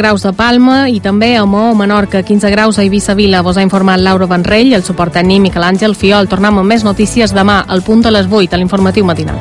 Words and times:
graus 0.00 0.22
de 0.24 0.32
Palma 0.32 0.86
i 0.88 0.96
també 1.04 1.34
a 1.36 1.44
Maó, 1.44 1.74
Menorca, 1.76 2.22
15 2.24 2.48
graus 2.50 2.78
a 2.78 2.82
Eivissa 2.82 3.12
Vila. 3.14 3.42
Vos 3.44 3.58
ha 3.60 3.64
informat 3.66 4.00
Laura 4.00 4.24
Benrell, 4.30 4.72
el 4.72 4.84
suport 4.86 5.12
tècnic 5.12 5.42
Miquel 5.44 5.66
Àngel 5.66 5.94
Fiol. 5.94 6.28
Tornem 6.30 6.56
amb 6.56 6.72
més 6.72 6.86
notícies 6.86 7.34
demà 7.36 7.60
al 7.68 7.84
punt 7.84 8.06
a 8.08 8.14
les 8.14 8.30
8 8.30 8.56
a 8.56 8.60
l'informatiu 8.60 9.04
matinal. 9.04 9.36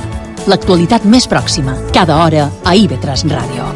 L'actualitat 0.51 1.05
més 1.07 1.29
pròxima, 1.31 1.77
cada 1.95 2.19
hora 2.19 2.49
a 2.65 2.75
IB3 2.75 3.23
Ràdio. 3.31 3.69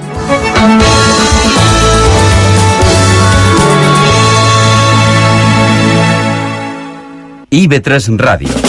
IB3 7.64 8.18
Ràdio. 8.18 8.64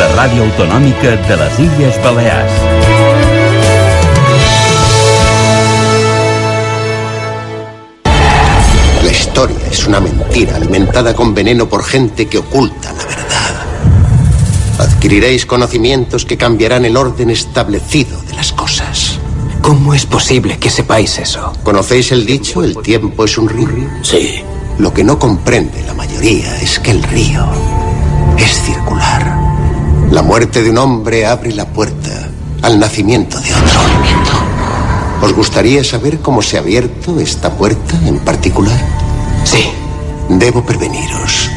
La 0.00 0.08
ràdio 0.16 0.48
autonòmica 0.48 1.14
de 1.28 1.38
les 1.44 1.62
Illes 1.68 2.02
Balears. 2.02 2.99
Historia 9.40 9.68
es 9.70 9.86
una 9.86 10.00
mentira 10.00 10.56
alimentada 10.56 11.14
con 11.14 11.32
veneno 11.32 11.66
por 11.66 11.82
gente 11.82 12.26
que 12.26 12.36
oculta 12.36 12.92
la 12.92 13.04
verdad. 13.06 13.66
Adquiriréis 14.78 15.46
conocimientos 15.46 16.26
que 16.26 16.36
cambiarán 16.36 16.84
el 16.84 16.94
orden 16.94 17.30
establecido 17.30 18.20
de 18.22 18.34
las 18.34 18.52
cosas. 18.52 19.18
¿Cómo 19.62 19.94
es 19.94 20.04
posible 20.04 20.58
que 20.58 20.68
sepáis 20.68 21.18
eso? 21.18 21.54
¿Conocéis 21.62 22.12
el 22.12 22.26
dicho, 22.26 22.62
el 22.62 22.76
tiempo 22.82 23.24
es 23.24 23.38
un 23.38 23.48
río? 23.48 23.88
Sí. 24.02 24.42
Lo 24.78 24.92
que 24.92 25.04
no 25.04 25.18
comprende 25.18 25.84
la 25.86 25.94
mayoría 25.94 26.60
es 26.60 26.78
que 26.78 26.90
el 26.90 27.02
río 27.02 27.46
es 28.36 28.60
circular. 28.60 29.38
La 30.10 30.22
muerte 30.22 30.62
de 30.62 30.68
un 30.68 30.76
hombre 30.76 31.24
abre 31.24 31.54
la 31.54 31.66
puerta 31.66 32.28
al 32.60 32.78
nacimiento 32.78 33.40
de 33.40 33.54
otro. 33.54 33.80
¿Os 35.22 35.32
gustaría 35.32 35.82
saber 35.82 36.18
cómo 36.18 36.42
se 36.42 36.58
ha 36.58 36.60
abierto 36.60 37.18
esta 37.20 37.56
puerta 37.56 37.98
en 38.06 38.18
particular? 38.18 39.09
Sí. 39.44 39.70
Debo 40.28 40.62
preveniros. 40.62 41.50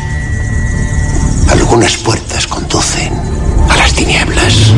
Algunas 1.50 1.98
puertas 1.98 2.48
conducen 2.48 3.14
a 3.70 3.78
las 3.78 3.94
tinieblas. 3.94 4.74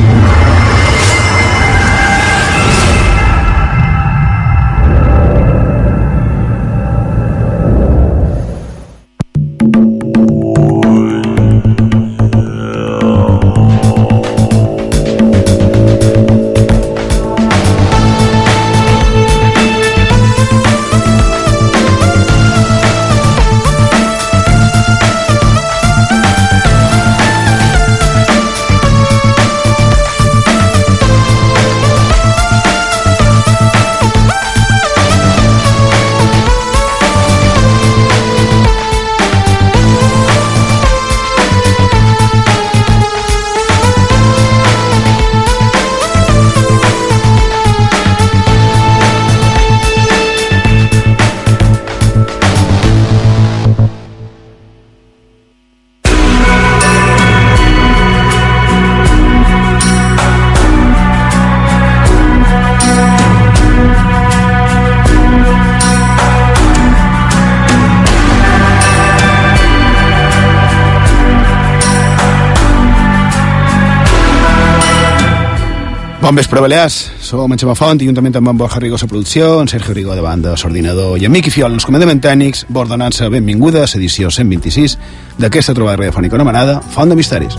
Bon 76.35 76.41
vespre, 76.41 76.59
Balears. 76.59 77.12
Som 77.23 77.53
en 77.53 77.56
Xema 77.56 77.78
Font 77.79 78.01
i 78.03 78.09
juntament 78.09 78.35
amb 78.35 78.50
en 78.51 78.57
Borja 78.59 78.81
Rigo 78.84 78.97
a 79.00 79.07
producció, 79.07 79.62
en 79.62 79.69
Sergio 79.72 79.94
Rigo 79.96 80.16
de 80.18 80.22
banda, 80.22 80.51
l'ordinador 80.59 81.16
i 81.18 81.23
en 81.23 81.31
Miqui 81.31 81.47
Fiol, 81.50 81.72
els 81.72 81.85
comandaments 81.88 82.19
tècnics, 82.19 82.66
Bordonança, 82.68 83.29
benvinguda 83.29 83.85
a 83.85 83.88
l'edició 83.88 84.28
126 84.28 84.97
d'aquesta 85.40 85.74
trobada 85.74 85.95
radiofònica 85.95 86.35
anomenada 86.35 86.81
Font 86.91 87.07
de 87.07 87.16
Misteris. 87.16 87.56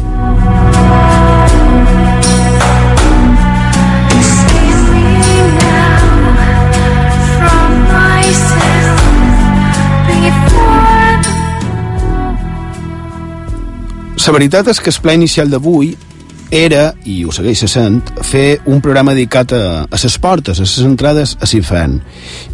La 14.26 14.32
veritat 14.36 14.68
és 14.68 14.80
que 14.84 14.92
el 14.92 15.00
pla 15.00 15.16
inicial 15.16 15.48
d'avui 15.48 15.94
era, 16.50 16.90
i 17.04 17.22
ho 17.24 17.32
segueix 17.34 17.64
sent, 17.70 18.00
fer 18.22 18.60
un 18.70 18.80
programa 18.84 19.14
dedicat 19.16 19.52
a, 19.56 19.64
a 19.84 20.02
les 20.02 20.18
portes, 20.22 20.60
a 20.60 20.66
les 20.66 20.78
entrades 20.86 21.36
a 21.40 21.48
l'infern. 21.50 21.98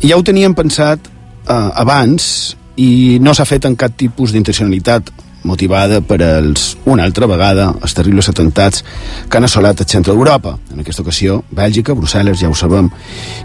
I 0.03 0.13
ja 0.13 0.19
ho 0.19 0.25
teníem 0.25 0.55
pensat 0.55 1.09
eh, 1.09 1.53
abans 1.53 2.57
i 2.81 3.19
no 3.21 3.35
s'ha 3.35 3.49
fet 3.49 3.69
en 3.69 3.77
cap 3.77 3.95
tipus 3.99 4.33
d'intencionalitat 4.33 5.13
motivada 5.43 6.01
per 6.07 6.21
els, 6.23 6.77
una 6.87 7.05
altra 7.05 7.27
vegada, 7.27 7.73
els 7.83 7.95
terribles 7.95 8.29
atentats 8.31 8.85
que 9.29 9.39
han 9.39 9.47
assolat 9.49 9.83
el 9.83 9.89
centre 9.91 10.15
d'Europa. 10.15 10.55
En 10.73 10.81
aquesta 10.81 11.03
ocasió, 11.03 11.41
Bèlgica, 11.51 11.97
Brussel·les, 11.99 12.39
ja 12.41 12.51
ho 12.51 12.55
sabem. 12.55 12.89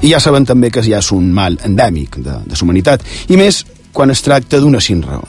I 0.02 0.14
ja 0.14 0.22
sabem 0.22 0.46
també 0.46 0.70
que 0.72 0.86
ja 0.86 1.02
és 1.02 1.12
un 1.16 1.32
mal 1.34 1.58
endèmic 1.66 2.20
de, 2.22 2.38
de 2.46 2.54
la 2.54 2.64
humanitat. 2.64 3.06
I 3.30 3.40
més 3.42 3.64
quan 3.94 4.14
es 4.14 4.22
tracta 4.22 4.62
d'una 4.62 4.82
sin 4.82 5.02
raó. 5.02 5.26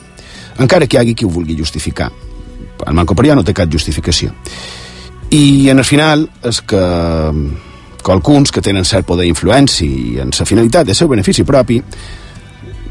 Encara 0.59 0.85
que 0.85 0.97
hi 0.97 1.01
hagi 1.01 1.15
qui 1.17 1.25
ho 1.25 1.33
vulgui 1.33 1.57
justificar. 1.57 2.11
El 2.85 2.95
Manco 2.95 3.15
Parià 3.17 3.35
no 3.35 3.43
té 3.43 3.55
cap 3.55 3.71
justificació. 3.71 4.31
I 5.31 5.69
en 5.69 5.77
el 5.77 5.85
final 5.85 6.25
és 6.45 6.61
que 6.65 6.81
qualcuns 8.01 8.49
que 8.51 8.63
tenen 8.65 8.87
cert 8.87 9.05
poder 9.05 9.27
d'influència 9.27 10.23
en 10.23 10.33
la 10.33 10.47
finalitat 10.47 10.87
del 10.87 10.97
seu 10.97 11.09
benefici 11.11 11.45
propi 11.45 11.77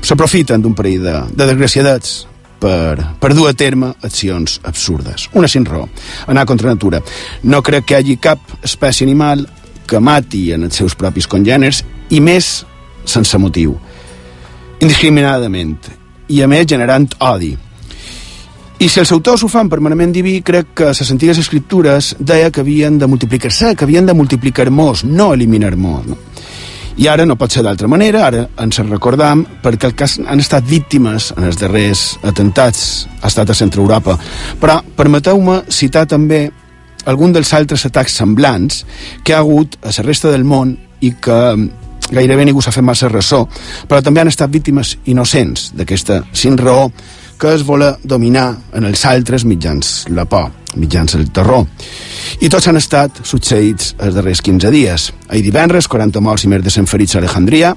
s'aprofiten 0.07 0.63
d'un 0.63 0.77
parell 0.79 1.03
de, 1.03 1.15
de 1.35 1.49
desgraciadets 1.49 2.13
per, 2.63 2.99
per 3.19 3.33
dur 3.35 3.49
a 3.51 3.55
terme 3.59 3.91
accions 4.07 4.61
absurdes. 4.63 5.29
Una 5.35 5.49
sin 5.49 5.67
raó, 5.67 5.89
anar 6.27 6.47
contra 6.47 6.71
natura. 6.71 7.03
No 7.43 7.63
crec 7.63 7.87
que 7.87 7.97
hi 7.97 8.03
hagi 8.03 8.19
cap 8.23 8.59
espècie 8.63 9.07
animal 9.07 9.47
que 9.89 9.99
mati 9.99 10.53
en 10.55 10.67
els 10.69 10.79
seus 10.79 10.95
propis 10.99 11.27
congèneres 11.27 11.83
i 12.15 12.21
més 12.21 12.61
sense 13.09 13.39
motiu, 13.41 13.75
indiscriminadament, 14.79 15.79
i 16.29 16.43
a 16.45 16.49
més 16.51 16.67
generant 16.69 17.09
odi. 17.25 17.55
I 18.79 18.87
si 18.87 19.01
els 19.03 19.11
autors 19.11 19.43
ho 19.43 19.49
fan 19.51 19.67
per 19.67 19.81
manament 19.83 20.13
diví, 20.15 20.37
crec 20.47 20.69
que 20.79 20.93
les 20.93 21.09
antigues 21.11 21.39
escriptures 21.43 22.13
deia 22.23 22.53
que 22.55 22.63
havien 22.63 22.95
de 22.99 23.09
multiplicar-se, 23.11 23.73
que 23.75 23.83
havien 23.83 24.07
de 24.07 24.15
multiplicar-mos, 24.15 25.03
no 25.03 25.33
eliminar-mos. 25.35 26.07
No? 26.07 26.19
I 26.99 27.09
ara 27.11 27.27
no 27.27 27.35
pot 27.39 27.51
ser 27.51 27.65
d'altra 27.67 27.91
manera, 27.91 28.25
ara 28.27 28.45
ens 28.63 28.79
recordam 28.87 29.43
perquè 29.65 29.91
el 29.91 29.97
cas 29.99 30.17
han 30.19 30.39
estat 30.39 30.67
víctimes 30.67 31.33
en 31.35 31.49
els 31.51 31.59
darrers 31.59 32.05
atentats 32.27 33.09
ha 33.19 33.27
estat 33.27 33.51
a 33.51 33.59
Centre 33.59 33.83
Europa. 33.83 34.15
Però 34.63 34.79
permeteu-me 34.95 35.61
citar 35.75 36.07
també 36.11 36.45
algun 37.11 37.35
dels 37.35 37.51
altres 37.59 37.87
atacs 37.91 38.15
semblants 38.23 38.85
que 39.27 39.35
ha 39.35 39.43
hagut 39.43 39.75
a 39.83 39.91
la 39.91 40.07
resta 40.07 40.31
del 40.31 40.47
món 40.47 40.77
i 41.03 41.17
que 41.19 41.39
gairebé 42.11 42.47
ningú 42.47 42.63
s'ha 42.63 42.75
fet 42.75 42.87
massa 42.87 43.11
ressò, 43.11 43.43
però 43.91 44.03
també 44.03 44.23
han 44.23 44.31
estat 44.31 44.55
víctimes 44.55 44.97
innocents 45.11 45.73
d'aquesta 45.75 46.23
sin 46.33 46.59
raó 46.59 46.93
que 47.39 47.55
es 47.55 47.65
voler 47.65 47.95
dominar 48.03 48.51
en 48.75 48.85
els 48.89 49.05
altres 49.07 49.45
mitjans 49.47 50.09
la 50.11 50.25
por, 50.27 50.51
mitjans 50.77 51.15
el 51.15 51.31
terror. 51.31 51.67
I 52.43 52.51
tots 52.51 52.69
han 52.69 52.77
estat 52.81 53.23
succeïts 53.27 53.95
els 54.03 54.19
darrers 54.19 54.43
15 54.45 54.73
dies. 54.75 55.09
Ahir 55.29 55.45
divendres, 55.47 55.89
40 55.89 56.21
morts 56.21 56.45
i 56.45 56.53
més 56.53 56.65
de 56.65 56.75
100 56.75 56.91
ferits 56.91 57.17
a 57.17 57.23
Alejandria. 57.23 57.73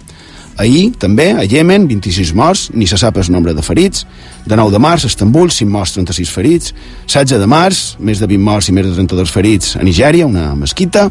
Ahir, 0.61 0.91
també, 0.99 1.31
a 1.31 1.45
Yemen, 1.47 1.87
26 1.87 2.33
morts, 2.37 2.67
ni 2.75 2.85
se 2.85 2.97
sap 2.99 3.17
el 3.17 3.31
nombre 3.31 3.53
de 3.55 3.63
ferits. 3.63 4.05
De 4.45 4.57
9 4.57 4.73
de 4.73 4.81
març, 4.83 5.05
a 5.05 5.09
Estambul, 5.13 5.49
5 5.49 5.71
morts, 5.71 5.93
36 5.95 6.33
ferits. 6.33 6.73
16 7.07 7.39
de 7.39 7.47
març, 7.47 7.83
més 7.99 8.19
de 8.19 8.27
20 8.27 8.43
morts 8.43 8.69
i 8.69 8.75
més 8.75 8.89
de 8.89 8.93
32 8.97 9.31
ferits 9.31 9.75
a 9.77 9.85
Nigèria, 9.85 10.27
una 10.27 10.51
mesquita. 10.55 11.07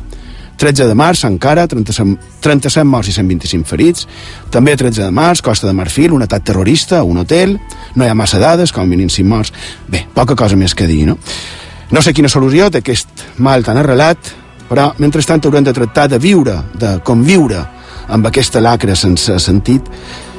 13 0.61 0.85
de 0.91 0.95
març, 0.95 1.23
encara, 1.25 1.65
37, 1.67 2.19
37 2.45 2.85
morts 2.85 3.09
i 3.09 3.15
125 3.17 3.65
ferits. 3.65 4.07
També 4.53 4.75
13 4.77 5.07
de 5.07 5.15
març, 5.15 5.41
Costa 5.41 5.67
de 5.71 5.73
Marfil, 5.73 6.13
un 6.13 6.27
atac 6.27 6.45
terrorista 6.51 7.01
un 7.03 7.23
hotel. 7.23 7.57
No 7.97 8.05
hi 8.05 8.11
ha 8.13 8.19
massa 8.19 8.39
dades, 8.43 8.75
com 8.77 8.85
a 8.85 8.91
mínim 8.91 9.09
5 9.09 9.29
morts. 9.29 9.55
Bé, 9.89 10.05
poca 10.15 10.37
cosa 10.37 10.61
més 10.61 10.77
que 10.77 10.89
dir, 10.91 11.07
no? 11.09 11.17
No 11.91 12.05
sé 12.05 12.13
quina 12.15 12.29
solució 12.29 12.69
té 12.71 12.85
aquest 12.85 13.25
mal 13.41 13.65
tan 13.65 13.81
arrelat, 13.81 14.31
però 14.69 14.91
mentrestant 15.01 15.49
haurem 15.49 15.65
de 15.65 15.75
tractar 15.75 16.07
de 16.13 16.21
viure, 16.23 16.61
de 16.79 16.99
conviure 17.03 17.65
amb 18.13 18.29
aquesta 18.29 18.61
lacra 18.61 18.95
sense 18.99 19.41
sentit, 19.41 19.89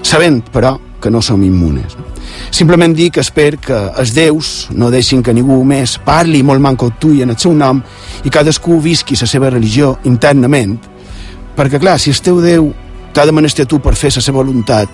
sabent, 0.05 0.43
però, 0.53 0.77
que 1.01 1.09
no 1.09 1.21
som 1.25 1.41
immunes. 1.43 1.97
Simplement 2.51 2.93
dir 2.95 3.09
que 3.11 3.21
esper 3.23 3.55
que 3.61 3.77
els 3.97 4.13
déus 4.15 4.69
no 4.75 4.91
deixin 4.91 5.23
que 5.23 5.33
ningú 5.33 5.61
més 5.67 5.97
parli 6.05 6.43
molt 6.43 6.61
manco 6.61 6.91
tu 6.99 7.13
i 7.15 7.23
en 7.25 7.33
el 7.33 7.39
seu 7.39 7.53
nom 7.55 7.81
i 8.23 8.29
cadascú 8.29 8.79
visqui 8.83 9.15
la 9.19 9.29
seva 9.29 9.49
religió 9.49 9.95
internament, 10.03 10.77
perquè, 11.55 11.79
clar, 11.79 11.99
si 11.99 12.11
el 12.11 12.21
teu 12.21 12.41
Déu 12.41 12.71
t'ha 13.13 13.25
de 13.27 13.35
menester 13.35 13.65
tu 13.67 13.79
per 13.79 13.95
fer 13.95 14.11
la 14.15 14.23
seva 14.23 14.39
voluntat, 14.43 14.89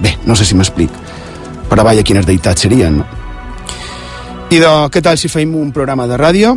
bé, 0.00 0.16
no 0.26 0.36
sé 0.36 0.44
si 0.44 0.54
m'explic, 0.54 0.90
però 1.70 1.84
vaja, 1.84 2.04
quines 2.06 2.26
deïtats 2.26 2.66
serien, 2.66 3.02
no? 3.02 3.06
I 4.50 4.60
de, 4.62 4.72
què 4.94 5.02
tal 5.02 5.18
si 5.18 5.28
feim 5.28 5.56
un 5.58 5.72
programa 5.74 6.06
de 6.06 6.18
ràdio? 6.20 6.54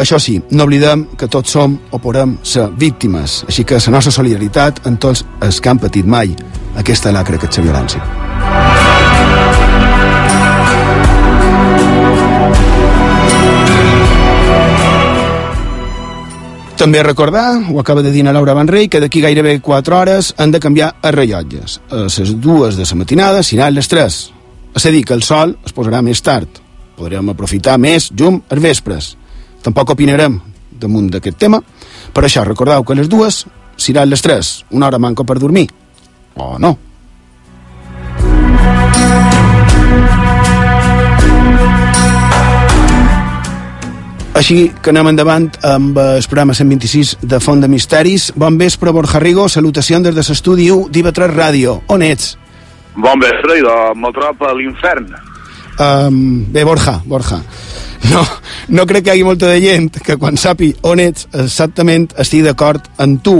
Això 0.00 0.18
sí, 0.20 0.38
no 0.52 0.64
oblidem 0.64 1.06
que 1.16 1.28
tots 1.32 1.52
som 1.56 1.76
o 1.92 2.00
podem 2.00 2.36
ser 2.44 2.68
víctimes, 2.76 3.42
així 3.48 3.64
que 3.64 3.80
la 3.80 3.96
nostra 3.96 4.12
solidaritat 4.12 4.84
en 4.88 4.96
tots 5.00 5.24
els 5.40 5.60
que 5.60 5.72
han 5.72 5.80
patit 5.80 6.08
mai 6.08 6.36
aquesta 6.76 7.12
lacra, 7.12 7.40
aquesta 7.40 7.64
violència. 7.64 8.35
També 16.76 17.02
recordar, 17.02 17.56
ho 17.72 17.80
acaba 17.80 18.02
de 18.02 18.12
dir 18.12 18.22
la 18.22 18.32
Laura 18.36 18.52
Van 18.54 18.68
Rey, 18.68 18.86
que 18.88 19.00
d'aquí 19.00 19.22
gairebé 19.24 19.60
4 19.64 19.96
hores 19.96 20.34
han 20.36 20.52
de 20.52 20.60
canviar 20.60 20.92
els 21.02 21.14
rellotges. 21.14 21.80
A 21.90 22.04
les 22.04 22.34
dues 22.36 22.76
de 22.76 22.84
la 22.84 22.98
matinada 23.00 23.42
seran 23.42 23.74
les 23.74 23.88
3. 23.88 24.18
És 24.76 24.86
a 24.86 24.90
dir, 24.92 25.02
que 25.04 25.14
el 25.16 25.22
sol 25.24 25.56
es 25.64 25.72
posarà 25.72 26.02
més 26.04 26.20
tard. 26.22 26.60
Podrem 26.96 27.32
aprofitar 27.32 27.78
més 27.80 28.10
llum 28.12 28.42
als 28.48 28.62
vespres. 28.62 29.16
Tampoc 29.64 29.96
opinarem 29.96 30.38
damunt 30.78 31.08
d'aquest 31.10 31.38
tema, 31.40 31.62
per 32.12 32.24
això 32.24 32.44
recordeu 32.44 32.84
que 32.84 32.94
les 32.94 33.08
dues 33.08 33.46
seran 33.76 34.10
les 34.10 34.22
3, 34.22 34.66
una 34.70 34.86
hora 34.86 34.98
manco 34.98 35.24
per 35.24 35.38
dormir. 35.40 35.70
O 36.36 36.58
no. 36.58 36.76
Així 44.36 44.66
que 44.84 44.92
anem 44.92 45.14
endavant 45.14 45.46
amb 45.64 45.96
el 45.96 46.26
programa 46.28 46.52
126 46.52 47.14
de 47.24 47.38
Font 47.40 47.62
de 47.62 47.70
Misteris. 47.72 48.26
Bon 48.36 48.58
vespre, 48.60 48.92
Borja 48.92 49.16
Rigo, 49.22 49.46
salutacions 49.48 50.04
des 50.04 50.12
de 50.12 50.20
l'estudi 50.20 50.66
1 50.70 50.90
d'IV3 50.92 51.32
Ràdio. 51.32 51.78
On 51.88 52.04
ets? 52.04 52.34
Bon 53.00 53.16
vespre, 53.22 53.56
i 53.56 53.64
molt 53.96 54.18
trop 54.18 54.44
a 54.44 54.52
l'infern. 54.58 55.08
Um, 55.80 56.44
bé, 56.52 56.64
Borja, 56.68 56.98
Borja. 57.06 57.40
No, 58.10 58.20
no 58.76 58.84
crec 58.84 59.06
que 59.06 59.14
hi 59.14 59.14
hagi 59.14 59.24
molta 59.24 59.48
de 59.48 59.56
gent 59.64 59.88
que 60.04 60.18
quan 60.20 60.36
sapi 60.36 60.68
on 60.84 61.00
ets 61.00 61.30
exactament 61.32 62.10
estigui 62.20 62.44
d'acord 62.44 62.84
amb 63.00 63.24
tu. 63.24 63.38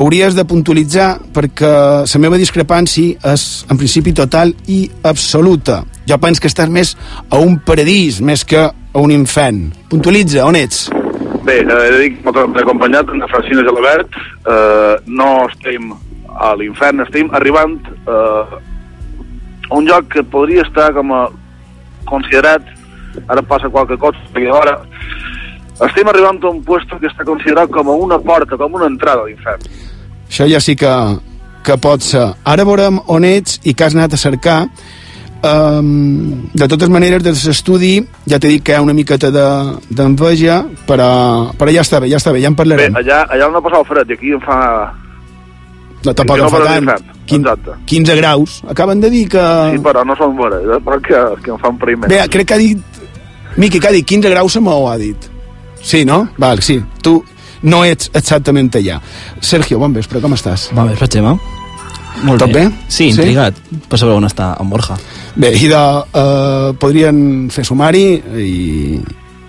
Hauries 0.00 0.34
de 0.36 0.46
puntualitzar 0.48 1.10
perquè 1.36 1.74
la 2.08 2.22
meva 2.24 2.40
discrepància 2.40 3.20
és 3.34 3.46
en 3.68 3.76
principi 3.76 4.16
total 4.16 4.56
i 4.72 4.86
absoluta. 5.04 5.82
Jo 6.08 6.16
penso 6.24 6.40
que 6.40 6.48
estàs 6.48 6.72
més 6.72 6.96
a 7.28 7.36
un 7.36 7.60
paradís 7.60 8.22
més 8.24 8.48
que 8.48 8.64
a 8.96 9.00
un 9.00 9.12
infern. 9.12 9.66
Puntualitza, 9.92 10.46
on 10.48 10.56
ets? 10.56 10.86
Bé, 11.44 11.60
eh, 11.60 11.90
de 12.24 12.32
m'he 12.32 12.62
acompanyat 12.62 13.12
en 13.12 13.24
Francina 13.28 13.64
Gelabert. 13.66 14.16
Eh, 14.48 14.94
no 15.06 15.28
estem 15.50 15.92
a 16.32 16.54
l'infern, 16.56 17.04
estem 17.04 17.28
arribant 17.36 17.76
eh, 18.08 18.56
a 19.68 19.74
un 19.76 19.86
lloc 19.86 20.08
que 20.14 20.24
podria 20.24 20.64
estar 20.64 20.92
com 20.96 21.12
a 21.12 21.26
considerat, 22.08 22.64
ara 23.28 23.42
passa 23.42 23.68
qualque 23.68 23.98
cosa, 24.00 24.18
perquè 24.32 24.50
ara 24.52 24.78
estem 25.86 26.08
arribant 26.08 26.40
a 26.42 26.50
un 26.54 26.62
puesto 26.64 26.98
que 27.00 27.10
està 27.10 27.24
considerat 27.28 27.70
com 27.72 27.88
a 27.92 27.96
una 28.08 28.18
porta, 28.18 28.56
com 28.56 28.80
una 28.80 28.88
entrada 28.88 29.26
a 29.26 29.28
l'infern. 29.28 29.64
Això 30.26 30.48
ja 30.48 30.60
sí 30.60 30.76
que, 30.76 30.92
que 31.66 31.76
pot 31.76 32.04
ser. 32.04 32.30
Ara 32.48 32.64
veurem 32.64 33.02
on 33.12 33.28
ets 33.28 33.60
i 33.64 33.74
que 33.74 33.84
has 33.84 33.96
anat 33.96 34.16
a 34.16 34.20
cercar. 34.20 34.62
Um, 35.44 36.48
de 36.56 36.66
totes 36.66 36.88
maneres, 36.88 37.22
des 37.22 37.42
de 37.42 37.50
l'estudi 37.50 37.92
ja 38.26 38.38
t'he 38.40 38.48
dit 38.48 38.62
que 38.64 38.72
hi 38.72 38.78
ha 38.78 38.82
una 38.82 38.94
miqueta 38.96 39.28
d'enveja, 39.30 40.62
de, 40.64 40.84
però, 40.88 41.08
però 41.58 41.74
ja 41.74 41.84
està 41.84 42.00
bé, 42.00 42.08
ja 42.10 42.20
està 42.20 42.32
bé, 42.34 42.40
ja 42.42 42.50
en 42.50 42.56
parlarem. 42.58 42.96
Bé, 42.96 43.02
allà, 43.04 43.26
allà 43.30 43.50
on 43.50 43.58
ha 43.58 43.62
passat 43.64 43.82
el 43.82 43.90
fred, 43.90 44.10
i 44.10 44.16
aquí 44.16 44.32
em 44.34 44.42
fa... 44.42 44.58
No, 46.06 46.14
tampoc 46.14 46.40
no 46.40 46.50
fa 46.52 46.62
tant. 46.64 46.90
Quin, 47.26 47.46
15 47.90 48.16
graus. 48.20 48.60
Acaben 48.70 49.00
de 49.02 49.10
dir 49.10 49.24
que... 49.28 49.44
Sí, 49.74 49.82
però 49.82 50.04
no 50.06 50.14
són 50.18 50.36
bones, 50.38 50.62
eh? 50.62 50.80
però 50.86 51.00
que, 51.02 51.22
que 51.42 51.54
em 51.54 51.62
fan 51.62 51.80
primer. 51.82 52.10
Bé, 52.12 52.22
crec 52.32 52.50
que 52.50 52.58
ha 52.58 52.62
dit... 52.62 53.02
Miqui, 53.56 53.80
que 53.80 53.90
ha 53.90 53.94
dit 53.94 54.06
15 54.06 54.30
graus, 54.30 54.54
se 54.54 54.62
m'ho 54.62 54.78
ha 54.90 54.96
dit. 55.00 55.30
Sí, 55.82 56.04
no? 56.06 56.26
Val, 56.38 56.62
sí. 56.62 56.78
Tu 57.02 57.18
no 57.66 57.84
ets 57.84 58.10
exactament 58.14 58.70
allà. 58.78 59.00
Sergio, 59.40 59.80
bon 59.82 59.96
vespre, 59.96 60.22
com 60.22 60.36
estàs? 60.36 60.70
Bon 60.76 60.90
vespre, 60.92 61.10
Xema. 61.18 61.36
Molt 62.24 62.40
Tot 62.40 62.52
bé? 62.52 62.64
Sí, 62.88 63.10
intrigat 63.12 63.58
sí? 63.60 63.80
per 63.90 63.98
saber 64.00 64.16
on 64.16 64.26
està 64.28 64.54
en 64.60 64.70
Borja. 64.70 64.96
Bé, 65.36 65.52
i 65.52 65.68
de, 65.68 65.82
uh, 66.16 66.70
podrien 66.80 67.18
fer 67.52 67.66
sumari 67.68 68.06
i, 68.40 69.00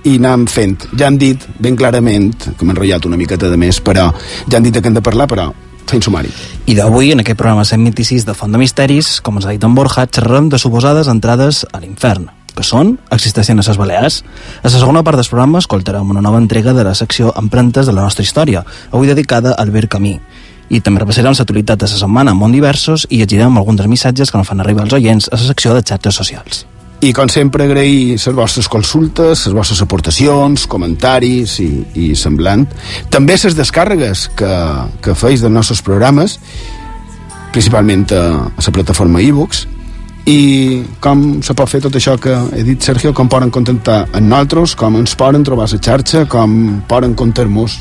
i 0.04 0.18
anem 0.18 0.48
fent. 0.52 0.90
Ja 1.00 1.08
han 1.08 1.20
dit 1.22 1.46
ben 1.64 1.78
clarament, 1.80 2.34
que 2.58 2.66
m'he 2.66 2.76
enrotllat 2.76 3.08
una 3.08 3.20
miqueta 3.20 3.52
de 3.52 3.60
més, 3.60 3.80
però 3.84 4.10
ja 4.50 4.60
han 4.60 4.68
dit 4.68 4.76
que 4.76 4.92
hem 4.92 4.98
de 4.98 5.06
parlar, 5.06 5.30
però 5.32 5.48
fent 5.88 6.04
sumari. 6.04 6.32
I 6.68 6.76
d'avui, 6.76 7.14
en 7.16 7.24
aquest 7.24 7.40
programa 7.40 7.64
126 7.66 8.28
de 8.28 8.36
Font 8.36 8.52
de 8.52 8.60
Misteris, 8.60 9.22
com 9.24 9.40
ens 9.40 9.48
ha 9.48 9.56
dit 9.56 9.64
en 9.64 9.78
Borja, 9.78 10.08
xerrarem 10.12 10.52
de 10.52 10.60
suposades 10.60 11.08
entrades 11.08 11.64
a 11.72 11.80
l'infern 11.84 12.28
que 12.58 12.66
són 12.66 12.96
existeixen 13.14 13.62
a 13.62 13.66
les 13.68 13.78
Balears. 13.78 14.24
A 14.64 14.66
la 14.66 14.74
segona 14.74 15.04
part 15.06 15.20
del 15.20 15.30
programa 15.30 15.62
escoltarem 15.62 16.10
una 16.10 16.24
nova 16.26 16.42
entrega 16.42 16.74
de 16.74 16.84
la 16.88 16.96
secció 16.98 17.30
Empremtes 17.38 17.86
de 17.86 17.94
la 17.94 18.02
nostra 18.02 18.26
història, 18.26 18.66
avui 18.92 19.08
dedicada 19.08 19.54
al 19.54 19.70
Albert 19.70 19.94
Camí. 19.94 20.18
I 20.70 20.82
també 20.84 21.02
repassarem 21.02 21.36
l'actualitat 21.36 21.80
de 21.80 21.88
la 21.88 22.00
setmana 22.00 22.34
món 22.36 22.56
diversos 22.56 23.06
i 23.10 23.22
llegirem 23.22 23.58
alguns 23.58 23.80
dels 23.80 23.92
missatges 23.92 24.32
que 24.32 24.40
ens 24.40 24.50
fan 24.50 24.60
arribar 24.64 24.84
els 24.88 24.98
oients 24.98 25.30
a 25.32 25.38
la 25.38 25.46
secció 25.46 25.76
de 25.76 25.84
xarxes 25.86 26.20
socials. 26.20 26.66
I 27.00 27.12
com 27.14 27.30
sempre 27.30 27.68
agrair 27.68 28.18
les 28.18 28.26
vostres 28.34 28.68
consultes, 28.68 29.46
les 29.46 29.54
vostres 29.54 29.84
aportacions, 29.86 30.66
comentaris 30.66 31.60
i, 31.62 31.70
i 31.94 32.08
semblant. 32.18 32.66
També 33.14 33.38
les 33.38 33.56
descàrregues 33.56 34.28
que, 34.36 34.54
que 35.06 35.16
feis 35.16 35.46
dels 35.46 35.54
nostres 35.54 35.84
programes, 35.86 36.40
principalment 37.54 38.08
a, 38.18 38.24
a 38.50 38.66
la 38.66 38.74
plataforma 38.74 39.22
ebooks, 39.22 39.68
i 40.28 40.84
com 41.00 41.38
se 41.46 41.54
pot 41.56 41.70
fer 41.72 41.80
tot 41.86 41.96
això 41.96 42.18
que 42.20 42.34
he 42.58 42.64
dit 42.68 42.84
Sergio, 42.84 43.14
com 43.16 43.30
poden 43.32 43.54
contactar 43.54 44.02
amb 44.10 44.26
nosaltres, 44.28 44.74
com 44.76 44.98
ens 45.00 45.16
poden 45.16 45.46
trobar 45.48 45.70
a 45.70 45.72
la 45.72 45.80
xarxa, 45.80 46.26
com 46.28 46.82
poden 46.90 47.14
comptar-nos 47.16 47.78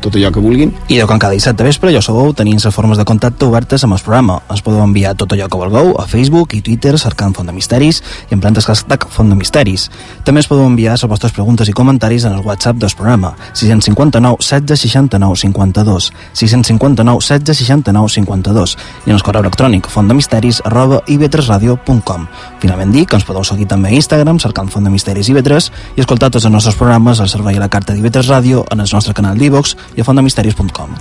tot 0.00 0.16
allò 0.16 0.32
que 0.32 0.42
vulguin. 0.42 0.72
I 0.88 1.00
de 1.00 1.06
com 1.06 1.18
cada 1.18 1.36
dissabte 1.36 1.64
vespre, 1.66 1.92
ja 1.94 2.02
sabeu, 2.02 2.32
tenim 2.36 2.58
les 2.62 2.74
formes 2.74 2.98
de 2.98 3.04
contacte 3.08 3.46
obertes 3.46 3.84
amb 3.84 3.96
el 3.96 4.02
programa. 4.04 4.40
Ens 4.50 4.62
podeu 4.62 4.82
enviar 4.84 5.14
tot 5.16 5.32
allò 5.32 5.48
que 5.48 5.60
vulgueu 5.60 5.94
a 6.00 6.06
Facebook 6.10 6.54
i 6.54 6.62
Twitter 6.62 6.96
cercant 6.98 7.34
Font 7.36 7.46
de 7.48 7.54
Misteris 7.56 8.02
i 8.30 8.34
en 8.34 8.40
plantes 8.40 8.66
hashtag 8.66 9.08
Font 9.10 9.30
de 9.30 9.36
Misteris. 9.38 9.88
També 10.24 10.42
ens 10.42 10.48
podeu 10.50 10.66
enviar 10.66 10.94
les 10.96 11.06
vostres 11.08 11.32
preguntes 11.32 11.68
i 11.68 11.74
comentaris 11.76 12.24
en 12.24 12.36
el 12.36 12.44
WhatsApp 12.44 12.76
del 12.82 12.92
programa 12.96 13.34
659 13.52 14.36
16 14.40 14.80
69 14.80 15.36
52 15.36 16.12
659 16.32 17.20
16 17.20 17.58
69 17.58 18.08
52 18.16 18.76
i 19.06 19.10
en 19.10 19.16
el 19.16 19.22
correu 19.22 19.44
electrònic 19.44 19.88
fontdemisteris 19.92 20.62
arroba 20.64 21.02
ib3radio.com 21.06 22.26
Finalment 22.62 22.92
dir 22.94 23.06
que 23.06 23.18
ens 23.18 23.26
podeu 23.26 23.44
seguir 23.44 23.68
també 23.70 23.92
a 23.92 23.98
Instagram 23.98 24.40
cercant 24.42 24.70
Font 24.72 24.86
de 24.86 24.92
Misteris 24.92 25.30
IB3 25.32 25.70
i 25.96 26.04
escoltar 26.04 26.30
tots 26.30 26.44
els 26.44 26.54
nostres 26.54 26.76
programes 26.78 27.20
al 27.20 27.30
servei 27.32 27.58
a 27.60 27.64
la 27.64 27.70
carta 27.72 27.94
d'IB3 27.94 28.30
Ràdio 28.32 28.64
en 28.70 28.82
el 28.84 28.90
nostre 28.92 29.14
canal 29.14 29.38
d'Ivox 29.38 29.76
i 29.94 30.00
a 30.00 30.06
fontdemisteris.com 30.06 30.96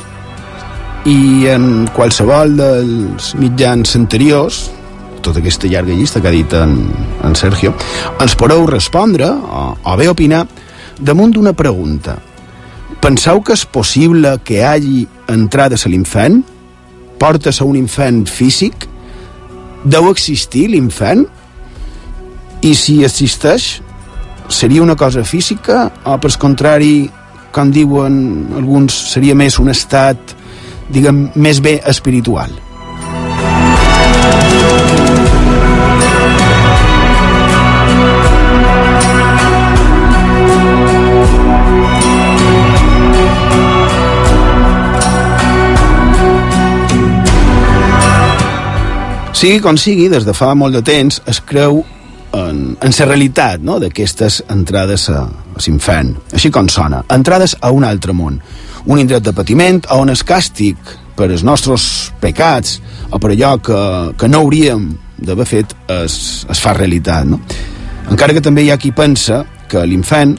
i 1.09 1.47
en 1.53 1.87
qualsevol 1.95 2.55
dels 2.59 3.33
mitjans 3.41 3.95
anteriors 3.97 4.65
tota 5.25 5.41
aquesta 5.41 5.69
llarga 5.71 5.97
llista 5.97 6.21
que 6.21 6.29
ha 6.29 6.35
dit 6.35 6.53
en, 6.53 6.77
en 7.25 7.35
Sergio 7.37 7.73
ens 8.21 8.37
podeu 8.37 8.67
respondre 8.69 9.27
o, 9.29 9.65
o 9.73 9.97
bé 9.97 10.09
opinar 10.11 10.45
damunt 11.01 11.33
d'una 11.35 11.53
pregunta 11.57 12.19
penseu 13.01 13.41
que 13.45 13.53
és 13.53 13.65
possible 13.65 14.31
que 14.43 14.63
hagi 14.65 15.05
entrades 15.29 15.85
a 15.85 15.89
l'infern? 15.91 16.41
Portes 17.21 17.61
a 17.61 17.65
un 17.67 17.77
infern 17.77 18.23
físic? 18.25 18.87
Deu 19.85 20.09
existir 20.09 20.67
l'infern? 20.71 21.25
I 22.65 22.73
si 22.73 23.03
existeix, 23.05 23.67
seria 24.49 24.81
una 24.81 24.95
cosa 24.97 25.23
física 25.23 25.85
o, 26.03 26.17
per 26.17 26.33
contrari, 26.41 27.05
com 27.55 27.71
diuen 27.71 28.15
alguns, 28.59 28.95
seria 29.13 29.35
més 29.37 29.55
un 29.63 29.71
estat, 29.71 30.35
diguem, 30.91 31.29
més 31.39 31.61
bé 31.63 31.77
espiritual. 31.87 32.51
Sigui 49.35 49.59
com 49.63 49.77
sigui, 49.79 50.09
des 50.11 50.27
de 50.27 50.33
fa 50.35 50.51
molt 50.57 50.75
de 50.75 50.83
temps 50.83 51.21
es 51.31 51.39
creu 51.43 51.83
en, 52.35 52.75
en 52.81 52.93
la 52.99 53.07
realitat 53.07 53.63
no? 53.63 53.79
d'aquestes 53.79 54.43
entrades 54.51 55.07
a, 55.09 55.23
a 55.25 55.63
l'infern. 55.65 56.13
Així 56.33 56.51
com 56.51 56.69
sona. 56.69 57.03
Entrades 57.13 57.55
a 57.61 57.71
un 57.71 57.87
altre 57.87 58.13
món. 58.13 58.41
Un 58.85 59.01
indret 59.01 59.23
de 59.25 59.33
patiment 59.33 59.81
on 59.95 60.11
el 60.13 60.21
càstig 60.27 60.77
per 61.15 61.29
els 61.31 61.43
nostres 61.47 62.11
pecats 62.21 62.79
o 63.09 63.19
per 63.19 63.31
allò 63.31 63.55
que, 63.63 63.79
que 64.19 64.29
no 64.29 64.43
hauríem 64.43 64.89
d'haver 65.17 65.47
fet 65.47 65.75
es, 65.91 66.17
es 66.51 66.61
fa 66.61 66.75
realitat 66.75 67.27
no? 67.29 67.39
encara 68.11 68.35
que 68.35 68.43
també 68.43 68.65
hi 68.65 68.71
ha 68.73 68.79
qui 68.81 68.91
pensa 68.95 69.43
que 69.71 69.85
l'infant 69.87 70.35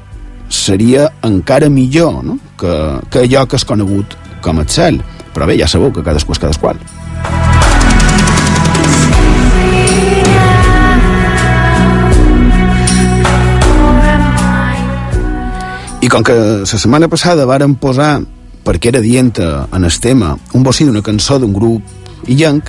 seria 0.52 1.08
encara 1.26 1.72
millor 1.72 2.20
no? 2.24 2.38
que, 2.60 2.74
que 3.10 3.24
allò 3.24 3.46
que 3.48 3.56
és 3.56 3.64
conegut 3.64 4.18
com 4.44 4.60
el 4.60 4.68
cel 4.68 5.00
però 5.32 5.48
bé, 5.48 5.56
ja 5.58 5.68
sabeu 5.68 5.92
que 5.92 6.04
cadascú 6.04 6.36
és 6.36 6.44
cadasqual 6.44 6.80
I 16.06 16.08
com 16.08 16.22
que 16.22 16.34
la 16.38 16.66
setmana 16.70 17.08
passada 17.10 17.42
varen 17.50 17.72
posar, 17.82 18.20
perquè 18.62 18.92
era 18.92 19.00
dient 19.02 19.32
en 19.42 19.86
el 19.88 19.96
tema, 19.98 20.36
un 20.54 20.62
bocí 20.62 20.84
d'una 20.86 21.02
cançó 21.02 21.40
d'un 21.42 21.50
grup 21.50 22.28
illenc, 22.30 22.68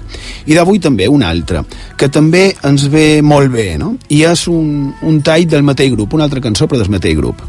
i 0.50 0.56
d'avui 0.58 0.80
també 0.82 1.06
una 1.06 1.30
altra, 1.30 1.62
que 1.98 2.10
també 2.10 2.56
ens 2.66 2.88
ve 2.90 3.22
molt 3.22 3.54
bé, 3.54 3.68
no? 3.78 3.92
I 4.10 4.24
és 4.32 4.48
un, 4.50 4.90
un 5.06 5.22
tall 5.22 5.46
del 5.46 5.62
mateix 5.70 5.94
grup, 5.94 6.18
una 6.18 6.26
altra 6.26 6.42
cançó 6.42 6.66
però 6.66 6.82
del 6.82 6.90
mateix 6.90 7.14
grup. 7.20 7.46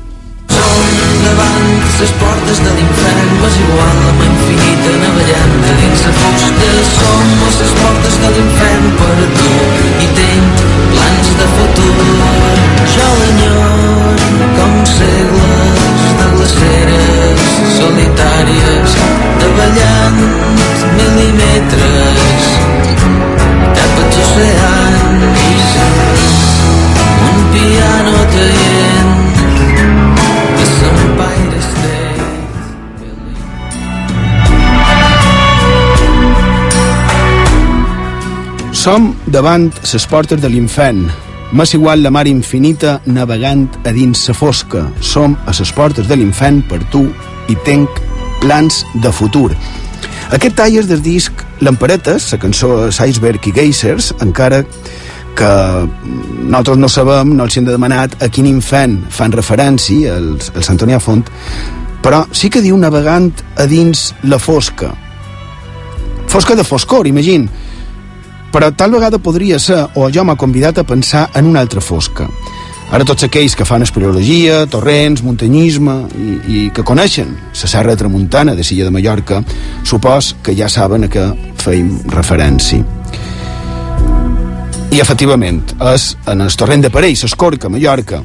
Som 0.52 1.24
davant 1.24 1.72
les 2.02 2.12
portes 2.20 2.60
de 2.66 2.76
l'infern, 2.76 3.32
les 3.46 3.58
igual 3.64 4.04
amb 4.12 4.22
infinita 4.28 4.92
navellant 5.06 5.56
de 5.64 5.74
dins 5.80 6.04
la 6.04 6.14
fosca. 6.20 6.70
Som 6.98 7.32
a 7.48 7.50
les 7.62 7.74
portes 7.80 8.20
de 8.26 8.34
l'infern 8.36 8.92
per 9.00 9.16
tu 9.40 9.50
i 10.04 10.12
tenc 10.20 10.62
plans 10.92 11.34
de 11.40 11.50
futur. 11.56 11.96
Jo 12.98 13.10
l'enyor 13.22 14.24
com 14.58 14.80
segles 14.98 15.37
Som 38.88 39.10
davant 39.28 39.66
les 39.92 40.04
portes 40.08 40.40
de 40.40 40.48
l'infern. 40.48 41.02
M'és 41.52 41.74
igual 41.76 42.00
la 42.00 42.08
mar 42.08 42.22
infinita 42.24 42.94
navegant 43.04 43.66
a 43.84 43.92
dins 43.92 44.22
sa 44.24 44.32
fosca. 44.32 44.86
Som 45.04 45.34
a 45.44 45.52
les 45.58 45.72
portes 45.76 46.08
de 46.08 46.16
l'infern 46.16 46.62
per 46.70 46.78
tu 46.94 47.02
i 47.52 47.56
tenc 47.66 48.00
plans 48.40 48.78
de 49.04 49.12
futur. 49.12 49.50
Aquest 50.32 50.56
tall 50.56 50.78
és 50.80 50.88
del 50.88 51.04
disc 51.04 51.44
Lamperetes, 51.60 52.30
la 52.32 52.40
cançó 52.40 52.88
Iceberg 52.88 53.50
i 53.50 53.54
Geysers, 53.60 54.14
encara 54.24 54.62
que 55.36 55.52
nosaltres 56.48 56.80
no 56.80 56.88
sabem, 56.88 57.36
no 57.36 57.44
els 57.44 57.60
hem 57.60 57.68
de 57.68 57.76
demanat 57.76 58.16
a 58.24 58.32
quin 58.32 58.48
infant 58.48 59.02
fan 59.12 59.36
referència 59.36 60.16
els, 60.16 60.48
els 60.56 60.72
Antonià 60.72 60.96
Font, 60.96 61.28
però 62.00 62.24
sí 62.32 62.48
que 62.48 62.64
diu 62.64 62.80
navegant 62.80 63.34
a 63.52 63.68
dins 63.68 64.14
la 64.24 64.40
fosca. 64.40 64.94
Fosca 66.32 66.56
de 66.56 66.64
foscor, 66.64 67.04
imagina 67.04 67.68
però 68.52 68.70
tal 68.74 68.94
vegada 68.96 69.18
podria 69.18 69.58
ser, 69.58 69.84
o 69.94 70.08
jo 70.12 70.24
m'ha 70.24 70.36
convidat 70.36 70.78
a 70.78 70.86
pensar 70.86 71.28
en 71.34 71.50
una 71.50 71.60
altra 71.60 71.80
fosca. 71.80 72.28
Ara 72.88 73.04
tots 73.04 73.26
aquells 73.26 73.52
que 73.52 73.66
fan 73.68 73.84
espeleologia, 73.84 74.62
torrents, 74.72 75.20
muntanyisme 75.20 75.96
i, 76.16 76.28
i 76.48 76.60
que 76.72 76.84
coneixen 76.88 77.34
la 77.52 77.68
serra 77.68 77.96
tramuntana 78.00 78.54
de 78.56 78.64
Silla 78.64 78.86
de 78.86 78.94
Mallorca, 78.94 79.42
supos 79.84 80.34
que 80.42 80.56
ja 80.56 80.70
saben 80.72 81.04
a 81.04 81.10
què 81.12 81.26
feim 81.60 81.98
referència. 82.14 82.80
I 84.88 85.02
efectivament, 85.04 85.60
és 85.92 86.14
en 86.32 86.40
el 86.40 86.56
torrent 86.56 86.86
de 86.86 86.90
Parell, 86.90 87.16
s'escorca, 87.20 87.68
Mallorca. 87.68 88.22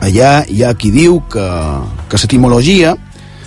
Allà 0.00 0.38
hi 0.48 0.62
ha 0.64 0.72
qui 0.76 0.88
diu 0.92 1.20
que, 1.28 1.44
que 2.08 2.20
l'etimologia 2.22 2.94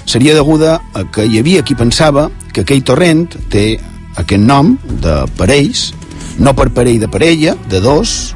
seria 0.05 0.35
deguda 0.37 0.77
a 0.93 1.07
que 1.09 1.25
hi 1.25 1.41
havia 1.41 1.65
qui 1.65 1.77
pensava 1.77 2.27
que 2.53 2.61
aquell 2.61 2.85
torrent 2.85 3.25
té 3.49 3.79
aquest 4.19 4.43
nom 4.43 4.75
de 5.03 5.23
parells, 5.37 5.89
no 6.39 6.53
per 6.55 6.69
parell 6.75 6.99
de 7.01 7.09
parella, 7.11 7.55
de 7.69 7.79
dos, 7.83 8.33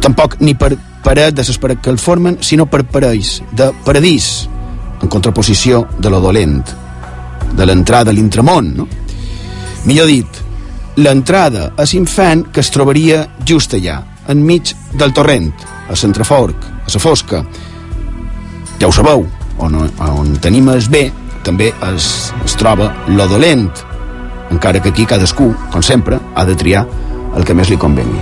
tampoc 0.00 0.38
ni 0.40 0.54
per 0.54 0.76
paret 1.04 1.34
de 1.34 1.44
les 1.46 1.58
que 1.58 1.90
el 1.90 1.98
formen, 1.98 2.38
sinó 2.40 2.66
per 2.66 2.84
parells 2.84 3.40
de 3.52 3.70
paradís, 3.84 4.48
en 5.00 5.08
contraposició 5.08 5.86
de 5.98 6.10
lo 6.10 6.20
dolent, 6.20 6.62
de 7.56 7.66
l'entrada 7.66 8.10
a 8.10 8.14
l'intramont, 8.14 8.76
no? 8.76 8.86
Millor 9.84 10.06
dit, 10.06 10.40
l'entrada 10.96 11.72
a 11.76 11.84
l'infant 11.84 12.44
que 12.52 12.60
es 12.60 12.70
trobaria 12.70 13.26
just 13.46 13.74
allà, 13.74 14.02
enmig 14.28 14.74
del 14.92 15.12
torrent, 15.12 15.52
a 15.88 15.96
l'entreforc, 15.96 16.66
a 16.84 16.90
la 16.92 17.00
fosca. 17.00 17.44
Ja 18.78 18.88
ho 18.88 18.92
sabeu, 18.92 19.26
on, 19.58 19.76
on 19.98 20.34
tenim 20.40 20.68
el 20.68 20.84
bé, 20.88 21.10
també 21.42 21.72
es, 21.94 22.32
es 22.44 22.56
troba 22.60 22.92
lo 23.08 23.26
dolent, 23.28 23.70
encara 24.50 24.82
que 24.82 24.90
aquí 24.90 25.06
cadascú, 25.06 25.54
com 25.70 25.82
sempre, 25.82 26.18
ha 26.34 26.44
de 26.44 26.54
triar 26.54 26.86
el 27.36 27.46
que 27.46 27.54
més 27.54 27.70
li 27.70 27.78
convengui. 27.78 28.20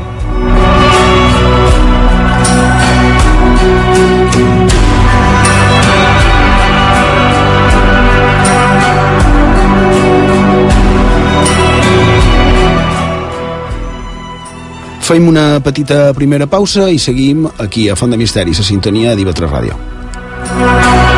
Fem 15.08 15.24
una 15.24 15.56
petita 15.64 16.12
primera 16.12 16.44
pausa 16.46 16.90
i 16.92 16.98
seguim 17.00 17.46
aquí 17.64 17.88
a 17.88 17.96
Font 17.96 18.12
de 18.12 18.18
Misteris, 18.20 18.60
a 18.60 18.66
sintonia 18.66 19.16
d'IV3 19.16 19.48
Ràdio. 19.48 21.17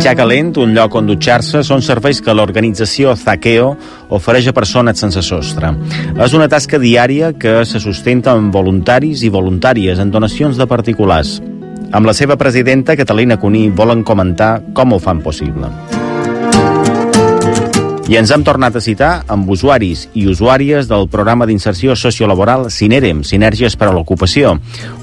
Menjar 0.00 0.16
calent, 0.16 0.54
un 0.56 0.70
lloc 0.72 0.94
on 0.96 1.10
dutxar-se, 1.10 1.60
són 1.60 1.82
serveis 1.84 2.22
que 2.24 2.32
l'organització 2.32 3.12
Zaqueo 3.20 3.66
ofereix 4.16 4.48
a 4.48 4.54
persones 4.56 5.02
sense 5.04 5.20
sostre. 5.20 5.74
És 6.24 6.32
una 6.38 6.48
tasca 6.48 6.80
diària 6.80 7.34
que 7.36 7.58
se 7.68 7.82
sustenta 7.84 8.32
amb 8.32 8.48
voluntaris 8.48 9.20
i 9.28 9.34
voluntàries 9.36 10.00
en 10.00 10.08
donacions 10.08 10.56
de 10.56 10.70
particulars. 10.72 11.36
Amb 11.92 12.08
la 12.08 12.16
seva 12.16 12.40
presidenta, 12.40 12.96
Catalina 12.96 13.36
Cuní, 13.36 13.66
volen 13.68 14.00
comentar 14.00 14.54
com 14.72 14.96
ho 14.96 15.04
fan 15.04 15.20
possible. 15.20 15.68
I 18.10 18.16
ens 18.18 18.32
hem 18.34 18.42
tornat 18.42 18.74
a 18.74 18.80
citar 18.82 19.10
amb 19.30 19.46
usuaris 19.54 20.08
i 20.18 20.24
usuàries 20.26 20.88
del 20.90 21.04
programa 21.06 21.46
d'inserció 21.46 21.94
sociolaboral 21.94 22.64
Sinerem, 22.74 23.20
Sinergies 23.22 23.76
per 23.78 23.86
a 23.86 23.92
l'Ocupació, 23.94 24.56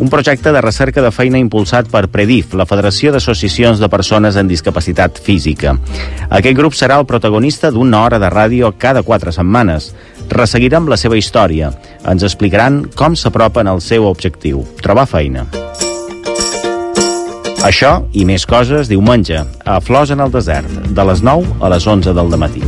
un 0.03 0.09
projecte 0.11 0.51
de 0.51 0.59
recerca 0.59 0.99
de 0.99 1.13
feina 1.15 1.39
impulsat 1.39 1.87
per 1.87 2.09
Predif, 2.11 2.51
la 2.59 2.65
Federació 2.67 3.13
d'Associacions 3.15 3.79
de 3.79 3.87
Persones 3.87 4.35
amb 4.35 4.51
Discapacitat 4.51 5.21
Física. 5.23 5.77
Aquest 6.27 6.57
grup 6.59 6.75
serà 6.75 6.97
el 6.99 7.07
protagonista 7.07 7.71
d'una 7.71 8.01
hora 8.03 8.19
de 8.19 8.27
ràdio 8.27 8.73
cada 8.77 9.05
quatre 9.07 9.31
setmanes. 9.31 9.93
Resseguirem 10.27 10.89
la 10.91 10.97
seva 10.99 11.15
història. 11.15 11.71
Ens 12.03 12.27
explicaran 12.27 12.89
com 12.91 13.15
s'apropen 13.15 13.71
al 13.71 13.79
seu 13.79 14.09
objectiu, 14.09 14.65
trobar 14.83 15.07
feina. 15.07 15.45
Això 17.63 18.01
i 18.11 18.27
més 18.27 18.43
coses 18.43 18.91
diumenge, 18.91 19.45
a 19.63 19.79
Flors 19.79 20.11
en 20.11 20.19
el 20.27 20.35
desert, 20.35 20.91
de 20.91 21.07
les 21.07 21.23
9 21.23 21.55
a 21.63 21.71
les 21.71 21.87
11 21.87 22.11
del 22.19 22.35
matí. 22.35 22.67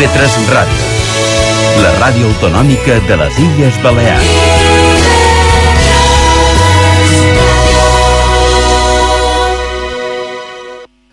IB3 0.00 0.46
Ràdio, 0.48 0.84
la 1.84 1.90
ràdio 2.00 2.28
autonòmica 2.30 2.94
de 3.04 3.16
les 3.20 3.34
Illes 3.36 3.74
Balears. 3.84 4.30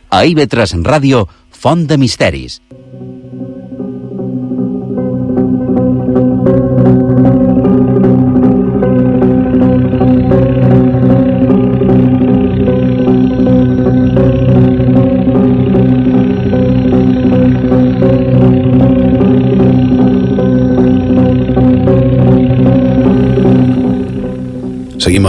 A 0.07 0.21
IB3 0.23 0.79
Ràdio, 0.87 1.25
Font 1.51 1.83
de 1.83 1.97
Misteris. 1.99 2.61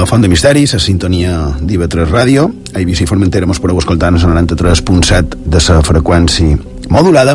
Font 0.08 0.22
de 0.22 0.28
Misteris, 0.32 0.72
a 0.72 0.78
sintonia 0.80 1.34
d'IV3 1.60 2.06
Ràdio. 2.08 2.46
A 2.72 2.78
Eivissa 2.80 3.04
i 3.04 3.08
Formentera 3.10 3.44
mos 3.44 3.58
podeu 3.60 3.76
escoltar 3.76 4.08
en 4.08 4.16
el 4.16 4.22
93.7 4.24 5.36
de 5.44 5.60
la 5.60 5.82
freqüència 5.84 6.56
modulada. 6.88 7.34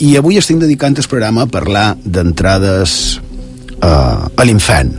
I 0.00 0.14
avui 0.16 0.38
estem 0.40 0.56
dedicant 0.56 0.96
el 0.96 1.08
programa 1.12 1.44
a 1.44 1.50
parlar 1.52 1.90
d'entrades 2.00 3.20
eh, 3.82 3.90
a 4.32 4.48
l'infern. 4.48 4.94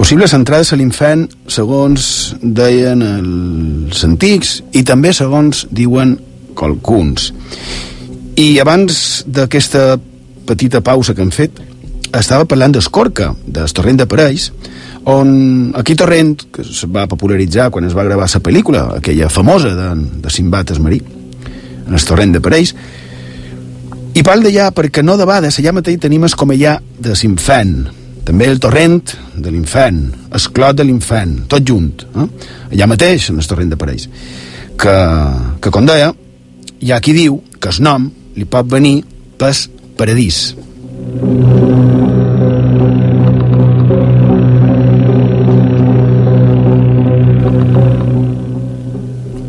Possibles 0.00 0.32
entrades 0.32 0.72
a 0.72 0.80
l'infern 0.80 1.28
segons 1.52 2.08
deien 2.40 3.04
els 3.04 4.04
antics 4.08 4.62
i 4.72 4.86
també 4.88 5.12
segons 5.12 5.66
diuen 5.68 6.16
qualcuns. 6.56 7.34
I 8.40 8.54
abans 8.64 9.20
d'aquesta 9.28 9.98
petita 10.48 10.80
pausa 10.80 11.12
que 11.12 11.20
hem 11.20 11.34
fet, 11.34 11.60
estava 12.16 12.48
parlant 12.48 12.72
d'Escorca, 12.72 13.34
del 13.44 13.68
torrent 13.76 14.00
de 14.00 14.08
Parells, 14.08 14.48
on 15.08 15.72
aquí 15.74 15.94
Torrent, 15.96 16.36
que 16.52 16.62
es 16.62 16.84
va 16.92 17.06
popularitzar 17.08 17.70
quan 17.72 17.86
es 17.88 17.94
va 17.96 18.04
gravar 18.04 18.28
la 18.28 18.40
pel·lícula, 18.44 18.82
aquella 18.98 19.30
famosa 19.32 19.72
de, 19.74 19.88
de 20.20 20.30
Simbat 20.30 20.74
Esmarí, 20.74 21.00
en 21.86 21.94
el 21.96 22.04
torrent 22.04 22.34
de 22.34 22.42
Parells, 22.44 22.74
i 24.12 24.24
parla 24.26 24.48
d'allà 24.48 24.68
perquè 24.76 25.04
no 25.04 25.16
de 25.16 25.24
vegades 25.24 25.56
allà 25.60 25.72
mateix 25.72 26.00
tenim 26.02 26.26
es 26.28 26.36
com 26.36 26.52
allà 26.52 26.76
de 26.98 27.16
l'infern, 27.16 27.88
també 28.28 28.50
el 28.52 28.60
torrent 28.60 29.00
de 29.36 29.52
l'infern, 29.54 30.02
el 30.28 30.48
clot 30.52 30.76
de 30.76 30.84
l'infern, 30.84 31.38
tot 31.48 31.64
junt, 31.64 32.04
eh? 32.12 32.28
allà 32.74 32.90
mateix 32.92 33.30
en 33.32 33.40
el 33.40 33.48
torrent 33.48 33.72
de 33.72 33.80
Parells, 33.80 34.08
que, 34.76 34.98
que 35.62 35.72
com 35.72 35.88
deia, 35.88 36.12
hi 36.84 36.92
ha 36.92 37.00
qui 37.00 37.16
diu 37.16 37.40
que 37.56 37.72
el 37.72 37.80
nom 37.80 38.10
li 38.36 38.44
pot 38.44 38.68
venir 38.68 39.00
pas 39.40 39.64
paradís. 39.96 40.52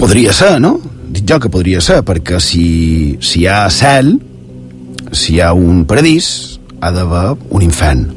Podria 0.09 0.31
ser, 0.33 0.55
no? 0.57 0.79
Dic 1.13 1.27
jo 1.29 1.35
que 1.37 1.51
podria 1.53 1.77
ser, 1.85 1.99
perquè 2.01 2.39
si, 2.41 2.63
si 3.21 3.43
hi 3.43 3.45
ha 3.45 3.67
cel, 3.69 4.07
si 5.13 5.35
hi 5.35 5.41
ha 5.45 5.51
un 5.53 5.83
paradís, 5.85 6.57
ha 6.81 6.89
d'haver 6.89 7.35
un 7.53 7.61
infern. 7.61 8.07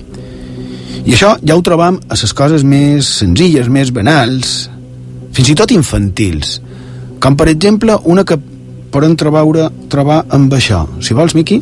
I 1.05 1.13
això 1.13 1.35
ja 1.45 1.53
ho 1.53 1.61
trobam 1.61 1.99
a 2.09 2.17
les 2.17 2.33
coses 2.33 2.65
més 2.65 3.11
senzilles, 3.19 3.69
més 3.69 3.93
banals, 3.93 4.55
fins 5.37 5.51
i 5.53 5.59
tot 5.61 5.75
infantils, 5.77 6.55
com 7.21 7.37
per 7.37 7.51
exemple 7.53 7.99
una 8.09 8.25
que 8.25 8.41
podem 8.97 9.13
trobar, 9.21 9.45
trobar 9.93 10.23
amb 10.33 10.57
això. 10.57 10.87
Si 11.05 11.13
vols, 11.13 11.37
Miqui? 11.37 11.61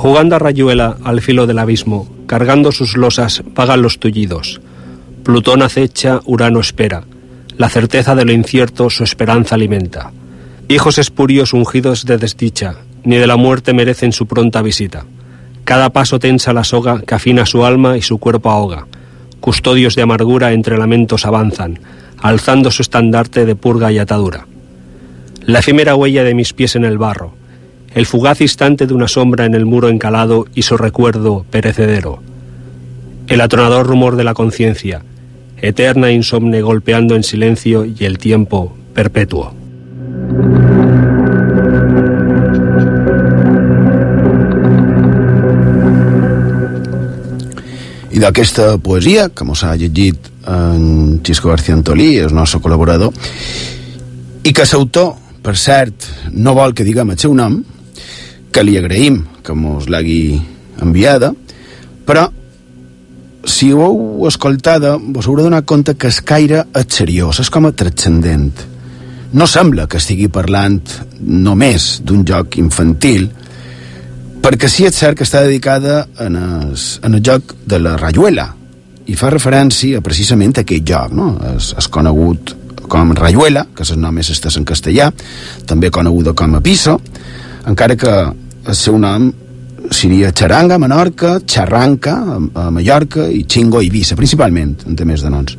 Jugando 0.00 0.40
a 0.40 0.42
rayuela 0.46 0.94
al 1.04 1.20
filo 1.20 1.44
del 1.44 1.60
abismo, 1.60 2.00
cargando 2.26 2.72
sus 2.72 2.96
losas, 2.96 3.42
vagan 3.52 3.82
los 3.82 4.00
tullidos. 4.00 4.56
Plutón 5.22 5.60
acecha, 5.60 6.22
Urano 6.24 6.64
espera. 6.64 7.04
La 7.58 7.68
certeza 7.68 8.14
de 8.14 8.24
lo 8.24 8.30
incierto 8.30 8.88
su 8.88 9.02
esperanza 9.02 9.56
alimenta. 9.56 10.12
Hijos 10.68 10.96
espurios 10.96 11.52
ungidos 11.52 12.04
de 12.04 12.16
desdicha, 12.16 12.76
ni 13.02 13.16
de 13.16 13.26
la 13.26 13.36
muerte 13.36 13.74
merecen 13.74 14.12
su 14.12 14.26
pronta 14.26 14.62
visita. 14.62 15.04
Cada 15.64 15.90
paso 15.90 16.20
tensa 16.20 16.52
la 16.52 16.62
soga 16.62 17.00
que 17.00 17.16
afina 17.16 17.46
su 17.46 17.64
alma 17.64 17.96
y 17.96 18.02
su 18.02 18.18
cuerpo 18.18 18.50
ahoga. 18.50 18.86
Custodios 19.40 19.96
de 19.96 20.02
amargura 20.02 20.52
entre 20.52 20.78
lamentos 20.78 21.26
avanzan, 21.26 21.80
alzando 22.22 22.70
su 22.70 22.82
estandarte 22.82 23.44
de 23.44 23.56
purga 23.56 23.90
y 23.90 23.98
atadura. 23.98 24.46
La 25.42 25.58
efímera 25.58 25.96
huella 25.96 26.22
de 26.22 26.34
mis 26.34 26.52
pies 26.52 26.76
en 26.76 26.84
el 26.84 26.96
barro, 26.96 27.34
el 27.92 28.06
fugaz 28.06 28.40
instante 28.40 28.86
de 28.86 28.94
una 28.94 29.08
sombra 29.08 29.46
en 29.46 29.54
el 29.54 29.66
muro 29.66 29.88
encalado 29.88 30.46
y 30.54 30.62
su 30.62 30.76
recuerdo 30.76 31.44
perecedero. 31.50 32.22
El 33.26 33.40
atronador 33.40 33.84
rumor 33.84 34.14
de 34.14 34.22
la 34.22 34.34
conciencia, 34.34 35.02
eterna 35.60 36.10
insomne 36.10 36.62
golpeando 36.62 37.14
en 37.16 37.22
silencio 37.22 37.84
y 37.84 38.04
el 38.04 38.18
tiempo 38.18 38.76
perpetuo. 38.94 39.54
I 48.10 48.18
d'aquesta 48.18 48.78
poesia, 48.82 49.28
que 49.30 49.44
mos 49.46 49.62
ha 49.62 49.76
llegit 49.78 50.18
en 50.48 51.20
Xisco 51.22 51.50
García 51.52 51.76
Antolí, 51.76 52.16
el 52.18 52.34
nostre 52.34 52.58
col·laborador, 52.58 53.12
i 54.42 54.50
que 54.50 54.64
l'autor, 54.66 55.12
per 55.44 55.54
cert, 55.54 56.08
no 56.32 56.56
vol 56.56 56.74
que 56.74 56.86
diguem 56.86 57.12
el 57.14 57.20
seu 57.20 57.34
nom, 57.36 57.60
que 58.50 58.64
li 58.64 58.78
agraïm 58.80 59.20
que 59.44 59.54
mos 59.54 59.86
l'hagi 59.92 60.40
enviada, 60.82 61.30
però 62.08 62.26
si 63.44 63.70
ho 63.72 63.82
heu 63.84 64.26
escoltada, 64.28 64.96
vos 64.98 65.28
haureu 65.28 65.46
donat 65.46 65.66
compte 65.68 65.94
que 65.94 66.10
és 66.10 66.20
caire 66.24 66.64
és 66.76 66.88
seriós, 67.00 67.40
és 67.40 67.50
com 67.50 67.68
a 67.68 67.72
transcendent. 67.72 68.64
No 69.32 69.46
sembla 69.46 69.86
que 69.86 70.00
estigui 70.00 70.28
parlant 70.32 70.80
només 71.20 71.98
d'un 72.04 72.24
joc 72.26 72.56
infantil, 72.58 73.28
perquè 74.42 74.70
sí 74.70 74.86
és 74.88 74.96
cert 74.96 75.18
que 75.18 75.26
està 75.26 75.42
dedicada 75.44 76.06
en 76.24 76.38
el, 76.38 76.72
en 77.04 77.18
el 77.18 77.24
joc 77.24 77.54
de 77.68 77.80
la 77.82 77.96
Rayuela, 78.00 78.48
i 79.08 79.16
fa 79.16 79.30
referència 79.32 80.02
precisament 80.04 80.58
a 80.58 80.64
aquest 80.64 80.84
joc, 80.88 81.12
no? 81.16 81.32
És, 81.54 81.72
és 81.80 81.88
conegut 81.92 82.54
com 82.88 83.12
Rayuela, 83.16 83.66
que 83.74 83.84
és 83.84 83.92
el 83.92 84.00
nom 84.00 84.16
més 84.16 84.30
estès 84.32 84.56
en 84.60 84.66
castellà, 84.68 85.10
també 85.68 85.92
coneguda 85.92 86.34
com 86.36 86.56
a 86.56 86.62
Piso, 86.64 86.98
encara 87.68 87.96
que 88.00 88.14
el 88.68 88.76
seu 88.76 88.98
nom 89.00 89.30
seria 89.90 90.32
Xaranga, 90.32 90.76
a 90.76 90.78
Menorca, 90.82 91.38
Xarranca, 91.46 92.16
a 92.54 92.70
Mallorca, 92.70 93.28
i 93.28 93.44
Xingo, 93.48 93.80
i 93.80 93.88
Eivissa, 93.88 94.16
principalment, 94.16 94.76
en 94.86 94.96
temes 94.96 95.22
de 95.24 95.30
noms. 95.32 95.56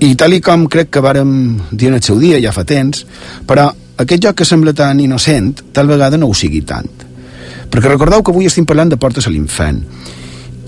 I 0.00 0.14
tal 0.14 0.36
i 0.36 0.40
com 0.44 0.68
crec 0.70 0.92
que 0.94 1.02
vàrem 1.02 1.30
dir 1.70 1.90
en 1.90 1.98
el 1.98 2.04
seu 2.06 2.18
dia, 2.20 2.38
ja 2.42 2.54
fa 2.54 2.64
temps, 2.64 3.04
però 3.46 3.66
aquest 3.98 4.22
joc 4.22 4.40
que 4.40 4.46
sembla 4.46 4.74
tan 4.76 5.00
innocent, 5.02 5.72
tal 5.74 5.90
vegada 5.90 6.18
no 6.20 6.30
ho 6.30 6.36
sigui 6.36 6.62
tant. 6.62 6.88
Perquè 7.68 7.90
recordeu 7.90 8.22
que 8.22 8.32
avui 8.32 8.46
estem 8.48 8.66
parlant 8.66 8.94
de 8.94 9.00
portes 9.00 9.26
a 9.26 9.32
l'infant. 9.34 9.82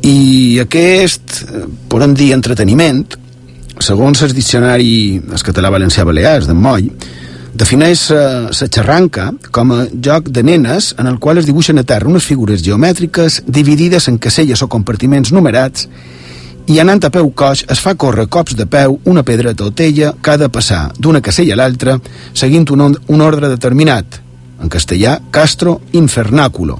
I 0.02 0.58
aquest, 0.64 1.44
podem 1.88 2.16
dir, 2.16 2.32
entreteniment, 2.34 3.04
segons 3.80 4.20
el 4.26 4.34
diccionari 4.36 5.20
el 5.20 5.44
català 5.46 5.70
valencià 5.72 6.04
balears 6.04 6.48
d'en 6.50 6.58
Moll, 6.60 6.90
defineix 7.54 8.06
la 8.10 8.68
xarranca 8.68 9.30
com 9.50 9.72
a 9.74 9.84
joc 9.90 10.28
de 10.30 10.42
nenes 10.46 10.94
en 10.98 11.10
el 11.10 11.18
qual 11.18 11.38
es 11.38 11.46
dibuixen 11.48 11.78
a 11.78 11.84
terra 11.84 12.08
unes 12.08 12.24
figures 12.24 12.62
geomètriques 12.62 13.42
dividides 13.46 14.08
en 14.08 14.18
caselles 14.18 14.62
o 14.62 14.68
compartiments 14.68 15.32
numerats 15.32 15.88
i 16.70 16.78
anant 16.78 17.02
a 17.02 17.10
peu 17.10 17.32
coix 17.34 17.64
es 17.72 17.80
fa 17.82 17.96
córrer 17.98 18.28
cops 18.30 18.54
de 18.54 18.66
peu 18.70 19.00
una 19.10 19.24
pedra 19.26 19.54
totella 19.58 20.12
que 20.22 20.30
ha 20.30 20.38
de 20.38 20.48
passar 20.48 20.92
d'una 20.98 21.22
casella 21.24 21.56
a 21.56 21.58
l'altra 21.58 21.96
seguint 22.32 22.68
un, 22.70 22.94
un 22.94 23.20
ordre 23.20 23.48
determinat, 23.50 24.20
en 24.62 24.68
castellà 24.68 25.18
Castro 25.32 25.80
Infernáculo. 25.92 26.78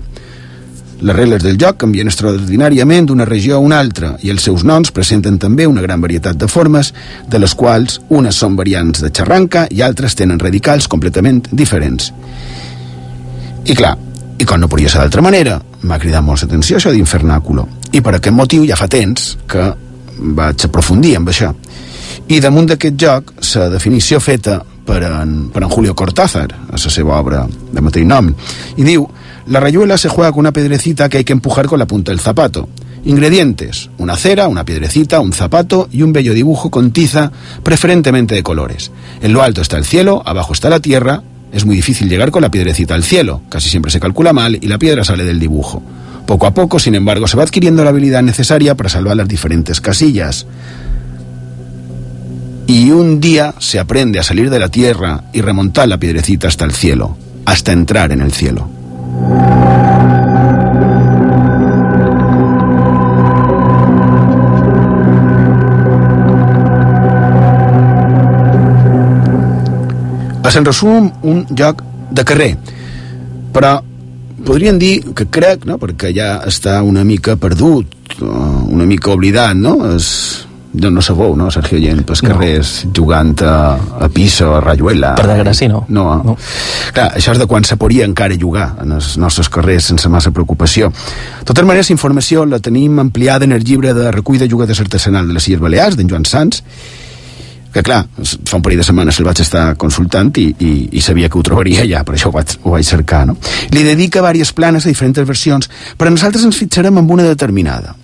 Les 1.00 1.16
regles 1.16 1.40
del 1.42 1.56
joc 1.56 1.78
canvien 1.80 2.10
extraordinàriament 2.10 3.06
d'una 3.08 3.24
regió 3.24 3.56
a 3.56 3.64
una 3.64 3.78
altra 3.80 4.12
i 4.20 4.28
els 4.32 4.44
seus 4.44 4.66
noms 4.68 4.92
presenten 4.92 5.38
també 5.40 5.64
una 5.66 5.80
gran 5.80 6.00
varietat 6.00 6.36
de 6.36 6.48
formes, 6.48 6.92
de 7.26 7.40
les 7.40 7.54
quals 7.56 8.00
unes 8.08 8.36
són 8.36 8.56
variants 8.58 9.00
de 9.00 9.08
xarranca 9.08 9.64
i 9.70 9.80
altres 9.80 10.18
tenen 10.18 10.40
radicals 10.40 10.88
completament 10.92 11.46
diferents. 11.52 12.12
I 13.64 13.76
clar, 13.76 13.94
i 14.40 14.44
com 14.44 14.60
no 14.60 14.68
podria 14.68 14.92
ser 14.92 15.00
d'altra 15.00 15.24
manera, 15.24 15.56
m'ha 15.82 15.98
cridat 16.00 16.24
molt 16.24 16.44
l'atenció 16.44 16.76
això 16.76 16.92
d'Infernàculo. 16.92 17.66
I 17.92 18.00
per 18.04 18.18
aquest 18.18 18.36
motiu 18.36 18.66
ja 18.68 18.76
fa 18.76 18.88
temps 18.88 19.36
que 19.48 19.70
vaig 20.36 20.66
aprofundir 20.68 21.14
amb 21.16 21.32
això. 21.32 21.54
I 22.28 22.40
damunt 22.44 22.68
d'aquest 22.68 23.00
joc, 23.00 23.32
la 23.56 23.70
definició 23.72 24.20
feta 24.20 24.60
per 24.86 25.00
en, 25.06 25.48
per 25.52 25.62
en 25.64 25.70
Julio 25.70 25.94
Cortázar, 25.96 26.48
a 26.68 26.76
la 26.76 26.92
seva 26.92 27.16
obra 27.16 27.46
de 27.48 27.80
mateix 27.80 28.06
nom, 28.06 28.28
i 28.76 28.84
diu 28.84 29.08
La 29.50 29.58
rayuela 29.58 29.98
se 29.98 30.08
juega 30.08 30.30
con 30.30 30.38
una 30.38 30.52
pedrecita 30.52 31.08
que 31.08 31.18
hay 31.18 31.24
que 31.24 31.32
empujar 31.32 31.66
con 31.66 31.80
la 31.80 31.86
punta 31.88 32.12
del 32.12 32.20
zapato. 32.20 32.68
Ingredientes, 33.04 33.90
una 33.98 34.14
cera, 34.14 34.46
una 34.46 34.64
piedrecita, 34.64 35.18
un 35.18 35.32
zapato 35.32 35.88
y 35.90 36.02
un 36.02 36.12
bello 36.12 36.34
dibujo 36.34 36.70
con 36.70 36.92
tiza, 36.92 37.32
preferentemente 37.64 38.36
de 38.36 38.44
colores. 38.44 38.92
En 39.20 39.32
lo 39.32 39.42
alto 39.42 39.60
está 39.60 39.76
el 39.76 39.84
cielo, 39.84 40.22
abajo 40.24 40.52
está 40.52 40.70
la 40.70 40.78
tierra. 40.78 41.24
Es 41.52 41.66
muy 41.66 41.74
difícil 41.74 42.08
llegar 42.08 42.30
con 42.30 42.42
la 42.42 42.50
piedrecita 42.52 42.94
al 42.94 43.02
cielo, 43.02 43.42
casi 43.48 43.68
siempre 43.68 43.90
se 43.90 43.98
calcula 43.98 44.32
mal 44.32 44.56
y 44.60 44.68
la 44.68 44.78
piedra 44.78 45.02
sale 45.02 45.24
del 45.24 45.40
dibujo. 45.40 45.82
Poco 46.28 46.46
a 46.46 46.54
poco, 46.54 46.78
sin 46.78 46.94
embargo, 46.94 47.26
se 47.26 47.36
va 47.36 47.42
adquiriendo 47.42 47.82
la 47.82 47.90
habilidad 47.90 48.22
necesaria 48.22 48.76
para 48.76 48.88
salvar 48.88 49.16
las 49.16 49.26
diferentes 49.26 49.80
casillas. 49.80 50.46
Y 52.68 52.92
un 52.92 53.18
día 53.18 53.56
se 53.58 53.80
aprende 53.80 54.20
a 54.20 54.22
salir 54.22 54.48
de 54.48 54.60
la 54.60 54.68
tierra 54.68 55.24
y 55.32 55.40
remontar 55.40 55.88
la 55.88 55.98
piedrecita 55.98 56.46
hasta 56.46 56.64
el 56.64 56.70
cielo, 56.70 57.16
hasta 57.46 57.72
entrar 57.72 58.12
en 58.12 58.20
el 58.20 58.30
cielo. 58.30 58.78
És 70.50 70.56
en 70.58 70.64
resum 70.66 71.04
un 71.30 71.44
joc 71.54 71.84
de 72.10 72.24
carrer, 72.26 72.48
però 73.54 73.76
podríem 74.42 74.80
dir 74.82 74.96
que 75.14 75.28
crec, 75.30 75.62
no? 75.68 75.76
perquè 75.78 76.10
ja 76.10 76.40
està 76.48 76.80
una 76.82 77.04
mica 77.06 77.36
perdut, 77.38 78.16
una 78.18 78.86
mica 78.88 79.12
oblidat, 79.14 79.54
no? 79.54 79.76
És, 79.92 80.08
no, 80.72 80.90
no 80.90 81.02
sabeu, 81.02 81.34
no, 81.36 81.50
Sergio 81.50 81.80
Gent, 81.82 82.04
pels 82.06 82.22
carrers, 82.22 82.72
no. 82.86 82.92
jugant 82.94 83.34
a, 83.42 83.54
a 84.06 84.08
Piso, 84.12 84.52
a 84.54 84.60
Rayuela... 84.62 85.16
Per 85.18 85.26
desgràcia, 85.26 85.68
no. 85.72 85.82
No, 85.88 86.06
no. 86.22 86.36
Clar, 86.94 87.08
això 87.18 87.34
és 87.34 87.42
de 87.42 87.48
quan 87.50 87.66
se 87.66 87.78
podria 87.80 88.06
encara 88.06 88.38
jugar 88.38 88.70
en 88.84 88.94
els 88.98 89.16
nostres 89.18 89.50
carrers 89.50 89.90
sense 89.90 90.08
massa 90.12 90.30
preocupació. 90.34 90.92
De 91.40 91.48
totes 91.50 91.66
maneres, 91.66 91.90
informació 91.90 92.46
la 92.46 92.62
tenim 92.62 92.98
ampliada 93.02 93.48
en 93.48 93.56
el 93.56 93.64
llibre 93.66 93.94
de 93.96 94.10
recull 94.14 94.38
de 94.38 94.48
jugadors 94.50 94.82
artesanal 94.84 95.26
de 95.26 95.34
les 95.34 95.48
Illes 95.48 95.62
Balears, 95.62 95.98
d'en 95.98 96.10
Joan 96.10 96.28
Sans, 96.28 96.62
que 97.70 97.82
clar, 97.86 98.02
fa 98.18 98.58
un 98.58 98.62
parell 98.62 98.80
de 98.82 98.86
setmanes 98.86 99.18
el 99.20 99.26
vaig 99.26 99.40
estar 99.42 99.64
consultant 99.78 100.32
i, 100.42 100.48
i, 100.58 100.72
i 100.98 101.02
sabia 101.02 101.30
que 101.30 101.38
ho 101.38 101.44
trobaria 101.46 101.86
ja, 101.86 102.02
per 102.06 102.16
això 102.16 102.30
ho 102.30 102.34
vaig, 102.34 102.56
ho 102.64 102.74
vaig 102.74 102.86
cercar, 102.86 103.24
no? 103.30 103.36
Li 103.74 103.84
dedica 103.86 104.22
diverses 104.22 104.54
planes 104.54 104.86
a 104.86 104.90
diferents 104.90 105.22
versions, 105.26 105.70
però 105.98 106.10
nosaltres 106.10 106.46
ens 106.46 106.58
fixarem 106.58 106.98
amb 106.98 107.10
una 107.14 107.26
determinada. 107.26 107.94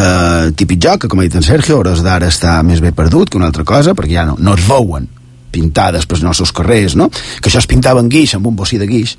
Uh, 0.00 0.48
típic 0.56 0.80
joc, 0.80 1.02
que 1.02 1.08
com 1.12 1.20
ha 1.20 1.26
dit 1.26 1.34
en 1.36 1.44
Sergio, 1.44 1.76
hores 1.82 2.00
d'ara 2.00 2.30
està 2.32 2.54
més 2.64 2.80
bé 2.80 2.94
perdut 2.96 3.28
que 3.28 3.36
una 3.36 3.50
altra 3.50 3.66
cosa, 3.68 3.92
perquè 3.92 4.14
ja 4.16 4.24
no, 4.24 4.38
no 4.40 4.54
es 4.56 4.64
veuen 4.64 5.10
pintades 5.52 6.06
pels 6.08 6.22
nostres 6.24 6.54
carrers, 6.56 6.94
no? 6.96 7.10
Que 7.10 7.50
això 7.50 7.60
es 7.60 7.68
pintava 7.68 8.00
en 8.00 8.08
guix, 8.08 8.32
amb 8.38 8.48
un 8.48 8.56
bocí 8.56 8.78
de 8.80 8.88
guix, 8.88 9.16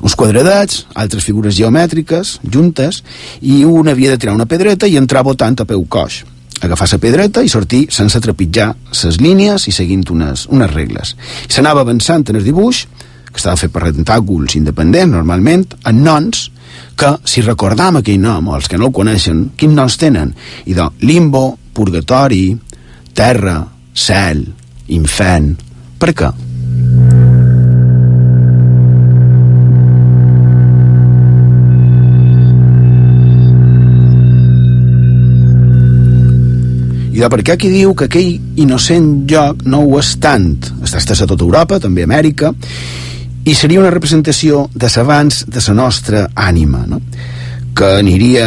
uns 0.00 0.16
quadradets, 0.16 0.86
altres 0.96 1.26
figures 1.26 1.58
geomètriques, 1.58 2.38
juntes, 2.48 3.02
i 3.42 3.60
un 3.68 3.92
havia 3.92 4.14
de 4.14 4.22
tirar 4.22 4.38
una 4.38 4.48
pedreta 4.48 4.88
i 4.88 4.96
entrar 4.96 5.26
votant 5.26 5.60
a 5.60 5.68
peu 5.68 5.84
coix 5.84 6.22
agafar 6.60 6.88
la 6.92 6.98
pedreta 7.00 7.42
i 7.42 7.48
sortir 7.48 7.86
sense 7.88 8.20
trepitjar 8.20 8.74
les 8.92 9.20
línies 9.20 9.66
i 9.68 9.72
seguint 9.72 10.04
unes, 10.12 10.46
unes 10.52 10.72
regles. 10.72 11.14
S'anava 11.48 11.80
avançant 11.80 12.26
en 12.28 12.36
el 12.36 12.44
dibuix, 12.44 12.84
que 13.30 13.38
estava 13.40 13.56
fet 13.56 13.72
per 13.72 13.86
rectànguls 13.86 14.56
independents, 14.58 15.14
normalment, 15.14 15.64
en 15.88 16.02
noms, 16.04 16.50
que, 16.96 17.14
si 17.24 17.44
recordam 17.44 18.00
aquell 18.00 18.20
nom, 18.20 18.52
els 18.56 18.68
que 18.68 18.78
no 18.78 18.90
el 18.90 18.96
coneixen, 18.96 19.50
quins 19.56 19.76
noms 19.76 19.96
tenen? 20.00 20.34
I 20.66 20.76
doncs, 20.76 21.00
limbo, 21.06 21.44
purgatori, 21.74 22.46
terra, 23.14 23.62
cel, 23.94 24.44
infern... 24.96 25.54
Per 26.00 26.14
què? 26.16 26.30
I 37.10 37.20
de 37.20 37.28
perquè 37.28 37.52
aquí 37.52 37.68
diu 37.68 37.92
que 37.92 38.06
aquell 38.08 38.60
innocent 38.62 39.10
lloc 39.28 39.66
no 39.68 39.82
ho 39.84 39.98
és 40.00 40.14
tant. 40.24 40.54
Està 40.80 41.02
estès 41.02 41.20
a 41.20 41.28
tota 41.28 41.44
Europa, 41.44 41.76
també 41.76 42.06
a 42.06 42.08
Amèrica, 42.08 42.54
i 43.50 43.54
seria 43.58 43.80
una 43.80 43.90
representació 43.90 44.68
de 44.70 44.88
l'abans 44.94 45.44
de 45.50 45.60
la 45.66 45.74
nostra 45.74 46.26
ànima, 46.38 46.84
no? 46.86 47.00
que 47.74 47.88
aniria 47.98 48.46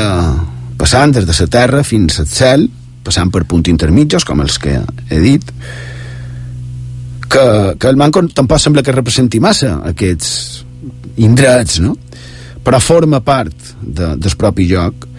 passant 0.80 1.12
des 1.16 1.26
de 1.28 1.36
la 1.36 1.48
terra 1.52 1.84
fins 1.84 2.22
al 2.22 2.30
cel, 2.32 2.70
passant 3.04 3.32
per 3.34 3.44
punts 3.50 3.68
intermitjos, 3.72 4.24
com 4.24 4.40
els 4.40 4.56
que 4.64 4.78
he 5.10 5.20
dit, 5.20 5.44
que, 7.28 7.46
que 7.80 7.90
el 7.90 8.00
manco 8.00 8.24
tampoc 8.32 8.62
sembla 8.64 8.84
que 8.84 8.96
representi 8.96 9.42
massa 9.44 9.76
aquests 9.92 10.64
indrets, 11.18 11.82
no? 11.84 11.98
però 12.64 12.80
forma 12.80 13.20
part 13.20 13.76
de, 13.82 14.14
del 14.16 14.38
propi 14.40 14.70
joc 14.70 15.10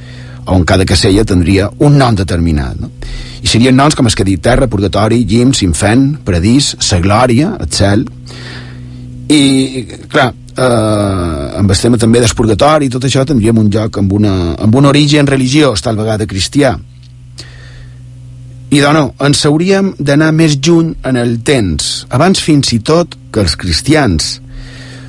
on 0.49 0.65
cada 0.65 0.85
casella 0.89 1.25
tindria 1.29 1.69
un 1.85 1.99
nom 2.01 2.17
determinat. 2.17 2.81
No? 2.81 2.89
I 3.45 3.53
serien 3.53 3.77
noms 3.77 3.97
com 3.97 4.09
els 4.09 4.17
que 4.17 4.25
dit 4.25 4.41
terra, 4.41 4.69
purgatori, 4.69 5.27
llims, 5.29 5.61
infern, 5.65 6.15
paradís, 6.25 6.73
sa 6.81 7.05
glòria, 7.05 7.59
el 7.61 7.69
cel... 7.69 8.09
I, 9.29 9.85
clar, 10.11 10.33
eh, 10.57 11.59
amb 11.59 11.71
el 11.71 11.79
tema 11.81 11.99
també 12.01 12.21
del 12.21 12.35
purgatori 12.37 12.89
i 12.89 12.93
tot 12.93 13.07
això 13.07 13.25
tindríem 13.27 13.59
un 13.63 13.71
joc 13.73 13.99
amb, 14.03 14.13
una, 14.13 14.35
amb 14.61 14.75
un 14.75 14.91
origen 14.91 15.27
religiós, 15.27 15.83
tal 15.83 15.97
vegada 15.97 16.29
cristià. 16.29 16.75
I 18.75 18.81
doncs, 18.83 19.15
ens 19.23 19.45
hauríem 19.47 19.93
d'anar 19.99 20.33
més 20.35 20.57
juny 20.59 20.95
en 21.07 21.17
el 21.21 21.39
temps, 21.47 22.07
abans 22.11 22.41
fins 22.43 22.73
i 22.75 22.81
tot 22.83 23.15
que 23.33 23.45
els 23.45 23.55
cristians, 23.57 24.41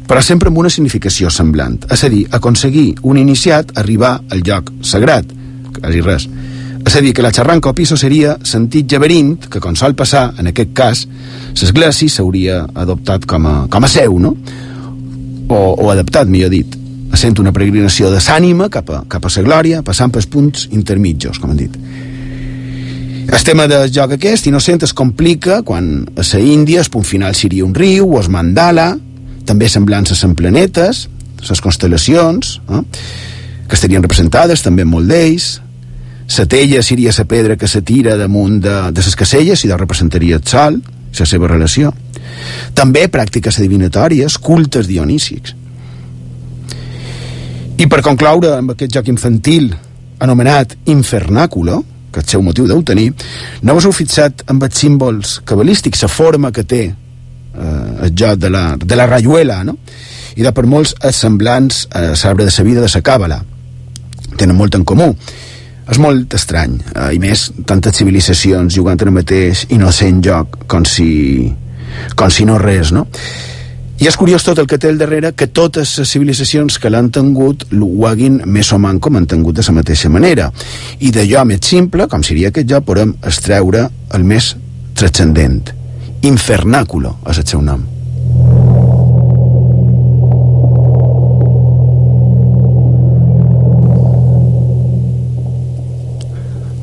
però 0.05 0.21
sempre 0.21 0.51
amb 0.51 0.59
una 0.61 0.69
significació 0.69 1.31
semblant, 1.33 1.79
és 1.91 2.03
a 2.05 2.09
dir, 2.13 2.25
aconseguir 2.31 2.91
un 3.09 3.17
iniciat 3.17 3.73
arribar 3.81 4.19
al 4.29 4.43
lloc 4.45 4.69
sagrat, 4.85 5.31
quasi 5.79 6.03
res. 6.05 6.27
És 6.85 6.95
a 6.95 7.01
dir, 7.01 7.15
que 7.17 7.23
la 7.25 7.33
xarranca 7.33 7.71
o 7.71 7.73
piso 7.73 7.97
seria 7.97 8.35
sentit 8.45 8.85
jaberint, 8.91 9.47
que 9.49 9.59
com 9.59 9.75
sol 9.75 9.95
passar, 9.97 10.27
en 10.37 10.51
aquest 10.51 10.73
cas, 10.77 11.05
l'església 11.57 12.13
s'hauria 12.13 12.61
adoptat 12.77 13.25
com 13.25 13.47
a, 13.49 13.55
com 13.73 13.87
a 13.87 13.89
seu, 13.89 14.19
no? 14.21 14.35
O, 15.49 15.57
o 15.57 15.89
adaptat, 15.89 16.29
millor 16.29 16.53
dit, 16.53 16.77
sent 17.17 17.39
una 17.41 17.53
peregrinació 17.55 18.11
de 18.13 18.21
s'ànima 18.21 18.69
cap 18.69 18.91
a, 18.91 19.01
cap 19.09 19.25
a 19.25 19.31
la 19.33 19.45
glòria, 19.47 19.81
passant 19.85 20.13
pels 20.13 20.29
punts 20.29 20.67
intermitjos, 20.71 21.39
com 21.41 21.53
han 21.53 21.63
dit. 21.63 21.79
El 23.25 23.43
tema 23.43 23.65
del 23.65 23.89
joc 23.89 24.13
aquest, 24.13 24.45
innocent, 24.45 24.83
es 24.85 24.93
complica 24.93 25.63
quan 25.65 26.05
a 26.13 26.21
la 26.21 26.39
Índia 26.39 26.81
el 26.81 26.89
punt 26.93 27.05
final 27.05 27.33
seria 27.33 27.65
un 27.65 27.73
riu 27.73 28.13
o 28.13 28.21
es 28.21 28.29
mandala, 28.29 28.91
també 29.45 29.69
semblances 29.69 30.21
en 30.23 30.35
planetes, 30.37 31.07
les 31.45 31.61
constel·lacions, 31.61 32.59
eh? 32.69 32.81
que 33.65 33.77
estarien 33.77 34.05
representades 34.05 34.61
també 34.61 34.85
molt 34.85 35.09
d'ells, 35.09 35.55
la 36.27 36.45
tella 36.45 36.81
seria 36.81 37.11
la 37.15 37.25
pedra 37.25 37.55
que 37.55 37.67
se 37.67 37.81
tira 37.81 38.17
damunt 38.17 38.59
de, 38.61 38.91
de 38.91 39.01
les 39.01 39.15
caselles 39.15 39.63
i 39.63 39.67
de 39.69 39.77
representaria 39.77 40.35
el 40.37 40.43
sol, 40.43 40.81
la 41.17 41.25
seva 41.25 41.47
relació. 41.47 41.93
També 42.73 43.05
pràctiques 43.07 43.59
adivinatòries, 43.59 44.37
cultes 44.37 44.87
dionísics. 44.87 45.55
I 47.77 47.87
per 47.91 48.01
concloure 48.01 48.55
amb 48.55 48.73
aquest 48.73 48.93
joc 48.95 49.09
infantil 49.11 49.73
anomenat 50.19 50.75
Infernàculo, 50.87 51.83
que 52.11 52.21
el 52.23 52.27
seu 52.27 52.41
motiu 52.41 52.67
deu 52.67 52.81
tenir, 52.83 53.09
no 53.61 53.75
us 53.75 53.85
heu 53.85 53.93
fixat 53.93 54.45
amb 54.47 54.63
els 54.63 54.77
símbols 54.79 55.39
cabalístics, 55.45 56.03
la 56.03 56.11
forma 56.11 56.51
que 56.55 56.63
té 56.63 56.83
eh, 56.87 58.05
el 58.07 58.13
joc 58.15 58.39
de 58.39 58.49
la, 58.49 58.67
de 58.79 58.95
la 58.95 59.07
rayuela, 59.11 59.63
no? 59.67 59.77
i 60.35 60.43
de 60.43 60.51
per 60.51 60.65
molts 60.67 60.95
semblants 61.15 61.85
a 61.95 62.07
l'arbre 62.11 62.47
de 62.47 62.51
la 62.51 62.63
vida 62.67 62.81
de 62.83 62.91
la 62.91 63.03
càbala. 63.03 63.43
Tenen 64.35 64.55
molt 64.55 64.75
en 64.75 64.83
comú 64.83 65.13
és 65.91 65.99
molt 66.01 66.33
estrany, 66.33 66.79
eh, 66.93 67.11
i 67.15 67.19
més 67.21 67.49
tantes 67.65 67.97
civilitzacions 67.99 68.73
jugant 68.73 69.01
en 69.01 69.11
el 69.11 69.19
mateix 69.19 69.65
innocent 69.69 70.23
joc 70.25 70.65
com 70.71 70.85
si, 70.85 71.51
com 72.15 72.31
si 72.33 72.45
no 72.45 72.57
res, 72.61 72.91
no? 72.95 73.05
I 73.95 74.09
és 74.09 74.17
curiós 74.19 74.43
tot 74.43 74.59
el 74.59 74.67
que 74.67 74.79
té 74.81 74.89
al 74.91 74.97
darrere 74.99 75.31
que 75.39 75.47
totes 75.47 75.93
les 76.01 76.09
civilitzacions 76.11 76.81
que 76.83 76.91
l'han 76.91 77.07
tingut 77.15 77.63
ho 77.71 78.07
haguin 78.09 78.41
més 78.43 78.73
o 78.75 78.79
manco 78.81 79.09
mantingut 79.13 79.55
de 79.55 79.63
la 79.69 79.77
mateixa 79.77 80.11
manera. 80.11 80.49
I 80.99 81.13
d'allò 81.15 81.45
més 81.47 81.63
simple, 81.63 82.09
com 82.11 82.23
seria 82.23 82.51
aquest 82.51 82.67
joc, 82.67 82.89
podem 82.91 83.15
extreure 83.23 83.87
el 84.11 84.27
més 84.27 84.51
transcendent. 84.99 85.71
Infernàculo 86.27 87.21
és 87.31 87.39
el 87.39 87.47
seu 87.55 87.63
nom. 87.63 87.94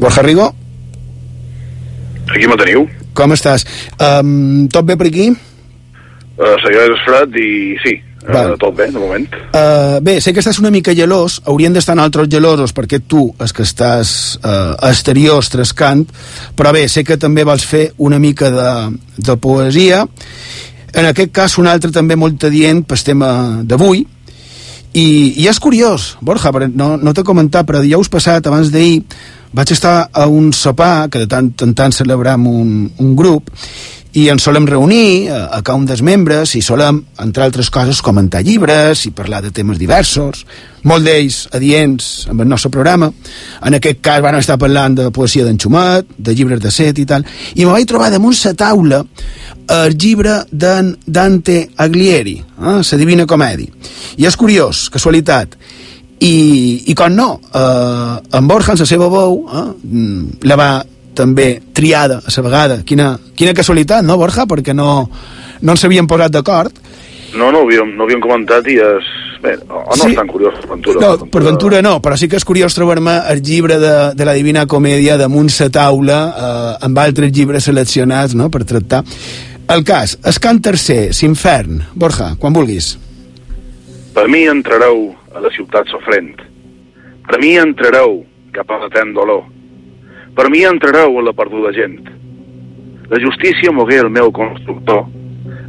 Borja 0.03 0.23
Rigo? 0.23 0.53
Aquí 2.35 2.49
me 2.51 2.57
teniu. 2.59 2.88
Com 3.15 3.35
estàs? 3.37 3.62
Um, 4.03 4.67
tot 4.73 4.87
bé 4.88 4.97
per 4.99 5.07
aquí? 5.07 5.29
Uh, 5.31 6.57
Seguirà 6.65 6.88
és 6.88 7.03
fred 7.05 7.37
i 7.38 7.51
sí, 7.85 7.93
uh, 8.25 8.57
tot 8.59 8.75
bé, 8.75 8.88
de 8.91 8.99
moment. 8.99 9.29
Uh, 9.53 10.01
bé, 10.03 10.17
sé 10.25 10.33
que 10.35 10.43
estàs 10.43 10.59
una 10.59 10.73
mica 10.75 10.95
gelós, 10.99 11.37
haurien 11.47 11.77
d'estar 11.77 11.95
altres 12.03 12.27
gelosos 12.33 12.75
perquè 12.75 12.99
tu, 13.07 13.29
és 13.45 13.55
que 13.55 13.62
estàs 13.62 14.15
uh, 14.41 14.73
a 14.75 14.91
exteriors 14.91 15.53
trescant, 15.53 16.03
però 16.59 16.73
bé, 16.75 16.88
sé 16.91 17.05
que 17.07 17.21
també 17.21 17.45
vols 17.47 17.67
fer 17.69 17.93
una 18.03 18.19
mica 18.19 18.51
de, 18.51 18.73
de 19.23 19.37
poesia. 19.38 20.03
En 20.99 21.07
aquest 21.12 21.31
cas, 21.37 21.55
un 21.62 21.71
altre 21.71 21.93
també 21.95 22.19
molt 22.19 22.49
adient 22.49 22.83
pel 22.88 23.07
tema 23.07 23.31
d'avui, 23.62 24.03
I, 24.93 25.07
i 25.41 25.47
és 25.49 25.57
curiós, 25.62 26.17
Borja, 26.21 26.51
no, 26.75 26.97
no 27.01 27.15
t'he 27.15 27.23
comentat, 27.25 27.65
però 27.65 27.81
dijous 27.81 28.11
passat, 28.12 28.45
abans 28.51 28.69
d'ahir, 28.75 28.99
vaig 29.53 29.73
estar 29.73 30.11
a 30.12 30.27
un 30.27 30.53
sopar, 30.53 31.09
que 31.11 31.23
de 31.23 31.29
tant 31.29 31.53
en 31.62 31.75
tant 31.75 31.93
celebrem 31.93 32.47
un, 32.49 32.71
un 32.99 33.17
grup, 33.17 33.51
i 34.12 34.27
ens 34.29 34.45
solem 34.45 34.67
reunir 34.69 35.31
a, 35.33 35.47
a 35.57 35.62
cada 35.65 35.79
un 35.79 35.87
dels 35.88 36.03
membres 36.05 36.53
i 36.59 36.61
solem, 36.65 36.99
entre 37.23 37.47
altres 37.47 37.71
coses, 37.73 38.03
comentar 38.05 38.43
llibres 38.45 39.07
i 39.09 39.12
parlar 39.17 39.41
de 39.45 39.53
temes 39.57 39.79
diversos, 39.81 40.43
molt 40.85 41.07
d'ells 41.07 41.47
adients 41.57 42.27
amb 42.29 42.45
el 42.45 42.51
nostre 42.51 42.71
programa. 42.75 43.09
En 43.65 43.79
aquest 43.79 44.03
cas 44.05 44.21
van 44.25 44.37
estar 44.37 44.59
parlant 44.61 44.99
de 44.99 45.09
poesia 45.15 45.47
d'en 45.47 45.57
Xumet, 45.61 46.12
de 46.19 46.37
llibres 46.37 46.61
de 46.61 46.73
set 46.75 47.01
i 47.01 47.07
tal, 47.09 47.25
i 47.55 47.65
me 47.65 47.73
vaig 47.73 47.88
trobar 47.88 48.11
damunt 48.12 48.37
la 48.45 48.55
taula 48.59 49.01
el 49.73 49.97
llibre 49.97 50.43
d'en 50.51 50.93
Dante 51.07 51.71
Aglieri, 51.81 52.37
eh, 52.43 52.81
la 52.83 52.99
Divina 52.99 53.27
Comèdia. 53.27 53.73
I 54.21 54.29
és 54.29 54.37
curiós, 54.37 54.91
casualitat, 54.93 55.57
i, 56.23 56.35
i 56.87 56.95
com 56.95 57.15
no, 57.15 57.29
eh, 57.51 58.37
en 58.39 58.49
Borja, 58.49 58.77
en 58.77 58.83
la 58.83 58.87
seva 58.87 59.09
veu, 59.11 59.41
eh, 59.51 59.69
la 60.47 60.59
va 60.59 60.71
també 61.19 61.49
triada 61.75 62.21
a 62.23 62.35
la 62.37 62.45
vegada. 62.47 62.79
Quina, 62.87 63.17
quina 63.37 63.55
casualitat, 63.55 64.05
no, 64.07 64.17
Borja? 64.21 64.47
Perquè 64.49 64.75
no, 64.75 65.09
no 65.61 65.75
ens 65.75 65.85
havíem 65.85 66.09
posat 66.09 66.33
d'acord. 66.33 66.79
No, 67.35 67.51
no 67.51 67.63
ho 67.63 67.67
havíem, 67.67 67.95
no 67.97 68.05
ho 68.05 68.09
havíem 68.09 68.23
comentat 68.23 68.69
i 68.71 68.79
és... 68.81 69.11
Bé, 69.43 69.57
o 69.67 69.97
no 69.97 70.05
sí. 70.05 70.13
és 70.13 70.15
tan 70.15 70.29
curiós 70.31 70.55
per 70.61 70.69
Ventura. 70.71 71.01
No, 71.03 71.27
per 71.27 71.41
Ventura 71.43 71.81
no, 71.83 71.97
però 71.99 72.15
sí 72.15 72.29
que 72.31 72.39
és 72.39 72.45
curiós 72.47 72.77
trobar-me 72.77 73.17
el 73.33 73.41
llibre 73.43 73.81
de, 73.83 73.95
de 74.15 74.29
la 74.29 74.37
Divina 74.39 74.69
Comèdia 74.71 75.17
damunt 75.19 75.51
sa 75.51 75.67
taula 75.75 76.19
eh, 76.31 76.85
amb 76.87 77.01
altres 77.03 77.33
llibres 77.35 77.67
seleccionats 77.67 78.37
no?, 78.39 78.47
per 78.55 78.63
tractar. 78.63 79.03
El 79.75 79.83
cas, 79.89 80.15
es 80.31 80.39
cant 80.43 80.63
tercer, 80.63 81.09
s'infern. 81.17 81.83
Borja, 81.99 82.37
quan 82.39 82.55
vulguis. 82.55 82.93
Per 84.15 84.29
mi 84.31 84.45
entrareu 84.47 85.09
a 85.35 85.40
la 85.40 85.51
ciutat 85.55 85.88
sofrent. 85.92 86.37
Per 87.29 87.40
mi 87.40 87.57
entrareu 87.59 88.23
cap 88.53 88.71
a 88.71 88.85
la 88.85 88.92
ten 88.92 89.12
dolor 89.16 89.45
per 90.35 90.49
mi 90.49 90.64
entrareu 90.64 91.18
a 91.18 91.23
la 91.23 91.33
perduda 91.33 91.73
gent. 91.77 92.09
La 93.11 93.21
justícia 93.21 93.73
mogué 93.73 93.99
el 94.01 94.09
meu 94.09 94.33
constructor. 94.33 95.05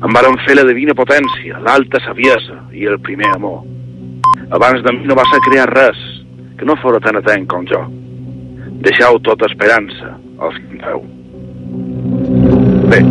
Em 0.03 0.15
varen 0.15 0.39
fer 0.45 0.55
la 0.55 0.63
divina 0.67 0.95
potència, 0.95 1.59
l'alta 1.59 1.99
saviesa 2.05 2.61
i 2.71 2.87
el 2.87 2.99
primer 3.03 3.33
amor. 3.35 3.59
Abans 4.55 4.83
de 4.85 4.95
mi 4.95 5.03
no 5.07 5.19
va 5.19 5.27
ser 5.31 5.43
crear 5.49 5.67
res 5.67 5.99
que 6.59 6.67
no 6.67 6.79
fora 6.79 7.03
tan 7.03 7.19
atent 7.19 7.47
com 7.51 7.67
jo. 7.67 7.83
Deixeu 8.87 9.19
tota 9.27 9.51
esperança 9.51 10.15
als 10.39 10.59
que 10.59 10.77
entreu. 10.77 11.03
Bé. 12.87 13.03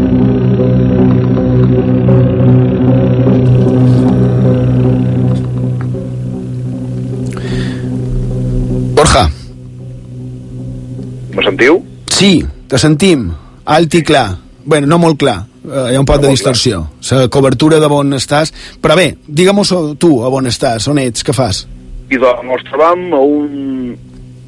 Me 11.32 11.44
sentiu? 11.44 11.80
Sí, 12.12 12.42
te 12.68 12.78
sentim. 12.78 13.30
Alt 13.64 13.94
i 13.94 14.02
clar. 14.02 14.30
bueno, 14.64 14.86
no 14.86 14.98
molt 14.98 15.18
clar. 15.18 15.42
Uh, 15.62 15.88
hi 15.90 15.96
ha 15.96 16.00
un 16.00 16.06
poc 16.06 16.20
no 16.20 16.26
de 16.26 16.34
distorsió. 16.36 16.84
La 17.10 17.26
cobertura 17.32 17.80
de 17.82 17.88
on 17.90 18.14
estàs. 18.18 18.52
Però 18.82 18.96
bé, 18.98 19.12
digue-m'ho 19.26 19.64
tu, 19.98 20.12
a 20.22 20.30
on 20.30 20.46
estàs, 20.50 20.88
on 20.90 21.00
ets, 21.02 21.24
què 21.26 21.34
fas? 21.34 21.64
I 22.12 22.18
doncs 22.20 22.50
ens 22.56 22.64
trobam 22.68 23.06
a 23.16 23.20
un, 23.20 23.94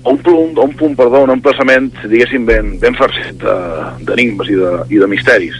a 0.05 0.12
un 0.12 0.18
punt, 0.23 0.59
a 0.59 0.66
un 0.66 0.75
punt 0.79 0.97
perdó, 0.99 1.25
un 1.25 1.33
emplaçament, 1.35 1.90
diguéssim, 2.11 2.44
ben, 2.47 2.75
ben 2.83 2.99
farcit 2.99 3.42
d'enigmes 4.05 4.51
i, 4.53 4.59
de, 4.61 4.75
i 4.90 5.01
de 5.01 5.09
misteris. 5.11 5.57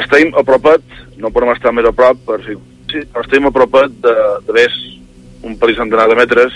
Estem 0.00 0.32
apropet, 0.38 0.84
no 1.18 1.32
podem 1.34 1.52
estar 1.54 1.72
més 1.74 1.88
a 1.88 1.94
prop, 1.96 2.20
per 2.28 2.40
si, 2.46 2.56
sí, 2.92 3.02
estem 3.22 3.48
apropet 3.50 3.92
de, 4.04 4.14
de 4.46 4.56
ves 4.56 4.78
un 5.46 5.56
parell 5.60 5.78
centenar 5.82 6.08
de 6.10 6.18
metres 6.18 6.54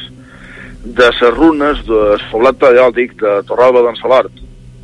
de 0.85 1.11
les 1.11 1.35
runes 1.37 1.83
del 1.87 2.23
poblat 2.31 2.57
paleòtic 2.61 3.19
de 3.21 3.35
Torralba 3.49 3.83
d'en 3.85 3.99
Salart, 4.01 4.33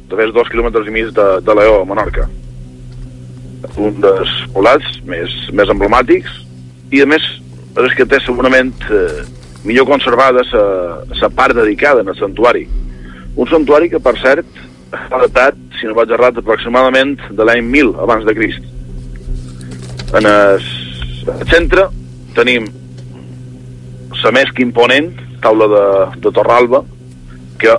de 0.07 0.19
més 0.19 0.33
dos 0.35 0.49
quilòmetres 0.53 0.89
i 0.89 0.93
mig 0.95 1.09
de, 1.17 1.27
de 1.43 1.57
Leó, 1.57 1.81
a 1.81 1.89
Menorca. 1.89 2.29
Un 3.81 3.97
dels 4.05 4.35
poblats 4.55 5.01
més, 5.09 5.33
més 5.57 5.73
emblemàtics 5.73 6.43
i, 6.93 7.01
a 7.03 7.09
més, 7.09 7.25
és 7.83 7.97
que 7.97 8.07
té 8.09 8.21
segurament 8.23 8.73
eh, 8.93 9.25
millor 9.67 9.89
conservada 9.89 10.45
la 10.47 11.31
part 11.35 11.57
dedicada 11.57 12.05
en 12.05 12.13
el 12.13 12.19
santuari. 12.21 12.67
Un 13.37 13.49
santuari 13.51 13.91
que, 13.93 14.01
per 14.01 14.15
cert, 14.21 14.49
està 14.93 15.21
datat, 15.27 15.59
si 15.81 15.89
no 15.89 15.97
vaig 15.97 16.13
errat, 16.15 16.39
aproximadament 16.39 17.17
de 17.33 17.45
l'any 17.45 17.65
1000 17.65 17.95
abans 18.05 18.25
de 18.25 18.37
Crist. 18.37 18.73
En 20.17 20.29
el, 20.29 20.67
el 21.35 21.47
centre 21.51 21.89
tenim 22.37 22.69
la 24.27 24.33
més 24.35 24.51
que 24.51 24.65
imponent, 24.65 25.13
taula 25.42 25.68
de, 25.72 25.85
de 26.25 26.33
Torralba, 26.35 26.83
que, 27.61 27.75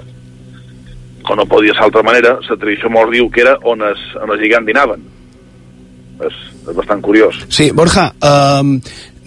com 1.27 1.39
no 1.39 1.47
podia 1.49 1.75
ser 1.75 1.85
d'altra 1.85 2.05
manera, 2.07 2.37
la 2.41 2.57
tradició 2.57 2.91
mort 2.93 3.13
diu 3.13 3.29
que 3.33 3.43
era 3.45 3.57
on 3.67 3.83
es, 3.87 4.03
on 4.21 4.33
els 4.33 4.43
gegants 4.43 4.69
dinaven. 4.69 5.05
És, 6.27 6.37
és 6.65 6.73
bastant 6.77 7.03
curiós. 7.05 7.43
Sí, 7.53 7.69
Borja, 7.77 8.09
um, 8.25 8.77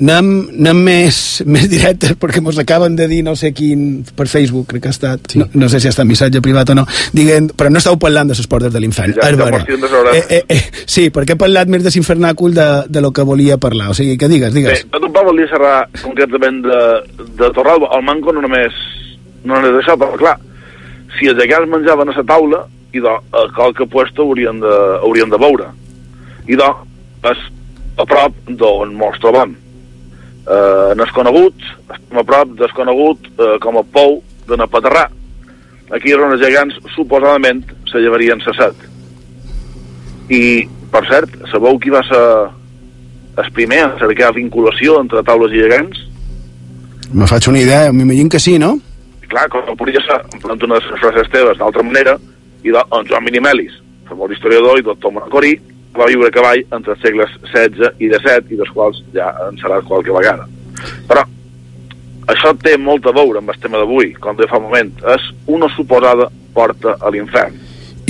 anem, 0.00 0.30
anem 0.58 0.82
més, 0.86 1.18
més 1.54 1.68
directes 1.70 2.16
perquè 2.20 2.42
mos 2.44 2.58
acaben 2.60 2.96
de 2.98 3.06
dir 3.10 3.22
no 3.26 3.36
sé 3.38 3.52
quin 3.56 4.02
per 4.16 4.28
Facebook, 4.30 4.68
crec 4.72 4.84
que 4.84 4.92
ha 4.92 4.96
estat. 4.96 5.32
Sí. 5.32 5.40
no, 5.42 5.48
no 5.54 5.70
sé 5.72 5.80
si 5.80 5.88
ha 5.88 5.94
estat 5.94 6.08
missatge 6.08 6.42
privat 6.44 6.72
o 6.74 6.78
no. 6.78 6.86
Diguen, 7.16 7.50
però 7.56 7.72
no 7.72 7.82
estàu 7.82 7.98
parlant 8.00 8.30
de 8.30 8.38
les 8.38 8.50
portes 8.50 8.72
de 8.72 8.82
l'infern. 8.82 9.16
Ja, 9.20 9.30
ja 9.30 10.12
eh, 10.14 10.24
eh, 10.40 10.42
eh, 10.48 10.62
sí, 10.84 11.08
perquè 11.14 11.36
he 11.36 11.40
parlat 11.40 11.70
més 11.70 11.84
de 11.86 11.92
l'infernàcul 11.94 12.54
de, 12.56 12.68
de 12.88 13.04
lo 13.04 13.12
que 13.14 13.26
volia 13.26 13.60
parlar, 13.60 13.90
o 13.92 13.96
sigui, 13.96 14.16
que 14.20 14.30
digues, 14.30 14.54
digues. 14.56 14.86
Bé, 14.90 15.00
jo 15.00 15.26
volia 15.30 15.48
xerrar 15.50 15.76
concretament 16.00 16.62
de, 16.66 16.80
de 17.38 17.50
Torralba, 17.56 17.90
el 17.96 18.06
manco 18.06 18.32
no 18.34 18.44
només 18.44 18.76
no 19.44 19.56
només 19.56 19.80
això, 19.80 19.96
però 20.00 20.18
clar 20.20 20.36
si 21.18 21.30
els 21.30 21.40
gegants 21.40 21.70
menjaven 21.70 22.12
a 22.12 22.16
la 22.16 22.26
taula 22.26 22.60
i 22.94 23.00
de, 23.02 23.10
a 23.10 23.46
qualque 23.54 23.86
puesto 23.86 24.26
haurien 24.26 24.60
de, 24.62 24.74
haurien 25.00 25.30
de 25.30 25.38
veure 25.40 25.70
i 26.50 26.58
de, 26.58 26.68
és 27.30 27.42
a 28.00 28.06
prop 28.08 28.36
d'on 28.48 28.94
mos 28.98 29.18
trobem 29.22 29.54
eh, 30.50 30.92
desconegut, 30.98 31.56
estem 31.94 32.20
a 32.20 32.26
prop 32.26 32.54
desconegut 32.58 33.30
eh, 33.30 33.56
com 33.62 33.78
a 33.80 33.84
pou 33.96 34.20
de 34.48 34.58
Napaterrà. 34.58 35.06
Aquí 35.94 36.12
eren 36.14 36.34
els 36.34 36.42
gegants, 36.42 36.76
suposadament, 36.94 37.64
se 37.90 38.02
llevarien 38.02 38.42
cessat. 38.44 38.76
I, 40.30 40.42
per 40.92 41.02
cert, 41.10 41.34
sabeu 41.50 41.78
qui 41.82 41.90
va 41.90 42.02
ser 42.06 42.22
el 43.40 43.50
primer 43.56 43.80
a 43.86 43.96
cercar 43.98 44.34
vinculació 44.36 45.00
entre 45.02 45.24
taules 45.26 45.54
i 45.54 45.64
gegants? 45.64 46.04
Me 47.10 47.26
faig 47.26 47.48
una 47.50 47.62
idea, 47.62 47.90
m'imagino 47.92 48.30
que 48.30 48.38
sí, 48.42 48.58
no? 48.58 48.76
Clar, 49.30 49.48
com 49.50 49.66
no 49.66 49.74
podria 49.78 50.02
ser, 50.06 50.20
en 50.34 50.42
plant 50.42 50.62
una 50.66 50.78
de 50.78 50.86
les 50.86 51.02
frases 51.02 51.30
teves 51.32 51.58
d'altra 51.58 51.82
manera, 51.86 52.16
i 52.62 52.70
de 52.74 52.82
en 52.82 53.06
Joan 53.08 53.24
Minimelis, 53.26 53.74
famós 54.06 54.30
historiador 54.34 54.78
i 54.78 54.86
doctor 54.86 55.14
Monacorí, 55.14 55.56
va 55.96 56.06
viure 56.10 56.28
a 56.30 56.34
cavall 56.34 56.62
entre 56.62 56.94
els 56.94 57.02
segles 57.02 57.32
XVI 57.50 57.90
i 57.98 58.10
XVII, 58.12 58.54
i 58.54 58.60
dels 58.60 58.72
quals 58.74 59.02
ja 59.14 59.30
en 59.48 59.58
serà 59.60 59.80
qualque 59.86 60.14
vegada. 60.14 60.46
Però 61.08 61.24
això 62.30 62.54
té 62.62 62.76
molt 62.78 63.06
a 63.06 63.14
veure 63.16 63.40
amb 63.40 63.50
el 63.50 63.58
tema 63.62 63.80
d'avui, 63.80 64.14
com 64.20 64.38
de 64.38 64.48
fa 64.50 64.60
un 64.60 64.68
moment. 64.68 64.92
És 65.16 65.26
una 65.50 65.68
suposada 65.74 66.30
porta 66.54 66.96
a 67.00 67.10
l'infern. 67.10 67.58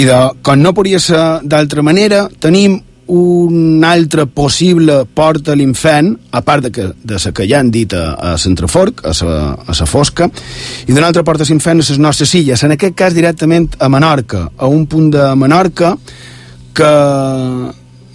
I 0.01 0.07
de, 0.09 0.21
com 0.43 0.61
no 0.61 0.75
podria 0.77 1.01
ser 1.03 1.25
d'altra 1.45 1.85
manera, 1.85 2.27
tenim 2.40 2.79
una 3.11 3.90
altra 3.90 4.25
possible 4.27 5.01
porta 5.14 5.53
a 5.53 5.59
l'infern, 5.59 6.12
a 6.31 6.43
part 6.47 6.69
de, 6.69 6.71
que, 6.71 6.85
de 6.95 7.19
la 7.19 7.33
que 7.35 7.47
ja 7.51 7.59
han 7.59 7.73
dit 7.75 7.93
a, 7.97 8.14
a 8.14 8.37
Centreforc, 8.38 9.03
a 9.03 9.14
la, 9.27 9.38
a 9.66 9.75
la 9.81 9.88
Fosca, 9.90 10.29
i 10.87 10.93
d'una 10.93 11.09
altra 11.09 11.25
porta 11.27 11.43
a 11.43 11.51
l'infern 11.51 11.83
a 11.83 11.83
les 11.83 11.99
nostres 11.99 12.35
illes, 12.38 12.62
en 12.62 12.77
aquest 12.77 12.95
cas 12.95 13.16
directament 13.16 13.66
a 13.81 13.88
Menorca, 13.90 14.47
a 14.57 14.71
un 14.71 14.87
punt 14.87 15.11
de 15.16 15.27
Menorca 15.35 15.97
que, 16.74 16.92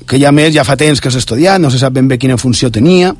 que 0.08 0.20
ja 0.22 0.32
més, 0.36 0.54
ja 0.56 0.66
fa 0.68 0.78
temps 0.80 1.02
que 1.02 1.12
s'ha 1.12 1.22
estudiat, 1.24 1.62
no 1.62 1.72
se 1.74 1.82
sap 1.82 1.96
ben 1.96 2.10
bé 2.10 2.20
quina 2.22 2.40
funció 2.42 2.72
tenia. 2.74 3.14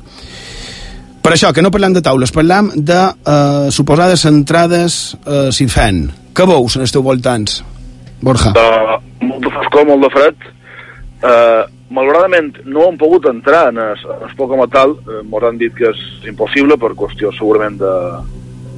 Per 1.26 1.32
això, 1.34 1.50
que 1.50 1.62
no 1.64 1.72
parlem 1.74 1.96
de 1.96 2.04
taules, 2.06 2.30
parlam 2.30 2.70
de 2.76 2.98
eh, 3.02 3.70
suposades 3.74 4.22
entrades 4.28 5.16
eh, 5.26 5.48
s'hi 5.50 5.66
fan. 5.66 6.04
Què 6.36 6.46
veus 6.46 6.76
en 6.78 6.84
els 6.84 6.92
teus 6.94 7.02
voltants, 7.02 7.62
Borja? 8.22 8.52
De, 8.54 8.68
molt 9.26 9.42
de 9.42 9.50
foscor, 9.56 9.88
molt 9.88 10.06
de 10.06 10.12
fred. 10.14 10.46
Eh, 11.26 11.64
malauradament 11.90 12.52
no 12.66 12.86
hem 12.86 12.98
pogut 13.00 13.26
entrar 13.30 13.70
en 13.72 13.80
el, 13.82 13.98
en 13.98 14.22
el 14.28 14.34
poc 14.38 14.52
com 14.52 14.62
a 14.62 14.68
tal, 14.70 14.96
eh, 15.02 15.22
m'ho 15.26 15.42
han 15.48 15.58
dit 15.58 15.74
que 15.74 15.90
és 15.90 16.04
impossible 16.30 16.78
per 16.78 16.94
qüestió 16.98 17.32
segurament 17.34 17.78
de, 17.80 17.94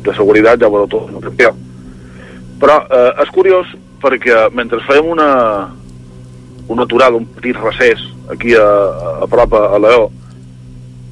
de 0.06 0.16
seguretat, 0.16 0.60
ja 0.60 0.72
veureu 0.72 0.88
tot, 0.88 1.12
Però 2.58 2.80
eh, 2.88 3.22
és 3.22 3.28
curiós 3.30 3.68
perquè 4.02 4.48
mentre 4.54 4.80
fèiem 4.86 5.12
una, 5.12 5.28
una 6.68 6.84
aturada, 6.84 7.16
un 7.16 7.26
petit 7.38 7.56
recés, 7.56 8.00
aquí 8.30 8.54
a, 8.54 8.68
a 9.24 9.28
prop 9.30 9.54
a 9.58 9.78
Leó, 9.82 10.08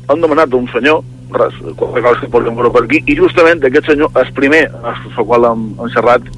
han 0.09 0.23
demanat 0.23 0.53
d'un 0.53 0.69
senyor, 0.73 1.03
res, 1.35 1.57
qualque 1.79 2.03
cosa 2.05 2.21
que 2.21 2.31
veure 2.31 2.73
per 2.73 2.85
aquí, 2.85 3.03
i 3.07 3.17
justament 3.19 3.65
aquest 3.65 3.91
senyor, 3.91 4.13
el 4.15 4.33
primer, 4.37 4.67
el 4.71 5.25
qual 5.25 5.49
hem, 5.51 5.69
hem 5.81 5.93
xerrat, 5.97 6.29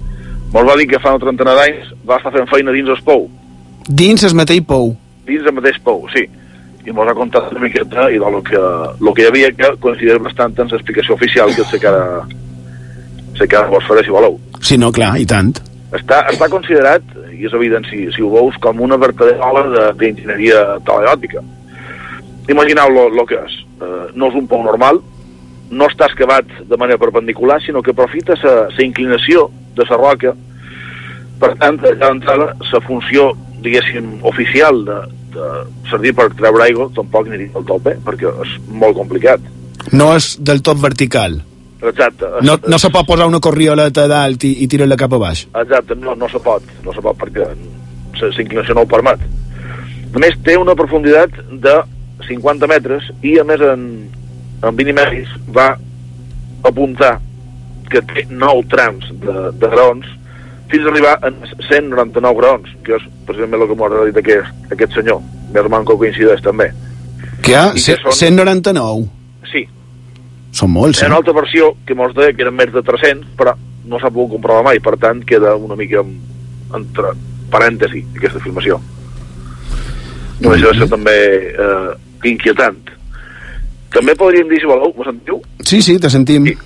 me'l 0.55 0.71
va 0.71 0.79
dir 0.81 0.89
que 0.89 1.03
fa 1.03 1.13
una 1.17 1.25
trentena 1.27 1.57
d'anys 1.59 1.93
va 2.09 2.17
estar 2.23 2.33
fent 2.33 2.49
feina 2.49 2.73
dins 2.73 2.89
el 2.95 3.03
pou. 3.05 3.29
Dins 3.89 4.25
el 4.25 4.37
mateix 4.39 4.65
pou? 4.69 4.95
Dins 5.29 5.45
el 5.45 5.57
mateix 5.57 5.81
pou, 5.85 6.07
sí. 6.15 6.25
i 6.89 6.93
mos 6.97 7.09
ha 7.11 7.17
contat 7.17 7.51
una 7.53 7.61
miqueta 7.67 8.09
i 8.09 8.19
del 8.21 8.39
que, 8.47 8.61
lo 9.05 9.13
que 9.15 9.25
hi 9.25 9.29
havia 9.29 9.51
que 9.53 9.73
coincideix 9.83 10.21
bastant 10.25 10.55
amb 10.57 10.73
l'explicació 10.73 11.17
oficial 11.19 11.53
que 11.57 11.67
sé 11.69 11.81
que 11.83 11.91
ara 11.91 12.23
sé 13.39 13.47
que 13.47 13.59
ara 13.59 13.69
vos 13.71 13.85
faré 13.87 14.05
si 14.05 14.15
voleu. 14.15 14.39
Sí, 14.65 14.79
no, 14.81 14.91
clar, 14.95 15.13
i 15.21 15.27
tant. 15.29 15.53
Està, 15.95 16.25
està 16.33 16.49
considerat, 16.51 17.05
i 17.39 17.47
és 17.47 17.55
evident 17.55 17.87
si, 17.89 18.07
si 18.15 18.25
ho 18.25 18.33
veus, 18.33 18.59
com 18.63 18.83
una 18.85 18.99
vertadera 19.01 19.93
d'enginyeria 19.99 20.65
teleòtica. 20.87 21.45
Imagineu 22.49 23.09
lo 23.15 23.25
que 23.29 23.39
és. 23.39 23.61
Eh, 23.79 24.05
no 24.19 24.31
és 24.33 24.39
un 24.41 24.49
pou 24.51 24.63
normal, 24.65 25.01
no 25.71 25.89
està 25.89 26.09
excavat 26.09 26.49
de 26.69 26.79
manera 26.81 27.01
perpendicular, 27.01 27.61
sinó 27.63 27.83
que 27.83 27.93
aprofita 27.93 28.37
la 28.43 28.85
inclinació 28.85 29.49
de 29.77 29.87
la 29.89 29.99
roca. 30.01 30.35
Per 31.39 31.53
tant, 31.61 31.79
allà 31.85 32.09
d'entrada, 32.09 32.55
la 32.73 32.81
funció, 32.87 33.31
diguéssim, 33.63 34.17
oficial 34.27 34.81
de, 34.87 34.97
de 35.37 35.51
servir 35.91 36.15
per 36.19 36.31
treure 36.39 36.65
aigua 36.65 36.89
tampoc 36.97 37.29
aniria 37.29 37.53
del 37.55 37.69
tot 37.69 37.85
bé, 37.85 37.95
perquè 38.05 38.33
és 38.47 38.57
molt 38.69 38.99
complicat. 38.99 39.45
No 39.93 40.11
és 40.17 40.35
del 40.41 40.65
tot 40.65 40.81
vertical. 40.83 41.39
Exacte. 41.83 42.27
No, 42.43 42.57
no 42.67 42.79
se 42.79 42.91
pot 42.91 43.07
posar 43.07 43.27
una 43.31 43.39
corrioleta 43.41 44.09
dalt 44.11 44.43
i, 44.45 44.53
i 44.65 44.67
tirar-la 44.69 44.97
cap 44.99 45.13
a 45.15 45.19
baix. 45.23 45.45
Exacte, 45.55 45.95
no, 45.95 46.15
no 46.19 46.29
se 46.29 46.41
pot, 46.43 46.63
no 46.85 46.93
se 46.93 47.01
pot 47.05 47.17
perquè 47.21 47.45
la 47.47 48.31
inclinació 48.43 48.75
no 48.75 48.83
ho 48.83 48.91
permet. 48.91 49.21
A 50.15 50.19
més, 50.19 50.35
té 50.43 50.57
una 50.59 50.75
profunditat 50.75 51.37
de 51.63 51.77
50 52.27 52.67
metres 52.67 53.07
i, 53.23 53.37
a 53.39 53.45
més, 53.47 53.61
en, 53.63 53.85
en 54.65 54.77
20 54.77 54.93
metres 54.97 55.29
va 55.55 55.69
apuntar 56.67 57.19
que 57.89 58.03
té 58.11 58.25
9 58.29 58.65
trams 58.69 59.07
de, 59.23 59.37
de 59.61 59.69
graons 59.71 60.09
fins 60.69 60.85
a 60.85 60.91
arribar 60.91 61.15
a 61.25 61.31
199 61.71 62.37
graons, 62.41 62.73
que 62.85 62.97
és 62.99 63.05
precisament 63.29 63.63
el 63.63 63.69
que 63.71 63.77
m'ha 63.79 64.03
dit 64.11 64.19
aquest, 64.21 64.51
aquest 64.75 64.99
senyor. 64.99 65.23
Més 65.55 65.65
o 65.65 65.71
menys 65.73 65.87
que 65.89 65.97
coincideix 66.03 66.43
també. 66.45 66.67
Que 67.41 67.55
hi 67.55 67.57
ha 67.57 67.63
I 67.71 67.79
que 67.79 67.85
ce- 67.87 67.97
són- 68.03 68.19
199. 68.19 69.07
Són 70.53 70.71
molts, 70.73 70.99
Hi 71.01 71.05
ha 71.05 71.07
eh? 71.07 71.11
una 71.13 71.19
altra 71.21 71.35
versió 71.37 71.75
que 71.87 71.95
mos 71.95 72.15
deia 72.17 72.33
que 72.33 72.43
eren 72.47 72.55
més 72.57 72.73
de 72.73 72.83
300, 72.83 73.35
però 73.37 73.53
no 73.89 73.99
s'ha 74.01 74.11
pogut 74.11 74.37
comprovar 74.37 74.65
mai, 74.65 74.81
per 74.81 74.97
tant 75.01 75.21
queda 75.25 75.55
una 75.57 75.77
mica 75.77 76.01
en- 76.01 76.19
entre 76.77 77.13
parèntesi 77.53 78.03
aquesta 78.17 78.39
afirmació. 78.41 78.81
No 80.41 80.53
deixa 80.55 80.71
de 80.73 80.79
ser 80.79 80.89
també 80.91 81.15
eh, 81.53 81.93
inquietant. 82.31 82.79
També 83.95 84.15
podríem 84.15 84.49
dir, 84.51 84.61
si 84.61 84.69
voleu, 84.69 84.93
me 84.99 85.05
sentiu? 85.07 85.41
Sí, 85.65 85.81
sí, 85.83 85.97
te 85.99 86.11
sentim. 86.13 86.45
Sí. 86.47 86.57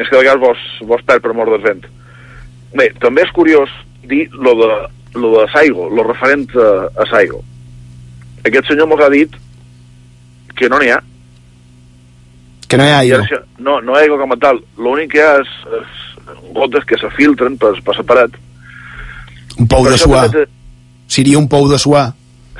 És 0.00 0.08
que 0.08 0.16
de 0.16 0.22
vegades 0.22 0.40
vos, 0.40 0.62
vos 0.88 1.02
perd 1.06 1.22
per 1.22 1.34
mort 1.36 1.52
del 1.52 1.62
vent. 1.62 1.84
Bé, 2.74 2.88
també 3.00 3.22
és 3.26 3.32
curiós 3.36 3.70
dir 4.08 4.24
lo 4.32 4.54
de, 4.56 4.68
lo 5.20 5.34
de 5.36 5.46
Saigo, 5.52 5.90
lo 5.92 6.02
referent 6.08 6.48
a, 6.56 6.88
a 6.96 7.06
Saigo. 7.10 7.42
Aquest 8.48 8.72
senyor 8.72 8.88
mos 8.90 9.02
ha 9.04 9.10
dit 9.12 9.36
que 10.56 10.68
no 10.72 10.80
n'hi 10.80 10.88
ha, 10.90 10.98
Que 12.72 12.78
no 12.80 12.86
hi 12.88 12.92
ha 12.94 13.02
aigua. 13.04 13.18
això, 13.26 13.38
no, 13.60 13.76
no 13.84 13.92
hi 13.94 14.00
ha 14.00 14.06
aigua 14.06 14.18
com 14.22 14.32
a 14.34 14.38
tal. 14.40 14.62
L'únic 14.80 15.12
que 15.12 15.20
hi 15.20 15.24
ha 15.26 15.34
és, 15.42 15.52
és 15.78 16.00
gotes 16.56 16.84
que 16.88 16.96
se 17.00 17.10
filtren 17.18 17.58
per, 17.60 17.74
per 17.84 17.94
separat. 17.98 18.34
Un 19.60 19.68
pou 19.68 19.84
Per 19.84 19.92
de 19.92 19.98
suar. 20.00 20.24
té- 20.32 20.48
Seria 21.12 21.36
un 21.38 21.48
pou 21.52 21.68
de 21.68 21.76
suar. 21.78 22.06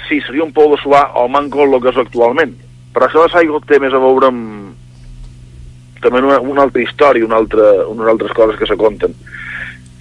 Sí, 0.09 0.19
seria 0.27 0.45
un 0.45 0.53
pou 0.53 0.69
de 0.75 0.81
suar 0.83 1.07
o 1.17 1.25
manco 1.33 1.65
el 1.65 1.79
que 1.81 1.89
és 1.89 1.97
actualment. 2.03 2.53
Però 2.93 3.07
això 3.09 3.23
de 3.25 3.33
Saigo 3.33 3.61
té 3.65 3.79
més 3.81 3.95
a 3.97 4.01
veure 4.03 4.29
amb 4.29 4.75
també 6.03 6.19
una, 6.21 6.41
una 6.41 6.63
altra 6.67 6.83
història, 6.83 7.25
una 7.25 7.37
altra, 7.39 7.63
unes 7.89 8.09
altres 8.11 8.33
coses 8.37 8.59
que 8.59 8.67
se 8.67 8.77
conten. 8.77 9.15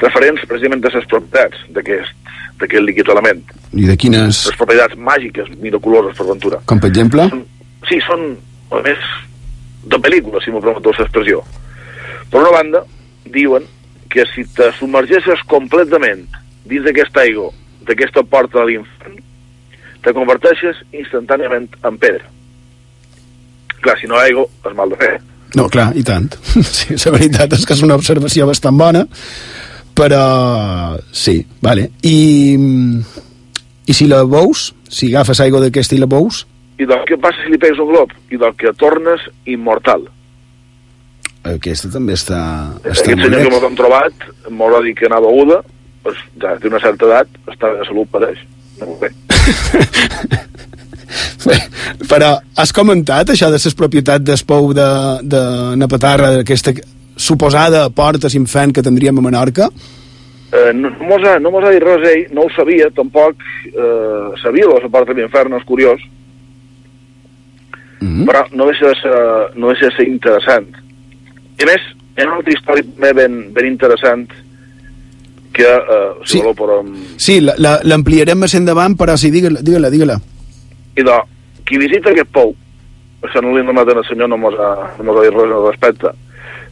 Referents 0.01 0.43
precisament 0.49 0.83
a 0.83 0.89
les 0.97 1.05
propietats 1.07 1.61
d'aquest 1.75 2.17
d'aquest 2.61 2.83
líquid 2.85 3.07
element. 3.09 3.39
I 3.73 3.87
de 3.89 3.95
quines... 3.97 4.43
Les 4.49 4.57
propietats 4.57 4.93
màgiques, 4.97 5.47
miraculoses 5.63 6.13
per 6.17 6.27
ventura. 6.27 6.59
Com 6.69 6.77
per 6.81 6.91
exemple? 6.91 7.23
Sí, 7.89 7.97
són, 8.05 8.35
a 8.69 8.81
més, 8.85 8.99
de 9.83 9.97
pel·lícula, 9.97 10.41
si 10.43 10.51
m'ho 10.53 10.61
permeteu 10.63 10.93
l'expressió. 10.97 11.41
Per 12.31 12.41
una 12.41 12.53
banda, 12.53 12.83
diuen 13.25 13.65
que 14.11 14.25
si 14.33 14.45
te 14.55 14.69
submergesses 14.77 15.43
completament 15.49 16.27
dins 16.67 16.85
d'aquesta 16.85 17.23
aigua, 17.23 17.49
d'aquesta 17.87 18.23
porta 18.27 18.59
de 18.59 18.67
l'infern, 18.69 19.17
te 20.01 20.13
converteixes 20.17 20.81
instantàniament 20.97 21.67
en 21.87 21.97
pedra. 22.01 22.27
Clar, 23.81 23.97
si 23.99 24.09
no 24.09 24.19
aigua, 24.19 24.45
és 24.67 24.77
mal 24.77 24.91
de 24.93 24.99
fer. 24.99 25.15
No, 25.57 25.67
clar, 25.71 25.91
i 25.97 26.03
tant. 26.07 26.29
Sí, 26.77 26.95
la 27.05 27.15
veritat 27.15 27.57
és 27.57 27.65
que 27.65 27.75
és 27.75 27.83
una 27.85 27.97
observació 27.99 28.47
bastant 28.49 28.77
bona, 28.77 29.05
però 29.97 30.23
sí, 31.11 31.41
vale. 31.63 31.89
I, 32.07 32.57
i 33.85 33.97
si 33.97 34.07
la 34.07 34.23
veus, 34.29 34.69
si 34.89 35.11
agafes 35.11 35.41
aigua 35.43 35.63
d'aquesta 35.63 35.97
i 35.97 36.01
la 36.01 36.09
veus, 36.11 36.45
I 36.81 36.87
del 36.89 37.03
que 37.05 37.19
passa 37.21 37.43
si 37.43 37.51
li 37.53 37.59
pegues 37.61 37.79
un 37.81 37.91
glob? 37.91 38.13
I 38.33 38.39
del 38.41 38.55
que 38.57 38.73
tornes 38.79 39.27
immortal. 39.45 40.07
aquesta 41.51 41.89
també 41.89 42.13
està, 42.13 42.39
està 42.81 42.91
Aquest 42.91 43.07
senyor 43.25 43.41
que 43.41 43.49
m'ho 43.49 43.61
hem 43.67 43.77
trobat, 43.77 44.25
m'ho 44.49 44.69
va 44.69 44.81
dir 44.85 44.93
que 44.97 45.07
anava 45.09 45.29
aguda, 45.29 45.61
pues, 46.05 46.19
ja 46.41 46.53
té 46.61 46.69
una 46.69 46.81
certa 46.81 47.07
edat, 47.09 47.39
està 47.49 47.71
de 47.77 47.87
salut 47.89 48.09
No 48.81 48.87
ho 48.87 48.97
sé. 49.01 49.09
Bé, 51.45 51.57
però 52.09 52.35
has 52.61 52.71
comentat 52.73 53.33
això 53.33 53.49
de 53.49 53.59
les 53.61 53.75
propietats 53.77 54.23
del 54.25 54.45
pou 54.47 54.71
de, 54.73 54.87
de 55.23 55.41
Napatarra, 55.81 56.31
d'aquesta 56.37 56.73
suposada 57.17 57.89
porta 57.89 58.29
infant 58.37 58.73
que 58.73 58.83
tindríem 58.85 59.17
a 59.17 59.25
Menorca? 59.25 59.69
Eh, 60.51 60.71
no, 60.73 60.89
no 60.89 61.09
mos 61.09 61.25
ha, 61.27 61.37
no 61.39 61.51
mos 61.51 61.65
ha 61.65 61.73
dit 61.73 61.83
res 61.83 62.07
ell, 62.09 62.25
no 62.35 62.45
ho 62.45 62.53
sabia, 62.55 62.89
tampoc 62.95 63.43
eh, 63.71 64.31
sabia 64.41 64.67
de 64.67 64.79
la 64.83 64.89
part 64.93 65.09
de 65.09 65.17
l'infern, 65.19 65.53
és 65.57 65.67
curiós, 65.67 66.01
Mm. 68.01 68.25
però 68.25 68.43
no 68.57 68.65
deixa 68.65 68.87
de 68.87 68.95
ser, 68.97 69.17
no 69.55 69.67
deixa 69.69 69.85
de 69.85 69.95
ser 69.95 70.07
interessant. 70.09 70.67
I 71.59 71.63
a 71.63 71.67
més, 71.69 71.81
hi 72.17 72.21
ha 72.23 72.25
una 72.27 72.39
altra 72.39 72.53
història 72.55 72.83
també 72.83 73.11
ben, 73.13 73.35
ben 73.53 73.67
interessant 73.67 74.27
que, 75.53 75.67
eh, 75.67 76.11
si 76.25 76.37
Sí. 76.37 76.41
voleu, 76.41 76.55
però... 76.55 76.79
Sí, 77.17 77.39
la- 77.41 77.53
la- 77.57 77.79
l'ampliarem 77.83 78.39
més 78.39 78.53
endavant, 78.55 78.95
però 78.97 79.15
sí, 79.17 79.29
digue-la, 79.29 79.61
digue-la, 79.61 79.89
digue-la. 79.91 80.19
I 80.97 81.03
de, 81.03 81.17
qui 81.65 81.77
visita 81.77 82.09
aquest 82.09 82.31
pou, 82.33 82.55
això 83.21 83.41
no 83.43 83.51
li 83.53 83.59
hem 83.61 83.67
demanat 83.67 83.95
al 83.95 84.05
senyor, 84.07 84.29
no 84.29 84.37
mos 84.37 84.55
ha, 84.57 84.71
no 84.97 85.03
mos 85.03 85.17
ha 85.19 85.27
dit 85.27 85.37
res 85.37 85.51
al 85.53 85.67
respecte, 85.67 86.07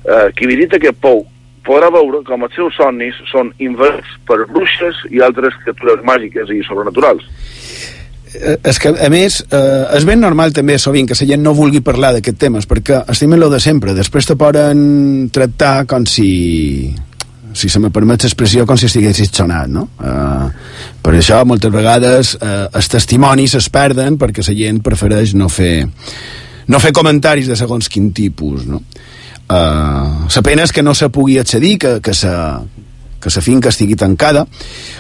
eh, 0.10 0.32
qui 0.36 0.48
visita 0.48 0.78
aquest 0.78 0.98
pou 1.00 1.28
podrà 1.64 1.92
veure 1.94 2.24
com 2.26 2.42
els 2.44 2.56
seus 2.56 2.74
somnis 2.74 3.14
són 3.30 3.54
invers 3.60 4.06
per 4.26 4.48
bruixes 4.48 4.96
i 5.12 5.20
altres 5.22 5.54
criatures 5.62 6.02
màgiques 6.04 6.50
i 6.50 6.64
sobrenaturals. 6.64 7.22
Eh, 8.34 8.58
és 8.70 8.78
que, 8.80 8.92
a 8.94 9.10
més, 9.10 9.40
eh, 9.50 9.98
és 9.98 10.06
ben 10.06 10.20
normal 10.22 10.54
també 10.54 10.78
sovint 10.78 11.08
que 11.10 11.18
la 11.18 11.28
gent 11.32 11.42
no 11.44 11.56
vulgui 11.58 11.82
parlar 11.82 12.14
d'aquests 12.14 12.40
temes, 12.40 12.68
perquè 12.70 13.04
estem 13.10 13.34
en 13.34 13.40
lo 13.40 13.50
de 13.50 13.60
sempre. 13.60 13.96
Després 13.98 14.30
te 14.30 14.38
poden 14.38 15.30
tractar 15.34 15.86
com 15.90 16.06
si 16.06 16.94
si 17.54 17.70
se 17.70 17.80
me 17.80 17.90
permet 17.90 18.24
l'expressió, 18.24 18.66
com 18.66 18.78
si 18.78 18.86
estiguessis 18.86 19.32
sonat, 19.34 19.70
no? 19.74 19.88
Uh, 19.98 20.50
per 21.02 21.16
això, 21.18 21.42
moltes 21.50 21.72
vegades, 21.74 22.36
uh, 22.38 22.68
els 22.78 22.90
testimonis 22.92 23.56
es 23.58 23.70
perden 23.74 24.20
perquè 24.22 24.46
la 24.46 24.56
gent 24.56 24.82
prefereix 24.86 25.34
no 25.34 25.50
fer, 25.50 25.88
no 26.70 26.80
fer 26.80 26.94
comentaris 26.94 27.50
de 27.50 27.58
segons 27.58 27.90
quin 27.90 28.12
tipus, 28.14 28.68
no? 28.70 28.84
Uh, 29.50 30.30
la 30.30 30.44
pena 30.46 30.68
és 30.68 30.72
que 30.72 30.86
no 30.86 30.94
se 30.94 31.10
pugui 31.10 31.40
accedir, 31.42 31.80
que, 31.82 31.96
que 32.06 32.14
sa, 32.14 32.62
que 33.20 33.32
la 33.34 33.44
finca 33.44 33.70
estigui 33.70 33.98
tancada, 34.00 34.46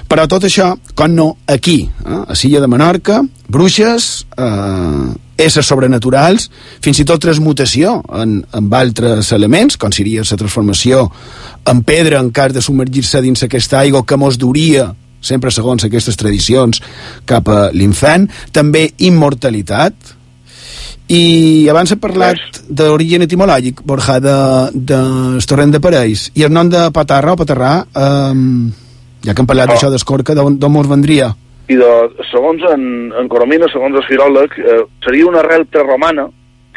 però 0.08 0.28
tot 0.28 0.46
això, 0.48 0.74
com 0.96 1.16
no, 1.16 1.30
aquí, 1.48 1.82
eh, 1.88 2.22
a 2.28 2.36
Silla 2.36 2.62
de 2.62 2.68
Menorca, 2.68 3.22
bruixes, 3.48 4.26
eh, 4.38 5.10
éssers 5.40 5.68
sobrenaturals, 5.72 6.50
fins 6.84 7.00
i 7.00 7.06
tot 7.08 7.22
transmutació 7.24 8.00
en, 8.12 8.42
en 8.44 8.72
altres 8.76 9.32
elements, 9.32 9.78
com 9.80 9.94
seria 9.96 10.26
la 10.28 10.40
transformació 10.40 11.08
en 11.70 11.84
pedra 11.88 12.20
en 12.20 12.32
cas 12.32 12.54
de 12.54 12.62
submergir-se 12.62 13.22
dins 13.24 13.44
aquesta 13.44 13.80
aigua 13.80 14.06
que 14.06 14.20
mos 14.20 14.38
duria 14.38 14.90
sempre 15.22 15.52
segons 15.52 15.84
aquestes 15.84 16.16
tradicions 16.16 16.80
cap 17.28 17.50
a 17.52 17.70
l'infant, 17.76 18.30
també 18.56 18.86
immortalitat, 19.04 20.16
i 21.10 21.66
abans 21.72 21.90
he 21.90 21.98
parlat 21.98 22.60
d'origen 22.70 23.26
etimològic, 23.26 23.82
Borja, 23.82 24.20
de, 24.22 24.36
de 24.74 25.00
Torrent 25.50 25.74
de 25.74 25.82
Parells, 25.82 26.28
i 26.38 26.46
el 26.46 26.54
nom 26.54 26.70
de 26.70 26.84
Patarra 26.94 27.34
o 27.34 27.40
Patarrà, 27.40 27.72
um, 27.98 28.70
ja 29.26 29.34
que 29.34 29.42
hem 29.42 29.50
parlat 29.50 29.70
Oh. 29.70 29.74
d'això 29.74 29.90
d'Escorca, 29.90 30.36
d'on 30.38 30.72
mos 30.72 30.90
vendria? 30.90 31.32
I 31.70 31.78
de, 31.78 31.90
segons 32.30 32.62
en, 32.72 32.84
en 33.18 33.28
Coromina, 33.30 33.68
segons 33.74 33.98
el 33.98 34.06
filòleg, 34.06 34.54
eh, 34.62 34.84
seria 35.06 35.28
una 35.30 35.42
arrel 35.42 35.66
preromana 35.70 36.28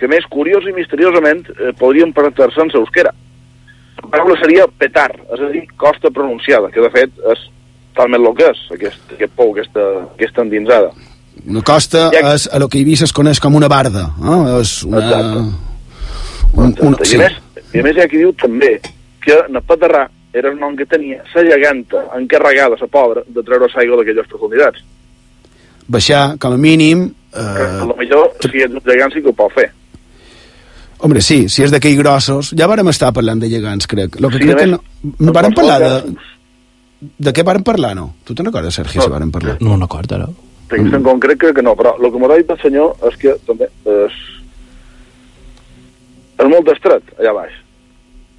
que 0.01 0.09
més 0.09 0.25
curiós 0.33 0.65
i 0.69 0.75
misteriosament 0.77 1.47
eh, 1.53 1.77
podria 1.79 2.09
emprendre-se 2.09 2.61
en 2.65 2.73
euskera. 2.81 3.13
La 4.03 4.11
paraula 4.17 4.41
seria 4.41 4.67
petar, 4.81 5.11
és 5.33 5.41
a 5.41 5.53
dir, 5.53 5.67
costa 5.77 6.11
pronunciada, 6.11 6.73
que 6.73 6.81
de 6.81 6.91
fet 6.93 7.25
és 7.37 7.47
talment 7.97 8.25
el 8.25 8.35
que 8.37 8.49
és, 8.49 8.61
aquest, 8.77 9.17
aquest 9.17 9.33
pou, 9.37 9.53
aquesta, 9.53 9.89
aquesta 10.17 10.45
endinsada. 10.45 10.93
Una 11.47 11.63
costa 11.67 12.11
Ja- 12.15 12.35
és 12.35 12.49
a 12.53 12.59
lo 12.63 12.69
que 12.69 12.79
Eivissa 12.79 13.05
es 13.05 13.13
coneix 13.13 13.41
com 13.43 13.55
una 13.59 13.69
barda. 13.69 14.09
Eh? 14.23 14.61
És 14.61 14.83
una... 14.85 14.99
Exacte. 14.99 15.45
Un, 16.53 16.75
un, 16.85 16.97
I, 17.03 17.15
a 17.17 17.19
més, 17.19 17.37
I 17.73 17.81
a 17.81 17.83
més 17.87 17.97
hi 17.97 18.01
ha 18.05 18.09
qui 18.11 18.19
diu 18.21 18.33
també 18.37 18.75
que 19.25 19.39
Napatarrà 19.51 20.05
era 20.37 20.51
el 20.53 20.59
nom 20.61 20.75
que 20.77 20.85
tenia 20.89 21.23
la 21.35 21.43
geganta 21.49 22.03
encarregada, 22.19 22.77
la 22.81 22.87
pobra, 22.89 23.23
de 23.27 23.43
treure 23.45 23.69
l'aigua 23.75 23.99
d'aquelles 24.03 24.29
profunditats. 24.29 24.83
baixar, 25.89 26.37
com 26.39 26.53
a 26.55 26.57
mínim, 26.57 27.09
Que 27.33 27.39
a 27.81 27.85
lo 27.89 27.97
millor, 27.97 28.35
si 28.45 28.61
ets 28.61 28.75
un 28.77 28.81
gegant, 28.85 29.13
sí 29.13 29.23
que 29.25 29.29
ho 29.31 29.33
pot 29.33 29.53
fer. 29.57 29.71
Hombre, 31.01 31.21
sí, 31.25 31.49
si 31.49 31.63
és 31.65 31.73
d'aquells 31.73 31.97
grossos... 31.99 32.51
Ja 32.57 32.67
vàrem 32.69 32.89
estar 32.93 33.09
parlant 33.13 33.41
de 33.41 33.49
gegants, 33.51 33.87
crec. 33.89 34.21
Lo 34.21 34.29
que 34.31 34.37
Sí, 34.39 34.45
crec 34.45 34.59
que 34.61 34.67
no... 34.71 34.79
no 35.19 35.33
vàrem 35.33 35.55
parlar 35.57 35.79
de... 35.81 36.15
De 37.19 37.33
què 37.35 37.43
vàrem 37.43 37.65
parlar, 37.67 37.95
no? 37.99 38.13
Tu 38.25 38.35
te'n 38.37 38.47
recordes, 38.47 38.75
Sergi, 38.79 39.01
si 39.01 39.09
vàrem 39.11 39.33
parlar? 39.35 39.57
No 39.61 39.73
me'n 39.73 39.81
recordo, 39.83 40.15
ara. 40.21 40.29
Temps 40.73 40.95
en 40.97 41.05
concret 41.05 41.41
crec 41.41 41.59
que 41.59 41.65
no, 41.65 41.75
però 41.77 41.95
el 41.99 42.09
que 42.09 42.21
m'ha 42.21 42.37
dit 42.39 42.51
el 42.55 42.61
senyor 42.63 43.09
és 43.11 43.19
que 43.21 43.37
també 43.49 43.69
és, 43.85 44.19
és 46.41 46.49
molt 46.49 46.73
estret 46.73 47.15
allà 47.19 47.37
baix. 47.43 47.55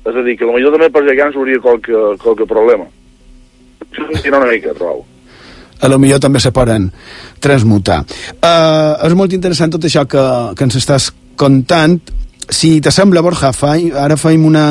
És 0.03 0.17
a 0.19 0.25
dir, 0.25 0.35
que 0.39 0.49
potser 0.49 0.73
també 0.73 0.89
per 0.91 1.05
gegants 1.07 1.37
hauria 1.39 1.61
qualque, 1.63 2.05
qualque 2.23 2.47
problema. 2.49 2.89
Això 3.85 4.09
és 4.17 4.31
una 4.31 4.47
mica, 4.49 4.73
trobo. 4.75 5.05
a 5.83 5.87
lo 5.91 5.99
millor 5.99 6.19
també 6.23 6.39
se 6.39 6.51
poden 6.55 6.87
transmutar. 7.43 8.03
Uh, 8.39 8.95
és 9.03 9.15
molt 9.19 9.33
interessant 9.35 9.73
tot 9.73 9.83
això 9.83 10.05
que, 10.07 10.23
que 10.55 10.63
ens 10.63 10.77
estàs 10.79 11.09
contant. 11.35 11.97
Si 12.47 12.77
te 12.83 12.91
sembla, 12.91 13.23
Borja, 13.23 13.51
fai, 13.55 13.89
ara 13.91 14.15
faim 14.19 14.45
una, 14.47 14.65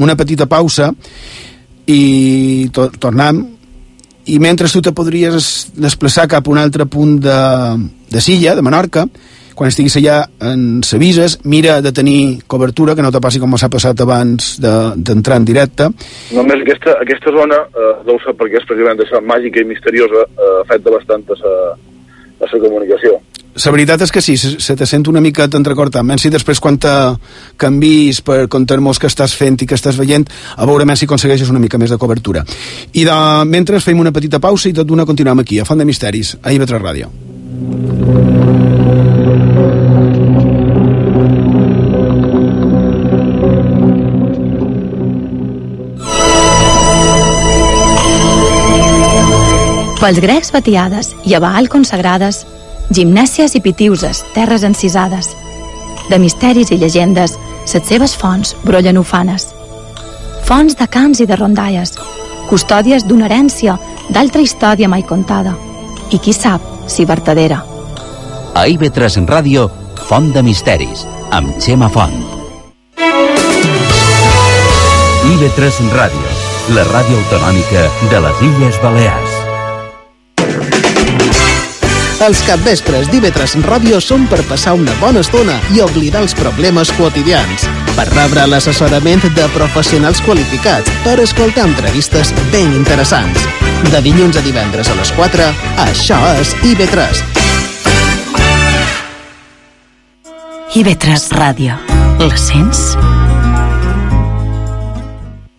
una 0.00 0.16
petita 0.16 0.48
pausa 0.48 0.90
i 1.86 2.68
to 2.74 2.88
tornem 2.98 3.42
i 4.26 4.38
mentre 4.42 4.68
tu 4.72 4.82
te 4.82 4.92
podries 4.96 5.70
desplaçar 5.76 6.26
cap 6.30 6.46
a 6.46 6.52
un 6.52 6.58
altre 6.58 6.86
punt 6.90 7.16
de, 7.22 7.40
de 8.10 8.20
Silla, 8.22 8.56
de 8.58 8.64
Menorca, 8.66 9.06
quan 9.56 9.70
estiguis 9.72 9.96
allà 9.96 10.18
ens 10.50 10.92
avises, 10.92 11.38
mira 11.48 11.78
de 11.80 11.92
tenir 11.96 12.42
cobertura, 12.46 12.94
que 12.94 13.04
no 13.04 13.12
te 13.14 13.22
passi 13.24 13.40
com 13.40 13.56
s'ha 13.56 13.70
passat 13.72 14.02
abans 14.04 14.56
d'entrar 14.60 15.38
de, 15.38 15.40
en 15.40 15.48
directe, 15.48 15.88
Només 16.36 16.60
aquesta, 16.60 16.98
aquesta 17.00 17.32
zona, 17.32 17.62
eh, 17.72 17.94
deu 18.08 18.20
ser 18.24 18.36
perquè 18.36 18.60
és 18.60 18.68
precisament 18.68 19.00
això, 19.00 19.22
màgica 19.24 19.62
i 19.62 19.70
misteriosa, 19.70 20.26
eh, 20.28 20.52
afecta 20.66 20.92
bastant 20.92 21.24
a 21.32 21.40
la 21.40 21.56
a 22.36 22.50
la 22.52 22.60
comunicació. 22.60 23.16
La 23.56 23.72
veritat 23.72 24.02
és 24.04 24.12
que 24.12 24.20
sí, 24.20 24.36
se, 24.36 24.74
te 24.76 24.86
sent 24.86 25.06
una 25.08 25.20
mica 25.24 25.46
entrecortat. 25.48 26.04
Menys 26.04 26.26
si 26.26 26.30
després 26.30 26.60
quan 26.60 26.76
te 26.78 26.92
canvis 27.56 28.20
per 28.22 28.44
contar-nos 28.52 29.00
que 29.00 29.08
estàs 29.08 29.34
fent 29.34 29.56
i 29.64 29.66
que 29.66 29.78
estàs 29.78 29.96
veient, 29.96 30.26
a 30.56 30.68
veure 30.68 30.84
menys 30.84 31.02
si 31.02 31.08
aconsegueixes 31.08 31.50
una 31.50 31.62
mica 31.62 31.80
més 31.80 31.90
de 31.90 31.98
cobertura. 31.98 32.44
I 32.92 33.06
de, 33.08 33.16
mentre 33.48 33.80
fem 33.80 33.98
una 33.98 34.12
petita 34.12 34.38
pausa 34.38 34.68
i 34.68 34.76
tot 34.76 34.86
d'una 34.86 35.08
continuem 35.08 35.40
aquí, 35.40 35.58
a 35.58 35.64
Font 35.64 35.80
de 35.80 35.88
Misteris, 35.88 36.36
a 36.42 36.52
IB3 36.52 36.84
Ràdio. 36.84 37.08
Pels 49.96 50.20
grecs 50.22 50.52
batiades 50.54 51.08
i 51.26 51.34
a 51.34 51.40
Baal 51.42 51.66
consagrades, 51.72 52.44
gimnàsies 52.90 53.54
i 53.56 53.60
pitiuses, 53.60 54.24
terres 54.34 54.62
encisades. 54.62 55.32
De 56.10 56.18
misteris 56.18 56.70
i 56.70 56.78
llegendes, 56.78 57.38
set 57.66 57.86
seves 57.86 58.14
fonts 58.14 58.54
brollen 58.64 58.98
ufanes. 58.98 59.48
Fonts 60.46 60.76
de 60.78 60.86
camps 60.86 61.20
i 61.20 61.26
de 61.26 61.36
rondalles, 61.36 61.96
custòdies 62.50 63.06
d'una 63.06 63.26
herència 63.26 63.78
d'altra 64.10 64.42
història 64.42 64.88
mai 64.88 65.02
contada. 65.02 65.56
I 66.10 66.18
qui 66.22 66.32
sap 66.32 66.62
si 66.86 67.04
vertadera. 67.04 67.62
A 68.54 68.66
IB3 68.70 69.26
Ràdio, 69.26 69.68
Font 70.06 70.30
de 70.32 70.42
Misteris, 70.46 71.02
amb 71.34 71.58
Xema 71.58 71.88
Font. 71.90 72.14
IB3 75.26 75.90
Ràdio, 75.90 76.28
la 76.76 76.84
ràdio 76.86 77.18
autonòmica 77.18 77.88
de 78.12 78.18
les 78.22 78.36
Illes 78.46 78.78
Balears. 78.82 79.25
Els 82.16 82.40
capvespres 82.48 83.10
d'IV3 83.12 83.58
Ràdio 83.66 83.98
són 84.00 84.22
per 84.30 84.38
passar 84.48 84.72
una 84.78 84.94
bona 85.02 85.20
estona 85.20 85.58
i 85.76 85.82
oblidar 85.84 86.22
els 86.24 86.32
problemes 86.38 86.88
quotidians, 86.96 87.66
per 87.92 88.06
rebre 88.08 88.46
l'assessorament 88.48 89.20
de 89.36 89.44
professionals 89.52 90.22
qualificats, 90.24 90.88
per 91.04 91.18
escoltar 91.20 91.66
entrevistes 91.68 92.32
ben 92.54 92.72
interessants. 92.72 93.44
De 93.92 94.00
dilluns 94.00 94.40
a 94.40 94.44
divendres 94.46 94.88
a 94.88 94.96
les 94.96 95.12
4, 95.12 95.50
això 95.84 96.16
és 96.40 96.56
IB3. 96.72 97.20
IB3 100.80 101.30
Ràdio. 101.36 101.76
La 102.24 102.40
sents? 102.40 102.94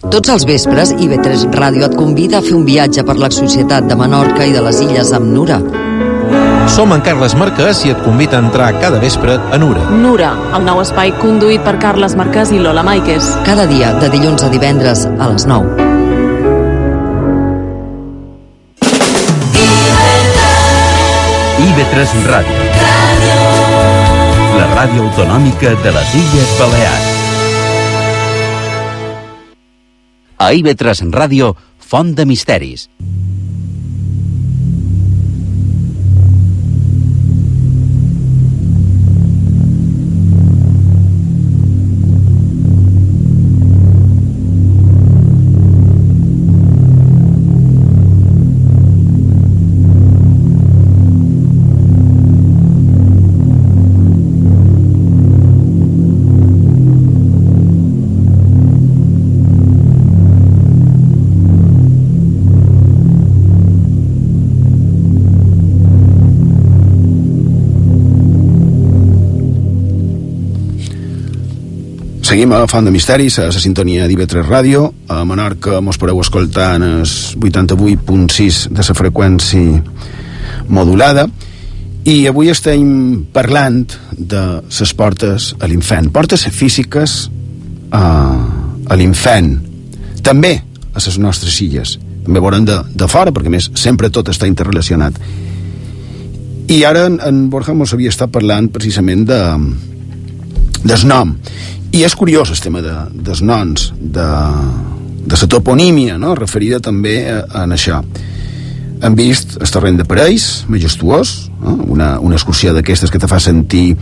Tots 0.10 0.34
els 0.34 0.48
vespres, 0.50 0.96
IB3 0.98 1.52
Ràdio 1.54 1.86
et 1.86 2.00
convida 2.00 2.42
a 2.42 2.46
fer 2.46 2.58
un 2.58 2.66
viatge 2.66 3.06
per 3.06 3.22
la 3.22 3.30
societat 3.30 3.86
de 3.86 4.00
Menorca 4.00 4.48
i 4.48 4.58
de 4.58 4.66
les 4.66 4.82
Illes 4.82 5.14
amb 5.14 5.30
Nura. 5.38 5.62
Som 6.78 6.92
en 6.94 7.02
Carles 7.02 7.34
Marquès 7.34 7.80
i 7.88 7.90
et 7.90 8.02
convida 8.06 8.36
a 8.38 8.44
entrar 8.44 8.68
cada 8.78 9.00
vespre 9.02 9.40
a 9.42 9.58
Nura. 9.58 9.82
Nura, 9.98 10.28
el 10.54 10.62
nou 10.62 10.78
espai 10.84 11.10
conduït 11.18 11.64
per 11.66 11.80
Carles 11.82 12.14
Marquès 12.14 12.52
i 12.54 12.60
Lola 12.62 12.84
Maikes. 12.86 13.32
Cada 13.48 13.66
dia, 13.66 13.96
de 13.98 14.12
dilluns 14.14 14.46
a 14.46 14.50
divendres, 14.54 15.08
a 15.18 15.32
les 15.32 15.48
9. 15.50 15.74
IB3 21.66 22.14
Ràdio. 22.30 22.70
La 24.62 24.70
ràdio 24.76 25.10
autonòmica 25.10 25.74
de 25.82 25.98
les 25.98 26.16
Illes 26.22 26.58
Balears. 26.62 27.10
A 30.38 30.54
IB3 30.54 31.10
Ràdio, 31.10 31.56
Font 31.82 32.14
de 32.14 32.30
Misteris. 32.30 32.86
Seguim 72.28 72.52
a 72.52 72.66
Font 72.68 72.84
de 72.84 72.92
Misteris, 72.92 73.38
a 73.40 73.46
la 73.48 73.56
sintonia 73.56 74.04
d'IV3 74.04 74.42
Ràdio. 74.44 74.82
A 75.08 75.22
Menorca 75.24 75.78
mos 75.80 75.96
podeu 75.96 76.18
escoltar 76.20 76.74
en 76.76 76.84
el 76.84 77.06
88.6 77.08 78.58
de 78.68 78.84
la 78.84 78.96
freqüència 78.98 79.78
modulada. 80.68 81.24
I 82.04 82.18
avui 82.28 82.52
estem 82.52 83.22
parlant 83.32 83.86
de 84.12 84.42
les 84.60 84.92
portes 85.00 85.54
a 85.56 85.70
l'infern. 85.72 86.10
Portes 86.12 86.44
físiques 86.52 87.14
a, 87.96 88.04
a 88.04 89.00
l'infern. 89.00 89.54
També 90.20 90.52
a 90.92 91.00
les 91.00 91.18
nostres 91.24 91.62
illes. 91.64 91.96
També 92.26 92.44
veurem 92.44 92.68
de, 92.68 92.82
de 92.92 93.08
fora, 93.08 93.32
perquè 93.32 93.54
més 93.56 93.70
sempre 93.80 94.12
tot 94.12 94.28
està 94.36 94.52
interrelacionat. 94.52 95.16
I 96.76 96.84
ara 96.84 97.08
en, 97.08 97.22
en 97.24 97.46
Borja 97.48 97.72
mos 97.72 97.96
havia 97.96 98.12
estat 98.12 98.36
parlant 98.36 98.68
precisament 98.76 99.24
de, 99.32 99.42
del 100.84 101.08
nom. 101.08 101.38
I 101.98 102.04
és 102.06 102.14
curiós 102.14 102.52
el 102.54 102.60
tema 102.62 102.78
de, 102.86 102.94
dels 103.26 103.40
noms, 103.42 103.88
de, 103.98 104.26
de 105.26 105.38
la 105.42 105.48
toponímia, 105.50 106.20
no? 106.22 106.36
referida 106.38 106.78
també 106.84 107.24
a, 107.32 107.40
a 107.58 107.64
això. 107.74 108.04
Hem 109.02 109.16
vist 109.18 109.56
el 109.58 109.72
terreny 109.74 109.98
de 109.98 110.06
Parells, 110.06 110.68
majestuós, 110.70 111.32
no? 111.58 111.74
una, 111.96 112.12
una 112.22 112.38
excursió 112.38 112.76
d'aquestes 112.76 113.10
que 113.10 113.18
te 113.18 113.30
fa 113.30 113.40
sentir 113.42 113.96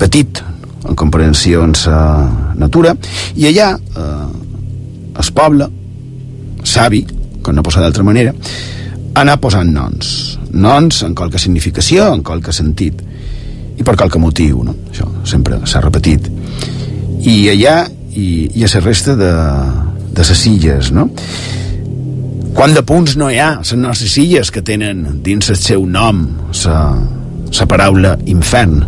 petit 0.00 0.40
en 0.88 0.96
comparació 0.96 1.66
amb 1.66 1.76
la 1.84 2.54
natura, 2.64 2.94
i 3.36 3.50
allà 3.50 3.74
eh, 3.76 4.24
el 5.20 5.30
poble, 5.36 5.68
savi, 6.64 7.02
com 7.44 7.52
no 7.52 7.66
posa 7.66 7.84
d'altra 7.84 8.06
manera, 8.08 8.32
anar 9.20 9.36
posant 9.42 9.68
noms. 9.68 10.14
Noms 10.54 11.02
en 11.04 11.12
qualque 11.12 11.42
significació, 11.42 12.08
en 12.14 12.24
qualque 12.24 12.56
sentit, 12.56 13.04
i 13.76 13.84
per 13.84 13.98
qualque 14.00 14.22
motiu, 14.22 14.64
no? 14.64 14.78
Això 14.88 15.10
sempre 15.28 15.60
s'ha 15.68 15.84
repetit 15.84 16.32
i 17.24 17.36
allà 17.52 17.76
i, 18.14 18.50
i 18.54 18.64
a 18.64 18.70
la 18.74 18.80
resta 18.84 19.16
de, 19.18 19.32
de 20.14 20.26
les 20.28 20.46
illes, 20.50 20.90
no? 20.94 21.08
Quant 22.54 22.74
de 22.76 22.84
punts 22.86 23.16
no 23.18 23.30
hi 23.32 23.40
ha 23.42 23.56
les 23.58 23.74
nostres 23.80 24.16
illes 24.22 24.52
que 24.54 24.62
tenen 24.62 25.22
dins 25.26 25.50
el 25.50 25.58
seu 25.58 25.86
nom 25.86 26.26
la, 26.64 26.82
la 27.58 27.70
paraula 27.70 28.18
infern? 28.30 28.84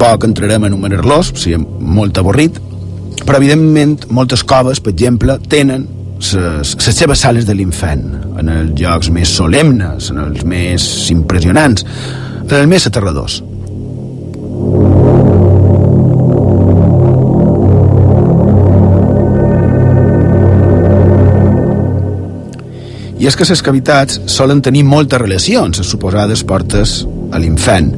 tampoc 0.00 0.24
entrarem 0.24 0.64
a 0.64 0.68
enumerar-los, 0.70 1.32
seria 1.36 1.58
molt 1.60 2.16
avorrit, 2.20 2.56
però 3.26 3.40
evidentment 3.40 4.06
moltes 4.10 4.44
coves, 4.44 4.80
per 4.80 4.92
exemple, 4.94 5.38
tenen 5.50 5.86
les 6.20 6.96
seves 6.96 7.22
sales 7.24 7.46
de 7.48 7.54
l'infern, 7.56 8.10
en 8.38 8.50
els 8.52 8.74
llocs 8.80 9.08
més 9.12 9.30
solemnes, 9.32 10.10
en 10.12 10.20
els 10.20 10.44
més 10.44 10.84
impressionants, 11.12 11.86
en 12.44 12.56
els 12.58 12.68
més 12.68 12.86
aterradors. 12.90 13.40
I 23.20 23.26
és 23.28 23.36
que 23.36 23.44
les 23.44 23.60
cavitats 23.60 24.20
solen 24.32 24.62
tenir 24.64 24.80
moltes 24.88 25.20
relacions, 25.20 25.76
les 25.76 25.88
suposades 25.92 26.40
portes 26.48 27.02
a 27.32 27.40
l'infern. 27.40 27.90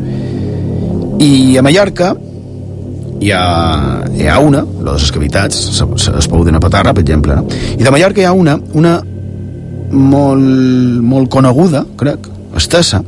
I 1.22 1.58
a 1.58 1.62
Mallorca 1.62 2.08
hi 3.22 3.30
ha, 3.30 3.42
hi 4.10 4.26
ha 4.26 4.40
una, 4.42 4.64
les 4.84 5.12
cavitats, 5.14 5.62
es 6.18 6.28
poden 6.28 6.58
a 6.58 6.60
Patarra, 6.60 6.94
per 6.94 7.04
exemple, 7.04 7.38
no? 7.38 7.62
i 7.78 7.82
de 7.82 7.90
Mallorca 7.94 8.22
hi 8.22 8.28
ha 8.28 8.32
una, 8.36 8.58
una 8.74 8.98
molt, 9.92 11.00
molt 11.04 11.30
coneguda, 11.32 11.84
crec, 12.00 12.28
estesa, 12.56 13.02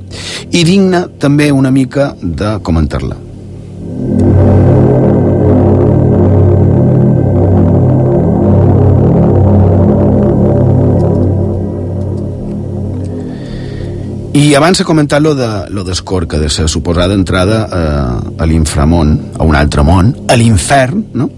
i 0.53 0.65
digna 0.65 1.07
també 1.21 1.51
una 1.53 1.73
mica 1.73 2.13
de 2.21 2.57
comentar-la. 2.65 3.21
I 14.35 14.49
abans 14.59 14.81
he 14.81 14.85
comentat 14.85 15.23
lo 15.23 15.31
de 15.39 15.49
lo 15.71 15.85
d'Escorca, 15.87 16.41
de 16.43 16.49
la 16.51 16.69
suposada 16.69 17.15
entrada 17.15 17.69
a, 17.71 17.83
a 18.19 18.47
l'inframont, 18.47 19.13
a 19.39 19.45
un 19.47 19.55
altre 19.55 19.85
món, 19.87 20.11
a 20.29 20.35
l'infern, 20.35 21.05
no? 21.15 21.29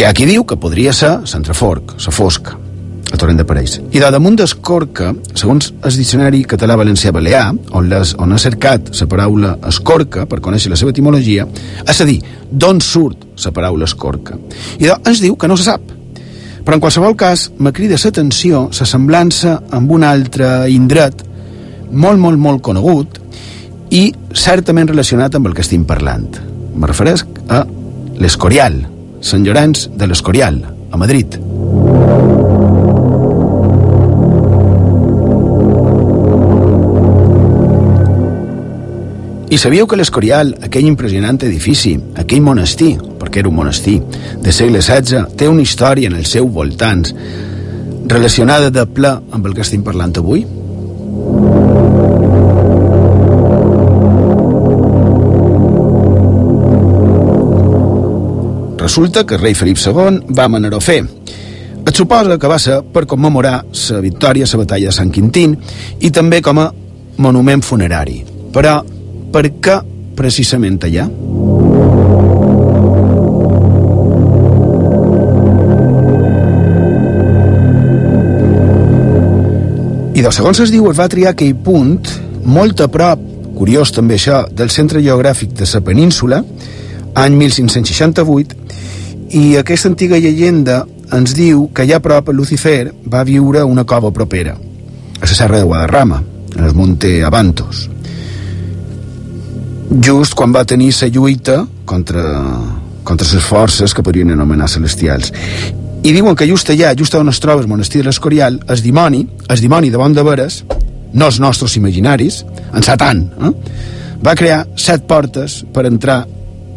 Que 0.00 0.06
aquí 0.06 0.24
diu 0.24 0.46
que 0.48 0.56
podria 0.56 0.94
ser 0.96 1.26
Centreforc, 1.28 1.90
la 2.00 2.12
fosca, 2.16 2.54
a 3.12 3.18
Torrent 3.20 3.36
de 3.36 3.44
Pareix. 3.44 3.74
I 3.92 4.00
de 4.00 4.08
damunt 4.08 4.38
d'Escorca, 4.38 5.10
segons 5.36 5.74
el 5.84 5.96
diccionari 6.00 6.38
català-valencià 6.48 7.10
balear, 7.12 7.42
on, 7.76 7.90
les, 7.90 8.14
on 8.16 8.32
ha 8.32 8.38
cercat 8.40 8.86
la 8.96 9.06
paraula 9.12 9.50
escorca 9.68 10.22
per 10.24 10.38
conèixer 10.40 10.70
la 10.72 10.78
seva 10.80 10.94
etimologia, 10.94 11.44
és 11.84 12.00
a 12.00 12.06
dir, 12.08 12.16
d'on 12.48 12.80
surt 12.80 13.26
la 13.44 13.52
paraula 13.52 13.84
escorca. 13.84 14.38
I 14.78 14.86
de, 14.86 14.94
ens 15.10 15.20
diu 15.20 15.36
que 15.36 15.50
no 15.52 15.58
se 15.60 15.66
sap. 15.66 15.84
Però 16.64 16.78
en 16.78 16.80
qualsevol 16.80 17.12
cas, 17.20 17.50
me 17.58 17.74
crida 17.76 17.98
l'atenció 18.00 18.62
la 18.72 18.88
semblança 18.88 19.58
amb 19.68 19.92
un 19.92 20.06
altre 20.08 20.70
indret 20.72 21.26
molt, 21.90 22.16
molt, 22.22 22.40
molt 22.40 22.62
conegut 22.70 23.20
i 23.92 24.06
certament 24.32 24.88
relacionat 24.94 25.36
amb 25.36 25.52
el 25.52 25.58
que 25.58 25.60
estem 25.60 25.84
parlant. 25.84 26.40
Me 26.72 26.88
refereix 26.88 27.26
a 27.52 27.60
l'Escorial, 28.16 28.80
Sant 29.20 29.44
Llorenç 29.44 29.88
de 29.92 30.06
l'Escorial, 30.08 30.60
a 30.90 30.96
Madrid. 30.96 31.36
I 39.50 39.58
sabíeu 39.58 39.88
que 39.90 39.98
l'Escorial, 39.98 40.54
aquell 40.62 40.86
impressionant 40.86 41.40
edifici, 41.42 41.96
aquell 42.22 42.40
monestir, 42.40 42.94
perquè 43.20 43.42
era 43.42 43.50
un 43.50 43.58
monestir, 43.58 43.98
de 44.40 44.54
segle 44.54 44.80
XVI, 44.80 45.26
té 45.36 45.48
una 45.50 45.66
història 45.66 46.08
en 46.08 46.16
els 46.20 46.30
seus 46.32 46.48
voltants 46.54 47.12
relacionada 48.06 48.70
de 48.70 48.86
ple 48.86 49.10
amb 49.10 49.46
el 49.46 49.54
que 49.54 49.66
estem 49.66 49.82
parlant 49.84 50.14
avui? 50.22 50.46
Resulta 58.90 59.24
que 59.24 59.36
el 59.36 59.40
rei 59.40 59.54
Felip 59.54 59.78
II 59.78 60.16
va 60.34 60.48
manar 60.50 60.72
a 60.74 60.80
fer. 60.82 61.04
Et 61.86 61.94
suposa 61.94 62.34
que 62.42 62.48
va 62.50 62.56
ser 62.58 62.80
per 62.90 63.04
commemorar 63.06 63.60
la 63.62 64.00
victòria 64.02 64.48
a 64.48 64.50
la 64.50 64.58
batalla 64.64 64.88
de 64.90 64.94
Sant 64.96 65.12
Quintín 65.14 65.52
i 66.00 66.10
també 66.10 66.40
com 66.42 66.58
a 66.58 66.64
monument 67.22 67.62
funerari. 67.62 68.16
Però 68.50 68.72
per 69.30 69.44
què 69.62 69.76
precisament 70.18 70.80
allà? 70.88 71.06
I 80.18 80.26
de 80.26 80.34
segons 80.34 80.64
es 80.66 80.74
diu 80.74 80.90
es 80.90 80.98
va 80.98 81.06
triar 81.06 81.36
aquell 81.36 81.54
punt 81.54 82.10
molt 82.42 82.82
a 82.82 82.90
prop, 82.90 83.22
curiós 83.54 83.94
també 83.94 84.18
això, 84.18 84.48
del 84.50 84.74
centre 84.74 84.98
geogràfic 84.98 85.54
de 85.54 85.70
la 85.76 85.86
península, 85.86 86.42
any 87.14 87.36
1568, 87.36 88.56
i 89.30 89.56
aquesta 89.60 89.90
antiga 89.90 90.18
llegenda 90.18 90.84
ens 91.14 91.34
diu 91.34 91.68
que 91.74 91.84
allà 91.84 91.98
a 91.98 92.04
prop 92.04 92.30
Lucifer 92.34 92.90
va 93.06 93.22
viure 93.26 93.62
una 93.66 93.84
cova 93.84 94.10
propera, 94.14 94.54
a 94.54 95.24
la 95.26 95.34
serra 95.34 95.58
de 95.58 95.64
Guadarrama, 95.64 96.22
en 96.56 96.64
el 96.64 96.74
Monte 96.74 97.22
Avantos. 97.24 97.88
Just 99.90 100.34
quan 100.38 100.54
va 100.54 100.64
tenir 100.64 100.92
la 101.00 101.08
lluita 101.08 101.66
contra, 101.84 102.24
contra 103.02 103.26
les 103.34 103.44
forces 103.44 103.94
que 103.94 104.02
podrien 104.02 104.30
anomenar 104.30 104.68
celestials. 104.68 105.32
I 106.02 106.12
diuen 106.14 106.36
que 106.36 106.46
just 106.48 106.70
allà, 106.70 106.94
just 106.96 107.14
on 107.14 107.28
es 107.28 107.40
troba 107.42 107.60
el 107.60 107.68
monestir 107.68 108.00
de 108.00 108.08
l'Escorial, 108.08 108.60
el 108.68 108.82
dimoni, 108.82 109.26
el 109.48 109.60
dimoni 109.60 109.90
de 109.90 109.98
Bon 110.00 110.14
de 110.14 110.22
Veres, 110.24 110.62
no 111.12 111.26
els 111.26 111.40
nostres 111.42 111.76
imaginaris, 111.76 112.44
en 112.72 112.86
Satan, 112.86 113.24
eh? 113.42 113.52
va 114.24 114.36
crear 114.36 114.62
set 114.76 115.06
portes 115.08 115.60
per 115.74 115.86
entrar 115.88 116.22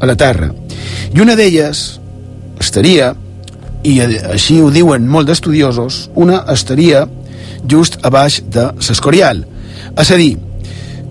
a 0.04 0.06
la 0.06 0.16
Terra. 0.20 0.52
I 1.16 1.22
una 1.24 1.36
d'elles 1.40 1.84
estaria, 2.60 3.14
i 3.88 4.00
així 4.04 4.60
ho 4.62 4.70
diuen 4.72 5.08
molt 5.08 5.30
d'estudiosos, 5.32 6.10
una 6.20 6.44
estaria 6.52 7.06
just 7.70 8.00
a 8.04 8.12
baix 8.12 8.42
de 8.52 8.68
l'Escorial. 8.76 9.46
És 9.96 10.12
a 10.12 10.20
dir, 10.20 10.34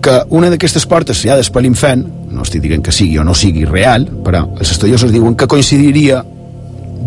que 0.03 0.19
una 0.35 0.51
d'aquestes 0.51 0.85
portes 0.89 1.23
sellades 1.23 1.49
per 1.49 1.63
l'infant, 1.65 2.03
no 2.33 2.45
estic 2.45 2.65
dient 2.65 2.83
que 2.85 2.93
sigui 2.93 3.17
o 3.17 3.25
no 3.25 3.33
sigui 3.37 3.65
real, 3.65 4.05
però 4.25 4.43
els 4.59 4.75
estudiosos 4.75 5.13
diuen 5.13 5.37
que 5.39 5.49
coincidiria 5.49 6.21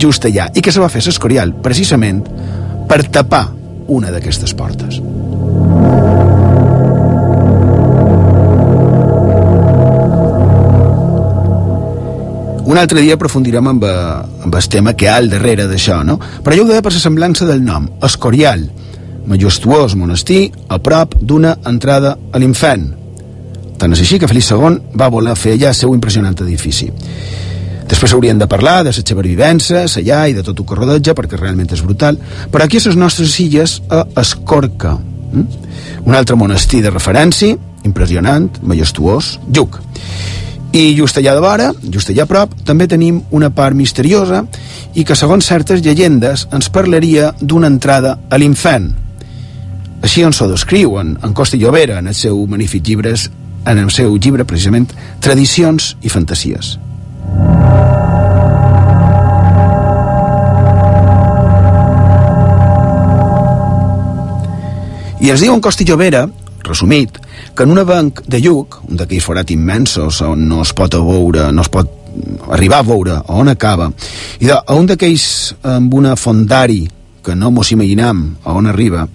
just 0.01 0.27
allà, 0.27 0.49
i 0.55 0.65
que 0.65 0.75
se 0.75 0.83
va 0.83 0.91
fer 0.93 1.05
l'Escorial 1.07 1.55
precisament 1.63 2.25
per 2.91 3.05
tapar 3.13 3.47
una 3.93 4.11
d'aquestes 4.11 4.57
portes. 4.59 4.99
Un 12.67 12.79
altre 12.79 13.01
dia 13.01 13.15
aprofundirem 13.15 13.69
amb, 13.71 13.85
eh, 13.85 14.43
amb 14.45 14.55
el 14.55 14.69
tema 14.69 14.95
que 14.95 15.07
hi 15.07 15.09
ha 15.09 15.17
al 15.21 15.31
darrere 15.31 15.69
d'això, 15.71 16.03
no? 16.05 16.19
Però 16.43 16.57
jo 16.57 16.65
ho 16.65 16.67
deia 16.67 16.83
per 16.83 16.93
la 16.93 16.99
semblança 16.99 17.47
del 17.47 17.63
nom, 17.63 17.89
Escorial, 18.03 18.65
majestuós 19.27 19.95
monestir 19.95 20.51
a 20.69 20.79
prop 20.79 21.15
d'una 21.21 21.57
entrada 21.65 22.17
a 22.33 22.39
l'infern. 22.39 22.89
Tant 23.79 23.93
és 23.93 24.01
així 24.01 24.19
que 24.19 24.27
Felip 24.27 24.43
II 24.51 24.81
va 24.99 25.11
voler 25.13 25.37
fer 25.37 25.55
allà 25.55 25.69
el 25.69 25.79
seu 25.79 25.95
impressionant 25.95 26.35
edifici. 26.43 26.91
Després 27.87 28.15
hauríem 28.17 28.39
de 28.39 28.49
parlar 28.51 28.81
de 28.83 28.91
les 28.91 28.99
supervivències 28.99 29.99
allà 30.01 30.25
i 30.27 30.35
de 30.35 30.43
tot 30.43 30.59
el 30.59 30.67
que 30.67 30.75
rodeja, 30.75 31.15
perquè 31.15 31.39
realment 31.39 31.71
és 31.71 31.85
brutal. 31.87 32.19
Però 32.51 32.65
aquí 32.65 32.81
a 32.81 32.89
les 32.89 32.99
nostres 32.99 33.39
illes, 33.39 33.81
a 33.89 34.03
Escorca, 34.17 34.97
hm? 34.97 35.47
un 36.05 36.15
altre 36.15 36.35
monestir 36.35 36.83
de 36.83 36.91
referència, 36.91 37.55
impressionant, 37.85 38.51
majestuós, 38.63 39.37
Lluc. 39.53 39.79
I 40.73 40.95
just 40.99 41.17
allà 41.17 41.35
de 41.35 41.41
vora, 41.41 41.71
just 41.93 42.11
allà 42.11 42.27
a 42.27 42.31
prop, 42.31 42.53
també 42.67 42.89
tenim 42.91 43.23
una 43.31 43.51
part 43.55 43.77
misteriosa 43.77 44.43
i 44.95 45.05
que, 45.05 45.17
segons 45.17 45.47
certes 45.47 45.83
llegendes, 45.85 46.47
ens 46.53 46.69
parlaria 46.73 47.33
d'una 47.41 47.71
entrada 47.73 48.19
a 48.29 48.39
l'infern. 48.41 48.91
Així 50.03 50.25
on 50.27 50.35
s'ho 50.37 50.49
descriu 50.51 50.99
en, 51.01 51.17
Costa 51.35 51.57
Llobera, 51.57 51.99
en 51.99 52.11
el 52.13 52.15
seu 52.15 52.43
magnífic 52.47 52.85
llibres, 52.87 53.31
en 53.67 53.79
el 53.79 53.91
seu 53.91 54.17
llibre, 54.17 54.45
precisament, 54.45 54.91
Tradicions 55.21 55.95
i 56.03 56.13
Fantasies. 56.13 56.77
I 65.19 65.33
ens 65.33 65.43
diu 65.43 65.55
en 65.57 65.63
Costa 65.65 65.83
Llobera, 65.89 66.27
resumit, 66.67 67.19
que 67.55 67.65
en 67.65 67.73
una 67.73 67.85
banc 67.85 68.23
de 68.27 68.41
lluc, 68.43 68.81
un 68.89 68.99
d'aquells 69.01 69.25
forats 69.25 69.55
immensos 69.55 70.21
on 70.27 70.47
no 70.49 70.63
es 70.65 70.73
pot 70.77 70.95
veure, 70.99 71.51
no 71.53 71.65
es 71.65 71.73
pot 71.73 71.93
arribar 72.53 72.81
a 72.81 72.87
veure 72.87 73.17
on 73.33 73.49
acaba, 73.53 73.91
i 74.41 74.47
de, 74.49 74.57
a 74.57 74.77
un 74.77 74.87
d'aquells 74.89 75.57
amb 75.77 75.95
una 75.95 76.17
fondari 76.17 76.85
que 77.25 77.35
no 77.35 77.51
mos 77.51 77.73
imaginam 77.75 78.37
a 78.45 78.55
on 78.55 78.69
arriba, 78.71 79.07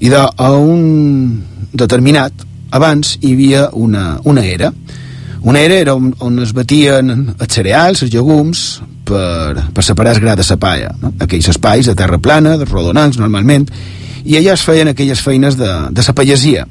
i 0.00 0.12
de, 0.12 0.20
a 0.20 0.50
un 0.52 1.42
determinat, 1.72 2.44
abans 2.70 3.16
hi 3.22 3.32
havia 3.32 3.68
una, 3.72 4.18
una 4.24 4.44
era. 4.44 4.72
Una 5.46 5.60
era 5.62 5.76
era 5.78 5.94
on, 5.94 6.10
on 6.20 6.40
es 6.42 6.52
batien 6.52 7.12
els 7.38 7.54
cereals, 7.54 8.02
els 8.02 8.12
llegums, 8.12 8.66
per, 9.06 9.70
per 9.72 9.84
separar 9.84 10.16
el 10.16 10.20
gra 10.20 10.34
de 10.36 10.44
la 10.48 10.56
paia. 10.60 10.90
No? 11.00 11.12
Aquells 11.22 11.48
espais 11.52 11.86
de 11.86 11.94
terra 11.94 12.18
plana, 12.18 12.56
de 12.58 12.66
rodonals, 12.66 13.20
normalment, 13.22 13.68
i 14.26 14.36
allà 14.36 14.56
es 14.56 14.64
feien 14.66 14.90
aquelles 14.90 15.22
feines 15.22 15.56
de, 15.56 15.70
de 15.94 16.04
la 16.08 16.14
pagesia 16.18 16.66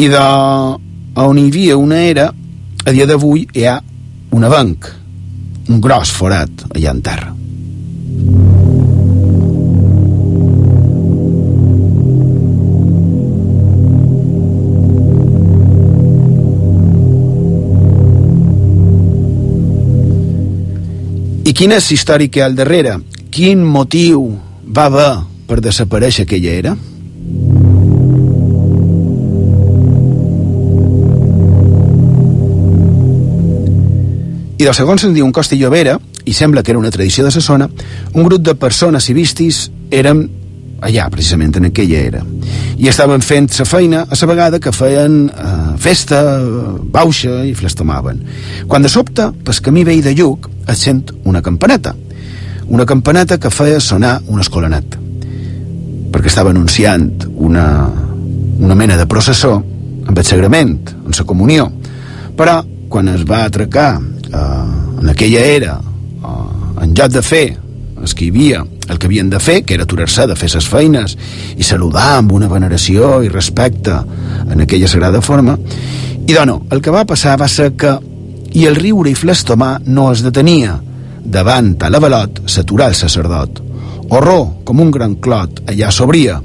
i 0.00 0.06
de 0.08 0.20
on 1.20 1.38
hi 1.38 1.48
havia 1.50 1.76
una 1.76 1.98
era 2.08 2.30
a 2.32 2.92
dia 2.96 3.04
d'avui 3.04 3.42
hi 3.52 3.66
ha 3.68 3.74
una 4.32 4.48
banc, 4.48 4.86
un 5.68 5.80
gros 5.84 6.12
forat 6.16 6.64
allà 6.70 6.94
en 6.94 7.02
terra. 7.04 7.34
I 21.44 21.52
quina 21.52 21.76
és 21.76 21.90
l'història 21.90 22.30
que 22.30 22.40
hi 22.40 22.46
ha 22.46 22.48
al 22.48 22.56
darrere? 22.56 22.96
Quin 23.28 23.66
motiu 23.76 24.30
va 24.64 24.88
haver 24.88 25.10
per 25.50 25.60
desaparèixer 25.60 26.24
aquella 26.24 26.56
era? 26.62 26.78
I 34.60 34.66
del 34.66 34.76
segon 34.76 34.98
se'n 35.00 35.14
diu 35.16 35.24
un 35.24 35.32
Costa 35.32 35.54
i 35.56 35.58
Llobera, 35.62 35.94
i 36.28 36.34
sembla 36.36 36.60
que 36.60 36.74
era 36.74 36.78
una 36.78 36.90
tradició 36.92 37.24
de 37.24 37.30
la 37.32 37.40
zona, 37.40 37.66
un 38.12 38.26
grup 38.26 38.42
de 38.44 38.52
persones 38.60 39.06
i 39.08 39.14
vistis 39.16 39.70
eren 39.88 40.26
allà, 40.84 41.06
precisament, 41.08 41.54
en 41.56 41.70
aquella 41.70 42.02
era. 42.04 42.20
I 42.76 42.90
estaven 42.92 43.24
fent 43.24 43.48
la 43.56 43.64
feina 43.64 44.02
a 44.04 44.18
la 44.20 44.28
vegada 44.28 44.60
que 44.60 44.72
feien 44.72 45.14
eh, 45.32 45.54
festa, 45.80 46.20
bauxa 46.92 47.38
i 47.48 47.54
flestomaven. 47.56 48.20
Quan 48.68 48.84
de 48.84 48.92
sobte, 48.92 49.30
pel 49.32 49.62
camí 49.64 49.86
vell 49.88 50.04
de 50.04 50.12
Lluc, 50.12 50.50
es 50.68 50.84
sent 50.84 51.08
una 51.24 51.40
campaneta. 51.40 51.94
Una 52.68 52.84
campaneta 52.84 53.40
que 53.40 53.48
feia 53.48 53.80
sonar 53.80 54.18
un 54.28 54.44
escolanet. 54.44 54.98
Perquè 56.12 56.28
estava 56.28 56.52
anunciant 56.52 57.30
una, 57.32 57.66
una 58.60 58.76
mena 58.76 59.00
de 59.00 59.08
processó 59.08 59.56
amb 59.56 60.18
el 60.18 60.28
sagrament, 60.28 60.76
amb 61.00 61.16
la 61.16 61.28
comunió. 61.32 61.70
Però, 62.36 62.60
quan 62.92 63.08
es 63.08 63.24
va 63.24 63.46
atracar 63.46 63.94
eh, 64.32 65.00
en 65.02 65.08
aquella 65.08 65.44
era, 65.44 65.80
eh, 65.80 66.84
en 66.84 66.94
lloc 66.94 67.12
de 67.12 67.22
fer 67.22 67.48
havia, 68.00 68.64
el 68.88 68.98
que 68.98 69.06
havien 69.06 69.30
de 69.30 69.40
fer, 69.40 69.64
que 69.64 69.74
era 69.74 69.84
aturar-se 69.84 70.26
de 70.26 70.36
fer 70.36 70.48
ses 70.50 70.66
feines 70.68 71.16
i 71.56 71.62
saludar 71.62 72.16
amb 72.18 72.32
una 72.32 72.48
veneració 72.48 73.22
i 73.22 73.28
respecte 73.28 73.96
en 74.50 74.60
aquella 74.60 74.88
sagrada 74.88 75.20
forma, 75.20 75.58
i 76.26 76.32
dono, 76.32 76.66
el 76.70 76.80
que 76.80 76.90
va 76.90 77.04
passar 77.04 77.38
va 77.40 77.48
ser 77.48 77.72
que 77.76 77.98
i 78.52 78.66
el 78.66 78.76
riure 78.76 79.10
i 79.10 79.14
flastomar 79.14 79.80
no 79.86 80.10
es 80.12 80.22
detenia. 80.22 80.80
Davant 81.20 81.76
a 81.82 81.90
l'avalot 81.90 82.42
s'aturà 82.46 82.88
el 82.88 82.94
sacerdot. 82.94 83.60
Horror, 84.10 84.64
com 84.64 84.80
un 84.80 84.90
gran 84.90 85.16
clot, 85.22 85.62
allà 85.70 85.90
s'obria. 85.90 86.40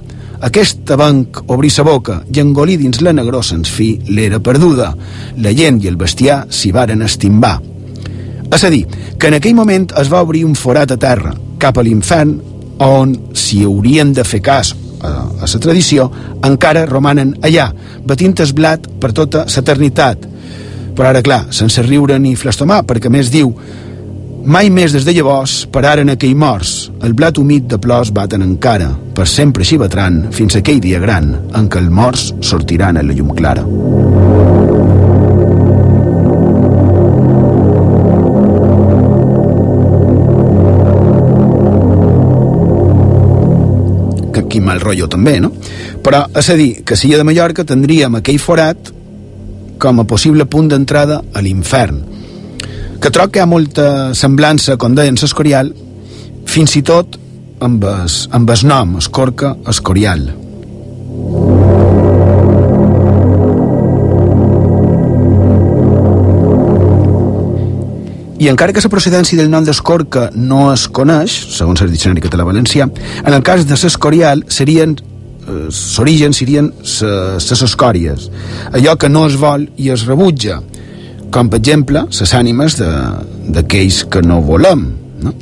Aquesta 0.45 0.97
banc 0.99 1.39
obrí 1.49 1.71
sa 1.73 1.85
boca 1.87 2.19
i 2.29 2.41
engolí 2.43 2.75
dins 2.77 3.01
la 3.01 3.13
negró 3.15 3.41
sens 3.41 3.71
fi 3.71 3.95
l'era 4.09 4.39
perduda. 4.39 4.91
La 5.41 5.53
gent 5.55 5.81
i 5.81 5.89
el 5.89 5.97
bestiar 5.97 6.45
s'hi 6.49 6.71
varen 6.75 7.01
estimbar. 7.01 7.74
És 8.53 8.63
a 8.63 8.69
dir, 8.69 8.85
que 9.19 9.29
en 9.31 9.37
aquell 9.39 9.55
moment 9.57 9.87
es 9.99 10.11
va 10.11 10.23
obrir 10.25 10.45
un 10.45 10.55
forat 10.55 10.91
a 10.93 10.99
terra, 11.01 11.33
cap 11.59 11.77
a 11.77 11.85
l'infern, 11.85 12.35
on, 12.83 13.15
si 13.33 13.63
haurien 13.63 14.11
de 14.13 14.25
fer 14.27 14.41
cas 14.43 14.73
a, 15.01 15.11
a 15.41 15.47
la 15.47 15.61
tradició, 15.61 16.09
encara 16.43 16.85
romanen 16.89 17.35
allà, 17.41 17.69
batint 18.05 18.35
el 18.43 18.53
blat 18.53 18.89
per 19.01 19.13
tota 19.15 19.45
l'eternitat. 19.47 20.29
Però 20.95 21.09
ara, 21.09 21.23
clar, 21.23 21.45
sense 21.51 21.81
riure 21.83 22.19
ni 22.19 22.35
flastomar, 22.39 22.83
perquè 22.87 23.11
més 23.11 23.31
diu 23.31 23.51
mai 24.45 24.69
més 24.69 24.93
des 24.93 25.05
de 25.05 25.15
llavors 25.17 25.63
pararen 25.73 26.13
aquell 26.13 26.35
morts. 26.37 26.91
El 27.03 27.15
blat 27.17 27.39
humit 27.41 27.65
de 27.71 27.79
plors 27.81 28.13
baten 28.13 28.45
encara, 28.45 28.91
per 29.17 29.27
sempre 29.27 29.65
així 29.65 29.79
batran, 29.81 30.27
fins 30.35 30.55
aquell 30.59 30.79
dia 30.83 31.01
gran, 31.01 31.33
en 31.57 31.67
què 31.69 31.81
els 31.81 31.91
morts 31.91 32.29
sortiran 32.45 33.01
a 33.01 33.03
la 33.03 33.17
llum 33.17 33.33
clara. 33.35 33.65
Que 44.35 44.45
quin 44.51 44.67
mal 44.67 44.83
rotllo 44.83 45.07
també, 45.11 45.37
no? 45.39 45.53
Però, 46.03 46.25
és 46.35 46.51
a 46.51 46.59
dir, 46.59 46.83
que 46.83 46.99
si 46.99 47.13
de 47.15 47.23
Mallorca 47.23 47.63
tindríem 47.63 48.19
aquell 48.19 48.41
forat 48.43 48.91
com 49.79 50.03
a 50.03 50.07
possible 50.07 50.45
punt 50.45 50.69
d'entrada 50.71 51.21
a 51.33 51.43
l'infern 51.43 52.03
que 53.05 53.11
troc 53.13 53.35
que 53.35 53.37
hi 53.37 53.43
ha 53.43 53.45
molta 53.45 53.87
semblança, 54.17 54.79
com 54.81 54.95
deien 54.97 55.19
l'Escorial, 55.21 55.67
fins 56.49 56.73
i 56.79 56.81
tot 56.81 57.19
amb 57.61 57.83
es, 57.91 58.15
amb 58.33 58.49
es 58.49 58.63
nom, 58.65 58.95
Escorca 58.97 59.55
Escorial. 59.69 60.25
I 68.35 68.49
encara 68.51 68.73
que 68.75 68.83
la 68.83 68.91
procedència 68.91 69.39
del 69.39 69.49
nom 69.51 69.63
d'Escorca 69.63 70.29
no 70.35 70.67
es 70.73 70.89
coneix, 70.91 71.33
segons 71.55 71.81
el 71.81 71.91
diccionari 71.93 72.23
català 72.23 72.43
valencià, 72.43 72.87
en 73.23 73.33
el 73.33 73.43
cas 73.47 73.63
de 73.63 73.77
l'Escorial 73.79 74.43
serien 74.51 74.97
eh, 74.99 75.67
l'origen 75.71 76.35
serien 76.35 76.71
les 76.83 77.63
escòries, 77.69 78.29
allò 78.73 78.97
que 78.99 79.09
no 79.09 79.25
es 79.29 79.37
vol 79.39 79.69
i 79.77 79.91
es 79.93 80.05
rebutja, 80.09 80.59
com 81.31 81.49
per 81.49 81.61
exemple 81.61 82.05
les 82.09 82.35
ànimes 82.35 82.77
d'aquells 83.55 84.03
que 84.11 84.21
no 84.21 84.41
volem, 84.43 84.85
no? 85.23 85.33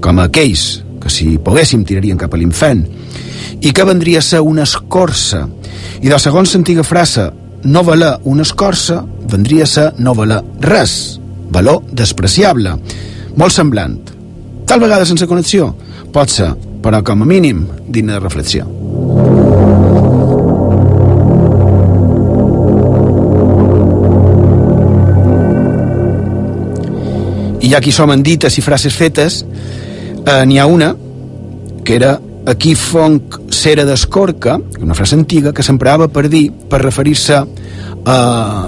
com 0.00 0.22
aquells 0.22 0.84
que 1.02 1.10
si 1.10 1.36
poguéssim 1.42 1.84
tirarien 1.86 2.18
cap 2.18 2.34
a 2.34 2.38
l'infern, 2.38 2.84
i 3.60 3.72
que 3.74 3.86
vendria 3.86 4.22
a 4.22 4.24
ser 4.24 4.40
una 4.44 4.62
escorça. 4.66 5.46
I 6.02 6.10
de 6.10 6.18
segons 6.22 6.54
l'antiga 6.54 6.84
frase, 6.86 7.28
no 7.64 7.82
valer 7.82 8.14
una 8.30 8.44
escorça, 8.46 9.00
vendria 9.30 9.66
a 9.66 9.70
ser 9.70 9.88
no 9.98 10.14
valer 10.14 10.38
res, 10.62 11.18
valor 11.50 11.82
despreciable, 11.92 12.74
molt 13.36 13.54
semblant. 13.54 13.98
Tal 14.68 14.80
vegada 14.80 15.06
sense 15.08 15.26
connexió, 15.26 15.70
pot 16.12 16.30
ser, 16.32 16.52
però 16.82 17.02
com 17.04 17.22
a 17.22 17.28
mínim, 17.28 17.66
digne 17.88 18.16
de 18.16 18.20
reflexió. 18.20 18.66
I 27.58 27.72
ja 27.72 27.82
hi 27.82 27.92
som 27.92 28.12
en 28.14 28.22
dites 28.22 28.56
i 28.56 28.64
frases 28.64 28.96
fetes, 28.96 29.42
eh, 30.24 30.44
n'hi 30.46 30.58
ha 30.58 30.66
una 30.66 30.94
que 31.84 31.96
era 31.96 32.18
aquí 32.48 32.72
fonc 32.74 33.36
cera 33.52 33.84
d'escorca, 33.84 34.56
una 34.80 34.96
frase 34.96 35.18
antiga 35.18 35.52
que 35.52 35.62
s'emprava 35.62 36.08
per 36.08 36.28
dir, 36.32 36.48
per 36.50 36.80
referir-se 36.80 37.36
a, 37.36 37.44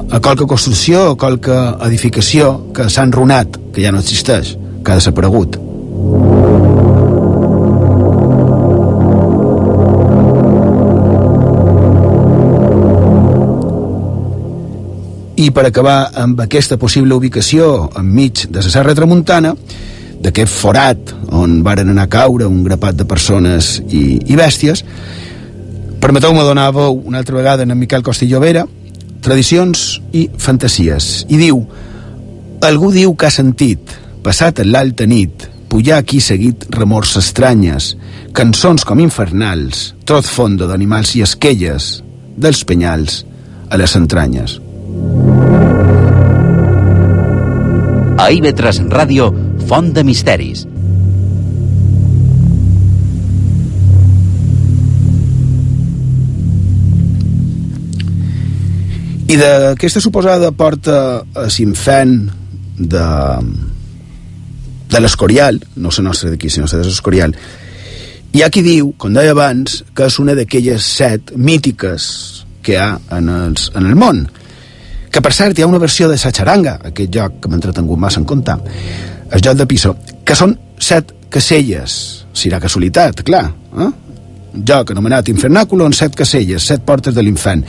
a 0.05 0.21
qualque 0.21 0.47
construcció 0.47 1.11
o 1.13 1.17
qualque 1.17 1.57
edificació 1.89 2.73
que 2.77 2.91
s'ha 2.93 3.07
enrunat, 3.09 3.57
que 3.73 3.85
ja 3.85 3.93
no 3.95 4.03
existeix, 4.05 4.55
que 4.85 4.93
ha 4.93 5.01
desaparegut. 5.01 5.57
I 15.41 15.49
per 15.57 15.65
acabar 15.65 16.11
amb 16.21 16.43
aquesta 16.45 16.77
possible 16.77 17.17
ubicació 17.17 17.89
enmig 17.97 18.45
de 18.53 18.61
la 18.61 18.75
Serra 18.75 18.93
Tramuntana, 18.95 19.55
d'aquest 20.21 20.53
forat 20.53 21.15
on 21.33 21.61
varen 21.65 21.91
anar 21.93 22.07
a 22.09 22.13
caure 22.13 22.49
un 22.49 22.63
grapat 22.65 22.99
de 22.99 23.07
persones 23.09 23.79
i, 23.89 24.21
i 24.21 24.37
bèsties, 24.37 24.85
permeteu-me 26.01 26.45
donar 26.45 26.71
veu 26.77 27.01
una 27.05 27.21
altra 27.23 27.37
vegada 27.37 27.65
en 27.65 27.77
Miquel 27.79 28.05
Costillovera, 28.05 28.67
tradicions 29.25 30.01
i 30.17 30.27
fantasies. 30.41 31.25
I 31.29 31.41
diu, 31.41 31.63
algú 32.65 32.93
diu 32.93 33.15
que 33.17 33.29
ha 33.29 33.33
sentit, 33.33 33.97
passat 34.25 34.61
en 34.61 34.73
l'alta 34.73 35.09
nit, 35.09 35.49
pujar 35.71 36.01
aquí 36.01 36.21
seguit 36.21 36.67
remors 36.75 37.17
estranyes, 37.21 37.95
cançons 38.37 38.85
com 38.85 39.01
infernals, 39.01 39.91
trot 40.05 40.29
fondo 40.29 40.69
d'animals 40.69 41.15
i 41.17 41.25
esquelles, 41.25 42.01
dels 42.37 42.65
penyals 42.65 43.23
a 43.71 43.79
les 43.81 43.97
entranyes. 43.97 44.59
A 48.21 48.27
IB3 48.29 48.83
Ràdio, 48.93 49.31
Font 49.69 49.93
de 49.95 50.05
Misteris. 50.07 50.67
I 59.31 59.37
d'aquesta 59.39 60.01
suposada 60.03 60.51
porta 60.51 60.97
a 61.23 61.47
l'infern 61.47 62.17
de, 62.81 63.07
de 64.91 65.01
l'Escorial, 65.01 65.61
no 65.77 65.93
la 65.95 66.05
nostra 66.09 66.33
d'aquí, 66.33 66.51
sinó 66.51 66.67
la 66.67 66.81
de 66.81 66.89
l'Escorial, 66.89 67.37
hi 68.35 68.43
ha 68.43 68.51
qui 68.51 68.63
diu, 68.67 68.93
com 68.99 69.15
deia 69.15 69.35
abans, 69.35 69.85
que 69.95 70.09
és 70.11 70.19
una 70.23 70.35
d'aquelles 70.39 70.83
set 70.99 71.31
mítiques 71.37 72.05
que 72.63 72.75
hi 72.75 72.79
ha 72.79 72.91
en, 73.17 73.31
els, 73.31 73.71
en 73.79 73.87
el 73.87 73.95
món. 73.99 74.25
Que, 75.11 75.23
per 75.23 75.33
cert, 75.35 75.59
hi 75.59 75.63
ha 75.63 75.71
una 75.71 75.81
versió 75.83 76.07
de 76.11 76.19
sa 76.19 76.31
xaranga, 76.35 76.77
aquest 76.91 77.15
joc 77.15 77.41
que 77.43 77.51
m'ha 77.51 77.59
entretengut 77.59 77.99
massa 77.99 78.21
en 78.23 78.27
compte, 78.31 78.55
el 79.31 79.43
joc 79.45 79.59
de 79.59 79.67
piso, 79.67 79.97
que 80.25 80.37
són 80.39 80.57
set 80.79 81.15
caselles. 81.31 82.27
Serà 82.35 82.61
casualitat, 82.63 83.25
clar. 83.27 83.49
Eh? 83.79 83.91
un 84.55 84.65
joc 84.67 84.91
anomenat 84.91 85.29
Infernaculo 85.29 85.87
en 85.87 85.93
set 85.95 86.15
caselles, 86.19 86.65
set 86.67 86.83
portes 86.87 87.15
de 87.15 87.23
l'infern. 87.23 87.65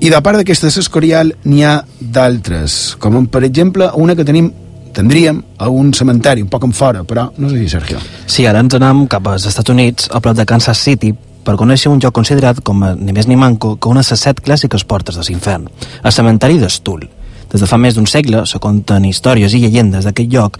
I 0.00 0.10
de 0.10 0.20
part 0.24 0.40
d'aquesta 0.40 0.70
d'Escorial 0.72 1.34
n'hi 1.44 1.64
ha 1.64 1.78
d'altres, 2.00 2.96
com 3.00 3.26
per 3.26 3.44
exemple 3.44 3.90
una 4.00 4.16
que 4.16 4.24
tenim 4.24 4.50
tindríem 4.94 5.40
a 5.58 5.68
un 5.68 5.92
cementeri 5.92 6.42
un 6.42 6.48
poc 6.48 6.64
en 6.64 6.72
fora, 6.72 7.02
però 7.04 7.26
no 7.36 7.50
sé 7.50 7.58
si 7.58 7.68
Sergio. 7.68 7.98
Sí, 8.26 8.46
ara 8.46 8.62
ens 8.62 8.76
anem 8.78 9.06
cap 9.10 9.26
als 9.26 9.46
Estats 9.50 9.70
Units, 9.70 10.08
a 10.12 10.20
prop 10.22 10.36
de 10.38 10.46
Kansas 10.46 10.78
City, 10.78 11.12
per 11.44 11.56
conèixer 11.60 11.90
un 11.92 11.98
lloc 12.00 12.14
considerat 12.14 12.62
com 12.64 12.82
a, 12.86 12.94
ni 12.94 13.12
més 13.12 13.26
ni 13.28 13.36
manco 13.36 13.74
que 13.76 13.90
una 13.90 14.04
de 14.06 14.14
les 14.14 14.22
set 14.22 14.40
clàssiques 14.40 14.86
portes 14.86 15.18
de 15.18 15.26
l'infern, 15.28 15.66
el 16.02 16.14
cementeri 16.14 16.60
d'Estull. 16.62 17.08
Des 17.54 17.62
de 17.62 17.68
fa 17.70 17.76
més 17.78 17.94
d'un 17.94 18.08
segle 18.10 18.40
se 18.50 18.58
conten 18.58 19.04
històries 19.06 19.52
i 19.54 19.60
llegendes 19.62 20.02
d'aquest 20.02 20.32
lloc, 20.32 20.56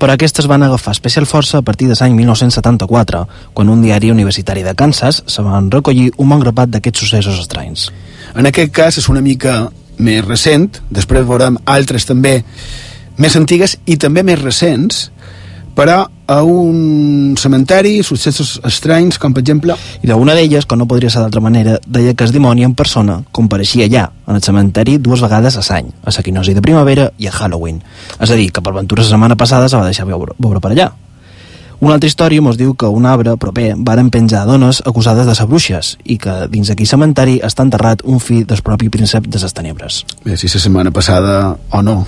però 0.00 0.14
aquestes 0.14 0.46
van 0.48 0.62
agafar 0.64 0.94
especial 0.96 1.26
força 1.28 1.58
a 1.58 1.62
partir 1.66 1.90
de 1.90 1.96
l'any 1.98 2.14
1974, 2.16 3.20
quan 3.52 3.68
un 3.68 3.82
diari 3.84 4.08
universitari 4.10 4.62
de 4.64 4.72
Kansas 4.74 5.20
se 5.26 5.44
van 5.44 5.68
recollir 5.70 6.08
un 6.16 6.32
bon 6.32 6.40
grapat 6.40 6.72
d'aquests 6.72 7.04
successos 7.04 7.42
estranys. 7.42 7.90
En 8.34 8.48
aquest 8.48 8.72
cas 8.72 8.96
és 8.96 9.10
una 9.12 9.20
mica 9.20 9.68
més 9.98 10.24
recent, 10.24 10.70
després 10.88 11.28
veurem 11.28 11.58
altres 11.66 12.08
també 12.08 12.38
més 13.18 13.36
antigues 13.36 13.76
i 13.84 13.98
també 14.00 14.24
més 14.24 14.40
recents, 14.40 15.10
però 15.78 16.08
a 16.26 16.42
un 16.42 17.36
cementeri, 17.38 18.02
successos 18.02 18.56
estranys, 18.66 19.16
com 19.22 19.32
per 19.32 19.44
exemple... 19.44 19.76
I 20.02 20.10
d'una 20.10 20.34
d'elles, 20.34 20.66
com 20.66 20.80
no 20.80 20.88
podria 20.90 21.08
ser 21.08 21.22
d'altra 21.22 21.40
manera, 21.40 21.76
deia 21.86 22.16
que 22.18 22.26
el 22.26 22.32
dimoni 22.34 22.66
en 22.66 22.74
persona 22.74 23.20
compareixia 23.30 23.86
allà, 23.86 24.08
en 24.26 24.40
el 24.40 24.42
cementeri, 24.42 24.96
dues 24.98 25.22
vegades 25.22 25.54
a 25.54 25.62
l'any, 25.62 25.92
a 26.02 26.14
la 26.16 26.24
quinosi 26.26 26.56
de 26.56 26.64
primavera 26.64 27.12
i 27.16 27.30
a 27.30 27.32
Halloween. 27.32 27.78
És 28.18 28.32
a 28.32 28.36
dir, 28.36 28.48
que 28.50 28.64
per 28.64 28.74
ventura 28.74 29.04
la 29.04 29.12
setmana 29.12 29.36
passada 29.38 29.68
se 29.70 29.78
va 29.78 29.86
deixar 29.86 30.08
veure, 30.08 30.34
veure 30.36 30.60
per 30.60 30.72
allà. 30.74 30.88
Una 31.78 31.94
altra 31.94 32.10
història 32.10 32.42
mos 32.42 32.58
diu 32.58 32.72
que 32.74 32.90
un 32.90 33.06
arbre 33.06 33.36
proper 33.38 33.76
varen 33.78 34.10
penjar 34.10 34.48
dones 34.48 34.80
acusades 34.84 35.30
de 35.30 35.36
ser 35.38 35.46
bruixes 35.46 35.92
i 36.02 36.18
que 36.18 36.48
dins 36.50 36.72
d'aquell 36.72 36.90
cementeri 36.90 37.38
està 37.38 37.62
enterrat 37.62 38.02
un 38.02 38.18
fill 38.18 38.42
del 38.50 38.64
propi 38.66 38.90
príncep 38.90 39.30
de 39.30 39.38
les 39.38 39.54
tenebres. 39.54 40.02
Bé, 40.26 40.34
si 40.34 40.50
la 40.50 40.64
setmana 40.66 40.90
passada 40.90 41.54
o 41.70 41.82
no 41.86 42.00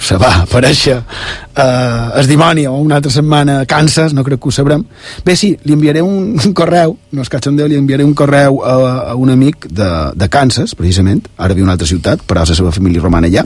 se 0.00 0.16
va 0.16 0.30
aparèixer 0.42 0.96
eh, 0.96 2.20
el 2.20 2.26
dimoni 2.26 2.66
o 2.66 2.74
una 2.80 2.96
altra 2.96 3.12
setmana 3.12 3.60
a 3.60 3.66
Kansas, 3.68 4.14
no 4.16 4.24
crec 4.24 4.40
que 4.40 4.48
ho 4.48 4.54
sabrem. 4.54 4.84
Bé, 5.24 5.36
sí, 5.36 5.52
li 5.64 5.76
enviaré 5.76 6.02
un, 6.02 6.32
un 6.40 6.54
correu, 6.56 6.96
no 7.12 7.24
és 7.24 7.32
cachondeu, 7.32 7.68
li 7.68 7.78
enviaré 7.78 8.06
un 8.06 8.14
correu 8.16 8.62
a, 8.64 8.76
a 9.12 9.14
un 9.20 9.30
amic 9.30 9.68
de, 9.68 9.90
de 10.16 10.30
Kansas, 10.32 10.74
precisament, 10.78 11.26
ara 11.36 11.54
viu 11.54 11.66
una 11.66 11.76
altra 11.76 11.88
ciutat, 11.88 12.24
però 12.26 12.46
la 12.46 12.58
seva 12.58 12.72
família 12.74 13.04
romana 13.04 13.28
allà, 13.28 13.44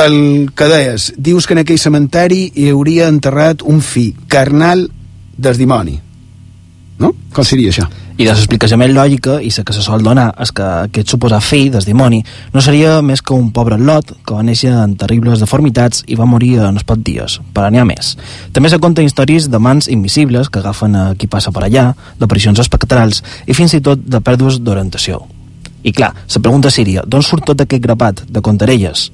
el 0.00 0.50
que 0.56 0.68
deies, 0.70 1.10
dius 1.18 1.46
que 1.46 1.52
en 1.52 1.62
aquell 1.62 1.80
cementeri 1.80 2.46
hi 2.56 2.70
hauria 2.72 3.10
enterrat 3.12 3.62
un 3.68 3.82
fill 3.84 4.14
carnal 4.32 4.86
del 5.36 5.60
dimoni. 5.60 5.98
No? 7.00 7.12
Com 7.32 7.44
seria 7.44 7.72
això? 7.72 7.86
I 8.20 8.26
de 8.26 8.34
l'explicació 8.36 8.76
més 8.76 8.90
lògica, 8.92 9.38
i 9.40 9.48
la 9.48 9.62
que 9.64 9.72
se 9.72 9.80
sol 9.80 10.02
donar, 10.04 10.26
és 10.44 10.50
que 10.52 10.64
aquest 10.84 11.08
suposat 11.08 11.40
fill 11.40 11.70
del 11.72 11.86
dimoni 11.88 12.18
no 12.52 12.60
seria 12.60 12.98
més 13.00 13.22
que 13.24 13.32
un 13.32 13.46
pobre 13.56 13.78
lot 13.80 14.10
que 14.12 14.34
va 14.36 14.42
néixer 14.44 14.74
en 14.76 14.92
terribles 15.00 15.40
deformitats 15.40 16.02
i 16.04 16.18
va 16.20 16.26
morir 16.28 16.58
en 16.58 16.76
els 16.76 16.84
pocs 16.84 17.00
dies, 17.06 17.38
per 17.56 17.70
n'hi 17.72 17.80
ha 17.80 17.86
més. 17.88 18.10
També 18.52 18.68
se 18.68 18.76
conten 18.76 19.08
històries 19.08 19.46
de 19.48 19.56
mans 19.58 19.88
invisibles 19.88 20.50
que 20.52 20.60
agafen 20.60 20.98
a 21.00 21.04
qui 21.16 21.30
passa 21.32 21.48
per 21.48 21.62
allà, 21.64 21.86
d'aparicions 22.20 22.60
espectrals 22.60 23.22
i 23.46 23.56
fins 23.56 23.78
i 23.78 23.80
tot 23.88 24.04
de 24.04 24.20
pèrdues 24.20 24.60
d'orientació. 24.60 25.22
I 25.80 25.96
clar, 25.96 26.12
la 26.12 26.44
pregunta 26.44 26.68
seria, 26.68 27.06
d'on 27.06 27.24
surt 27.24 27.48
tot 27.48 27.64
aquest 27.64 27.80
grapat 27.88 28.26
de 28.28 28.44
contarelles? 28.44 29.06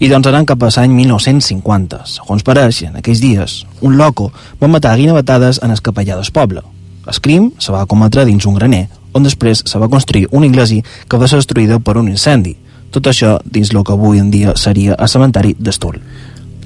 I 0.00 0.08
doncs 0.08 0.32
anem 0.32 0.48
cap 0.48 0.64
a 0.64 0.72
l'any 0.72 0.96
1950. 0.96 2.00
Segons 2.16 2.48
pareix, 2.48 2.80
en 2.88 2.96
aquells 2.96 3.20
dies, 3.20 3.60
un 3.84 4.00
loco 4.00 4.30
va 4.56 4.72
matar 4.72 4.96
a 4.96 5.02
guinevetades 5.04 5.60
en 5.60 5.76
el 5.76 5.84
capellà 5.84 6.16
del 6.16 6.32
poble, 6.32 6.64
el 7.08 7.20
crim 7.24 7.50
se 7.58 7.72
va 7.72 7.86
cometre 7.86 8.24
dins 8.28 8.46
un 8.46 8.56
graner, 8.58 8.86
on 9.16 9.26
després 9.26 9.62
se 9.66 9.80
va 9.80 9.88
construir 9.88 10.28
una 10.30 10.46
iglesia 10.46 10.84
que 11.08 11.20
va 11.20 11.28
ser 11.28 11.40
destruïda 11.40 11.80
per 11.80 11.96
un 12.00 12.08
incendi. 12.12 12.54
Tot 12.92 13.08
això 13.10 13.36
dins 13.44 13.72
el 13.74 13.82
que 13.84 13.94
avui 13.94 14.20
en 14.20 14.30
dia 14.30 14.54
seria 14.56 14.96
el 14.96 15.08
cementeri 15.08 15.54
d'Estull. 15.58 15.98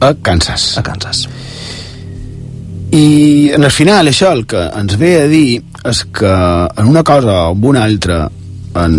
A 0.03 0.13
Kansas. 0.15 0.73
A 0.79 0.83
Kansas. 0.83 1.27
I 2.93 3.51
en 3.57 3.65
el 3.65 3.73
final 3.73 4.11
això 4.11 4.33
el 4.37 4.45
que 4.47 4.63
ens 4.77 4.99
ve 5.01 5.15
a 5.23 5.29
dir 5.31 5.63
és 5.89 6.05
que 6.13 6.33
en 6.33 6.89
una 6.91 7.03
cosa 7.03 7.49
o 7.49 7.55
en 7.55 7.69
una 7.73 7.85
altra 7.85 8.27
en, 8.77 8.97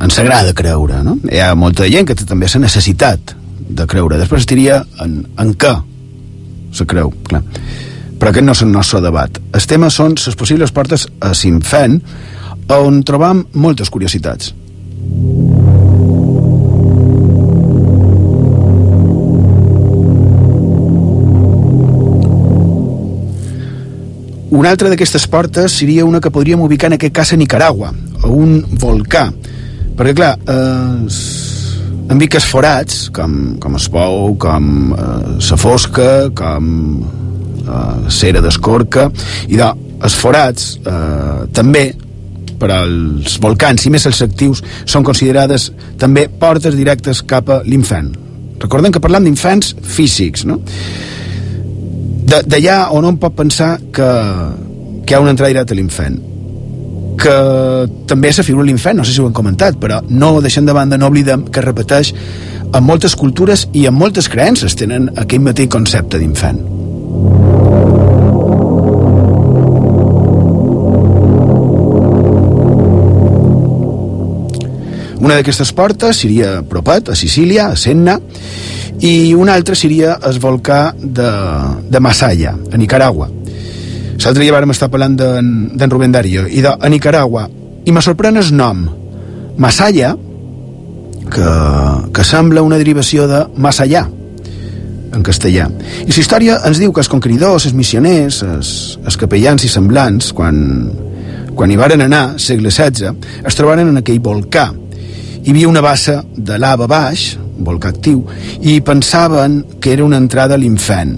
ens 0.00 0.18
agrada 0.18 0.54
creure, 0.54 1.02
no? 1.04 1.16
Hi 1.30 1.40
ha 1.42 1.54
molta 1.58 1.88
gent 1.90 2.06
que 2.08 2.16
té 2.18 2.26
també 2.28 2.48
la 2.52 2.64
necessitat 2.64 3.34
de 3.68 3.86
creure. 3.86 4.20
Després 4.20 4.46
diria 4.46 4.82
en, 5.02 5.22
en 5.38 5.54
què 5.54 5.74
se 6.72 6.86
creu, 6.88 7.10
clar 7.28 7.42
però 8.22 8.30
aquest 8.30 8.46
no 8.46 8.52
és 8.54 8.60
el 8.62 8.68
nostre 8.70 9.00
debat. 9.02 9.38
El 9.50 9.64
tema 9.66 9.88
són 9.90 10.12
les 10.14 10.36
possibles 10.38 10.70
portes 10.70 11.08
a 11.18 11.32
Sinfen, 11.34 11.96
on 12.70 13.00
trobam 13.02 13.40
moltes 13.58 13.88
curiositats. 13.90 14.52
Una 24.52 24.70
altra 24.70 24.92
d'aquestes 24.92 25.26
portes 25.26 25.74
seria 25.80 26.04
una 26.06 26.20
que 26.22 26.30
podríem 26.30 26.62
ubicar 26.62 26.92
en 26.92 27.00
aquest 27.00 27.16
cas 27.16 27.32
a 27.34 27.40
Nicaragua, 27.40 27.90
a 28.22 28.30
un 28.30 28.60
volcà. 28.84 29.24
Perquè, 29.98 30.14
clar, 30.14 30.36
eh, 30.46 32.06
en 32.06 32.22
viques 32.22 32.46
forats, 32.46 33.08
com, 33.10 33.58
com 33.58 33.80
es 33.80 33.90
pou, 33.90 34.36
com 34.38 34.94
eh, 34.94 35.10
sa 35.42 35.58
fosca, 35.58 36.30
com 36.38 36.70
eh, 37.62 38.10
cera 38.10 38.42
d'escorca, 38.44 39.08
i 39.48 39.58
de, 39.58 39.68
els 40.02 40.16
forats 40.18 40.72
eh, 40.82 41.44
també 41.54 41.86
per 42.62 42.70
als 42.76 43.38
volcans 43.42 43.86
i 43.86 43.90
més 43.90 44.06
els 44.06 44.22
actius 44.22 44.62
són 44.84 45.06
considerades 45.06 45.70
també 45.98 46.28
portes 46.28 46.76
directes 46.78 47.22
cap 47.26 47.50
a 47.50 47.62
l'infern. 47.66 48.12
Recordem 48.62 48.94
que 48.94 49.02
parlam 49.02 49.24
d'infants 49.26 49.74
físics, 49.82 50.44
no? 50.46 50.60
D'allà 52.32 52.84
on 52.94 53.04
un 53.08 53.18
pot 53.20 53.34
pensar 53.36 53.74
que, 53.92 54.10
que 55.02 55.12
hi 55.12 55.16
ha 55.18 55.24
una 55.24 55.34
entrada 55.34 55.50
directa 55.50 55.74
a 55.74 55.80
l'infern 55.80 56.20
que 57.22 57.32
també 58.08 58.30
és 58.32 58.38
la 58.40 58.44
figura 58.46 58.64
de 58.64 58.72
l'infern, 58.72 58.98
no 58.98 59.04
sé 59.06 59.12
si 59.14 59.20
ho 59.20 59.28
hem 59.28 59.36
comentat, 59.36 59.76
però 59.78 60.00
no 60.08 60.32
deixem 60.42 60.66
de 60.66 60.74
banda, 60.74 60.98
no 60.98 61.10
oblidem 61.12 61.44
que 61.52 61.62
repeteix 61.62 62.12
en 62.72 62.86
moltes 62.88 63.14
cultures 63.20 63.66
i 63.76 63.86
en 63.86 63.94
moltes 63.94 64.30
creences 64.32 64.74
tenen 64.78 65.10
aquell 65.22 65.44
mateix 65.44 65.70
concepte 65.70 66.18
d'infern. 66.18 66.81
Una 75.22 75.36
d'aquestes 75.38 75.70
portes 75.70 76.18
seria 76.24 76.56
Propet, 76.66 77.12
a 77.12 77.14
Sicília, 77.14 77.68
a 77.70 77.76
Senna, 77.78 78.16
i 79.06 79.34
una 79.38 79.54
altra 79.54 79.76
seria 79.78 80.16
el 80.26 80.40
volcà 80.42 80.80
de, 80.98 81.28
de 81.86 82.00
Masaya, 82.02 82.56
a 82.58 82.80
Nicaragua. 82.80 83.28
L'altre 84.22 84.42
dia 84.42 84.54
vàrem 84.54 84.74
estar 84.74 84.88
parlant 84.90 85.14
d'en 85.14 85.94
Rubén 85.94 86.10
Darío, 86.14 86.48
i 86.50 86.64
de, 86.64 86.74
a 86.74 86.90
Nicaragua, 86.90 87.46
i 87.86 87.94
me 87.94 88.02
sorprèn 88.02 88.42
el 88.42 88.50
nom. 88.58 88.82
Masaya, 89.62 90.10
que, 91.30 91.54
que 92.10 92.26
sembla 92.26 92.66
una 92.66 92.82
derivació 92.82 93.30
de 93.30 93.44
Masallà, 93.54 94.08
en 95.12 95.22
castellà. 95.22 95.70
I 96.02 96.10
la 96.10 96.18
història 96.18 96.60
ens 96.66 96.82
diu 96.82 96.90
que 96.90 97.02
els 97.04 97.14
conqueridors, 97.14 97.70
els 97.70 97.78
missioners, 97.78 98.42
els, 98.42 98.76
els 99.06 99.22
capellans 99.22 99.62
i 99.62 99.70
semblants, 99.70 100.34
quan, 100.34 100.62
quan 101.54 101.70
hi 101.70 101.78
varen 101.78 102.02
anar, 102.10 102.24
segle 102.42 102.74
XVI, 102.74 103.14
es 103.46 103.58
trobaren 103.58 103.94
en 103.94 104.02
aquell 104.02 104.22
volcà, 104.24 104.72
hi 105.42 105.50
havia 105.50 105.68
una 105.68 105.82
bassa 105.82 106.20
de 106.36 106.58
lava 106.58 106.86
baix, 106.86 107.32
volcà 107.58 107.90
actiu, 107.90 108.22
i 108.62 108.80
pensaven 108.80 109.62
que 109.80 109.92
era 109.92 110.04
una 110.04 110.20
entrada 110.22 110.54
a 110.54 110.60
l'infern. 110.60 111.16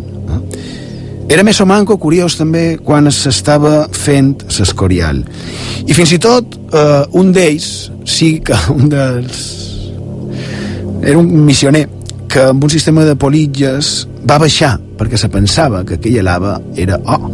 Era 1.29 1.45
més 1.45 1.61
o 1.61 1.67
manco 1.67 1.97
curiós 2.01 2.37
també 2.37 2.79
quan 2.85 3.09
s'estava 3.13 3.87
fent 3.93 4.35
l'escorial. 4.59 5.23
I 5.87 5.97
fins 5.97 6.13
i 6.17 6.21
tot 6.21 6.57
eh, 6.57 7.05
un 7.21 7.33
d'ells, 7.37 7.69
sí 8.05 8.39
que 8.45 8.57
un 8.77 8.89
dels... 8.93 9.45
Era 11.05 11.19
un 11.21 11.29
missioner 11.45 11.85
que 12.29 12.49
amb 12.49 12.65
un 12.65 12.73
sistema 12.73 13.05
de 13.05 13.17
politges 13.21 14.07
va 14.25 14.41
baixar 14.41 14.79
perquè 14.99 15.19
se 15.21 15.29
pensava 15.29 15.85
que 15.85 15.99
aquella 15.99 16.25
lava 16.25 16.55
era 16.81 16.97
oh, 17.05 17.29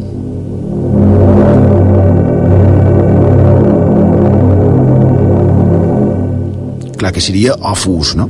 clar 7.01 7.13
que 7.17 7.23
seria 7.25 7.57
ofus, 7.73 8.15
no? 8.19 8.29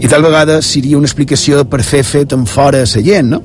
I 0.00 0.08
tal 0.10 0.24
vegada 0.26 0.60
seria 0.66 0.98
una 0.98 1.08
explicació 1.08 1.62
per 1.70 1.84
fer 1.86 2.02
fet 2.06 2.34
en 2.36 2.46
fora 2.50 2.82
a 2.82 2.88
la 2.88 3.04
gent, 3.06 3.30
no? 3.30 3.42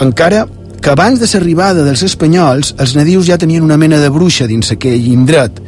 Encara 0.00 0.46
que 0.80 0.90
abans 0.90 1.20
de 1.20 1.28
l'arribada 1.34 1.84
dels 1.84 2.02
espanyols 2.06 2.74
els 2.80 2.96
nadius 2.96 3.28
ja 3.28 3.36
tenien 3.38 3.66
una 3.66 3.76
mena 3.76 4.00
de 4.00 4.08
bruixa 4.08 4.48
dins 4.48 4.72
aquell 4.72 5.10
indret. 5.12 5.60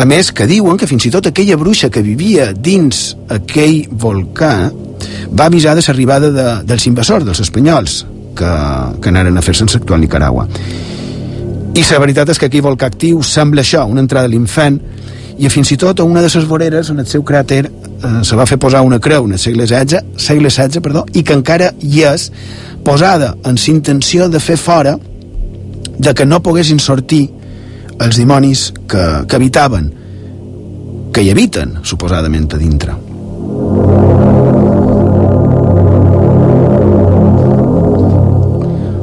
A 0.00 0.06
més, 0.08 0.30
que 0.32 0.46
diuen 0.48 0.78
que 0.80 0.88
fins 0.88 1.04
i 1.04 1.10
tot 1.12 1.26
aquella 1.28 1.58
bruixa 1.60 1.90
que 1.92 2.00
vivia 2.00 2.52
dins 2.54 3.10
aquell 3.28 3.82
volcà 3.90 4.70
va 5.28 5.48
avisar 5.50 5.74
de 5.76 5.82
l'arribada 5.86 6.30
de, 6.30 6.46
dels 6.64 6.86
invasors, 6.86 7.26
dels 7.26 7.42
espanyols, 7.42 8.04
que, 8.38 8.52
que 9.02 9.10
anaren 9.10 9.36
a 9.36 9.42
fer-se 9.44 9.66
en 9.66 9.72
l'actual 9.74 10.00
Nicaragua. 10.00 10.46
I 11.70 11.84
la 11.86 12.00
veritat 12.02 12.32
és 12.32 12.38
que 12.40 12.48
aquí 12.48 12.62
Volcà 12.64 12.88
Actiu 12.90 13.20
sembla 13.22 13.62
això, 13.62 13.84
una 13.86 14.02
entrada 14.02 14.26
a 14.26 14.32
l'infant, 14.32 14.80
i 15.40 15.48
fins 15.48 15.70
i 15.72 15.78
tot 15.80 16.00
a 16.00 16.04
una 16.04 16.20
de 16.20 16.28
les 16.28 16.46
voreres 16.46 16.90
en 16.92 17.00
el 17.00 17.06
seu 17.08 17.24
cràter 17.24 17.64
eh, 17.66 18.10
se 18.22 18.36
va 18.36 18.46
fer 18.46 18.58
posar 18.60 18.82
una 18.84 19.00
creu 19.00 19.24
en 19.24 19.36
el 19.38 19.40
segle 19.40 19.66
XVI, 19.66 20.02
segle 20.20 20.50
XVI 20.50 20.82
perdó, 20.84 21.06
i 21.16 21.24
que 21.24 21.36
encara 21.36 21.72
hi 21.80 22.04
és 22.04 22.28
posada 22.84 23.34
en 23.44 23.56
la 23.56 23.70
intenció 23.72 24.28
de 24.28 24.40
fer 24.40 24.58
fora 24.60 24.98
de 25.98 26.14
que 26.14 26.26
no 26.26 26.42
poguessin 26.42 26.78
sortir 26.80 27.26
els 28.00 28.16
dimonis 28.16 28.70
que, 28.88 29.06
que 29.28 29.36
habitaven 29.36 29.90
que 31.12 31.22
hi 31.24 31.30
habiten, 31.30 31.80
suposadament, 31.82 32.46
a 32.54 32.58
dintre. 32.58 32.94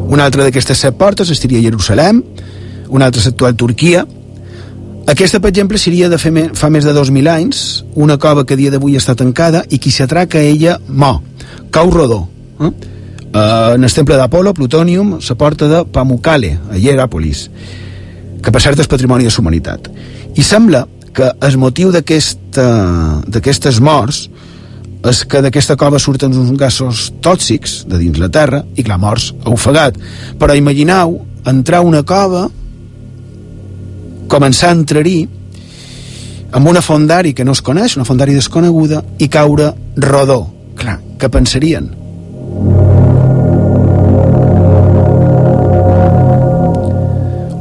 Una 0.08 0.26
altra 0.26 0.46
d'aquestes 0.46 0.80
set 0.86 0.96
portes 0.98 1.30
estaria 1.34 1.60
a 1.60 1.66
Jerusalem, 1.66 2.24
una 2.90 3.10
altra 3.10 3.22
l'actual 3.26 3.58
Turquia. 3.60 4.06
Aquesta, 5.08 5.40
per 5.40 5.50
exemple, 5.54 5.80
seria 5.80 6.10
de 6.12 6.18
fer 6.20 6.52
fa 6.60 6.68
més 6.68 6.84
de 6.84 6.92
2.000 6.92 7.30
anys, 7.32 7.86
una 7.96 8.18
cova 8.20 8.44
que 8.44 8.54
a 8.58 8.60
dia 8.60 8.72
d'avui 8.74 8.98
està 9.00 9.16
tancada 9.16 9.64
i 9.72 9.80
qui 9.80 9.88
s'atraca 9.92 10.38
a 10.42 10.44
ella 10.44 10.76
mo. 10.90 11.24
Cau 11.72 11.88
rodó. 11.94 12.28
Eh? 12.60 12.68
Uh, 12.68 13.76
en 13.78 13.84
el 13.88 13.94
temple 13.94 14.18
d'Apolo, 14.20 14.52
Plutònium, 14.54 15.16
la 15.24 15.36
porta 15.40 15.68
de 15.72 15.86
Pamukkale, 15.96 16.60
a 16.72 16.76
Hieràpolis, 16.76 17.48
que 18.44 18.52
per 18.52 18.62
cert 18.64 18.80
és 18.84 18.92
patrimoni 18.92 19.24
de 19.24 19.32
la 19.32 19.40
humanitat. 19.40 19.88
I 20.36 20.44
sembla 20.44 20.84
que 21.16 21.32
el 21.48 21.58
motiu 21.58 21.92
d'aquestes 21.96 23.80
morts 23.80 24.30
és 25.08 25.24
que 25.24 25.40
d'aquesta 25.42 25.76
cova 25.80 26.00
surten 26.04 26.36
uns 26.36 26.52
gasos 26.60 27.14
tòxics 27.24 27.86
de 27.88 27.96
dins 28.02 28.20
la 28.20 28.28
terra 28.28 28.66
i 28.76 28.84
clar, 28.84 29.00
morts 29.00 29.32
ofegat. 29.48 29.96
Però 30.36 30.52
imagineu 30.52 31.22
entrar 31.48 31.80
a 31.80 31.88
una 31.88 32.04
cova 32.04 32.50
començar 34.28 34.72
a 34.72 34.78
entrar-hi 34.78 35.20
amb 36.52 36.68
una 36.68 36.82
fondari 36.82 37.34
que 37.34 37.46
no 37.46 37.54
es 37.56 37.62
coneix, 37.62 37.98
una 37.98 38.06
fondari 38.08 38.36
desconeguda, 38.36 39.04
i 39.20 39.28
caure 39.28 39.74
rodó. 39.98 40.42
Clar, 40.78 41.00
què 41.20 41.30
pensarien? 41.34 41.90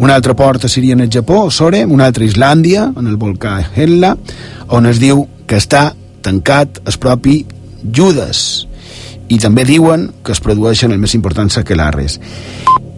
Una 0.06 0.14
altra 0.14 0.36
porta 0.36 0.68
seria 0.68 0.92
en 0.92 1.00
el 1.00 1.10
Japó, 1.10 1.50
Sore, 1.50 1.84
una 1.84 2.06
altra 2.06 2.24
Islàndia, 2.24 2.92
en 2.96 3.08
el 3.10 3.16
volcà 3.18 3.58
Hella, 3.74 4.12
on 4.70 4.86
es 4.86 5.00
diu 5.02 5.24
que 5.48 5.58
està 5.58 5.88
tancat 6.22 6.78
el 6.84 6.98
propi 7.02 7.40
Judas. 7.82 8.66
I 9.26 9.40
també 9.42 9.64
diuen 9.66 10.10
que 10.22 10.30
es 10.36 10.42
produeixen 10.42 10.94
el 10.94 11.00
més 11.02 11.16
importants 11.18 11.58
aquelarres. 11.58 12.20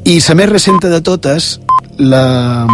I 0.05 0.19
la 0.21 0.37
més 0.37 0.51
recent 0.51 0.83
de 0.85 1.01
totes, 1.01 1.55
la, 1.97 2.67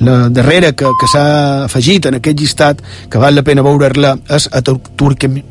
la 0.00 0.28
darrera 0.28 0.72
que, 0.72 0.88
que 1.00 1.08
s'ha 1.10 1.64
afegit 1.64 2.06
en 2.06 2.18
aquest 2.18 2.40
llistat, 2.40 2.84
que 3.10 3.20
val 3.20 3.36
la 3.36 3.44
pena 3.46 3.64
veure-la, 3.64 4.14
és 4.34 4.48
a 4.52 4.62
Tur 4.64 4.80
Turquem 4.96 5.42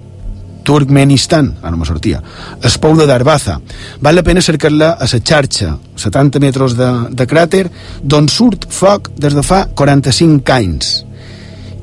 Turkmenistan, 0.64 1.50
ara 1.62 1.76
me 1.76 1.84
sortia, 1.84 2.22
es 2.64 2.78
pou 2.80 2.96
de 2.96 3.04
Darbaza. 3.04 3.58
Val 4.00 4.16
la 4.16 4.24
pena 4.24 4.42
cercar-la 4.42 4.94
a 4.96 5.08
la 5.12 5.20
xarxa, 5.20 5.74
70 6.00 6.40
metres 6.40 6.78
de, 6.80 6.90
de 7.12 7.28
cràter, 7.28 7.66
d'on 8.02 8.30
surt 8.32 8.70
foc 8.72 9.12
des 9.20 9.36
de 9.36 9.44
fa 9.44 9.66
45 9.76 10.56
anys. 10.56 10.94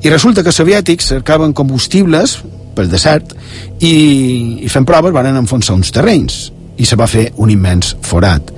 I 0.01 0.09
resulta 0.09 0.41
que 0.41 0.49
els 0.49 0.57
soviètics 0.57 1.11
cercaven 1.13 1.53
combustibles 1.53 2.39
pel 2.73 2.89
desert 2.89 3.35
i, 3.85 4.63
i 4.65 4.69
fent 4.71 4.87
proves 4.87 5.13
van 5.13 5.29
enfonsar 5.29 5.77
uns 5.77 5.93
terrenys 5.93 6.47
i 6.81 6.87
se 6.87 6.97
va 6.97 7.05
fer 7.05 7.27
un 7.37 7.51
immens 7.53 7.93
forat 8.01 8.49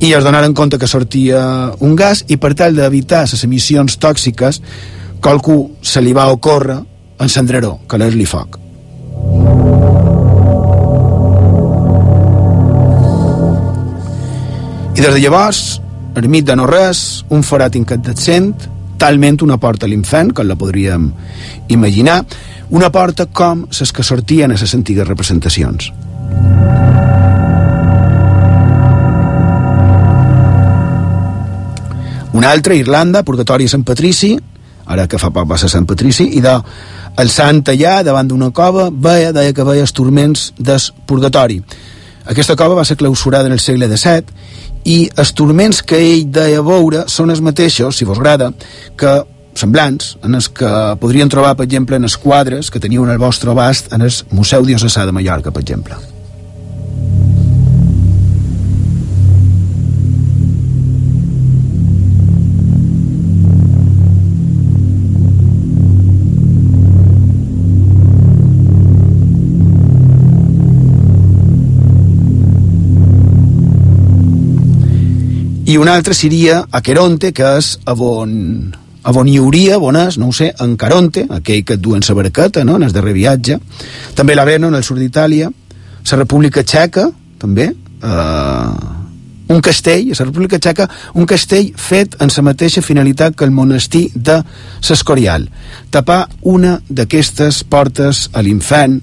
i 0.00 0.12
es 0.14 0.24
donaren 0.24 0.54
compte 0.54 0.78
que 0.78 0.86
sortia 0.86 1.72
un 1.80 1.96
gas 1.96 2.24
i 2.28 2.36
per 2.36 2.54
tal 2.54 2.76
d'evitar 2.76 3.24
les 3.26 3.44
emissions 3.44 3.98
tòxiques 3.98 4.62
qualcú 5.20 5.58
se 5.82 6.02
li 6.02 6.14
va 6.14 6.30
ocórrer 6.32 6.78
encendreró, 7.18 7.78
que 7.88 7.98
li 7.98 8.26
foc 8.26 8.58
i 14.94 15.00
des 15.00 15.14
de 15.14 15.20
llavors 15.20 15.80
ermit 16.18 16.46
de 16.46 16.56
no 16.56 16.66
res 16.66 17.24
un 17.30 17.42
forat 17.46 17.76
incandescent 17.78 18.54
talment 18.98 19.38
una 19.46 19.56
porta 19.62 19.86
a 19.86 19.88
l'infant, 19.88 20.32
com 20.34 20.46
la 20.48 20.58
podríem 20.58 21.12
imaginar, 21.70 22.24
una 22.74 22.90
porta 22.92 23.28
com 23.30 23.64
les 23.70 23.92
que 23.94 24.02
sortien 24.02 24.50
a 24.50 24.58
les 24.58 24.74
antigues 24.74 25.06
representacions. 25.06 25.92
Una 32.32 32.50
altra, 32.50 32.74
Irlanda, 32.74 33.22
Purgatori 33.24 33.68
Sant 33.68 33.84
Patrici, 33.88 34.34
ara 34.88 35.06
que 35.08 35.20
fa 35.20 35.30
poc 35.32 35.48
va 35.48 35.58
ser 35.60 35.70
Sant 35.72 35.86
Patrici, 35.88 36.28
i 36.36 36.42
de 36.44 36.54
el 37.18 37.30
sant 37.32 37.62
allà, 37.72 38.02
davant 38.06 38.28
d'una 38.28 38.50
cova, 38.54 38.88
veia, 38.92 39.32
deia 39.32 39.54
que 39.54 39.64
veia 39.66 39.86
els 39.86 39.94
turments 39.96 40.52
del 40.58 40.82
purgatori. 41.06 41.58
Aquesta 42.28 42.56
cova 42.60 42.76
va 42.76 42.84
ser 42.84 42.98
clausurada 43.00 43.48
en 43.48 43.56
el 43.56 43.62
segle 43.64 43.88
XVII 43.88 44.84
i 44.84 44.98
els 45.16 45.32
turments 45.32 45.80
que 45.82 45.98
ell 45.98 46.28
deia 46.30 46.60
veure 46.62 47.06
són 47.08 47.32
els 47.32 47.40
mateixos, 47.40 47.96
si 47.96 48.04
vos 48.04 48.20
agrada, 48.20 48.52
que 48.96 49.16
semblants, 49.58 50.12
en 50.22 50.36
els 50.38 50.50
que 50.54 50.68
podrien 51.00 51.32
trobar, 51.32 51.56
per 51.56 51.66
exemple, 51.66 51.96
en 51.96 52.06
els 52.06 52.18
quadres 52.20 52.70
que 52.70 52.80
teniu 52.84 53.08
en 53.08 53.16
el 53.16 53.18
vostre 53.18 53.50
abast 53.50 53.90
en 53.96 54.04
el 54.06 54.14
Museu 54.30 54.68
Diocesà 54.68 55.08
de 55.08 55.16
Mallorca, 55.16 55.50
per 55.50 55.64
exemple. 55.64 55.98
I 75.68 75.76
un 75.76 75.88
altre 75.92 76.14
seria 76.16 76.62
Aqueronte, 76.72 77.34
que 77.36 77.48
és 77.58 77.74
a 77.84 77.92
on, 77.92 78.30
a 79.04 79.12
on 79.12 79.28
hi 79.28 79.36
hauria, 79.36 79.76
on 79.78 79.98
és, 80.00 80.16
no 80.16 80.30
ho 80.30 80.32
sé, 80.32 80.48
en 80.64 80.78
Caronte, 80.80 81.26
aquell 81.28 81.60
que 81.68 81.76
et 81.76 81.82
duen 81.84 82.04
sa 82.04 82.16
barqueta, 82.16 82.64
no?, 82.64 82.78
en 82.80 82.86
el 82.86 82.94
darrer 82.94 83.12
viatge. 83.12 83.58
També 84.16 84.36
l'Aveno, 84.36 84.72
en 84.72 84.78
el 84.78 84.86
sud 84.86 85.02
d'Itàlia. 85.02 85.50
La 86.08 86.20
República 86.22 86.64
Txeca, 86.64 87.04
també. 87.36 87.68
Eh, 88.00 88.96
un 89.52 89.60
castell, 89.60 90.08
a 90.08 90.16
la 90.16 90.28
República 90.30 90.56
Txeca, 90.56 90.88
un 91.20 91.28
castell 91.28 91.70
fet 91.76 92.16
en 92.24 92.32
la 92.32 92.48
mateixa 92.48 92.80
finalitat 92.80 93.36
que 93.36 93.44
el 93.44 93.52
monestir 93.52 94.06
de 94.14 94.40
l'Escorial. 94.88 95.50
Tapar 95.92 96.22
una 96.48 96.78
d'aquestes 96.88 97.60
portes 97.68 98.30
a 98.32 98.40
l'infant 98.40 99.02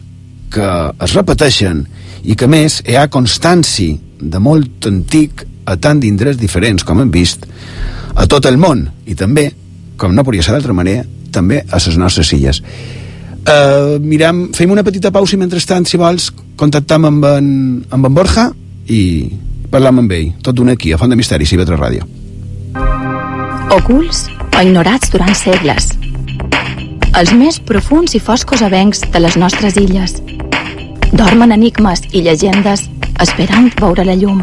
que 0.49 0.69
es 0.97 1.13
repeteixen 1.13 1.85
i 2.23 2.33
que, 2.33 2.49
més, 2.49 2.81
hi 2.89 2.97
ha 2.97 3.11
constància 3.13 3.99
de 4.17 4.41
molt 4.41 4.89
antic 4.89 5.45
a 5.65 5.75
tant 5.81 5.99
d'indrets 5.99 6.39
diferents 6.39 6.85
com 6.85 7.01
hem 7.01 7.11
vist 7.11 7.45
a 8.15 8.27
tot 8.31 8.45
el 8.45 8.57
món 8.61 8.85
i 9.05 9.15
també, 9.17 9.49
com 9.97 10.15
no 10.15 10.23
podria 10.23 10.45
ser 10.45 10.55
d'altra 10.55 10.75
manera, 10.77 11.03
també 11.35 11.63
a 11.65 11.81
les 11.81 11.97
nostres 11.99 12.31
illes. 12.33 12.61
Uh, 13.45 13.99
miram, 14.01 14.47
fem 14.57 14.71
una 14.73 14.83
petita 14.83 15.11
pausa 15.13 15.35
i 15.35 15.39
mentrestant, 15.41 15.85
si 15.85 15.99
vols, 16.01 16.31
contactam 16.57 17.05
amb 17.11 17.27
en, 17.29 17.49
amb 17.93 18.07
en 18.09 18.15
Borja 18.15 18.47
i 18.89 19.01
parlam 19.69 20.01
amb 20.01 20.15
ell, 20.15 20.31
tot 20.41 20.57
d'un 20.57 20.71
aquí, 20.73 20.93
a 20.93 20.97
Font 20.97 21.11
de 21.11 21.19
Misteris 21.19 21.53
i 21.53 21.59
Vetre 21.59 21.77
Ràdio. 21.77 22.07
Ocults 23.75 24.25
o 24.55 24.63
ignorats 24.63 25.11
durant 25.13 25.35
segles. 25.37 25.91
Els 27.15 27.31
més 27.37 27.61
profuns 27.63 28.15
i 28.15 28.19
foscos 28.23 28.63
avencs 28.65 29.03
de 29.11 29.21
les 29.21 29.37
nostres 29.39 29.77
illes. 29.79 30.17
Dormen 31.13 31.53
enigmes 31.55 32.01
i 32.11 32.23
llegendes 32.25 32.87
esperant 33.23 33.69
veure 33.79 34.03
la 34.07 34.17
llum. 34.19 34.41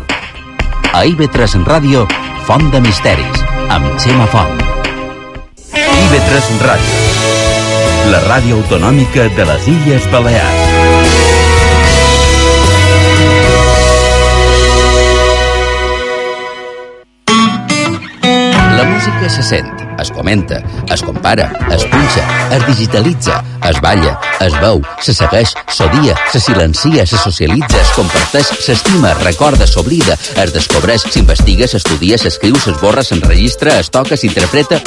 A 0.92 1.06
IB3 1.08 1.64
Ràdio, 1.64 2.02
Font 2.44 2.66
de 2.70 2.80
Misteris, 2.84 3.38
amb 3.72 3.94
Xema 3.96 4.26
Font. 4.28 4.60
IB3 5.72 6.50
Ràdio, 6.60 6.98
la 8.12 8.20
ràdio 8.26 8.60
autonòmica 8.60 9.30
de 9.38 9.48
les 9.48 9.70
Illes 9.72 10.10
Balears. 10.12 10.61
La 18.82 18.88
música 18.88 19.28
se 19.30 19.44
sent, 19.44 19.68
es 20.00 20.10
comenta, 20.10 20.60
es 20.92 21.02
compara, 21.04 21.52
es 21.70 21.84
punxa, 21.84 22.22
es 22.50 22.66
digitalitza, 22.66 23.44
es 23.70 23.80
balla, 23.80 24.18
es 24.40 24.56
veu, 24.58 24.82
se 24.98 25.14
segueix, 25.14 25.52
s'odia, 25.70 26.16
se 26.32 26.40
silencia, 26.40 27.06
se 27.06 27.16
socialitza, 27.16 27.78
es 27.78 27.92
comparteix, 27.94 28.50
s'estima, 28.58 29.14
recorda, 29.20 29.68
s'oblida, 29.70 30.18
es 30.18 30.50
descobreix, 30.56 31.06
s'investiga, 31.14 31.70
s'estudia, 31.70 32.18
s'escriu, 32.18 32.58
s'esborra, 32.58 33.06
s'enregistra, 33.06 33.78
es 33.78 33.92
toca, 33.94 34.18
s'interpreta... 34.18 34.82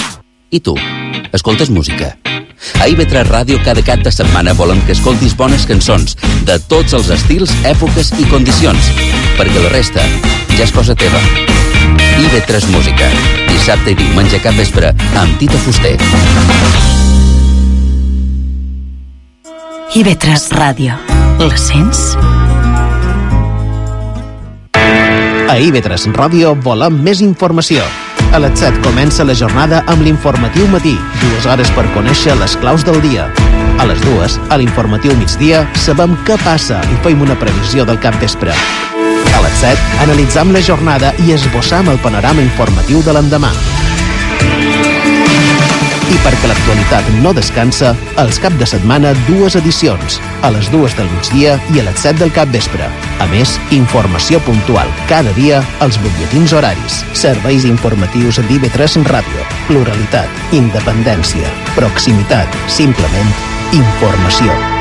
I 0.52 0.60
tu, 0.60 0.76
escoltes 1.32 1.72
música? 1.72 2.18
A 2.84 2.91
IB3 2.91 3.30
Ràdio 3.32 3.64
cada 3.64 3.80
cap 3.80 4.04
de 4.04 4.12
setmana 4.12 4.58
volem 4.60 4.84
que 4.84 4.91
escoltis 4.91 5.39
bones 5.39 5.64
cançons 5.72 6.20
de 6.43 6.60
tots 6.68 7.00
els 7.00 7.16
estils, 7.16 7.56
èpoques 7.64 8.12
i 8.20 8.28
condicions, 8.28 8.91
perquè 9.39 9.64
la 9.64 9.72
resta 9.72 10.04
ja 10.58 10.66
és 10.68 10.76
cosa 10.76 11.00
teva. 11.00 11.64
IB3 12.16 12.70
Música. 12.72 13.09
Dissabte 13.49 13.91
i 13.91 13.95
diumenge 13.99 14.38
cap 14.39 14.55
vespre 14.55 14.93
amb 15.20 15.36
Tito 15.36 15.57
Fuster. 15.66 15.97
IB3 19.99 20.45
Ràdio. 20.55 20.95
La 21.41 21.57
sents? 21.59 22.16
A 24.76 25.57
IB3 25.59 26.07
Ràdio 26.16 26.55
volem 26.63 27.01
més 27.03 27.20
informació. 27.20 27.84
A 28.32 28.39
les 28.39 28.55
7 28.63 28.80
comença 28.88 29.28
la 29.28 29.36
jornada 29.36 29.84
amb 29.91 30.07
l'informatiu 30.07 30.72
matí, 30.72 30.95
dues 31.20 31.45
hores 31.51 31.72
per 31.76 31.84
conèixer 31.91 32.39
les 32.39 32.55
claus 32.63 32.88
del 32.88 33.01
dia. 33.03 33.28
A 33.76 33.91
les 33.91 33.99
dues, 34.07 34.39
a 34.47 34.55
l'informatiu 34.55 35.11
migdia, 35.20 35.66
sabem 35.76 36.16
què 36.24 36.39
passa 36.47 36.80
i 36.80 36.99
fem 37.03 37.28
una 37.28 37.36
previsió 37.39 37.84
del 37.84 37.99
cap 37.99 38.16
vespre. 38.24 38.55
A 39.36 39.42
les 39.44 39.58
7, 39.60 39.78
analitzam 40.06 40.54
la 40.56 40.62
jornada 40.64 41.12
i 41.26 41.34
esbossam 41.36 41.90
el 41.92 42.00
panorama 42.00 42.44
informatiu 42.44 43.02
de 43.04 43.16
l'endemà. 43.16 43.52
I 46.06 46.18
perquè 46.22 46.48
l'actualitat 46.48 47.08
no 47.24 47.34
descansa, 47.36 47.92
els 48.22 48.38
cap 48.40 48.54
de 48.60 48.68
setmana 48.70 49.12
dues 49.26 49.58
edicions, 49.60 50.20
a 50.46 50.52
les 50.54 50.70
dues 50.72 50.96
del 50.96 51.10
migdia 51.12 51.58
i 51.74 51.82
a 51.82 51.88
les 51.88 52.06
7 52.06 52.22
del 52.22 52.32
cap 52.36 52.52
vespre. 52.54 52.88
A 53.20 53.28
més, 53.34 53.58
informació 53.76 54.40
puntual 54.46 54.92
cada 55.10 55.34
dia 55.40 55.64
als 55.84 56.00
butlletins 56.04 56.54
horaris, 56.56 57.02
serveis 57.18 57.68
informatius 57.68 58.40
d'IV3 58.46 59.02
Ràdio, 59.10 59.50
pluralitat, 59.68 60.48
independència, 60.62 61.52
proximitat, 61.76 62.64
simplement 62.80 63.36
informació. 63.74 64.75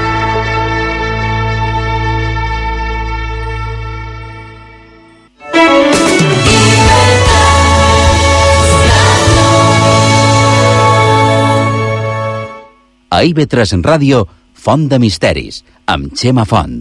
A 13.15 13.21
IB3 13.23 13.79
Ràdio, 13.87 14.25
Font 14.59 14.89
de 14.91 14.99
Misteris, 14.99 15.61
amb 15.87 16.17
Xema 16.19 16.43
Font. 16.51 16.81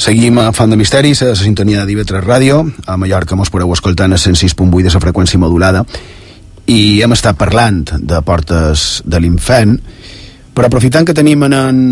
Seguim 0.00 0.38
a 0.40 0.48
Font 0.56 0.70
de 0.72 0.78
Misteris, 0.80 1.20
a 1.20 1.26
la 1.28 1.36
sintonia 1.36 1.82
de 1.82 1.90
d'IV3 1.92 2.22
Ràdio. 2.24 2.62
A 2.88 2.94
Mallorca 2.96 3.36
mos 3.36 3.50
podeu 3.52 3.68
escoltar 3.74 4.06
en 4.08 4.14
el 4.16 4.22
106.8 4.22 4.86
de 4.86 4.92
la 4.94 5.02
freqüència 5.02 5.36
modulada 5.42 5.82
i 6.72 7.02
hem 7.04 7.12
estat 7.12 7.36
parlant 7.36 7.82
de 8.00 8.22
portes 8.24 9.02
de 9.04 9.20
l'infern, 9.20 9.74
però 10.56 10.70
aprofitant 10.70 11.04
que 11.04 11.12
tenim 11.12 11.44
en 11.44 11.52
en, 11.58 11.82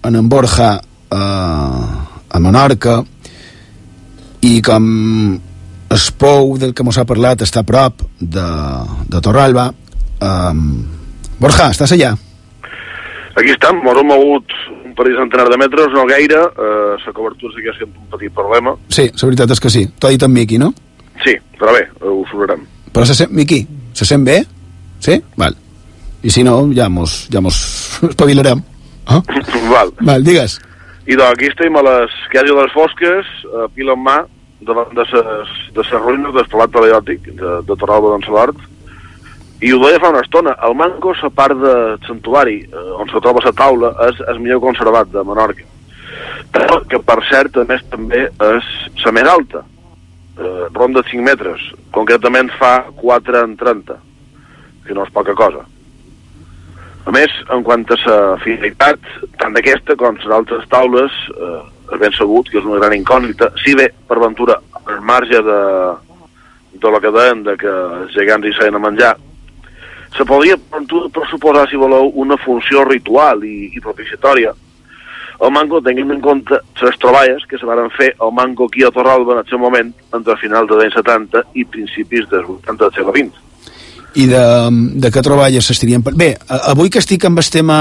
en, 0.00 0.16
en 0.16 0.32
Borja 0.32 0.70
eh, 0.80 1.18
a 2.32 2.40
Menorca 2.40 3.02
i 4.48 4.54
com 4.64 4.88
el 5.92 6.08
pou 6.16 6.56
del 6.56 6.72
que 6.72 6.88
mos 6.88 6.96
ha 6.96 7.04
parlat 7.04 7.44
està 7.44 7.60
a 7.60 7.68
prop 7.68 8.00
de, 8.18 8.48
de 9.12 9.20
Torralba, 9.20 9.68
eh, 10.24 10.54
Borja, 11.36 11.68
estàs 11.68 11.92
allà? 11.92 12.14
Aquí 13.36 13.52
estem, 13.52 13.84
hem 13.84 14.08
mogut 14.08 14.56
un 14.92 14.96
parell 14.98 15.16
de 15.16 15.24
centenar 15.24 15.48
de 15.48 15.58
metres, 15.58 15.92
no 15.94 16.04
gaire, 16.06 16.38
eh, 16.38 16.96
la 17.04 17.12
cobertura 17.16 17.54
sí 17.56 17.62
que 17.64 17.70
ha 17.70 17.78
sigut 17.78 17.96
un 17.96 18.08
petit 18.12 18.32
problema. 18.36 18.74
Sí, 18.88 19.08
la 19.08 19.28
veritat 19.28 19.54
és 19.56 19.60
que 19.60 19.72
sí. 19.72 19.86
T'ho 19.98 20.08
ha 20.08 20.14
dit 20.14 20.22
en 20.22 20.32
Miqui, 20.32 20.58
no? 20.60 20.72
Sí, 21.24 21.34
però 21.58 21.74
bé, 21.76 21.86
ho 22.04 22.22
sobrarem. 22.30 22.66
Però 22.92 23.06
se 23.08 23.16
sent, 23.16 23.32
Miqui, 23.32 23.62
se 23.96 24.08
sent 24.08 24.26
bé? 24.28 24.42
Sí? 25.02 25.16
Val. 25.40 25.56
I 26.22 26.30
si 26.30 26.44
no, 26.46 26.58
ja 26.76 26.88
mos, 26.92 27.26
ja 27.32 27.40
mos 27.40 27.56
espavilarem. 28.12 28.60
Ah? 29.06 29.22
Val. 29.72 29.94
Val, 30.00 30.22
digues. 30.26 30.60
I 31.08 31.16
doncs 31.18 31.32
aquí 31.32 31.48
estem 31.50 31.74
a 31.76 31.82
les 31.82 32.12
quasi 32.30 32.52
a 32.52 32.60
les 32.60 32.76
fosques, 32.76 33.32
a 33.58 33.66
pila 33.74 33.96
en 33.96 34.04
mà, 34.04 34.20
davant 34.62 34.92
de 34.94 35.04
ses, 35.10 35.56
de 35.74 35.82
ses 35.88 35.98
ruïnes 35.98 36.34
del 36.36 36.46
Palat 36.52 36.70
Paleòtic 36.70 37.32
de, 37.40 37.56
de 37.66 37.78
Torralba 37.80 38.12
d'en 38.12 38.22
Salart, 38.28 38.60
i 39.62 39.70
ho 39.70 39.78
deia 39.78 40.00
fa 40.02 40.10
una 40.10 40.22
estona, 40.24 40.56
el 40.66 40.74
manco, 40.74 41.12
la 41.22 41.30
part 41.30 41.54
de 41.60 41.74
santuari, 42.08 42.58
eh, 42.66 42.86
on 42.98 43.10
se 43.12 43.20
troba 43.22 43.44
la 43.44 43.52
taula, 43.54 43.92
és 44.08 44.18
el 44.32 44.40
millor 44.42 44.60
conservat 44.64 45.12
de 45.12 45.22
Menorca. 45.22 45.68
Però 46.52 46.80
que, 46.90 46.98
per 46.98 47.20
cert, 47.28 47.56
a 47.56 47.64
més 47.68 47.84
també 47.92 48.24
és 48.26 48.72
la 49.04 49.12
més 49.14 49.30
alta, 49.30 49.62
eh, 49.62 50.66
ronda 50.74 51.04
5 51.06 51.22
metres, 51.22 51.62
concretament 51.94 52.50
fa 52.58 52.74
4 52.98 53.44
en 53.44 53.56
30, 53.56 54.00
que 54.86 54.98
no 54.98 55.06
és 55.06 55.14
poca 55.14 55.34
cosa. 55.38 55.62
A 57.06 57.10
més, 57.14 57.30
en 57.50 57.62
quant 57.62 57.86
a 57.86 58.02
la 58.06 58.36
finalitat, 58.42 58.98
tant 59.38 59.54
d'aquesta 59.54 59.94
com 59.96 60.18
les 60.18 60.38
altres 60.42 60.66
taules, 60.70 61.22
eh, 61.38 61.62
és 61.94 61.98
ben 62.00 62.12
sabut 62.18 62.48
que 62.50 62.58
és 62.58 62.66
una 62.66 62.82
gran 62.82 62.98
incògnita, 62.98 63.52
si 63.62 63.74
bé, 63.78 63.92
per 64.08 64.18
ventura, 64.18 64.58
al 64.86 65.00
marge 65.00 65.38
de, 65.38 65.64
de 66.82 67.00
que 67.00 67.10
deien 67.10 67.42
de 67.44 67.56
que 67.56 67.68
els 67.70 68.14
gegants 68.14 68.46
hi 68.46 68.58
seien 68.58 68.74
a 68.74 68.82
menjar, 68.82 69.16
se 70.16 70.24
podria 70.28 70.58
pressuposar, 71.12 71.68
si 71.70 71.80
voleu, 71.80 72.10
una 72.20 72.36
funció 72.36 72.84
ritual 72.84 73.44
i, 73.44 73.70
i 73.72 73.80
propiciatòria. 73.80 74.52
El 75.42 75.50
mango, 75.50 75.80
tinguem 75.82 76.12
en 76.14 76.20
compte 76.22 76.58
les 76.82 76.98
troballes 77.02 77.42
que 77.50 77.58
se 77.58 77.66
van 77.66 77.88
fer 77.96 78.12
al 78.22 78.30
mango 78.36 78.68
aquí 78.68 78.84
a 78.86 78.92
Torralba 78.94 79.40
en 79.40 79.48
seu 79.50 79.58
moment, 79.58 79.90
entre 80.14 80.36
finals 80.38 80.68
dels 80.70 80.84
anys 80.84 80.98
70 81.00 81.42
i 81.58 81.64
principis 81.64 82.28
dels 82.30 82.46
80 82.60 82.84
del 82.84 82.92
segle 82.98 83.16
XX. 83.16 83.40
I 84.22 84.26
de, 84.28 84.44
de 85.02 85.10
què 85.10 85.22
troballes 85.24 85.66
s'estirien... 85.66 86.04
Bé, 86.04 86.34
avui 86.60 86.92
que 86.92 87.00
estic 87.00 87.24
amb 87.24 87.40
el 87.40 87.50
tema 87.50 87.78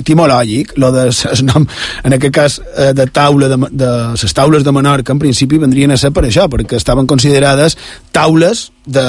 etimològic, 0.00 0.74
lo 0.80 0.90
de 0.94 1.08
ses 1.14 1.42
nom, 1.46 1.66
en 2.04 2.16
aquest 2.16 2.34
cas 2.34 2.58
eh, 2.60 2.92
de 2.96 3.06
taula 3.12 3.48
de, 3.52 3.58
de 3.70 3.90
les 4.14 4.36
taules 4.36 4.64
de 4.64 4.72
Menorca 4.74 5.14
en 5.14 5.20
principi 5.22 5.60
vendrien 5.62 5.92
a 5.92 5.98
ser 6.00 6.12
per 6.14 6.26
això, 6.28 6.46
perquè 6.52 6.78
estaven 6.80 7.08
considerades 7.10 7.78
taules 8.12 8.70
de, 8.86 9.06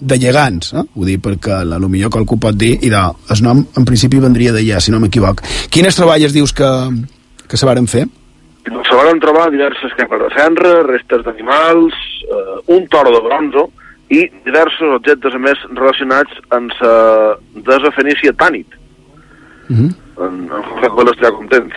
de 0.00 0.18
llegants, 0.20 0.74
eh? 0.74 0.84
ho 0.84 1.08
dic 1.08 1.22
perquè 1.24 1.62
a 1.62 1.80
lo 1.80 1.88
millor 1.92 2.12
qualcú 2.14 2.38
pot 2.42 2.56
dir 2.58 2.76
i 2.82 2.92
de, 2.92 3.02
el 3.32 3.42
nom 3.46 3.64
en 3.64 3.88
principi 3.88 4.20
vendria 4.22 4.54
d'allà, 4.54 4.80
si 4.80 4.94
no 4.94 5.00
m'equivoc. 5.02 5.42
Quines 5.72 5.96
treballes 5.96 6.36
dius 6.36 6.54
que, 6.56 6.70
que 7.48 7.58
se 7.58 7.68
varen 7.68 7.88
fer? 7.90 8.06
Se 8.66 8.98
van 8.98 9.20
trobar 9.22 9.50
diverses 9.52 9.92
capes 9.98 10.22
de 10.24 10.30
cendra, 10.34 10.80
restes 10.88 11.22
d'animals, 11.26 11.98
eh, 12.26 12.56
un 12.76 12.88
toro 12.90 13.14
de 13.14 13.22
bronzo 13.22 13.68
i 14.10 14.26
diversos 14.46 14.94
objectes 15.00 15.34
més 15.42 15.62
relacionats 15.74 16.42
amb 16.54 16.74
la 16.80 17.36
desa 17.66 17.90
fenícia 17.96 18.34
Tànit. 18.38 18.74
Uh 19.68 19.76
-huh. 19.76 19.94
En, 20.26 20.34
en 20.50 20.90
José 20.90 21.10
estarà 21.10 21.32
content. 21.36 21.72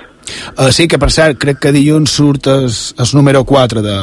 Uh, 0.58 0.72
sí, 0.72 0.88
que 0.88 0.98
per 0.98 1.10
cert, 1.12 1.38
crec 1.40 1.60
que 1.60 1.72
dilluns 1.72 2.12
surt 2.12 2.48
el, 2.48 2.70
número 3.14 3.44
4 3.44 3.82
de, 3.82 3.96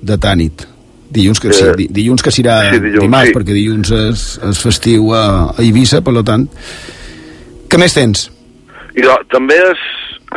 de 0.00 0.18
Tànit. 0.18 0.66
Dilluns 1.12 1.40
que, 1.40 1.52
sí, 1.52 1.64
di, 1.76 1.88
dilluns 1.90 2.22
que 2.22 2.30
serà 2.32 2.70
Sí, 2.70 2.78
dilluns, 2.80 3.02
dimarts, 3.04 3.28
sí. 3.28 3.34
perquè 3.34 3.52
dilluns 3.52 3.90
és, 3.90 4.22
és 4.48 4.62
festiu 4.62 5.12
a, 5.12 5.24
a 5.52 5.60
Eivissa, 5.60 6.00
per 6.00 6.22
tant. 6.24 6.46
Què 7.68 7.78
més 7.78 7.92
tens? 7.94 8.30
I 8.96 9.02
do, 9.04 9.12
també 9.32 9.56
és, 9.56 9.82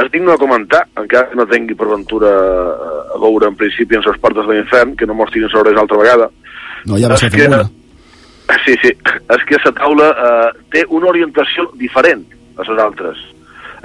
és 0.03 0.11
digne 0.11 0.31
de 0.31 0.37
comentar, 0.37 0.85
encara 0.99 1.29
que 1.29 1.35
no 1.39 1.45
tingui 1.47 1.75
per 1.75 1.87
ventura 1.87 2.27
eh, 2.27 3.15
a 3.15 3.19
veure 3.23 3.47
en 3.47 3.55
principi 3.55 3.95
en 3.95 4.03
les 4.05 4.19
portes 4.19 4.47
de 4.47 4.53
l'infern, 4.53 4.95
que 4.95 5.07
no 5.07 5.13
mos 5.13 5.31
tirin 5.31 5.49
sobre 5.49 5.77
altra 5.79 5.97
vegada. 5.97 6.29
No, 6.85 6.99
ja 6.99 7.07
va 7.07 7.17
ser 7.17 7.31
que- 7.31 7.47
una. 7.47 7.63
Sí, 8.65 8.75
sí, 8.81 8.91
és 9.33 9.45
que 9.47 9.57
la 9.63 9.71
taula 9.73 10.09
eh, 10.11 10.49
té 10.71 10.85
una 10.89 11.07
orientació 11.07 11.71
diferent 11.79 12.25
a 12.57 12.67
les 12.69 12.81
altres. 12.81 13.21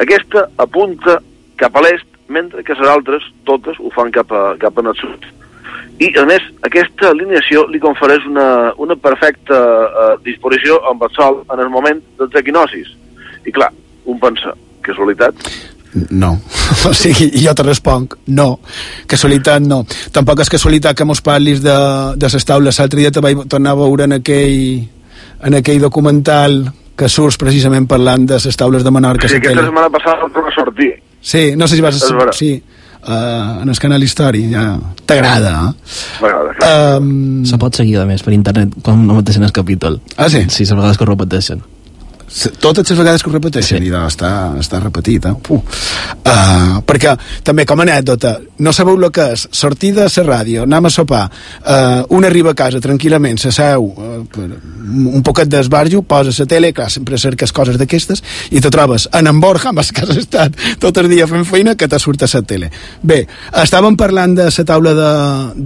Aquesta 0.01 0.47
apunta 0.57 1.19
cap 1.61 1.77
a 1.77 1.85
l'est, 1.85 2.07
mentre 2.29 2.63
que 2.65 2.77
les 2.79 2.89
altres, 2.89 3.27
totes, 3.45 3.79
ho 3.81 3.91
fan 3.95 4.13
cap, 4.15 4.33
a, 4.33 4.55
cap 4.61 4.79
a 4.79 4.95
sud. 4.97 5.27
I, 6.01 6.09
a 6.17 6.25
més, 6.25 6.45
aquesta 6.65 7.11
alineació 7.11 7.67
li 7.69 7.81
confereix 7.83 8.25
una, 8.31 8.73
una 8.81 8.97
perfecta 8.97 9.59
eh, 9.59 10.15
disposició 10.25 10.79
amb 10.89 11.03
el 11.05 11.13
sol 11.13 11.43
en 11.53 11.61
el 11.61 11.69
moment 11.69 12.01
dels 12.17 12.39
equinocis. 12.41 12.89
I 13.45 13.53
clar, 13.53 13.69
un 14.09 14.21
pensa, 14.23 14.55
casualitat? 14.87 15.45
No. 16.11 16.39
O 16.89 16.95
sigui, 16.97 17.27
jo 17.43 17.53
te 17.53 17.65
responc, 17.67 18.15
no. 18.33 18.61
Casualitat, 19.11 19.61
no. 19.61 19.83
Tampoc 20.15 20.41
és 20.41 20.49
casualitat 20.49 20.97
que 20.97 21.05
mos 21.05 21.21
parlis 21.21 21.61
de, 21.61 21.75
de 22.17 22.31
les 22.33 22.47
taules. 22.49 22.79
L'altre 22.81 23.03
dia 23.03 23.11
te 23.13 23.21
vaig 23.21 23.43
tornar 23.53 23.75
a 23.75 23.81
veure 23.83 24.07
en 24.07 24.17
aquell, 24.17 24.87
en 25.45 25.59
aquell 25.59 25.83
documental 25.83 26.63
que 26.97 27.09
surts 27.09 27.39
precisament 27.41 27.87
parlant 27.89 28.27
de 28.29 28.39
les 28.45 28.57
taules 28.57 28.85
de 28.85 28.91
Menorca. 28.91 29.29
Sí, 29.29 29.39
la 29.39 29.41
aquesta 29.41 29.65
setmana 29.69 29.91
passada 29.91 30.27
el 30.27 30.33
torna 30.33 30.53
a 30.53 30.55
sortir. 30.55 30.91
Sí, 31.21 31.55
no 31.57 31.69
sé 31.69 31.77
si 31.77 31.85
vas... 31.85 31.97
És 31.97 32.13
vera. 32.13 32.33
Sí, 32.37 32.53
uh, 33.07 33.63
en 33.63 33.69
el 33.69 33.79
canal 33.79 34.03
Història. 34.05 34.49
Ja. 34.53 34.95
T'agrada, 35.07 35.53
eh? 35.69 35.97
M'agrada. 36.23 36.71
Um, 37.01 37.45
Se 37.49 37.59
pot 37.61 37.77
seguir, 37.77 37.99
a 38.01 38.07
més, 38.09 38.25
per 38.25 38.35
internet, 38.37 38.77
com 38.85 39.05
no 39.07 39.19
mateixen 39.21 39.45
el 39.45 39.53
capítol. 39.57 40.01
Ah, 40.17 40.29
sí? 40.33 40.47
Sí, 40.49 40.69
a 40.69 40.79
vegades 40.79 40.99
que 40.99 41.05
ho 41.05 41.11
repeteixen. 41.13 41.63
Totes 42.31 42.87
les 42.87 42.99
vegades 42.99 43.23
que 43.25 43.31
ho 43.31 43.33
repeteixen 43.33 43.83
sí. 43.83 43.89
i 43.89 43.95
està, 43.97 44.31
està 44.61 44.79
repetit 44.79 45.25
eh? 45.27 45.33
Puh. 45.43 45.59
uh, 45.59 46.77
perquè 46.87 47.17
també 47.47 47.65
com 47.67 47.81
a 47.83 47.87
anècdota 47.89 48.37
no 48.63 48.73
sabeu 48.77 48.95
el 49.01 49.09
que 49.15 49.25
és 49.35 49.49
sortir 49.51 49.91
de 49.97 50.07
la 50.07 50.25
ràdio 50.29 50.63
anem 50.63 50.87
a 50.87 50.93
sopar 50.95 51.25
uh, 51.27 52.05
un 52.15 52.25
arriba 52.29 52.53
a 52.55 52.59
casa 52.59 52.79
tranquil·lament 52.81 53.41
se 53.43 53.51
seu 53.55 53.89
uh, 53.91 54.21
per 54.31 54.47
un 54.47 55.25
poquet 55.27 55.51
d'esbarjo 55.51 56.05
posa 56.07 56.31
la 56.39 56.47
tele, 56.47 56.71
clar, 56.73 56.87
sempre 56.91 57.19
cerques 57.19 57.53
coses 57.53 57.79
d'aquestes 57.81 58.23
i 58.55 58.63
te 58.63 58.71
trobes 58.71 59.09
en 59.13 59.27
en 59.27 59.43
Borja 59.43 59.75
amb 59.75 59.83
el 59.83 59.91
que 59.91 60.07
has 60.07 60.23
estat 60.23 60.55
tot 60.79 61.03
el 61.03 61.11
dia 61.11 61.27
fent 61.31 61.45
feina 61.49 61.75
que 61.75 61.89
te 61.91 61.99
surt 61.99 62.23
a 62.23 62.31
la 62.31 62.43
tele 62.47 62.71
bé, 63.03 63.25
estàvem 63.65 63.99
parlant 63.99 64.39
de 64.39 64.47
la 64.47 64.67
taula 64.71 64.95
de, 64.95 65.11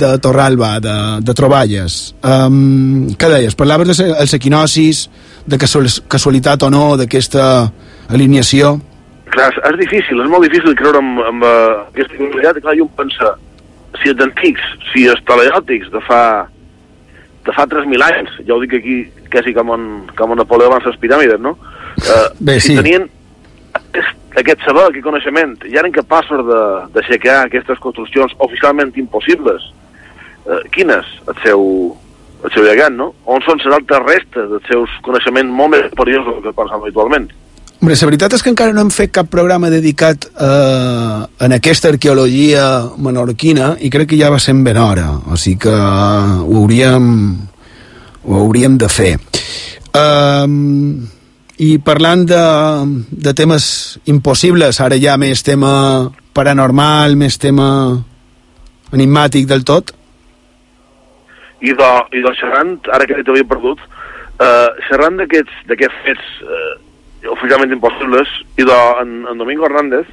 de 0.01 0.17
Torralba 0.25 0.79
de, 0.81 0.97
de 1.21 1.37
troballes 1.37 2.15
um, 2.25 3.13
què 3.21 3.33
deies? 3.37 3.55
Parlaves 3.59 4.01
de 4.01 4.11
equinocis 4.41 5.09
de 5.47 5.59
casual, 5.61 5.89
casualitat 6.09 6.63
o 6.65 6.71
no 6.73 6.95
d'aquesta 7.01 7.45
alineació 8.09 8.79
Clar, 9.35 9.51
és, 9.51 9.61
és 9.67 9.79
difícil, 9.81 10.21
és 10.23 10.31
molt 10.31 10.47
difícil 10.47 10.77
creure 10.79 11.01
en, 11.03 11.15
en 11.19 11.43
uh, 11.43 11.85
aquesta 11.89 12.15
casualitat. 12.15 12.61
Clar, 12.63 12.75
jo 12.79 12.87
em 12.87 12.93
pensa, 13.01 13.31
si 14.01 14.11
és 14.13 14.19
d'antics, 14.19 14.67
si 14.93 15.07
és 15.11 15.23
teleòtics 15.29 15.91
de 15.95 16.03
fa 16.07 16.23
de 17.45 17.53
fa 17.53 17.67
3.000 17.69 18.01
anys, 18.07 18.37
ja 18.49 18.55
ho 18.55 18.61
dic 18.63 18.79
aquí 18.79 19.03
quasi 19.33 19.53
com 19.53 19.73
en, 19.75 19.83
com 20.17 20.33
en 20.33 20.41
Napoleó 20.41 20.71
abans 20.71 20.87
les 20.89 20.97
piràmides, 21.03 21.43
no? 21.45 21.53
Uh, 22.01 22.31
Bé, 22.41 22.57
si 22.57 22.73
sí. 22.73 22.77
tenien 22.79 23.05
aquest, 23.77 24.15
aquest 24.41 24.65
saber, 24.65 24.87
aquest 24.89 25.05
coneixement, 25.05 25.53
i 25.69 25.77
eren 25.77 25.93
capaços 25.93 26.41
d'aixecar 26.95 27.43
aquestes 27.43 27.83
construccions 27.85 28.33
oficialment 28.47 28.95
impossibles, 29.03 29.67
uh, 30.47 30.63
quines? 30.73 31.11
El 31.29 31.43
seu, 31.45 31.67
el 32.45 32.53
seu 32.53 32.67
llegant, 32.67 32.97
no? 32.99 33.13
On 33.25 33.41
són 33.45 33.61
les 33.63 33.73
altres 33.79 34.05
restes 34.05 34.51
dels 34.53 34.69
seus 34.69 34.93
coneixements 35.07 35.51
molt 35.51 35.73
més 35.73 35.89
del 35.89 36.43
que 36.45 36.53
pensem 36.53 36.83
habitualment? 36.83 37.31
Hombre, 37.81 37.97
la 38.01 38.09
veritat 38.09 38.37
és 38.37 38.43
que 38.45 38.49
encara 38.53 38.73
no 38.73 38.85
hem 38.85 38.91
fet 38.95 39.11
cap 39.13 39.27
programa 39.29 39.69
dedicat 39.73 40.29
eh, 40.29 41.17
en 41.45 41.57
aquesta 41.57 41.91
arqueologia 41.93 42.67
menorquina 42.97 43.75
i 43.81 43.91
crec 43.93 44.13
que 44.13 44.21
ja 44.21 44.31
va 44.33 44.39
ser 44.41 44.55
ben 44.65 44.79
hora, 44.81 45.11
o 45.29 45.37
sigui 45.37 45.59
que 45.67 45.75
ho 45.75 46.55
hauríem, 46.61 47.11
ho 48.25 48.39
hauríem 48.41 48.79
de 48.81 48.89
fer. 48.89 49.13
Um, 49.95 51.05
I 51.61 51.77
parlant 51.85 52.25
de, 52.27 52.45
de 53.11 53.35
temes 53.37 53.67
impossibles, 54.11 54.81
ara 54.81 54.97
ja 54.99 55.19
més 55.21 55.45
tema 55.47 55.75
paranormal, 56.35 57.19
més 57.21 57.37
tema 57.39 57.69
enigmàtic 58.95 59.47
del 59.51 59.63
tot, 59.69 59.93
i 61.65 61.73
de, 61.73 61.91
i 62.13 62.25
de 62.25 62.33
xerrant, 62.39 62.77
ara 62.93 63.07
que 63.09 63.23
t'havia 63.25 63.47
perdut, 63.49 63.81
eh, 64.43 64.69
xerrant 64.89 65.17
d'aquests 65.21 66.03
fets 66.05 66.35
eh, 66.45 66.75
oficialment 67.33 67.73
impossibles, 67.73 68.31
i 68.61 68.67
de, 68.69 68.81
en, 69.01 69.23
en 69.31 69.41
Domingo 69.41 69.67
Hernández, 69.69 70.11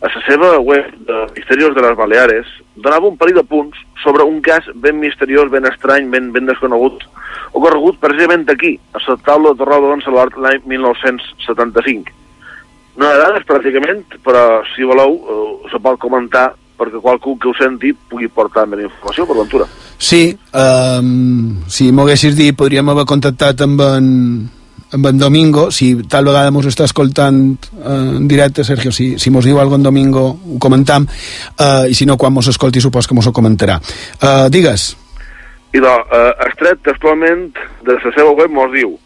a 0.00 0.08
la 0.08 0.20
seva 0.24 0.50
web 0.64 0.86
de 1.06 1.16
Misterios 1.36 1.74
de 1.76 1.82
les 1.84 1.96
Baleares, 1.96 2.46
donava 2.76 3.10
un 3.10 3.18
parell 3.20 3.36
de 3.36 3.44
punts 3.44 3.76
sobre 4.02 4.24
un 4.24 4.38
cas 4.40 4.64
ben 4.74 4.96
misteriós, 5.00 5.50
ben 5.52 5.66
estrany, 5.68 6.08
ben, 6.12 6.30
ben 6.32 6.48
desconegut, 6.48 7.02
ocorregut 7.52 8.00
precisament 8.00 8.48
aquí, 8.48 8.78
a 8.94 9.02
la 9.04 9.18
taula 9.26 9.52
de 9.52 9.60
Torrado 9.60 9.90
d'on 9.90 10.06
Salvart 10.06 10.38
l'any 10.40 10.62
1975. 10.72 12.16
No 13.00 13.10
dades, 13.16 13.44
pràcticament, 13.48 14.02
però 14.24 14.62
si 14.72 14.88
voleu, 14.88 15.18
eh, 15.20 15.70
se 15.72 15.82
pot 15.82 16.00
comentar 16.00 16.50
perquè 16.80 17.02
qualcú 17.02 17.36
que 17.36 17.50
ho 17.50 17.56
senti 17.58 17.92
pugui 17.92 18.30
portar 18.32 18.64
més 18.70 18.86
informació, 18.86 19.26
per 19.28 19.36
ventura. 19.36 19.66
Sí, 20.00 20.30
um, 20.56 21.60
si 21.68 21.90
m'ho 21.92 22.06
haguessis 22.06 22.38
dit 22.38 22.56
podríem 22.56 22.88
haver 22.88 23.04
contactat 23.08 23.60
amb 23.66 23.82
en, 23.84 24.08
amb 24.96 25.10
en 25.10 25.20
Domingo, 25.20 25.68
si 25.70 25.92
tal 26.08 26.30
vegada 26.30 26.54
mos 26.54 26.70
està 26.70 26.86
escoltant 26.88 27.42
eh, 27.52 27.92
en 28.16 28.24
directe, 28.30 28.64
Sergio, 28.64 28.94
si, 28.96 29.12
si 29.20 29.30
mos 29.30 29.44
diu 29.44 29.60
alguna 29.60 29.82
en 29.82 29.90
Domingo 29.90 30.24
ho 30.32 30.58
comentam, 30.62 31.04
uh, 31.04 31.84
i 31.84 31.94
si 31.94 32.08
no 32.08 32.16
quan 32.16 32.34
mos 32.34 32.48
escolti 32.50 32.80
supos 32.80 33.06
que 33.06 33.14
mos 33.18 33.28
ho 33.28 33.36
comentarà. 33.36 33.78
Uh, 34.16 34.48
digues. 34.48 34.94
I 35.70 35.78
de, 35.78 35.86
eh, 35.86 36.32
extret 36.48 36.80
textualment 36.82 37.52
de 37.86 37.94
la 37.94 38.10
seva 38.16 38.32
web 38.32 38.50
mos 38.50 38.72
diu 38.74 38.96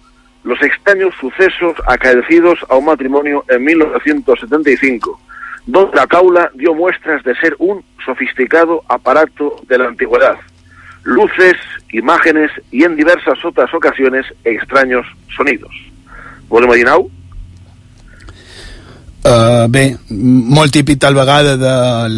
los 0.44 0.60
extraños 0.62 1.14
sucesos 1.20 1.74
acaecidos 1.86 2.58
a 2.68 2.76
un 2.76 2.86
matrimonio 2.86 3.44
en 3.48 3.64
1975, 3.64 5.18
donde 5.66 5.96
la 5.96 6.06
caula 6.06 6.50
dio 6.54 6.74
muestras 6.74 7.22
de 7.24 7.34
ser 7.36 7.56
un 7.58 7.82
sofisticado 8.04 8.82
aparato 8.88 9.56
de 9.68 9.78
la 9.78 9.88
antigüedad. 9.88 10.36
Luces, 11.04 11.56
imágenes 11.92 12.50
y 12.70 12.84
en 12.84 12.96
diversas 12.96 13.42
otras 13.44 13.72
ocasiones 13.74 14.26
extraños 14.44 15.06
sonidos. 15.36 15.72
¿Vos 16.48 16.60
lo 16.60 16.66
imaginau? 16.66 17.10
Uh, 19.24 19.64
bé, 19.72 19.96
molt 20.12 20.72
típic 20.72 20.98
tal 21.00 21.16
vegada 21.16 21.56
del, 21.56 22.16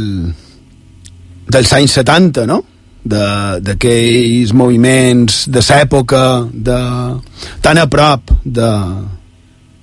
dels 1.47 1.74
anys 1.76 1.92
70, 2.01 2.47
no? 2.51 2.64
D'aquells 3.07 4.51
moviments 4.59 5.44
de 5.47 5.62
l'època 5.62 6.22
de, 6.51 6.78
tan 7.62 7.78
a 7.78 7.86
prop 7.86 8.32
de, 8.42 8.70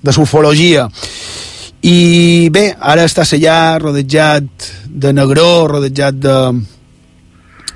de 0.04 0.12
sufologia 0.12 0.90
i 1.84 2.50
bé, 2.54 2.70
ara 2.80 3.04
està 3.08 3.26
sellat 3.28 3.82
rodejat 3.84 4.70
de 4.88 5.12
negró 5.14 5.68
rodejat 5.68 6.16
de 6.16 6.38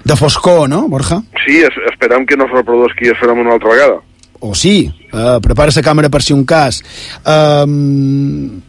de 0.08 0.16
foscor, 0.16 0.70
no, 0.72 0.88
Borja? 0.88 1.20
Sí, 1.43 1.58
es, 1.60 1.76
esperem 1.91 2.26
que 2.26 2.38
no 2.39 2.45
es 2.47 2.53
reprodueixi 2.55 3.10
el 3.12 3.18
fenomen 3.20 3.45
una 3.45 3.58
altra 3.58 3.74
vegada. 3.76 3.99
o 4.39 4.53
sí, 4.55 4.86
uh, 5.12 5.41
prepara 5.41 5.74
la 5.76 5.82
càmera 5.82 6.10
per 6.14 6.22
si 6.22 6.34
un 6.34 6.43
cas 6.45 6.78
um, 7.26 8.62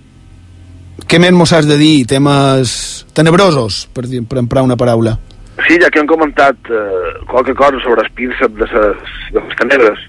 què 1.05 1.18
més 1.20 1.34
mos 1.36 1.53
has 1.53 1.68
de 1.68 1.76
dir 1.76 2.07
temes 2.09 3.05
tenebrosos 3.12 3.82
per, 3.93 4.07
dir, 4.09 4.22
per 4.24 4.41
emprar 4.41 4.64
una 4.64 4.78
paraula 4.80 5.18
Sí, 5.66 5.76
ja 5.82 5.91
que 5.91 5.99
han 6.01 6.07
comentat 6.07 6.70
eh, 6.70 7.12
qualque 7.26 7.53
cosa 7.59 7.80
sobre 7.82 8.05
el 8.07 8.11
príncep 8.14 8.53
de 8.57 8.66
les, 8.70 9.14
de 9.34 9.41
les 9.43 9.57
tenebres, 9.59 10.05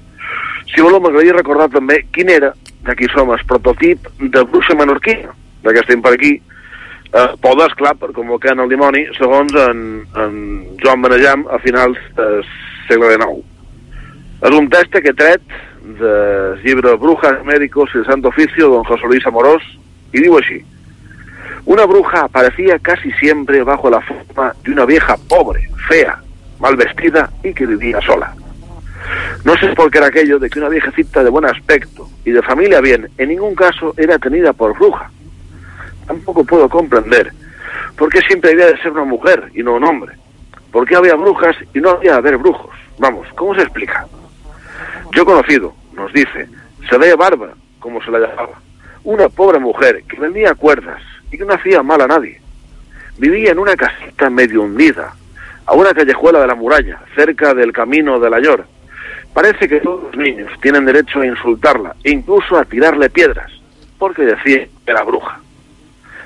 si 0.70 0.84
voleu 0.86 1.02
m'agradaria 1.02 1.34
recordar 1.40 1.66
també 1.74 2.04
quin 2.14 2.30
era, 2.30 2.52
d'aquí 2.88 3.10
som, 3.14 3.32
el 3.34 3.44
prototip 3.48 4.08
de 4.20 4.44
bruixa 4.44 4.76
menorquina, 4.78 5.34
ja 5.64 5.74
que 5.76 5.84
estem 5.84 6.02
per 6.02 6.14
aquí, 6.16 6.38
eh, 7.14 7.30
podes, 7.42 7.76
clar, 7.80 7.96
per 8.00 8.14
convocar 8.16 8.56
el 8.58 8.70
dimoni, 8.72 9.06
segons 9.18 9.56
en, 9.68 9.86
en 10.16 10.36
Joan 10.84 11.02
Benejam 11.04 11.48
a 11.50 11.60
finals 11.64 12.00
del 12.18 12.44
segle 12.88 13.16
XIX. 13.16 13.44
És 14.40 14.56
un 14.56 14.70
text 14.72 14.96
que 15.04 15.14
tret 15.14 15.44
del 16.00 16.62
llibre 16.64 16.96
Brujas 16.96 17.44
Médicos 17.44 17.90
y 17.94 18.00
el 18.00 18.06
Santo 18.06 18.30
Oficio, 18.30 18.70
don 18.70 18.84
José 18.84 19.06
Luis 19.08 19.26
Amorós, 19.26 19.64
y 20.14 20.22
digo 20.22 20.40
así. 20.40 20.64
Una 21.66 21.86
bruja 21.86 22.22
aparecía 22.22 22.80
casi 22.80 23.12
siempre 23.14 23.64
bajo 23.64 23.90
la 23.90 24.02
forma 24.02 24.54
de 24.64 24.72
una 24.72 24.86
vieja 24.86 25.18
pobre, 25.28 25.70
fea, 25.88 26.20
mal 26.60 26.76
vestida 26.76 27.30
y 27.44 27.54
que 27.54 27.66
vivía 27.66 28.00
sola. 28.02 28.34
No 29.44 29.56
sé 29.58 29.74
por 29.76 29.90
qué 29.90 30.00
era 30.00 30.08
aquello 30.08 30.40
de 30.40 30.50
que 30.50 30.60
una 30.60 30.70
viejecita 30.70 31.24
de 31.24 31.30
buen 31.30 31.46
aspecto 31.46 32.10
y 32.26 32.32
de 32.32 32.42
familia 32.42 32.82
bien 32.82 33.10
en 33.18 33.30
ningún 33.30 33.56
caso 33.56 33.94
era 33.98 34.20
tenida 34.20 34.54
por 34.54 34.78
bruja. 34.78 35.10
Tampoco 36.06 36.44
puedo 36.44 36.68
comprender 36.70 37.32
por 37.96 38.10
qué 38.10 38.22
siempre 38.22 38.52
había 38.52 38.68
de 38.68 38.82
ser 38.82 38.92
una 38.92 39.06
mujer 39.06 39.50
y 39.54 39.64
no 39.64 39.76
un 39.76 39.84
hombre. 39.84 40.14
¿Por 40.72 40.88
qué 40.88 40.96
había 40.96 41.16
brujas 41.16 41.56
y 41.74 41.80
no 41.80 41.92
había 41.92 42.14
de 42.14 42.18
haber 42.18 42.38
brujos? 42.38 42.76
Vamos, 42.98 43.28
¿cómo 43.36 43.56
se 43.56 43.62
explica? 43.62 44.06
Yo 45.12 45.24
he 45.24 45.26
conocido, 45.26 45.74
nos 45.94 46.12
dice, 46.14 46.48
se 46.90 46.98
ve 46.98 47.16
barba, 47.16 47.54
como 47.80 48.04
se 48.04 48.12
la 48.12 48.20
llamaba, 48.20 48.60
una 49.04 49.30
pobre 49.30 49.60
mujer 49.60 50.04
que 50.04 50.20
vendía 50.20 50.54
cuerdas 50.54 51.02
y 51.32 51.38
que 51.38 51.46
no 51.46 51.54
hacía 51.54 51.82
mal 51.82 52.02
a 52.02 52.08
nadie. 52.08 52.42
Vivía 53.18 53.52
en 53.52 53.60
una 53.60 53.76
casita 53.76 54.30
medio 54.30 54.62
hundida, 54.62 55.14
a 55.66 55.74
una 55.74 55.94
callejuela 55.94 56.40
de 56.40 56.48
la 56.48 56.56
muralla, 56.56 57.00
cerca 57.16 57.54
del 57.54 57.72
camino 57.72 58.20
de 58.20 58.30
la 58.30 58.40
Llor. 58.40 58.66
Parece 59.34 59.68
que 59.68 59.80
todos 59.80 60.04
los 60.04 60.18
niños 60.18 60.52
tienen 60.62 60.86
derecho 60.86 61.22
a 61.22 61.26
insultarla 61.26 61.96
incluso 62.04 62.58
a 62.58 62.66
tirarle 62.66 63.10
piedras, 63.10 63.52
porque 63.98 64.24
decía 64.24 64.66
que 64.86 64.92
era 64.92 65.04
bruja. 65.04 65.40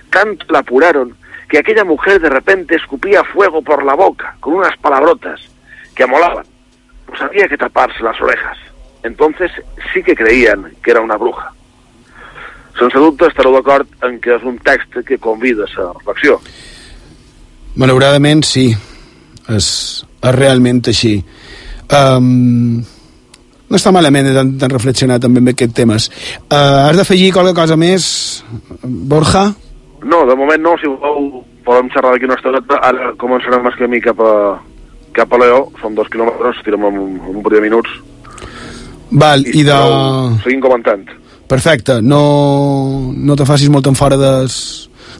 Tanto 0.09 0.45
la 0.49 0.59
apuraron 0.59 1.15
que 1.49 1.59
aquella 1.59 1.83
mujer 1.83 2.19
de 2.19 2.29
repente 2.29 2.75
escupía 2.75 3.23
fuego 3.23 3.61
por 3.61 3.83
la 3.83 3.93
boca 3.93 4.35
con 4.39 4.55
unas 4.55 4.75
palabrotas 4.77 5.41
que 5.95 6.03
amolaban. 6.03 6.45
Pues 7.05 7.21
había 7.21 7.47
que 7.47 7.57
taparse 7.57 8.01
las 8.01 8.19
orejas. 8.21 8.57
Entonces 9.03 9.51
sí 9.93 10.01
que 10.01 10.15
creían 10.15 10.71
que 10.81 10.91
era 10.91 11.01
una 11.01 11.17
bruja. 11.17 11.51
Sense 12.79 12.97
dubte 12.97 13.27
estareu 13.29 13.53
d'acord 13.53 13.85
en 14.01 14.17
que 14.17 14.33
és 14.33 14.41
un 14.41 14.57
text 14.57 14.95
que 15.05 15.19
convida 15.21 15.67
a 15.69 15.81
la 15.81 15.93
reflexió. 15.93 16.39
malauradament 17.75 18.43
sí 18.45 18.67
és, 19.49 19.67
és 20.21 20.35
realment 20.35 20.81
um, 21.91 22.83
no 23.69 23.79
està 23.79 23.93
malament 23.95 24.29
de 24.29 24.35
tant, 24.37 24.53
tant 24.61 24.73
reflexionar 24.73 25.19
també 25.23 25.41
amb 25.41 25.53
aquests 25.53 25.77
temes 25.77 26.09
uh, 26.49 26.89
has 26.89 26.99
d'afegir 26.99 27.31
qualque 27.33 27.55
cosa 27.57 27.77
més 27.79 28.05
Borja? 28.83 29.47
No, 30.03 30.25
de 30.27 30.35
moment 30.35 30.61
no, 30.61 30.75
si 30.81 30.89
voleu 30.89 31.43
podem 31.63 31.89
xerrar 31.93 32.11
d'aquí 32.11 32.27
una 32.27 32.35
estoneta, 32.35 32.79
ara 32.83 33.13
començarem 33.19 33.63
més 33.63 33.77
camí 33.79 34.01
cap 34.03 34.19
a, 34.19 34.33
cap 35.15 35.31
a 35.31 35.39
Leó, 35.39 35.69
són 35.79 35.95
dos 35.95 36.09
quilòmetres, 36.11 36.59
tirem 36.65 36.89
en 36.89 36.97
un, 36.99 37.13
en 37.21 37.37
un 37.37 37.45
parell 37.45 37.61
de 37.61 37.69
minuts, 37.69 37.93
Val, 39.13 39.45
i 39.45 39.61
de... 39.63 39.77
seguim 40.43 40.61
comentant. 40.61 41.05
perfecte. 41.47 41.99
No, 42.01 43.13
no 43.13 43.35
te 43.37 43.45
facis 43.45 43.69
molt 43.69 43.87
en 43.87 43.95
fora 43.95 44.17
des, 44.17 44.55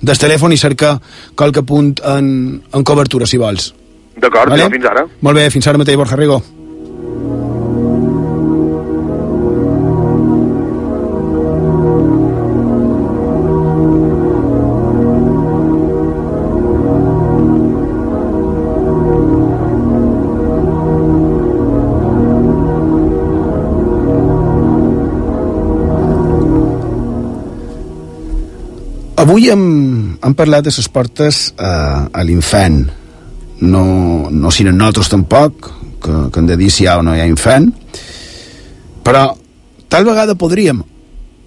del 0.01 0.17
telèfon 0.17 0.55
i 0.55 0.57
cerca 0.57 0.95
qualque 1.37 1.61
punt 1.61 1.93
en, 2.15 2.27
en 2.73 2.83
cobertura, 2.83 3.27
si 3.29 3.37
vols. 3.37 3.69
D'acord, 4.17 4.49
vale? 4.49 4.69
fins 4.69 4.85
ara. 4.85 5.07
Molt 5.21 5.39
bé, 5.39 5.47
fins 5.53 5.67
ara 5.67 5.79
mateix, 5.81 5.97
Borja 5.97 6.19
Rigo. 6.19 6.41
Avui 29.23 29.47
hem, 29.47 29.61
hem 30.19 30.33
parlat 30.35 30.65
de 30.67 30.71
les 30.75 30.89
portes 30.91 31.45
a, 31.55 32.09
a 32.11 32.23
l'infant. 32.27 33.02
No, 33.63 34.29
no 34.31 34.51
si 34.51 34.65
nosaltres 34.67 35.11
tampoc, 35.13 35.69
que, 36.03 36.17
que 36.31 36.41
hem 36.41 36.49
de 36.49 36.57
dir 36.59 36.69
si 36.73 36.83
hi 36.83 36.91
ha 36.91 36.97
o 36.99 37.05
no 37.05 37.15
hi 37.15 37.23
ha 37.23 37.29
infant, 37.29 37.69
però 39.03 39.29
tal 39.91 40.07
vegada 40.07 40.35
podríem, 40.39 40.81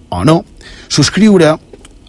o 0.09 0.23
no, 0.25 0.41
subscriure 0.89 1.53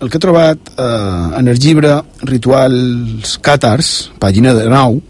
el 0.01 0.11
que 0.11 0.19
he 0.19 0.23
trobat 0.23 0.71
eh, 0.79 1.39
en 1.41 1.49
el 1.51 1.59
llibre 1.59 1.97
Rituals 2.23 3.35
Càtars, 3.43 3.91
pàgina 4.23 4.55
de 4.55 4.69
9, 4.71 5.01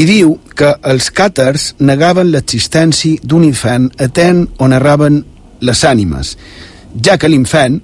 i 0.00 0.06
diu 0.08 0.38
que 0.56 0.72
els 0.88 1.10
càtars 1.12 1.72
negaven 1.84 2.32
l'existència 2.32 3.20
d'un 3.22 3.44
infant 3.44 3.90
atent 4.00 4.46
on 4.58 4.72
narraven 4.72 5.20
les 5.62 5.84
ànimes, 5.84 6.36
ja 7.04 7.18
que 7.20 7.28
l'infant 7.28 7.80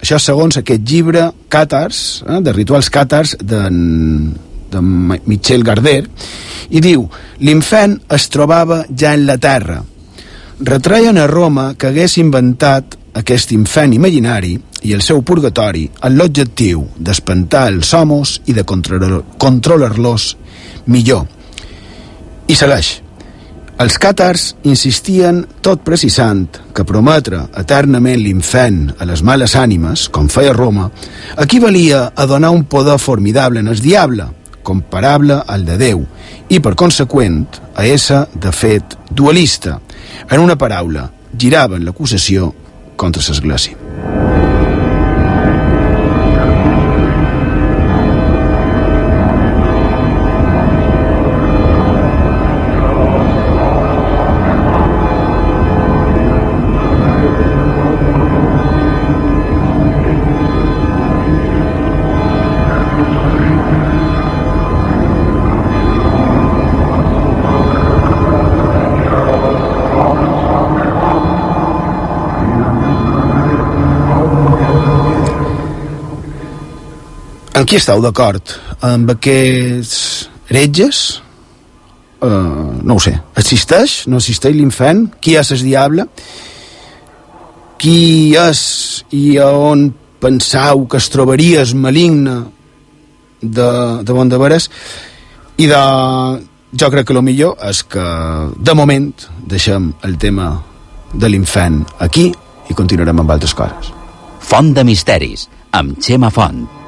això 0.00 0.16
segons 0.16 0.56
aquest 0.56 0.80
llibre 0.88 1.26
Càtars, 1.52 2.22
eh, 2.24 2.40
de 2.40 2.56
rituals 2.56 2.88
càtars 2.92 3.36
de, 3.36 3.60
de 4.70 4.80
Michel 4.82 5.64
Garder, 5.66 6.04
i 6.70 6.80
diu, 6.80 7.06
l'infant 7.40 7.98
es 8.14 8.28
trobava 8.30 8.84
ja 8.90 9.14
en 9.14 9.26
la 9.26 9.38
terra. 9.38 9.80
Retreien 10.60 11.18
a 11.18 11.26
Roma 11.26 11.72
que 11.74 11.88
hagués 11.90 12.18
inventat 12.20 12.96
aquest 13.16 13.52
infant 13.56 13.94
imaginari 13.96 14.54
i 14.86 14.94
el 14.96 15.02
seu 15.04 15.22
purgatori 15.26 15.86
amb 16.00 16.16
l'objectiu 16.20 16.86
d'espantar 16.96 17.66
els 17.72 17.92
homes 17.96 18.38
i 18.46 18.56
de 18.56 18.64
controlar-los 18.64 20.34
millor. 20.86 21.26
I 22.48 22.56
segueix. 22.56 22.98
Els 23.80 23.96
càtars 23.96 24.42
insistien 24.68 25.38
tot 25.64 25.80
precisant 25.86 26.58
que 26.76 26.84
prometre 26.84 27.46
eternament 27.56 28.20
l'infern 28.20 28.90
a 29.00 29.06
les 29.08 29.22
males 29.24 29.54
ànimes, 29.56 30.02
com 30.12 30.28
feia 30.28 30.52
Roma, 30.52 30.90
equivalia 31.40 32.10
a 32.12 32.26
donar 32.28 32.50
un 32.52 32.66
poder 32.68 32.98
formidable 33.00 33.64
en 33.64 33.72
el 33.72 33.80
diable, 33.80 34.26
comparable 34.62 35.40
al 35.46 35.66
de 35.68 35.78
Déu, 35.80 36.04
i 36.48 36.60
per 36.62 36.76
conseqüent 36.78 37.44
a 37.74 37.86
ésser, 37.86 38.24
de 38.34 38.52
fet, 38.52 38.96
dualista. 39.10 39.78
En 40.30 40.40
una 40.40 40.58
paraula, 40.58 41.08
giraven 41.36 41.84
l'acusació 41.86 42.52
contra 42.96 43.22
l'Església. 43.26 43.89
Qui 77.70 77.78
esteu 77.78 78.00
d'acord? 78.02 78.50
Amb 78.82 79.12
aquests 79.12 79.98
heretges? 80.50 81.00
Uh, 82.18 82.80
no 82.82 82.96
ho 82.96 83.02
sé. 83.02 83.12
Existeix? 83.38 84.08
No 84.10 84.18
existeix 84.18 84.56
l'infern? 84.56 85.04
Qui 85.22 85.36
és 85.38 85.52
el 85.54 85.62
diable? 85.62 86.08
Qui 87.78 88.00
és 88.34 88.62
i 89.14 89.36
a 89.38 89.52
on 89.54 89.84
pensau 90.18 90.82
que 90.90 90.98
es 90.98 91.06
trobaria 91.14 91.62
el 91.62 91.76
maligne 91.78 92.40
de, 93.38 93.70
de 94.02 94.18
bon 94.18 94.32
de 94.32 94.42
veres? 94.42 94.66
I 95.62 95.70
de... 95.70 95.84
Jo 96.74 96.90
crec 96.90 97.06
que 97.06 97.14
el 97.14 97.22
millor 97.26 97.54
és 97.70 97.84
que, 97.86 98.02
de 98.58 98.74
moment, 98.78 99.08
deixem 99.46 99.92
el 100.06 100.18
tema 100.18 100.50
de 101.14 101.30
l'infern 101.30 101.84
aquí 102.02 102.28
i 102.66 102.78
continuarem 102.78 103.22
amb 103.22 103.38
altres 103.38 103.54
coses. 103.54 103.94
Font 104.42 104.74
de 104.74 104.86
misteris, 104.86 105.46
amb 105.70 105.98
Xema 106.02 106.34
Font. 106.34 106.79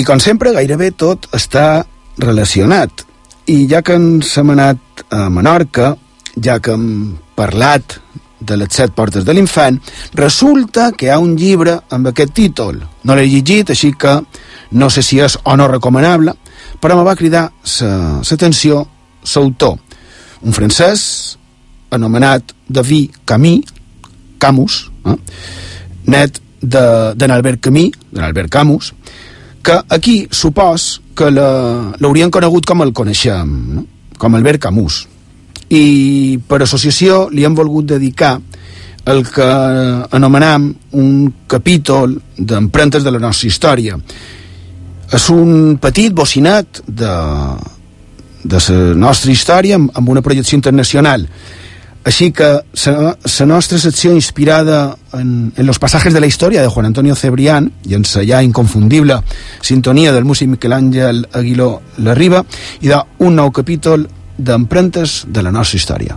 I, 0.00 0.04
com 0.04 0.20
sempre, 0.22 0.54
gairebé 0.56 0.94
tot 0.96 1.26
està 1.36 1.82
relacionat. 2.16 3.02
I 3.52 3.66
ja 3.68 3.82
que 3.84 3.98
ens 3.98 4.30
hem 4.40 4.52
anat 4.54 5.02
a 5.12 5.26
Menorca, 5.28 5.90
ja 6.40 6.56
que 6.62 6.72
hem 6.72 7.18
parlat 7.36 7.98
de 8.40 8.56
les 8.56 8.72
set 8.72 8.94
portes 8.96 9.26
de 9.26 9.34
l'infant, 9.36 9.76
resulta 10.16 10.86
que 10.96 11.08
hi 11.08 11.12
ha 11.12 11.18
un 11.20 11.34
llibre 11.36 11.74
amb 11.92 12.08
aquest 12.08 12.32
títol. 12.38 12.80
No 13.04 13.16
l'he 13.16 13.26
llegit, 13.28 13.74
així 13.74 13.92
que 13.92 14.14
no 14.80 14.88
sé 14.88 15.04
si 15.04 15.20
és 15.20 15.36
o 15.44 15.56
no 15.60 15.68
recomanable, 15.68 16.32
però 16.80 16.96
me 16.96 17.04
va 17.04 17.18
cridar 17.18 17.50
l'atenció 17.82 18.86
l'autor, 19.34 19.76
un 20.40 20.56
francès 20.56 21.02
anomenat 21.92 22.54
David 22.68 23.20
Camus, 23.28 23.74
Camus, 24.40 24.86
eh? 25.04 25.18
net 26.08 26.40
d'en 26.62 27.34
Albert 27.34 27.60
Camus, 27.68 28.00
d'en 28.14 28.24
Albert 28.24 28.48
Camus, 28.48 28.94
que 29.62 29.78
aquí 29.88 30.28
supos 30.30 31.00
que 31.16 31.30
l'haurien 31.30 32.30
conegut 32.32 32.66
com 32.66 32.82
el 32.84 32.92
coneixem, 32.96 33.56
no? 33.76 33.86
com 34.20 34.36
Albert 34.36 34.66
Camus. 34.66 35.06
I 35.70 36.38
per 36.48 36.62
associació 36.64 37.28
li 37.32 37.44
hem 37.46 37.54
volgut 37.56 37.88
dedicar 37.92 38.34
el 39.10 39.22
que 39.28 39.46
anomenam 40.12 40.68
un 41.00 41.12
capítol 41.48 42.18
d'empremtes 42.36 43.04
de 43.04 43.12
la 43.14 43.20
nostra 43.22 43.48
història. 43.48 43.96
És 45.10 45.28
un 45.32 45.78
petit 45.82 46.12
bocinat 46.14 46.82
de, 46.86 47.14
de 48.44 48.60
la 48.68 48.94
nostra 49.06 49.32
història 49.32 49.80
amb 49.80 50.08
una 50.08 50.22
projecció 50.22 50.58
internacional. 50.58 51.26
Així 52.02 52.30
que 52.32 52.48
la 52.72 53.46
nostra 53.46 53.78
secció 53.78 54.14
inspirada 54.14 54.96
en, 55.12 55.52
en 55.54 55.66
los 55.66 55.78
pasajes 55.78 56.14
de 56.14 56.20
la 56.20 56.26
història 56.26 56.62
de 56.62 56.68
Juan 56.68 56.86
Antonio 56.86 57.14
Cebrián 57.14 57.70
i 57.84 57.94
en 57.94 58.06
la 58.14 58.24
ja 58.24 58.42
inconfundible 58.42 59.20
sintonia 59.60 60.12
del 60.12 60.24
músic 60.24 60.48
Miquel 60.48 60.72
Àngel 60.72 61.26
Aguiló 61.32 61.82
La 61.98 62.14
Riba 62.14 62.44
i 62.80 62.88
d'un 62.88 63.36
nou 63.36 63.52
capítol 63.52 64.08
d'empremtes 64.38 65.24
de 65.28 65.42
la 65.42 65.52
nostra 65.52 65.76
història. 65.76 66.16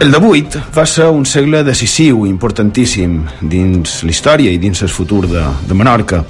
El 0.00 0.10
de 0.10 0.18
8 0.18 0.60
va 0.76 0.84
ser 0.86 1.06
un 1.06 1.24
segle 1.24 1.62
decisiu, 1.62 2.24
importantíssim, 2.26 3.20
dins 3.40 4.00
la 4.02 4.10
història 4.10 4.50
i 4.50 4.58
dins 4.58 4.82
el 4.82 4.90
futur 4.90 5.22
de, 5.30 5.44
de 5.68 5.76
Menorca. 5.78 6.24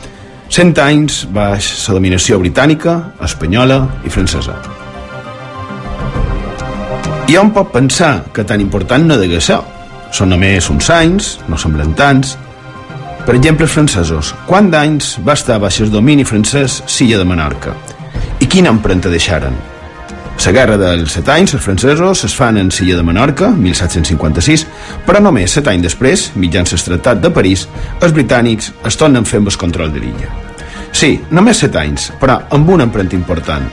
Cent 0.53 0.75
anys 0.85 1.23
baix 1.33 1.71
la 1.89 1.97
dominació 1.97 2.39
britànica, 2.43 2.99
espanyola 3.25 3.81
i 4.05 4.13
francesa. 4.13 4.59
I 7.25 7.39
on 7.41 7.55
pot 7.57 7.73
pensar 7.73 8.27
que 8.37 8.45
tan 8.45 8.61
important 8.61 9.09
no 9.09 9.17
degué 9.19 9.41
ser. 9.41 9.63
Són 10.13 10.31
només 10.31 10.69
uns 10.71 10.91
anys, 10.93 11.35
no 11.49 11.59
semblen 11.59 11.97
tants. 11.97 12.37
Per 13.25 13.33
exemple, 13.35 13.65
els 13.65 13.75
francesos. 13.75 14.35
Quant 14.47 14.69
d'anys 14.71 15.15
va 15.25 15.41
estar 15.41 15.57
baix 15.59 15.81
el 15.81 15.91
domini 15.91 16.29
francès 16.29 16.83
Silla 16.87 17.19
de 17.19 17.25
Menorca? 17.25 17.73
I 18.45 18.47
quina 18.47 18.71
empremta 18.71 19.09
deixaren? 19.09 19.57
La 20.45 20.53
guerra 20.53 20.77
dels 20.77 21.15
set 21.17 21.29
anys, 21.33 21.55
els 21.57 21.65
francesos 21.65 22.25
es 22.27 22.35
fan 22.37 22.59
en 22.61 22.69
Silla 22.71 22.99
de 22.99 23.03
Menorca, 23.03 23.49
1756, 23.49 24.67
però 25.07 25.23
només 25.23 25.55
set 25.57 25.71
anys 25.71 25.87
després, 25.87 26.25
mitjans 26.37 26.75
el 26.77 26.83
Tractat 26.85 27.23
de 27.23 27.31
París, 27.33 27.65
els 28.03 28.13
britànics 28.13 28.69
es 28.85 28.99
tornen 29.01 29.25
fent 29.25 29.47
el 29.49 29.57
control 29.57 29.91
de 29.95 30.03
l'illa. 30.03 30.29
Sí, 30.93 31.17
només 31.31 31.63
set 31.65 31.75
anys, 31.81 32.11
però 32.21 32.43
amb 32.53 32.69
una 32.71 32.85
empremta 32.85 33.17
important. 33.17 33.67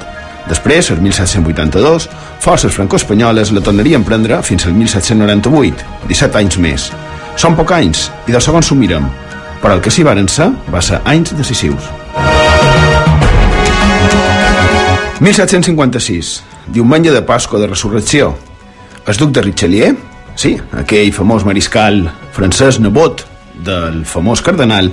Després, 0.48 0.90
el 0.96 1.02
1782, 1.04 2.08
forces 2.42 2.74
franco-espanyoles 2.74 3.52
la 3.52 3.62
tornarien 3.62 4.02
a 4.02 4.08
prendre 4.08 4.40
fins 4.42 4.66
al 4.66 4.74
1798, 4.74 6.08
17 6.08 6.40
anys 6.40 6.58
més. 6.58 6.88
Són 7.36 7.60
poc 7.60 7.76
anys, 7.76 8.08
i 8.26 8.34
de 8.34 8.42
segon 8.42 8.64
s'ho 8.64 8.80
mirem, 8.80 9.12
però 9.62 9.76
el 9.76 9.84
que 9.84 9.92
s'hi 9.92 10.08
varen 10.08 10.32
ser 10.32 10.50
va 10.72 10.82
ser 10.82 11.04
anys 11.06 11.36
decisius. 11.38 11.92
1756, 15.22 16.42
diumenge 16.68 17.12
de 17.12 17.22
Pasqua 17.22 17.60
de 17.60 17.68
Resurrecció. 17.68 18.36
El 19.08 19.18
duc 19.18 19.32
de 19.32 19.42
Richelieu, 19.42 19.98
sí, 20.36 20.58
aquell 20.78 21.14
famós 21.14 21.46
mariscal 21.48 22.04
francès 22.36 22.80
nebot 22.80 23.26
del 23.66 24.04
famós 24.06 24.42
cardenal, 24.46 24.92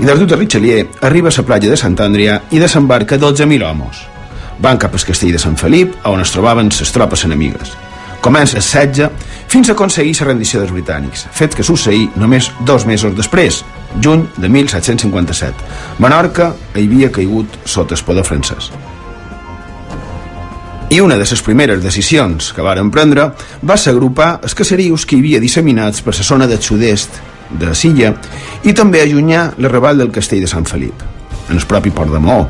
i 0.00 0.06
del 0.08 0.18
duc 0.18 0.30
de 0.30 0.36
Richelieu 0.36 0.88
arriba 1.02 1.28
a 1.28 1.36
la 1.36 1.44
platja 1.44 1.70
de 1.70 1.76
Sant 1.76 1.98
Andrea 2.00 2.40
i 2.50 2.58
desembarca 2.58 3.18
12.000 3.18 3.68
homes. 3.68 4.00
Van 4.60 4.78
cap 4.78 4.94
al 4.94 5.04
castell 5.04 5.32
de 5.32 5.38
Sant 5.38 5.56
Felip, 5.56 5.94
on 6.04 6.20
es 6.20 6.32
trobaven 6.32 6.68
les 6.68 6.92
tropes 6.92 7.24
enemigues. 7.24 7.72
Comença 8.20 8.58
el 8.58 8.62
setge 8.62 9.08
fins 9.48 9.68
a 9.68 9.72
aconseguir 9.72 10.14
la 10.20 10.26
rendició 10.28 10.60
dels 10.60 10.72
britànics, 10.72 11.26
fet 11.32 11.56
que 11.56 11.64
succeí 11.64 12.08
només 12.20 12.50
dos 12.68 12.84
mesos 12.84 13.16
després, 13.16 13.62
juny 14.04 14.26
de 14.36 14.48
1757. 14.48 15.96
Menorca 15.98 16.54
havia 16.74 17.10
caigut 17.12 17.60
sota 17.64 17.96
el 17.96 18.04
poder 18.04 18.24
francès. 18.24 18.70
I 20.90 20.98
una 21.00 21.14
de 21.14 21.22
les 21.22 21.42
primeres 21.46 21.82
decisions 21.84 22.48
que 22.50 22.62
varen 22.66 22.88
prendre 22.90 23.28
va 23.62 23.76
ser 23.78 23.92
agrupar 23.92 24.40
els 24.42 24.56
caserius 24.58 25.04
que 25.06 25.14
hi 25.14 25.20
havia 25.22 25.40
disseminats 25.42 26.02
per 26.02 26.16
la 26.16 26.24
zona 26.26 26.48
del 26.50 26.58
sud-est 26.66 27.20
de 27.60 27.74
Silla 27.78 28.10
i 28.66 28.74
també 28.74 28.98
allunyar 29.04 29.52
l'arribal 29.58 30.02
del 30.02 30.10
castell 30.10 30.42
de 30.42 30.50
Sant 30.50 30.66
Felip, 30.66 31.04
en 31.46 31.56
el 31.60 31.66
propi 31.70 31.94
port 31.94 32.10
de 32.10 32.18
Maó, 32.18 32.48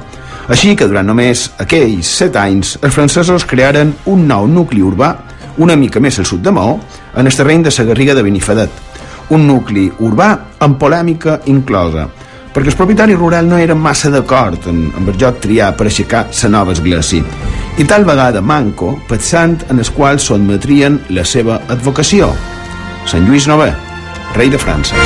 així 0.48 0.72
que 0.72 0.88
durant 0.88 1.12
només 1.12 1.50
aquells 1.60 2.14
set 2.22 2.40
anys 2.40 2.78
els 2.80 2.96
francesos 2.96 3.44
crearen 3.44 3.92
un 4.08 4.24
nou 4.32 4.48
nucli 4.48 4.80
urbà 4.80 5.12
una 5.60 5.76
mica 5.76 6.00
més 6.00 6.16
al 6.18 6.24
sud 6.24 6.40
de 6.40 6.56
Maó, 6.56 6.78
en 7.20 7.28
el 7.28 7.36
terreny 7.36 7.68
de 7.68 7.76
la 7.76 7.88
Garriga 7.92 8.14
de 8.16 8.24
Benifedet, 8.24 8.70
un 9.36 9.46
nucli 9.46 9.90
urbà 10.00 10.30
amb 10.64 10.80
polèmica 10.80 11.42
inclosa, 11.52 12.08
perquè 12.54 12.72
els 12.72 12.78
propietaris 12.78 13.20
rurals 13.20 13.52
no 13.52 13.60
eren 13.60 13.78
massa 13.78 14.08
d'acord 14.08 14.64
amb, 14.72 14.94
amb 14.96 15.12
el 15.12 15.18
lloc 15.20 15.44
triar 15.44 15.74
per 15.76 15.90
aixecar 15.90 16.30
la 16.32 16.56
nova 16.56 16.72
església, 16.72 17.22
i 17.78 17.84
tal 17.84 18.04
vegada 18.04 18.40
manco 18.40 18.96
pensant 19.08 19.58
en 19.70 19.78
els 19.78 19.90
quals 19.94 20.26
sotmetrien 20.30 20.98
la 21.14 21.24
seva 21.24 21.60
advocació. 21.68 22.32
Sant 23.06 23.28
Lluís 23.28 23.46
IX, 23.46 23.74
rei 24.34 24.50
de 24.50 24.58
França. 24.58 24.98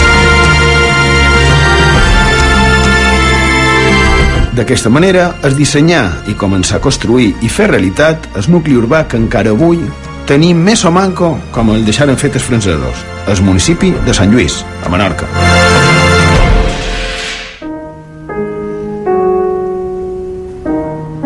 D'aquesta 4.54 4.90
manera, 4.90 5.32
es 5.42 5.56
dissenyar 5.58 6.04
i 6.30 6.36
començar 6.38 6.78
a 6.78 6.82
construir 6.82 7.32
i 7.42 7.48
fer 7.50 7.66
realitat 7.72 8.28
el 8.38 8.46
nucli 8.54 8.76
urbà 8.78 9.02
que 9.10 9.18
encara 9.18 9.50
avui 9.50 9.80
tenim 10.28 10.60
més 10.62 10.84
o 10.86 10.92
manco 10.94 11.32
com 11.52 11.72
el 11.74 11.82
deixaren 11.84 12.16
fet 12.16 12.38
els 12.38 12.46
francesos, 12.46 13.02
el 13.26 13.42
municipi 13.42 13.90
de 14.06 14.14
Sant 14.14 14.30
Lluís, 14.30 14.62
a 14.84 14.92
Menorca. 14.92 15.26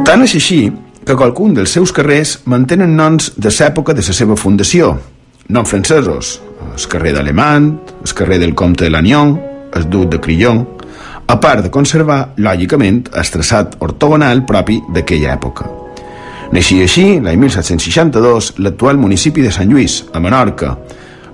Tant 0.08 0.24
és 0.24 0.34
així 0.40 0.62
que 1.08 1.16
qualcun 1.16 1.54
dels 1.56 1.72
seus 1.72 1.88
carrers 1.96 2.34
mantenen 2.52 2.90
noms 2.92 3.30
de 3.40 3.48
l'època 3.48 3.94
de 3.96 4.02
la 4.04 4.12
seva 4.12 4.34
fundació, 4.36 4.90
noms 5.48 5.70
francesos, 5.70 6.34
el 6.68 6.84
carrer 6.92 7.14
d'Alemant, 7.16 7.70
el 8.04 8.12
carrer 8.12 8.36
del 8.42 8.52
comte 8.54 8.84
de 8.84 8.90
Lannion, 8.92 9.32
el 9.72 9.88
duc 9.88 10.10
de 10.12 10.20
Crillon, 10.20 10.60
a 11.26 11.38
part 11.40 11.64
de 11.64 11.70
conservar, 11.72 12.34
lògicament, 12.36 13.06
el 13.08 13.32
traçat 13.32 13.78
ortogonal 13.80 14.44
propi 14.44 14.82
d'aquella 14.92 15.32
època. 15.32 15.70
Naixia 16.52 16.84
així, 16.84 17.06
l'any 17.24 17.40
1762, 17.40 18.58
l'actual 18.60 19.00
municipi 19.00 19.40
de 19.40 19.52
Sant 19.52 19.72
Lluís, 19.72 20.02
a 20.12 20.20
Menorca, 20.20 20.74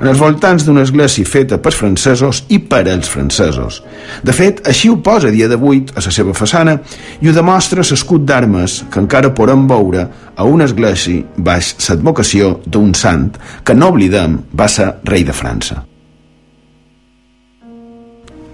en 0.01 0.11
els 0.11 0.19
voltants 0.19 0.65
d'una 0.67 0.83
església 0.85 1.29
feta 1.29 1.61
pels 1.63 1.79
francesos 1.79 2.43
i 2.55 2.59
per 2.59 2.85
als 2.91 3.09
francesos. 3.11 3.81
De 4.23 4.35
fet, 4.35 4.63
així 4.69 4.91
ho 4.91 4.99
posa 5.05 5.33
dia 5.35 5.49
d'avui 5.49 5.85
a 5.95 6.03
la 6.05 6.13
seva 6.15 6.35
façana 6.35 6.79
i 7.21 7.29
ho 7.29 7.35
demostra 7.37 7.85
l'escut 7.85 8.27
d'armes 8.27 8.83
que 8.91 9.03
encara 9.03 9.35
podem 9.35 9.67
veure 9.71 10.07
a 10.35 10.45
una 10.45 10.67
església 10.69 11.25
baix 11.37 11.75
l'advocació 11.89 12.59
d'un 12.67 12.95
sant 12.95 13.31
que, 13.65 13.75
no 13.75 13.93
oblidem, 13.95 14.39
va 14.53 14.69
ser 14.69 14.91
rei 15.05 15.25
de 15.25 15.35
França. 15.35 15.85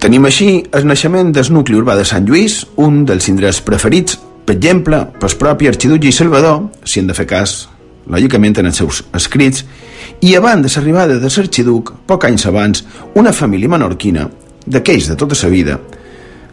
Tenim 0.00 0.24
així 0.24 0.62
el 0.72 0.86
naixement 0.88 1.28
del 1.36 1.50
nucli 1.52 1.76
urbà 1.76 1.92
de 1.98 2.06
Sant 2.08 2.24
Lluís, 2.24 2.62
un 2.80 3.02
dels 3.04 3.28
indrets 3.28 3.60
preferits, 3.60 4.16
per 4.46 4.56
exemple, 4.56 5.02
pel 5.20 5.36
propi 5.42 5.68
arxiduc 5.68 6.06
i 6.08 6.12
Salvador, 6.12 6.62
si 6.88 7.02
han 7.02 7.10
de 7.10 7.16
fer 7.18 7.26
cas, 7.28 7.68
lògicament 8.10 8.58
en 8.60 8.70
els 8.70 8.82
seus 8.82 9.04
escrits, 9.16 9.64
i 10.20 10.34
abans 10.36 10.66
de 10.66 10.72
l'arribada 10.74 11.16
de 11.18 11.30
l'arxiduc, 11.30 11.94
poc 12.06 12.26
anys 12.28 12.46
abans, 12.46 12.84
una 13.14 13.32
família 13.32 13.68
menorquina, 13.68 14.28
d'aquells 14.66 15.08
de 15.08 15.16
tota 15.16 15.34
sa 15.34 15.48
vida, 15.48 15.78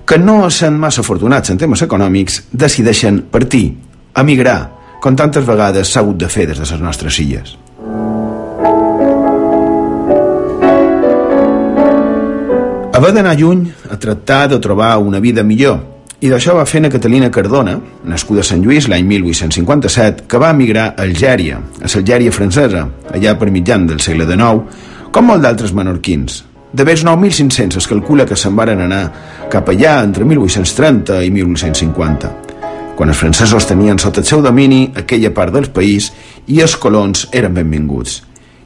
que 0.08 0.18
no 0.18 0.50
sent 0.50 0.78
massa 0.80 1.02
afortunats 1.04 1.52
en 1.52 1.58
temes 1.60 1.82
econòmics, 1.84 2.44
decideixen 2.52 3.26
partir, 3.32 3.76
emigrar, 4.16 4.60
com 5.04 5.16
tantes 5.16 5.46
vegades 5.46 5.92
s'ha 5.92 6.02
hagut 6.02 6.18
de 6.18 6.30
fer 6.32 6.48
des 6.48 6.60
de 6.60 6.66
les 6.66 6.82
nostres 6.82 7.20
illes. 7.20 7.58
Haver 12.98 13.12
d'anar 13.14 13.36
lluny 13.38 13.68
a 13.92 14.00
tractar 14.02 14.48
de 14.50 14.58
trobar 14.58 14.98
una 14.98 15.20
vida 15.20 15.44
millor, 15.44 15.84
i 16.20 16.32
d'això 16.32 16.56
va 16.58 16.66
fer 16.66 16.80
na 16.82 16.90
Catalina 16.90 17.30
Cardona, 17.30 17.76
nascuda 18.10 18.42
a 18.42 18.48
Sant 18.48 18.64
Lluís 18.66 18.88
l'any 18.90 19.06
1857, 19.06 20.26
que 20.26 20.40
va 20.42 20.50
emigrar 20.50 20.88
a 20.90 21.04
Algèria, 21.06 21.60
a 21.78 21.86
l'Algèria 21.86 22.34
francesa, 22.34 22.88
allà 23.14 23.36
per 23.38 23.52
mitjan 23.54 23.86
del 23.86 24.02
segle 24.02 24.26
XIX, 24.26 24.64
com 25.14 25.30
molt 25.30 25.46
d'altres 25.46 25.76
menorquins. 25.78 26.40
De 26.74 26.84
vers 26.84 27.04
9.500 27.06 27.78
es 27.78 27.88
calcula 27.88 28.26
que 28.26 28.36
se'n 28.36 28.58
varen 28.58 28.82
anar 28.88 29.04
cap 29.54 29.70
allà 29.70 30.00
entre 30.04 30.26
1830 30.26 31.22
i 31.24 31.30
1850, 31.36 32.32
quan 32.98 33.14
els 33.14 33.22
francesos 33.22 33.70
tenien 33.70 34.02
sota 34.02 34.24
el 34.24 34.28
seu 34.28 34.42
domini 34.42 34.88
aquella 34.98 35.32
part 35.38 35.54
del 35.54 35.70
país 35.70 36.10
i 36.48 36.64
els 36.66 36.76
colons 36.82 37.28
eren 37.32 37.54
benvinguts. 37.54 38.24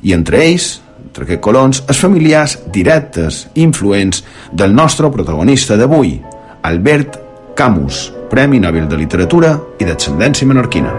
I 0.07 0.15
entre 0.15 0.40
ells, 0.45 0.78
entre 1.03 1.28
aquests 1.28 1.44
colons, 1.44 1.84
els 1.91 1.99
familiars 1.99 2.56
directes 2.72 3.44
i 3.53 3.65
influents 3.68 4.23
del 4.56 4.72
nostre 4.72 5.11
protagonista 5.11 5.76
d'avui, 5.76 6.15
Albert 6.64 7.20
Camus, 7.56 8.14
Premi 8.30 8.60
Nobel 8.60 8.88
de 8.88 8.98
Literatura 8.98 9.56
i 9.80 9.86
d'ascendència 9.88 10.48
menorquina. 10.48 10.91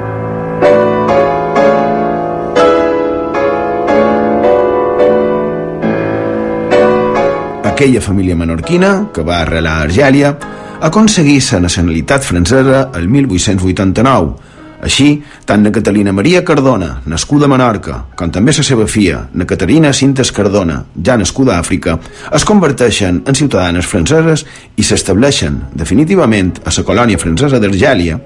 Aquella 7.73 8.01
família 8.01 8.37
menorquina, 8.37 9.09
que 9.15 9.25
va 9.27 9.41
arrelar 9.43 9.79
a 9.81 9.87
Argèlia, 9.89 10.37
aconseguí 10.83 11.41
la 11.53 11.61
nacionalitat 11.65 12.23
francesa 12.23 12.91
el 12.95 13.09
1889, 13.09 14.52
així, 14.83 15.23
tant 15.47 15.63
na 15.63 15.71
Catalina 15.71 16.13
Maria 16.13 16.43
Cardona, 16.45 16.97
nascuda 17.07 17.47
a 17.47 17.51
Menorca, 17.53 18.01
com 18.19 18.33
també 18.35 18.51
la 18.57 18.65
seva 18.67 18.89
filla, 18.91 19.29
na 19.33 19.47
Caterina 19.47 19.93
Cintes 19.95 20.33
Cardona, 20.35 20.81
ja 20.99 21.17
nascuda 21.17 21.55
a 21.55 21.63
Àfrica, 21.63 21.99
es 22.35 22.45
converteixen 22.45 23.23
en 23.27 23.39
ciutadanes 23.39 23.87
franceses 23.87 24.43
i 24.77 24.83
s'estableixen 24.83 25.61
definitivament 25.79 26.57
a 26.65 26.75
la 26.75 26.85
colònia 26.89 27.21
francesa 27.23 27.63
d'Argèlia, 27.63 28.19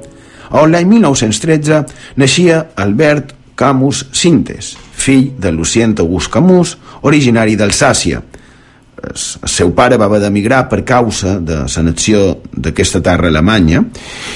on 0.56 0.72
l'any 0.72 0.88
1913 0.88 1.82
naixia 2.16 2.62
Albert 2.76 3.34
Camus 3.56 4.06
Cintes, 4.12 4.76
fill 4.96 5.34
de 5.38 5.52
Lucien 5.52 5.94
August 5.98 6.32
Camus, 6.32 6.76
originari 7.02 7.56
d'Alsàcia, 7.56 8.22
el 9.02 9.48
seu 9.48 9.72
pare 9.76 9.98
va 10.00 10.06
haver 10.08 10.22
d'emigrar 10.22 10.62
per 10.70 10.82
causa 10.84 11.36
de 11.40 11.62
l'annexió 11.66 12.40
d'aquesta 12.52 13.02
terra 13.04 13.28
alemanya 13.28 13.82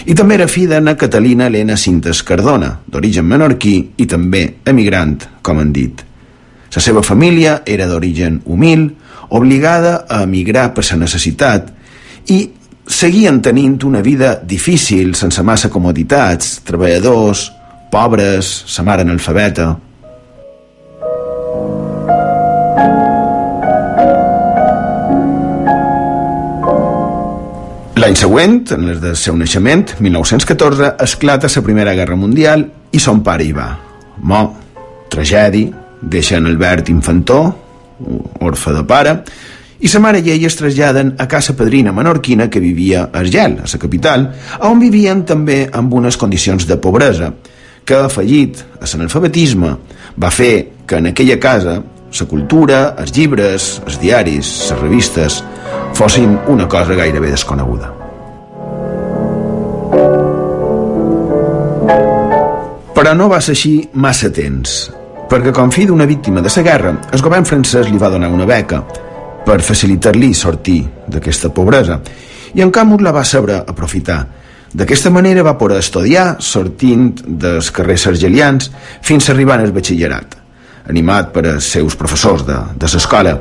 i 0.05 0.15
també 0.15 0.37
era 0.37 0.49
fill 0.49 0.69
d'Anna 0.69 0.97
Catalina 1.01 1.49
Helena 1.49 1.77
Cintes 1.81 2.23
Cardona, 2.23 2.75
d'origen 2.87 3.27
menorquí 3.27 3.77
i 3.97 4.07
també 4.07 4.45
emigrant, 4.69 5.17
com 5.43 5.59
han 5.59 5.73
dit. 5.73 6.05
La 6.71 6.83
seva 6.83 7.03
família 7.03 7.63
era 7.67 7.89
d'origen 7.89 8.43
humil, 8.45 8.91
obligada 9.31 10.05
a 10.09 10.23
emigrar 10.23 10.71
per 10.75 10.85
la 10.91 11.01
necessitat 11.05 11.71
i 12.31 12.41
seguien 12.87 13.41
tenint 13.41 13.79
una 13.87 14.03
vida 14.03 14.35
difícil, 14.43 15.15
sense 15.15 15.43
massa 15.43 15.71
comoditats, 15.71 16.61
treballadors, 16.67 17.51
pobres, 17.91 18.51
sa 18.67 18.83
mare 18.87 19.07
analfabeta, 19.07 19.73
L'any 28.11 28.19
següent, 28.19 28.55
en 28.75 28.89
el 28.91 28.97
del 28.99 29.13
seu 29.15 29.37
naixement, 29.39 29.85
1914, 30.03 30.89
esclata 31.05 31.47
la 31.47 31.61
Primera 31.63 31.93
Guerra 31.95 32.17
Mundial 32.19 32.65
i 32.91 32.99
son 32.99 33.21
pare 33.23 33.45
hi 33.47 33.53
va. 33.55 33.69
Mo, 34.27 34.41
tragèdia, 35.15 35.71
deixa 36.03 36.41
en 36.41 36.49
Albert 36.51 36.91
infantó, 36.91 37.37
orfe 38.41 38.73
de 38.75 38.83
pare, 38.83 39.13
i 39.79 39.87
sa 39.87 40.01
mare 40.03 40.25
i 40.27 40.33
ell 40.35 40.49
es 40.49 40.59
traslladen 40.59 41.13
a 41.23 41.29
casa 41.31 41.55
padrina 41.55 41.93
menorquina 41.95 42.49
que 42.51 42.59
vivia 42.59 43.05
a 43.05 43.21
Argel, 43.23 43.61
a 43.63 43.71
la 43.71 43.79
capital, 43.79 44.27
on 44.67 44.83
vivien 44.83 45.23
també 45.23 45.61
amb 45.71 45.95
unes 45.95 46.19
condicions 46.19 46.67
de 46.67 46.81
pobresa, 46.83 47.31
que, 47.87 47.95
afegit 47.95 48.65
a 48.81 48.91
l'analfabetisme, 48.91 49.77
va 50.19 50.35
fer 50.35 50.83
que 50.85 50.99
en 50.99 51.13
aquella 51.15 51.39
casa 51.39 51.79
la 51.79 52.27
cultura, 52.27 52.83
els 52.99 53.15
llibres, 53.15 53.71
els 53.87 54.03
diaris, 54.03 54.53
les 54.67 54.83
revistes, 54.83 55.41
fossin 55.95 56.41
una 56.49 56.67
cosa 56.67 56.99
gairebé 56.99 57.31
desconeguda. 57.31 58.00
Però 63.01 63.15
no 63.17 63.31
va 63.33 63.39
ser 63.41 63.55
així 63.57 63.79
massa 63.97 64.29
temps, 64.29 64.75
perquè 65.31 65.55
com 65.57 65.71
fill 65.73 65.87
d'una 65.89 66.05
víctima 66.05 66.43
de 66.45 66.51
la 66.53 66.63
guerra, 66.67 66.91
el 67.17 67.23
govern 67.25 67.47
francès 67.49 67.89
li 67.89 67.97
va 67.97 68.11
donar 68.13 68.29
una 68.29 68.45
beca 68.45 68.83
per 69.47 69.63
facilitar-li 69.65 70.35
sortir 70.35 70.83
d'aquesta 71.09 71.49
pobresa, 71.49 71.97
i 72.53 72.61
en 72.61 72.69
Camus 72.71 73.01
la 73.01 73.15
va 73.17 73.25
saber 73.25 73.63
aprofitar. 73.63 74.19
D'aquesta 74.77 75.09
manera 75.09 75.43
va 75.43 75.57
poder 75.57 75.79
estudiar, 75.81 76.37
sortint 76.45 77.15
dels 77.25 77.71
carrers 77.73 78.05
argelians 78.13 78.69
fins 79.01 79.31
a 79.31 79.33
arribar 79.33 79.57
al 79.65 79.73
batxillerat 79.73 80.37
animat 80.91 81.33
per 81.33 81.47
als 81.47 81.73
seus 81.73 81.97
professors 81.97 82.45
de, 82.45 82.59
de 82.77 82.93
l'escola. 82.93 83.33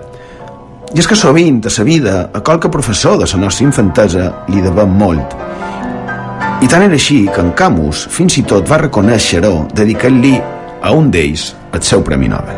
I 0.96 1.04
és 1.04 1.08
que 1.08 1.20
sovint 1.20 1.60
a 1.68 1.76
la 1.76 1.84
vida 1.84 2.16
a 2.32 2.40
qualque 2.40 2.72
professor 2.72 3.20
de 3.20 3.28
la 3.28 3.44
nostra 3.44 3.68
infantesa 3.68 4.32
li 4.48 4.64
devem 4.64 4.96
molt. 5.04 5.36
I 6.60 6.68
tant 6.68 6.84
era 6.84 6.98
així 6.98 7.22
que 7.32 7.40
en 7.40 7.54
Camus 7.56 8.02
fins 8.12 8.36
i 8.36 8.42
tot 8.44 8.68
va 8.68 8.82
reconèixer-ho 8.82 9.70
dedicant-li 9.72 10.34
a 10.84 10.92
un 10.92 11.08
d'ells 11.08 11.54
el 11.72 11.84
seu 11.88 12.04
Premi 12.04 12.28
Nobel. 12.28 12.58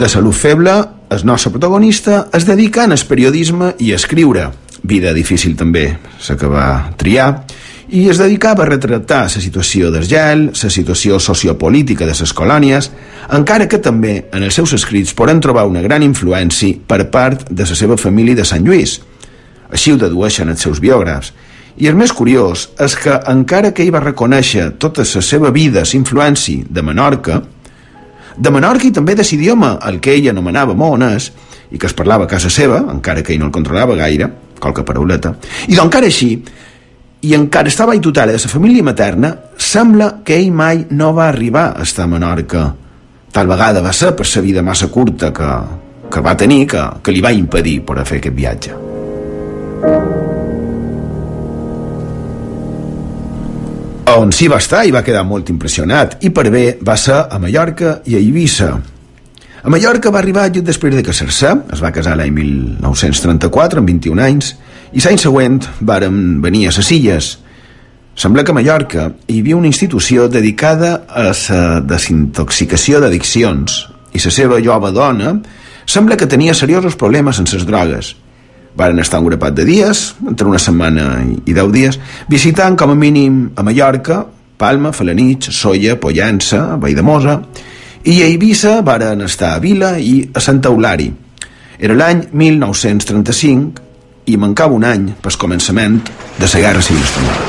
De 0.00 0.08
salut 0.08 0.32
feble, 0.32 0.72
el 1.12 1.26
nostre 1.28 1.52
protagonista 1.52 2.28
es 2.32 2.48
dedica 2.48 2.86
al 2.88 2.96
periodisme 3.08 3.74
i 3.78 3.92
a 3.92 4.00
escriure, 4.00 4.48
vida 4.88 5.12
difícil 5.12 5.52
també, 5.56 5.98
la 6.28 6.36
que 6.40 6.48
va 6.48 6.68
triar, 6.96 7.42
i 7.88 8.08
es 8.08 8.18
dedicava 8.20 8.64
a 8.64 8.68
retratar 8.68 9.22
la 9.24 9.40
situació 9.40 9.88
d'Argel, 9.90 10.50
la 10.52 10.70
situació 10.70 11.18
sociopolítica 11.20 12.04
de 12.04 12.12
les 12.12 12.32
colònies, 12.36 12.90
encara 13.32 13.68
que 13.68 13.80
també 13.80 14.26
en 14.32 14.44
els 14.44 14.58
seus 14.60 14.74
escrits 14.76 15.14
poden 15.16 15.40
trobar 15.40 15.66
una 15.66 15.80
gran 15.80 16.04
influència 16.04 16.76
per 16.86 17.08
part 17.10 17.46
de 17.48 17.64
la 17.64 17.76
seva 17.76 17.96
família 17.96 18.36
de 18.36 18.44
Sant 18.44 18.66
Lluís. 18.66 18.98
Així 19.72 19.92
ho 19.92 20.00
dedueixen 20.00 20.48
els 20.52 20.60
seus 20.60 20.80
biògrafs. 20.84 21.32
I 21.78 21.88
el 21.88 21.96
més 21.96 22.12
curiós 22.12 22.68
és 22.80 22.96
que, 22.98 23.14
encara 23.30 23.72
que 23.72 23.84
ell 23.84 23.94
va 23.94 24.04
reconèixer 24.04 24.72
tota 24.82 25.06
la 25.06 25.22
seva 25.22 25.50
vida, 25.54 25.84
la 25.86 25.98
influència 25.98 26.66
de 26.68 26.82
Menorca, 26.82 27.40
de 28.36 28.50
Menorca 28.50 28.86
i 28.86 28.92
també 28.92 29.14
de 29.14 29.24
l'idioma, 29.24 29.78
el 29.88 30.00
que 30.00 30.12
ell 30.12 30.28
anomenava 30.28 30.74
mones, 30.74 31.32
i 31.70 31.78
que 31.78 31.86
es 31.86 31.94
parlava 31.94 32.24
a 32.24 32.30
casa 32.30 32.50
seva, 32.50 32.82
encara 32.92 33.22
que 33.22 33.32
ell 33.32 33.40
no 33.40 33.48
el 33.48 33.54
controlava 33.54 33.96
gaire, 33.96 34.28
qualque 34.58 34.84
parauleta, 34.84 35.36
i 35.68 35.76
d'encara 35.76 36.08
així, 36.10 36.34
i 37.20 37.34
encara 37.34 37.68
estava 37.68 37.94
a 37.94 38.00
tutela 38.00 38.32
de 38.32 38.38
la 38.38 38.48
família 38.50 38.82
materna, 38.82 39.34
sembla 39.56 40.20
que 40.24 40.36
ell 40.38 40.52
mai 40.52 40.86
no 40.90 41.12
va 41.14 41.28
arribar 41.28 41.74
a 41.76 41.82
estar 41.82 42.04
a 42.04 42.10
Menorca. 42.10 42.68
Tal 43.32 43.46
vegada 43.46 43.82
va 43.82 43.92
ser 43.92 44.14
per 44.16 44.26
la 44.34 44.42
vida 44.42 44.62
massa 44.62 44.88
curta 44.88 45.32
que, 45.32 45.48
que 46.10 46.20
va 46.20 46.36
tenir 46.36 46.66
que, 46.66 46.84
que 47.02 47.12
li 47.12 47.20
va 47.20 47.32
impedir 47.32 47.80
per 47.84 47.98
a 47.98 48.04
fer 48.04 48.20
aquest 48.22 48.36
viatge. 48.36 48.76
On 54.18 54.30
sí 54.32 54.48
va 54.48 54.58
estar 54.58 54.84
i 54.86 54.94
va 54.94 55.04
quedar 55.04 55.24
molt 55.24 55.50
impressionat, 55.50 56.16
i 56.24 56.30
per 56.30 56.48
bé 56.50 56.78
va 56.82 56.96
ser 56.96 57.18
a 57.28 57.38
Mallorca 57.38 58.00
i 58.06 58.16
a 58.16 58.22
Eivissa, 58.22 58.70
a 59.58 59.70
Mallorca 59.70 60.10
va 60.14 60.20
arribar 60.22 60.46
just 60.54 60.64
després 60.64 60.94
de 60.94 61.02
casar-se, 61.02 61.50
es 61.74 61.80
va 61.82 61.90
casar 61.92 62.14
l'any 62.16 62.30
1934, 62.32 63.82
amb 63.82 63.90
21 63.90 64.22
anys, 64.22 64.52
i 64.92 65.02
l'any 65.04 65.18
següent 65.20 65.60
varen 65.80 66.40
venir 66.44 66.68
a 66.68 66.72
les 66.76 66.90
illes. 66.94 67.28
Sembla 68.18 68.42
que 68.42 68.50
a 68.50 68.56
Mallorca 68.56 69.10
hi 69.28 69.40
havia 69.40 69.56
una 69.56 69.68
institució 69.68 70.28
dedicada 70.28 71.04
a 71.08 71.28
la 71.28 71.80
desintoxicació 71.86 73.00
d'addiccions 73.02 73.76
i 74.16 74.22
la 74.24 74.32
seva 74.34 74.58
jove 74.64 74.90
dona 74.96 75.36
sembla 75.86 76.16
que 76.16 76.26
tenia 76.26 76.54
seriosos 76.54 76.96
problemes 76.96 77.38
amb 77.38 77.52
les 77.52 77.66
drogues. 77.68 78.14
Varen 78.78 78.98
estar 79.02 79.20
un 79.20 79.28
grapat 79.30 79.54
de 79.54 79.64
dies, 79.66 80.14
entre 80.26 80.48
una 80.48 80.58
setmana 80.58 81.22
i 81.46 81.54
deu 81.54 81.70
dies, 81.72 81.98
visitant 82.28 82.76
com 82.78 82.92
a 82.92 82.98
mínim 82.98 83.48
a 83.56 83.62
Mallorca, 83.62 84.24
Palma, 84.58 84.92
Falanich, 84.92 85.50
Solla, 85.54 85.96
Pollença, 85.96 86.76
Valldemosa, 86.76 87.40
i 88.04 88.22
a 88.22 88.26
Eivissa 88.26 88.80
varen 88.82 89.22
estar 89.26 89.54
a 89.54 89.62
Vila 89.62 89.96
i 89.98 90.22
a 90.34 90.40
Santa 90.40 90.70
Eulari. 90.70 91.10
Era 91.78 91.94
l'any 91.94 92.28
1935 92.32 93.87
i 94.28 94.36
mancava 94.36 94.76
un 94.76 94.84
any 94.84 95.08
pel 95.22 95.36
començament 95.40 95.98
de 96.38 96.46
la 96.46 96.60
Guerra 96.60 96.82
Civil 96.84 97.02
Espanyola. 97.02 97.46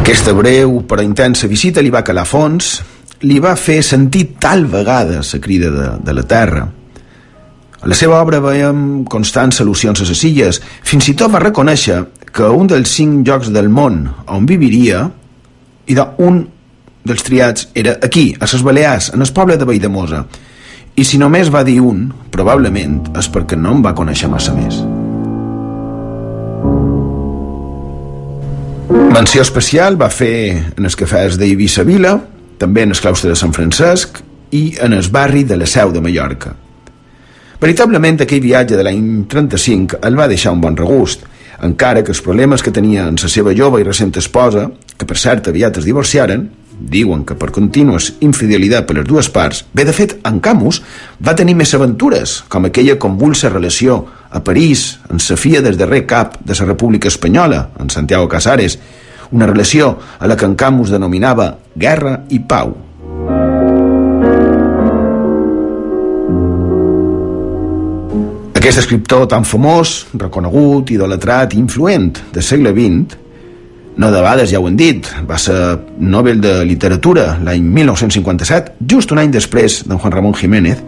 Aquesta 0.00 0.32
breu 0.34 0.80
però 0.88 1.04
intensa 1.04 1.46
visita 1.46 1.84
li 1.84 1.92
va 1.94 2.02
calar 2.02 2.26
fons, 2.26 2.78
li 3.22 3.38
va 3.42 3.54
fer 3.56 3.82
sentir 3.82 4.34
tal 4.40 4.66
vegada 4.66 5.22
la 5.22 5.40
crida 5.40 5.70
de, 5.70 5.88
de 6.04 6.12
la 6.14 6.24
terra. 6.26 6.66
A 7.78 7.86
la 7.86 7.94
seva 7.94 8.18
obra 8.18 8.40
veiem 8.42 9.04
constants 9.06 9.60
solucions 9.60 10.00
a 10.02 10.06
les 10.08 10.24
illes, 10.26 10.58
fins 10.82 11.08
i 11.08 11.14
tot 11.14 11.30
va 11.30 11.42
reconèixer 11.44 12.02
que 12.34 12.50
un 12.50 12.66
dels 12.66 12.90
cinc 12.90 13.26
llocs 13.26 13.52
del 13.54 13.68
món 13.70 14.08
on 14.26 14.46
viviria, 14.46 15.06
i 15.86 15.94
un 16.18 16.42
dels 17.04 17.24
triats 17.24 17.68
era 17.74 17.96
aquí, 18.02 18.34
a 18.40 18.46
les 18.50 18.62
Balears, 18.62 19.12
en 19.14 19.22
el 19.22 19.32
poble 19.32 19.56
de 19.56 19.64
Valldemosa. 19.64 20.26
I 20.98 21.04
si 21.06 21.18
només 21.20 21.46
va 21.54 21.60
dir 21.62 21.76
un, 21.78 22.08
probablement 22.34 22.96
és 23.20 23.28
perquè 23.30 23.54
no 23.54 23.76
em 23.76 23.82
va 23.84 23.94
conèixer 23.94 24.26
massa 24.30 24.50
més. 24.56 24.80
Menció 29.14 29.44
especial 29.44 29.94
va 30.00 30.08
fer 30.10 30.32
en 30.74 30.88
els 30.88 30.98
cafès 30.98 31.38
d'Eivissa 31.38 31.84
Vila, 31.86 32.16
també 32.58 32.82
en 32.82 32.96
el 32.96 32.98
claustre 32.98 33.30
de 33.30 33.38
Sant 33.38 33.54
Francesc 33.54 34.18
i 34.50 34.64
en 34.82 34.96
el 34.96 35.06
barri 35.14 35.44
de 35.46 35.60
la 35.60 35.70
Seu 35.70 35.94
de 35.94 36.02
Mallorca. 36.02 36.56
Veritablement 37.62 38.18
aquell 38.24 38.42
viatge 38.42 38.74
de 38.74 38.82
l'any 38.82 39.24
35 39.30 40.02
el 40.02 40.18
va 40.18 40.26
deixar 40.30 40.56
un 40.56 40.62
bon 40.66 40.76
regust, 40.78 41.22
encara 41.62 42.02
que 42.02 42.10
els 42.10 42.22
problemes 42.26 42.62
que 42.62 42.74
tenia 42.74 43.06
en 43.06 43.22
la 43.22 43.30
seva 43.30 43.54
jove 43.54 43.78
i 43.78 43.86
recent 43.86 44.18
esposa, 44.18 44.66
que 44.98 45.06
per 45.06 45.18
cert 45.18 45.50
aviat 45.50 45.78
es 45.78 45.86
divorciaren, 45.86 46.48
diuen 46.78 47.24
que 47.26 47.36
per 47.38 47.50
contínues 47.54 48.12
infidelitat 48.24 48.86
per 48.86 48.98
les 48.98 49.06
dues 49.08 49.28
parts, 49.32 49.64
bé 49.74 49.84
de 49.84 49.94
fet, 49.96 50.16
en 50.28 50.38
Camus 50.40 50.80
va 51.24 51.36
tenir 51.36 51.56
més 51.58 51.74
aventures, 51.74 52.42
com 52.48 52.68
aquella 52.68 52.98
convulsa 52.98 53.50
relació 53.50 54.04
a 54.30 54.42
París, 54.44 54.98
en 55.10 55.20
sa 55.20 55.36
fia 55.36 55.62
des 55.64 55.78
darrer 55.78 56.04
cap 56.06 56.38
de 56.40 56.54
la 56.54 56.70
República 56.70 57.08
Espanyola, 57.08 57.70
en 57.80 57.90
Santiago 57.90 58.28
Casares, 58.28 58.78
una 59.30 59.46
relació 59.46 59.98
a 60.18 60.26
la 60.26 60.36
que 60.36 60.46
en 60.46 60.54
Camus 60.56 60.90
denominava 60.90 61.58
guerra 61.74 62.22
i 62.30 62.40
pau. 62.40 62.76
Aquest 68.58 68.82
escriptor 68.82 69.28
tan 69.30 69.46
famós, 69.48 70.08
reconegut, 70.12 70.90
idolatrat 70.92 71.54
i 71.54 71.60
influent 71.60 72.10
del 72.34 72.44
segle 72.44 72.74
XX, 72.76 73.27
no 73.98 74.12
de 74.12 74.20
vegades 74.22 74.52
ja 74.52 74.60
ho 74.62 74.68
hem 74.68 74.76
dit, 74.78 75.08
va 75.26 75.36
ser 75.42 75.56
Nobel 75.98 76.38
de 76.40 76.52
Literatura 76.64 77.32
l'any 77.42 77.64
1957, 77.66 78.76
just 78.86 79.10
un 79.10 79.18
any 79.18 79.32
després 79.34 79.80
d'en 79.88 79.98
Juan 79.98 80.14
Ramon 80.14 80.36
Jiménez, 80.38 80.78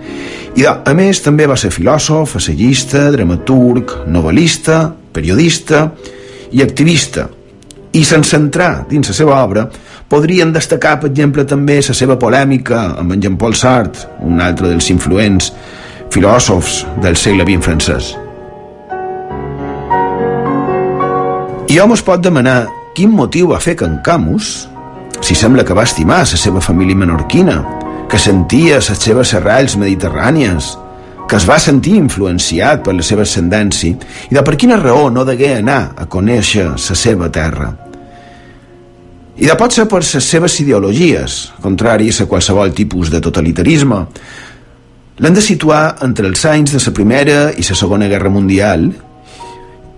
i 0.54 0.66
a 0.70 0.94
més 0.94 1.18
també 1.24 1.48
va 1.50 1.58
ser 1.58 1.72
filòsof, 1.74 2.36
assagista, 2.38 3.08
dramaturg, 3.10 3.96
novel·lista, 4.06 4.84
periodista 5.12 5.88
i 6.54 6.62
activista. 6.62 7.26
I 7.90 8.04
sense 8.06 8.38
entrar 8.38 8.86
dins 8.86 9.10
la 9.10 9.18
seva 9.18 9.42
obra, 9.42 9.66
podrien 10.10 10.54
destacar, 10.54 11.00
per 11.02 11.10
exemple, 11.10 11.42
també 11.42 11.80
la 11.82 11.94
seva 11.98 12.18
polèmica 12.18 12.92
amb 13.02 13.14
en 13.14 13.26
Jean-Paul 13.26 13.58
Sartre, 13.58 14.06
un 14.22 14.38
altre 14.38 14.70
dels 14.70 14.90
influents 14.94 15.50
filòsofs 16.14 16.84
del 17.02 17.18
segle 17.18 17.42
XX 17.46 17.66
francès. 17.66 18.14
I 21.70 21.78
hom 21.78 21.94
es 21.94 22.02
pot 22.02 22.22
demanar 22.22 22.79
quin 22.96 23.12
motiu 23.14 23.50
va 23.52 23.60
fer 23.62 23.76
que 23.78 23.86
en 23.88 23.98
Camus, 24.04 24.68
si 25.20 25.36
sembla 25.36 25.64
que 25.64 25.76
va 25.76 25.86
estimar 25.88 26.22
la 26.24 26.40
seva 26.40 26.60
família 26.60 26.96
menorquina, 26.96 27.58
que 28.10 28.18
sentia 28.18 28.80
les 28.80 29.04
seves 29.04 29.34
serralls 29.34 29.76
mediterrànies, 29.78 30.74
que 31.28 31.38
es 31.38 31.46
va 31.46 31.60
sentir 31.62 31.94
influenciat 31.94 32.82
per 32.82 32.96
la 32.96 33.06
seva 33.06 33.22
ascendència 33.22 33.94
i 34.30 34.34
de 34.34 34.42
per 34.42 34.56
quina 34.58 34.80
raó 34.80 35.08
no 35.14 35.24
degué 35.24 35.54
anar 35.60 35.92
a 35.96 36.08
conèixer 36.10 36.66
la 36.72 36.98
seva 36.98 37.30
terra. 37.30 37.70
I 39.40 39.46
de 39.46 39.54
pot 39.56 39.72
ser 39.72 39.86
per 39.88 40.02
les 40.02 40.26
seves 40.26 40.58
ideologies, 40.60 41.40
contràries 41.62 42.20
a 42.20 42.26
qualsevol 42.28 42.74
tipus 42.76 43.12
de 43.14 43.22
totalitarisme, 43.22 44.04
L'han 45.20 45.34
de 45.36 45.42
situar 45.44 45.98
entre 46.00 46.24
els 46.30 46.46
anys 46.48 46.72
de 46.72 46.78
la 46.80 46.92
Primera 46.96 47.40
i 47.52 47.60
la 47.66 47.74
Segona 47.76 48.06
Guerra 48.08 48.30
Mundial 48.32 48.86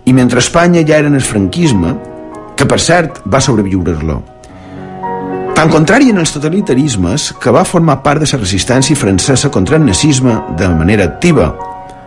i 0.02 0.14
mentre 0.16 0.43
Espanya 0.43 0.82
ja 0.82 0.97
era 0.98 1.06
en 1.06 1.14
el 1.14 1.23
franquisme, 1.23 1.93
que 2.62 2.68
per 2.70 2.78
cert 2.78 3.18
va 3.26 3.40
sobreviure-lo. 3.43 4.20
Tan 5.56 5.70
contrari 5.70 6.12
en 6.12 6.20
els 6.22 6.30
totalitarismes 6.34 7.32
que 7.43 7.51
va 7.55 7.64
formar 7.66 7.98
part 8.05 8.22
de 8.22 8.28
la 8.30 8.39
resistència 8.39 8.98
francesa 8.98 9.51
contra 9.51 9.76
el 9.80 9.84
nazisme 9.86 10.36
de 10.59 10.68
manera 10.70 11.09
activa, 11.10 11.51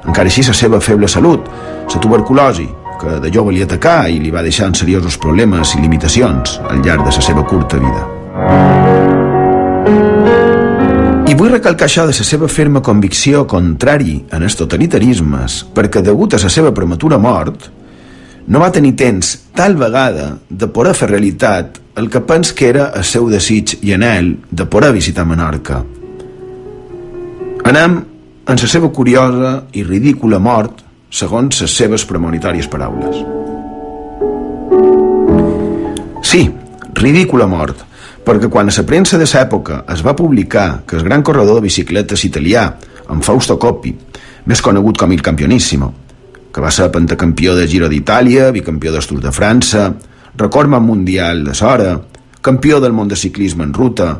encara 0.07 0.31
així 0.31 0.45
la 0.47 0.55
seva 0.55 0.79
feble 0.79 1.11
salut, 1.11 1.51
la 1.91 2.01
tuberculosi, 2.01 2.69
que 3.01 3.19
de 3.19 3.31
jove 3.35 3.51
li 3.51 3.63
atacà 3.65 4.07
i 4.07 4.21
li 4.23 4.31
va 4.31 4.45
deixar 4.45 4.71
en 4.71 4.79
seriosos 4.79 5.19
problemes 5.19 5.75
i 5.75 5.83
limitacions 5.83 6.59
al 6.69 6.79
llarg 6.85 7.03
de 7.03 7.11
la 7.11 7.27
seva 7.27 7.43
curta 7.43 7.75
vida. 7.83 8.07
I 11.27 11.35
vull 11.35 11.51
recalcar 11.51 11.89
això 11.89 12.07
de 12.07 12.15
la 12.15 12.31
seva 12.31 12.47
ferma 12.47 12.79
convicció 12.79 13.43
contrari 13.43 14.21
en 14.31 14.43
els 14.47 14.55
totalitarismes, 14.55 15.65
perquè 15.75 15.99
degut 16.05 16.33
a 16.33 16.39
la 16.39 16.53
seva 16.53 16.71
prematura 16.71 17.19
mort, 17.19 17.67
no 18.47 18.61
va 18.61 18.71
tenir 18.71 18.93
temps 18.95 19.31
tal 19.57 19.75
vegada 19.79 20.37
de 20.49 20.67
poder 20.67 20.93
fer 20.97 21.09
realitat 21.09 21.79
el 21.97 22.09
que 22.11 22.21
pens 22.21 22.51
que 22.53 22.69
era 22.69 22.91
el 22.95 23.05
seu 23.07 23.29
desig 23.31 23.77
i 23.81 23.93
anel 23.95 24.35
de 24.51 24.65
poder 24.69 24.91
visitar 24.93 25.25
Menorca. 25.25 25.81
Anem 27.65 27.95
en 28.45 28.61
la 28.61 28.69
seva 28.69 28.91
curiosa 28.93 29.55
i 29.73 29.83
ridícula 29.83 30.39
mort 30.39 30.83
segons 31.09 31.61
les 31.63 31.77
seves 31.79 32.05
premonitòries 32.05 32.67
paraules. 32.69 33.23
Sí, 36.21 36.45
ridícula 36.93 37.47
mort, 37.47 37.81
perquè 38.25 38.49
quan 38.51 38.69
a 38.69 38.75
la 38.75 38.85
premsa 38.85 39.17
de 39.17 39.25
l'època 39.25 39.83
es 39.89 40.05
va 40.05 40.15
publicar 40.15 40.83
que 40.85 40.97
el 40.97 41.03
gran 41.03 41.23
corredor 41.23 41.55
de 41.55 41.67
bicicletes 41.69 42.25
italià, 42.25 42.75
en 43.09 43.21
Fausto 43.21 43.57
Coppi, 43.57 43.95
més 44.45 44.61
conegut 44.61 44.97
com 44.97 45.11
il 45.11 45.21
Campionissimo, 45.21 45.93
que 46.55 46.61
va 46.63 46.71
ser 46.71 46.87
pentacampió 46.87 47.51
de 47.51 47.65
Giro 47.67 47.89
d'Itàlia, 47.91 48.47
bicampió 48.55 48.93
dels 48.93 49.09
Tours 49.09 49.25
de 49.25 49.31
França, 49.35 49.89
recordman 50.39 50.85
mundial 50.87 51.43
de 51.43 51.53
Sora, 51.53 51.97
campió 52.39 52.79
del 52.79 52.95
món 52.95 53.09
de 53.11 53.17
ciclisme 53.19 53.65
en 53.67 53.73
ruta, 53.75 54.13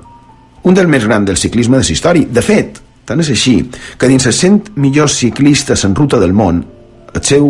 un 0.67 0.75
dels 0.75 0.89
més 0.91 1.05
grans 1.07 1.29
del 1.29 1.39
ciclisme 1.39 1.79
de 1.79 1.85
la 1.87 1.95
història. 1.95 2.27
De 2.27 2.43
fet, 2.43 2.81
tant 3.07 3.23
és 3.23 3.31
així 3.31 3.55
que 3.95 4.11
dins 4.11 4.27
els 4.27 4.41
100 4.43 4.75
millors 4.83 5.15
ciclistes 5.15 5.85
en 5.87 5.95
ruta 5.95 6.19
del 6.19 6.35
món, 6.35 6.59
el 7.15 7.23
seu 7.23 7.47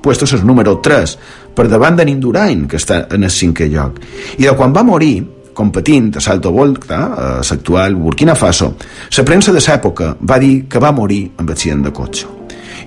puesto 0.00 0.24
és 0.24 0.32
el 0.38 0.48
número 0.48 0.78
3, 0.80 1.16
per 1.52 1.68
davant 1.68 2.00
de 2.00 2.08
Indurain, 2.08 2.64
que 2.64 2.80
està 2.80 3.02
en 3.12 3.28
el 3.28 3.36
cinquè 3.36 3.68
lloc. 3.68 4.00
I 4.40 4.48
de 4.48 4.56
quan 4.56 4.72
va 4.72 4.86
morir, 4.86 5.18
competint 5.52 6.14
a 6.16 6.24
Salto 6.24 6.56
Volta, 6.56 7.04
a 7.12 7.30
l'actual 7.44 8.00
Burkina 8.00 8.32
Faso, 8.32 8.72
la 9.12 9.28
premsa 9.28 9.52
de 9.52 9.60
l'època 9.60 10.14
va 10.24 10.40
dir 10.40 10.62
que 10.70 10.80
va 10.80 10.96
morir 10.96 11.26
amb 11.36 11.50
accident 11.52 11.84
de 11.84 11.92
cotxe. 11.92 12.39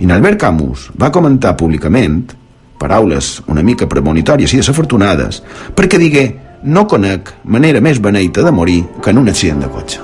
I 0.04 0.12
Albert 0.12 0.36
Camus 0.36 0.90
va 1.00 1.14
comentar 1.16 1.54
públicament, 1.56 2.26
paraules 2.76 3.38
una 3.48 3.62
mica 3.64 3.88
premonitòries 3.88 4.52
i 4.52 4.58
desafortunades, 4.60 5.38
perquè 5.78 5.96
digué 5.96 6.24
no 6.68 6.84
conec 6.92 7.30
manera 7.48 7.80
més 7.80 8.02
beneita 8.04 8.44
de 8.44 8.52
morir 8.52 8.82
que 9.00 9.14
en 9.14 9.22
un 9.22 9.32
accident 9.32 9.64
de 9.64 9.70
cotxe. 9.72 10.02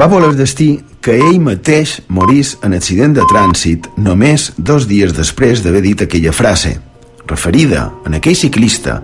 Va 0.00 0.08
voler 0.10 0.32
destí 0.34 0.80
que 0.98 1.14
ell 1.20 1.38
mateix 1.44 2.00
morís 2.08 2.56
en 2.66 2.74
accident 2.74 3.14
de 3.14 3.28
trànsit 3.30 3.86
només 3.94 4.48
dos 4.58 4.88
dies 4.90 5.14
després 5.14 5.62
d'haver 5.62 5.84
dit 5.86 6.02
aquella 6.02 6.34
frase, 6.34 6.74
referida 7.30 7.86
en 8.10 8.18
aquell 8.18 8.34
ciclista 8.34 8.98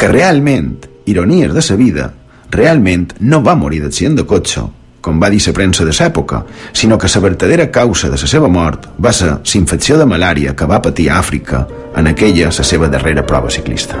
que 0.00 0.08
realment, 0.08 0.78
ironies 1.04 1.52
de 1.52 1.60
sa 1.60 1.76
vida, 1.76 2.08
realment 2.56 3.10
no 3.20 3.44
va 3.44 3.58
morir 3.58 3.82
d'accident 3.84 4.16
de 4.16 4.24
cotxe, 4.24 4.64
com 5.06 5.20
va 5.22 5.30
dir 5.30 5.38
la 5.44 5.52
premsa 5.54 5.84
de 5.86 5.92
l'època, 5.94 6.40
sinó 6.74 6.98
que 6.98 7.06
la 7.06 7.20
verdadera 7.22 7.70
causa 7.70 8.08
de 8.10 8.18
la 8.18 8.26
seva 8.26 8.48
mort 8.50 8.88
va 8.98 9.12
ser 9.14 9.28
la 9.28 9.54
infecció 9.54 9.98
de 9.98 10.06
malària 10.06 10.56
que 10.58 10.66
va 10.66 10.82
patir 10.82 11.10
a 11.10 11.20
Àfrica 11.20 11.62
en 11.94 12.08
aquella 12.10 12.50
la 12.50 12.64
seva 12.66 12.88
darrera 12.90 13.22
prova 13.22 13.50
ciclista. 13.50 14.00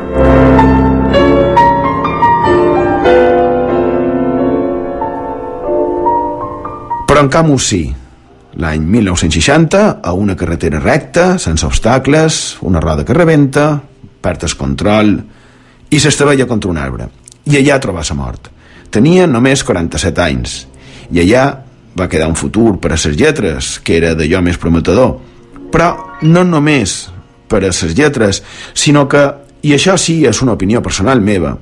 Però 7.06 7.22
en 7.22 7.30
Camus 7.30 7.70
sí. 7.70 7.84
L'any 8.56 8.82
1960, 8.88 9.80
a 10.02 10.12
una 10.16 10.34
carretera 10.34 10.80
recta, 10.80 11.38
sense 11.38 11.66
obstacles, 11.66 12.56
una 12.62 12.80
roda 12.80 13.04
que 13.04 13.14
rebenta, 13.14 13.80
perd 14.20 14.46
el 14.48 14.56
control 14.56 15.18
i 15.92 16.00
s'estavella 16.00 16.48
contra 16.50 16.70
un 16.70 16.78
arbre. 16.80 17.10
I 17.46 17.60
allà 17.60 17.78
troba 17.78 18.02
sa 18.02 18.16
mort. 18.16 18.48
Tenia 18.90 19.26
només 19.28 19.62
47 19.62 20.24
anys 20.24 20.62
i 21.12 21.22
allà 21.22 21.46
va 21.96 22.08
quedar 22.08 22.28
un 22.28 22.36
futur 22.36 22.76
per 22.80 22.92
a 22.92 23.00
ses 23.00 23.16
lletres, 23.16 23.78
que 23.80 23.96
era 23.96 24.14
d'allò 24.14 24.42
més 24.44 24.58
prometedor. 24.60 25.16
Però 25.72 25.90
no 26.22 26.44
només 26.44 27.06
per 27.48 27.62
a 27.64 27.72
ses 27.72 27.96
lletres, 27.96 28.42
sinó 28.74 29.06
que, 29.08 29.24
i 29.62 29.72
això 29.74 29.96
sí 29.98 30.20
és 30.28 30.42
una 30.42 30.54
opinió 30.54 30.82
personal 30.82 31.22
meva, 31.24 31.56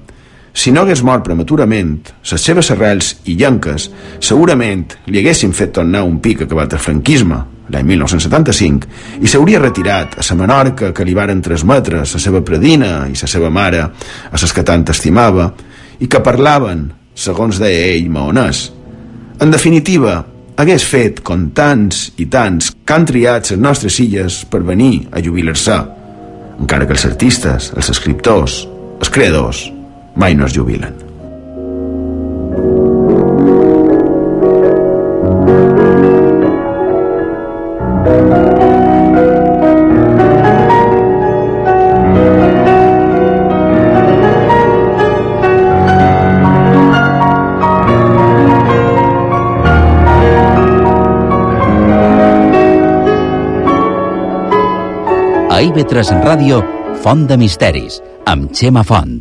si 0.55 0.71
no 0.71 0.85
hagués 0.85 1.03
mort 1.03 1.25
prematurament, 1.27 1.97
les 2.31 2.45
seves 2.47 2.69
arrels 2.71 3.09
i 3.27 3.35
llanques 3.35 3.89
segurament 4.23 4.85
li 5.11 5.19
haguessin 5.19 5.51
fet 5.51 5.73
tornar 5.75 6.05
un 6.07 6.21
pic 6.23 6.45
acabat 6.45 6.77
el 6.77 6.83
franquisme, 6.85 7.41
l'any 7.75 7.89
1975, 7.89 8.87
i 9.19 9.31
s'hauria 9.31 9.59
retirat 9.59 10.15
a 10.15 10.23
la 10.29 10.37
Menorca 10.39 10.93
que 10.95 11.05
li 11.05 11.17
varen 11.17 11.43
transmetre 11.43 12.05
la 12.05 12.23
seva 12.23 12.45
predina 12.47 13.09
i 13.11 13.19
la 13.19 13.31
seva 13.31 13.51
mare, 13.51 13.83
a 13.83 14.39
les 14.39 14.55
que 14.55 14.63
tant 14.63 14.87
estimava, 14.95 15.51
i 15.99 16.07
que 16.07 16.23
parlaven, 16.23 16.87
segons 17.15 17.59
deia 17.59 17.91
ell, 17.97 18.07
maonès. 18.15 18.69
En 19.43 19.51
definitiva, 19.51 20.21
hagués 20.57 20.85
fet 20.87 21.23
com 21.27 21.49
tants 21.57 22.07
i 22.23 22.29
tants 22.31 22.71
que 22.87 22.95
han 22.95 23.07
triat 23.09 23.51
les 23.51 23.61
nostres 23.61 23.99
illes 24.05 24.43
per 24.51 24.63
venir 24.67 25.09
a 25.11 25.23
jubilar-se, 25.25 25.81
encara 26.61 26.87
que 26.87 26.95
els 26.95 27.09
artistes, 27.09 27.73
els 27.75 27.91
escriptors, 27.91 28.63
els 29.01 29.11
creadors, 29.11 29.67
mai 30.15 30.39
no 30.39 30.47
es 30.47 30.55
jubilen. 30.55 31.04
A 55.75 55.77
IB3 55.77 56.23
Ràdio, 56.23 56.61
Font 57.03 57.25
de 57.27 57.35
Misteris, 57.35 57.97
amb 58.31 58.53
Xema 58.55 58.85
Font. 58.87 59.17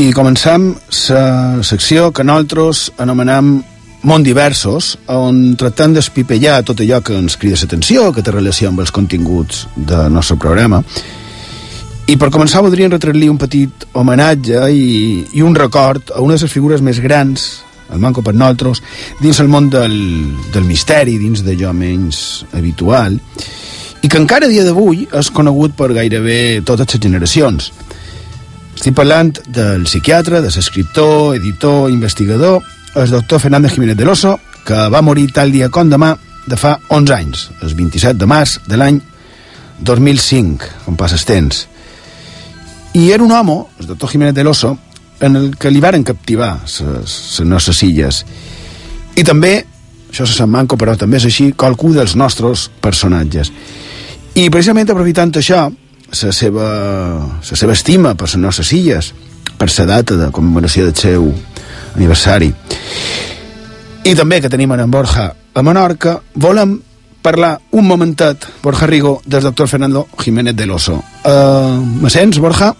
I 0.00 0.08
començam 0.16 0.70
la 1.12 1.60
secció 1.60 2.08
que 2.16 2.24
nosaltres 2.24 2.86
anomenem 2.96 3.58
Mont 4.02 4.24
Diversos, 4.26 4.96
on 5.14 5.52
tractem 5.54 5.92
d'espipellar 5.94 6.64
tot 6.66 6.80
allò 6.82 6.98
que 7.06 7.14
ens 7.14 7.36
crida 7.38 7.54
l'atenció, 7.60 8.08
que 8.10 8.24
té 8.26 8.32
relació 8.34 8.72
amb 8.72 8.82
els 8.82 8.90
continguts 8.90 9.68
del 9.76 10.10
nostre 10.10 10.34
programa. 10.42 10.80
I 12.10 12.16
per 12.18 12.32
començar 12.34 12.64
voldríem 12.66 12.90
retreure-li 12.90 13.28
un 13.30 13.38
petit 13.38 13.86
homenatge 13.94 14.64
i, 14.74 15.22
i 15.38 15.44
un 15.46 15.54
record 15.54 16.10
a 16.10 16.18
una 16.18 16.34
de 16.34 16.42
les 16.42 16.50
figures 16.50 16.82
més 16.82 16.98
grans, 16.98 17.62
el 17.94 18.02
manco 18.02 18.26
per 18.26 18.34
nosaltres, 18.34 18.82
dins 19.22 19.38
el 19.38 19.52
món 19.52 19.70
del, 19.70 19.94
del 20.50 20.66
misteri, 20.66 21.14
dins 21.22 21.44
d'allò 21.46 21.70
menys 21.70 22.42
habitual, 22.58 23.20
i 24.02 24.10
que 24.10 24.18
encara 24.18 24.50
a 24.50 24.50
dia 24.50 24.66
d'avui 24.66 25.06
és 25.14 25.30
conegut 25.30 25.78
per 25.78 25.92
gairebé 25.94 26.60
totes 26.66 26.90
les 26.90 27.06
generacions. 27.06 27.70
Estic 28.74 28.98
parlant 28.98 29.30
del 29.46 29.86
psiquiatre, 29.86 30.42
de 30.42 30.50
l'escriptor, 30.50 31.36
editor, 31.38 31.86
investigador, 31.92 32.64
el 32.94 33.10
doctor 33.10 33.40
Fernández 33.40 33.72
Jiménez 33.72 33.96
de 33.96 34.04
l'Oso, 34.04 34.38
que 34.64 34.76
va 34.88 35.02
morir 35.02 35.30
tal 35.32 35.52
dia 35.52 35.70
com 35.72 35.88
demà 35.90 36.12
de 36.46 36.58
fa 36.58 36.76
11 36.90 37.14
anys, 37.14 37.48
el 37.62 37.74
27 37.74 38.18
de 38.18 38.28
març 38.28 38.58
de 38.68 38.78
l'any 38.78 39.00
2005, 39.80 40.70
com 40.84 40.96
passes 40.98 41.24
temps. 41.26 41.66
I 42.94 43.10
era 43.10 43.24
un 43.24 43.32
home, 43.32 43.58
el 43.80 43.86
doctor 43.86 44.10
Jiménez 44.10 44.34
de 44.34 44.44
l'Oso, 44.44 44.76
en 45.20 45.36
el 45.38 45.52
que 45.56 45.70
li 45.70 45.80
varen 45.80 46.04
captivar 46.04 46.56
les 46.66 47.40
nostres 47.46 47.82
illes. 47.86 48.24
I 49.16 49.24
també, 49.24 49.54
això 50.10 50.26
se 50.26 50.46
manco, 50.46 50.76
però 50.76 50.96
també 50.98 51.16
és 51.20 51.28
així, 51.30 51.52
qualcú 51.52 51.92
dels 51.94 52.16
nostres 52.18 52.68
personatges. 52.82 53.52
I 54.34 54.48
precisament 54.50 54.90
aprofitant 54.90 55.32
això, 55.38 55.64
la 56.12 56.32
seva, 56.32 56.68
la 57.40 57.56
seva 57.56 57.72
estima 57.72 58.14
per 58.14 58.28
les 58.28 58.40
nostres 58.42 58.72
illes, 58.76 59.12
per 59.56 59.70
la 59.78 59.86
data 59.86 60.16
de 60.18 60.30
commemoració 60.34 60.88
del 60.88 60.96
seu 60.96 61.32
aniversari. 61.94 62.52
I 64.02 64.14
també 64.18 64.40
que 64.42 64.50
tenim 64.50 64.72
en 64.72 64.90
Borja 64.90 65.28
a 65.54 65.62
Menorca, 65.62 66.16
volem 66.34 66.80
parlar 67.22 67.60
un 67.70 67.86
momentet, 67.86 68.48
Borja 68.62 68.86
Rigo, 68.86 69.20
del 69.24 69.42
doctor 69.42 69.68
Fernando 69.68 70.08
Jiménez 70.18 70.56
del 70.56 70.72
Oso. 70.72 71.02
Uh, 71.24 71.78
me 72.02 72.10
sents, 72.10 72.38
Borja? 72.38 72.74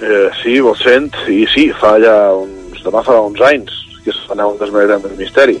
Eh, 0.00 0.30
sí, 0.42 0.58
vos 0.60 0.80
sent, 0.82 1.14
i 1.30 1.46
sí, 1.54 1.68
fa 1.78 1.94
ja 2.02 2.16
uns, 2.34 2.82
demà 2.82 3.04
farà 3.06 3.22
uns 3.22 3.40
anys 3.46 3.70
que 4.04 4.10
es 4.12 4.18
fa 4.28 4.34
un 4.36 4.58
desmagrant 4.58 5.02
del 5.06 5.16
misteri. 5.16 5.56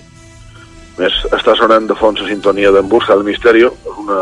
A 0.94 1.00
més, 1.00 1.14
està 1.32 1.54
sonant 1.56 1.86
de 1.88 1.96
fons 1.98 2.20
la 2.20 2.28
sintonia 2.28 2.70
d'En 2.74 2.90
Busca 2.90 3.16
del 3.16 3.24
Misteri, 3.26 3.64
una, 3.96 4.18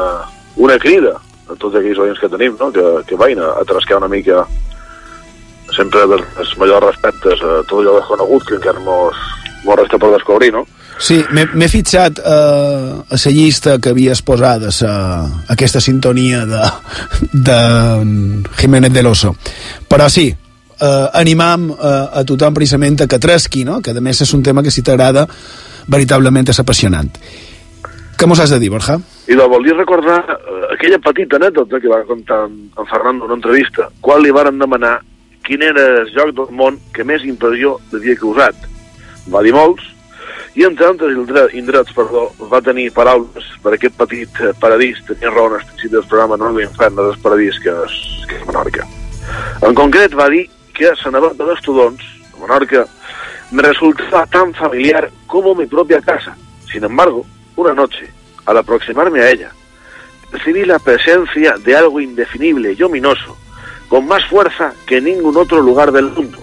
una 0.56 0.78
crida 0.80 1.16
a 1.50 1.56
tots 1.58 1.76
aquells 1.76 1.98
oients 1.98 2.20
que 2.20 2.30
tenim, 2.32 2.54
no? 2.60 2.70
que, 2.72 2.84
que 3.08 3.18
vagin 3.18 3.42
a, 3.42 3.50
a 3.60 3.64
trascar 3.68 3.98
una 3.98 4.08
mica 4.08 4.44
sempre 5.76 6.04
dels 6.10 6.54
majors 6.60 6.90
respectes 6.90 7.42
a 7.42 7.62
tot 7.64 7.80
allò 7.80 7.98
desconegut 7.98 8.46
que 8.48 8.58
encara 8.60 8.80
mos, 8.84 9.18
mos 9.64 9.78
resta 9.80 9.98
per 9.98 10.12
descobrir, 10.14 10.52
no? 10.54 10.66
Sí, 11.02 11.16
m'he 11.32 11.66
fixat 11.66 12.20
eh, 12.20 12.92
a 13.02 13.18
la 13.18 13.32
llista 13.34 13.78
que 13.82 13.90
havies 13.90 14.20
posat 14.22 14.68
a 14.68 14.70
sa, 14.70 14.92
aquesta 15.50 15.80
sintonia 15.80 16.44
de, 16.46 16.60
de 17.32 17.58
Jiménez 18.60 18.92
del 18.92 19.08
Oso. 19.10 19.32
Però 19.88 20.08
sí, 20.12 20.28
eh, 20.30 21.06
animam 21.12 21.70
eh, 21.72 22.20
a 22.20 22.24
tothom 22.28 22.54
precisament 22.54 23.02
a 23.02 23.08
que 23.10 23.18
tresqui, 23.18 23.64
no? 23.64 23.80
que 23.82 23.90
a 23.90 24.04
més 24.04 24.22
és 24.22 24.34
un 24.34 24.42
tema 24.42 24.62
que 24.62 24.70
si 24.70 24.84
t'agrada 24.86 25.26
veritablement 25.90 26.52
és 26.52 26.60
apassionant. 26.62 27.10
Què 28.18 28.28
mos 28.28 28.38
has 28.38 28.52
de 28.54 28.60
dir, 28.62 28.70
Borja? 28.70 29.00
I 29.26 29.34
de 29.38 29.46
volia 29.50 29.74
recordar 29.74 30.20
eh, 30.36 30.74
aquella 30.76 31.00
petita 31.02 31.40
anècdota 31.40 31.80
que 31.80 31.90
va 31.90 32.04
contar 32.06 32.44
en, 32.46 32.68
en 32.78 32.86
Fernando 32.86 33.24
en 33.24 33.32
una 33.32 33.40
entrevista, 33.40 33.88
quan 34.00 34.22
li 34.22 34.30
varen 34.30 34.60
demanar 34.62 35.00
quin 35.46 35.62
era 35.62 35.86
el 36.02 36.12
lloc 36.14 36.34
del 36.36 36.54
món 36.56 36.78
que 36.94 37.04
més 37.04 37.24
impressió 37.24 37.78
havia 37.92 38.18
causat. 38.20 38.68
Va 39.32 39.42
dir 39.42 39.54
molts, 39.54 39.84
i 40.54 40.66
entre 40.68 40.84
altres 40.84 41.14
indrets, 41.16 41.54
indrets 41.56 41.94
perdó, 41.96 42.26
va 42.50 42.60
tenir 42.60 42.90
paraules 42.92 43.46
per 43.64 43.72
aquest 43.72 43.94
petit 43.96 44.40
eh, 44.44 44.50
paradís, 44.60 44.98
tenia 45.08 45.30
raó 45.32 45.46
en 45.48 45.60
el 45.60 45.66
principi 45.68 45.94
del 45.94 46.08
programa 46.10 46.36
No 46.36 46.50
l'infern 46.52 46.98
del 46.98 47.14
paradís 47.24 47.60
que 47.62 47.72
és, 47.86 47.94
que 48.28 48.36
és 48.36 48.44
Menorca. 48.48 48.84
En 49.64 49.78
concret 49.78 50.12
va 50.18 50.28
dir 50.28 50.44
que 50.76 50.92
la 50.92 51.14
nevada 51.14 51.46
de 51.48 51.56
Tudons, 51.64 52.04
a 52.34 52.42
Menorca, 52.42 52.84
me 53.50 53.62
resultaba 53.62 54.26
tan 54.26 54.52
familiar 54.52 55.10
como 55.26 55.54
mi 55.54 55.66
propia 55.66 56.02
casa. 56.02 56.36
Sin 56.70 56.84
embargo, 56.84 57.24
una 57.56 57.72
noche, 57.72 58.10
al 58.44 58.58
aproximarme 58.58 59.20
a 59.20 59.30
ella, 59.30 59.52
percibí 60.30 60.64
la 60.64 60.78
presencia 60.78 61.54
de 61.64 61.76
algo 61.76 62.00
indefinible 62.00 62.74
y 62.76 62.82
ominoso, 62.82 63.38
con 63.92 64.06
más 64.06 64.24
fuerza 64.24 64.72
que 64.86 64.96
en 64.96 65.04
ningún 65.04 65.36
otro 65.36 65.60
lugar 65.60 65.92
del 65.92 66.06
mundo, 66.06 66.38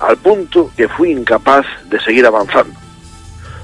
al 0.00 0.18
punto 0.18 0.70
que 0.76 0.86
fui 0.86 1.12
incapaz 1.12 1.64
de 1.86 1.98
seguir 1.98 2.26
avanzando. 2.26 2.78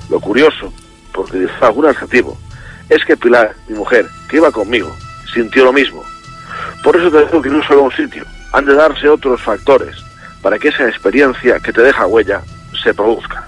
Lo 0.09 0.19
curioso, 0.19 0.73
por 1.13 1.27
utilizar 1.27 1.65
algún 1.65 1.85
adjetivo, 1.85 2.39
es 2.89 3.05
que 3.05 3.19
Pilar, 3.19 3.55
mi 3.69 3.77
mujer, 3.77 4.07
que 4.27 4.39
iba 4.39 4.51
conmigo, 4.51 4.91
sintió 5.35 5.67
lo 5.67 5.73
mismo. 5.75 6.03
Por 6.83 6.97
eso 6.97 7.11
te 7.11 7.27
digo 7.27 7.43
que 7.43 7.51
no 7.51 7.63
solo 7.63 7.83
un 7.83 7.93
sitio, 7.93 8.25
han 8.55 8.65
de 8.65 8.75
darse 8.75 9.07
otros 9.07 9.39
factores 9.43 9.97
para 10.41 10.59
que 10.59 10.69
esa 10.69 10.89
experiencia 10.89 11.61
que 11.61 11.75
te 11.75 11.83
deja 11.83 12.07
huella 12.07 12.41
se 12.83 12.95
produzca. 12.95 13.47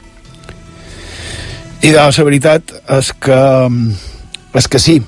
I 1.81 1.91
de 1.91 1.97
la 1.97 2.13
veritat 2.13 2.77
és 2.93 3.09
que, 3.17 3.41
que 4.69 4.79
sí, 4.79 5.01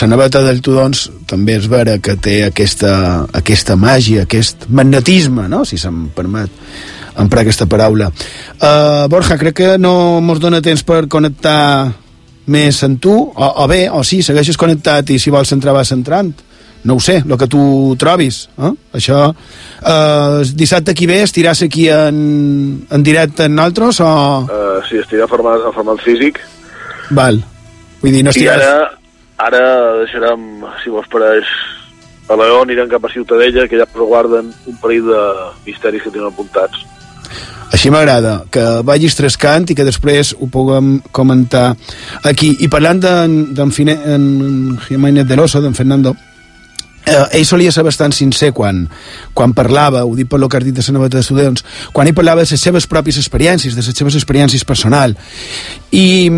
la 0.00 0.08
naveta 0.08 0.40
del 0.42 0.62
Tudons 0.64 1.04
també 1.28 1.58
és 1.60 1.68
vera 1.68 1.98
que 2.02 2.16
té 2.16 2.38
aquesta, 2.46 3.26
aquesta 3.36 3.76
màgia, 3.76 4.24
aquest 4.24 4.66
magnetisme, 4.68 5.48
no? 5.52 5.64
si 5.68 5.78
se'm 5.78 6.06
permet 6.16 6.50
emprar 7.20 7.42
aquesta 7.44 7.68
paraula. 7.68 8.08
Uh, 8.56 9.04
Borja, 9.12 9.36
crec 9.38 9.58
que 9.58 9.74
no 9.78 10.20
mos 10.24 10.40
dona 10.40 10.62
temps 10.64 10.82
per 10.88 11.04
connectar 11.12 11.92
més 12.52 12.80
en 12.82 12.96
tu, 12.98 13.12
o, 13.12 13.50
o 13.62 13.68
bé, 13.68 13.84
o 13.92 14.00
sí, 14.02 14.22
segueixes 14.24 14.58
connectat 14.58 15.12
i 15.12 15.18
si 15.20 15.30
vols 15.30 15.52
entrar 15.54 15.76
vas 15.76 15.92
entrant 15.94 16.32
no 16.82 16.96
ho 16.98 17.00
sé, 17.00 17.20
el 17.22 17.36
que 17.38 17.46
tu 17.46 17.94
trobis 17.94 18.48
eh? 18.58 18.72
això 18.98 19.28
eh, 19.30 20.40
dissabte 20.58 20.96
qui 20.98 21.06
ve 21.06 21.20
estiràs 21.22 21.62
aquí 21.68 21.86
en, 21.94 22.16
en 22.90 23.04
directe 23.06 23.46
en 23.46 23.60
altres 23.62 24.00
o... 24.02 24.08
Uh, 24.48 24.80
sí, 24.88 24.98
estirà 24.98 25.28
en 25.28 25.30
format, 25.30 25.62
en 25.68 25.76
format 25.76 26.02
físic. 26.02 26.40
Val. 27.14 27.38
Vull 28.02 28.16
dir, 28.16 28.24
no 28.26 28.34
I 28.34 28.34
estiràs... 28.34 28.66
ara, 28.66 28.90
ara 29.46 29.62
deixarem, 30.02 30.62
si 30.82 30.90
vos 30.90 31.08
pareix, 31.10 31.48
a 32.30 32.38
Leó 32.38 32.62
anirem 32.62 32.88
cap 32.88 33.04
a 33.04 33.12
Ciutadella, 33.12 33.66
que 33.68 33.78
ja 33.80 33.86
guarden 33.92 34.52
un 34.66 34.80
parell 34.80 35.10
de 35.10 35.22
misteris 35.66 36.02
que 36.02 36.10
tenen 36.10 36.30
apuntats. 36.30 36.84
Així 37.72 37.90
m'agrada, 37.90 38.42
que 38.52 38.62
vagis 38.84 39.16
trescant 39.16 39.70
i 39.72 39.76
que 39.76 39.86
després 39.88 40.34
ho 40.36 40.46
puguem 40.52 40.98
comentar 41.10 41.72
aquí. 42.28 42.52
I 42.60 42.68
parlant 42.68 43.00
d'en 43.00 43.72
Jiménez 43.72 45.26
de 45.26 45.38
l'Oso, 45.38 45.62
d'en 45.64 45.74
Fernando, 45.74 46.12
eh, 47.06 47.24
ell 47.38 47.46
solia 47.48 47.72
ser 47.72 47.84
bastant 47.86 48.12
sincer 48.12 48.52
quan, 48.52 48.84
quan 49.34 49.56
parlava, 49.56 50.04
ho 50.04 50.12
dic 50.14 50.28
per 50.28 50.38
lo 50.38 50.48
que 50.48 50.60
has 50.60 50.68
dit 50.68 50.76
de 50.76 50.84
la 50.86 50.98
noveta 50.98 51.16
de 51.16 51.24
Students, 51.24 51.64
quan 51.92 52.06
ell 52.06 52.14
parlava 52.14 52.44
de 52.44 52.50
les 52.50 52.60
seves 52.60 52.86
pròpies 52.86 53.18
experiències, 53.18 53.74
de 53.74 53.82
les 53.82 53.96
seves 53.96 54.20
experiències 54.20 54.64
personal. 54.68 55.16
I, 55.90 56.28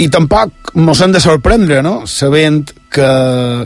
i 0.00 0.08
tampoc 0.12 0.72
mos 0.80 1.02
han 1.04 1.12
de 1.12 1.20
sorprendre, 1.20 1.82
no?, 1.84 2.06
sabent 2.06 2.70
que, 2.92 3.08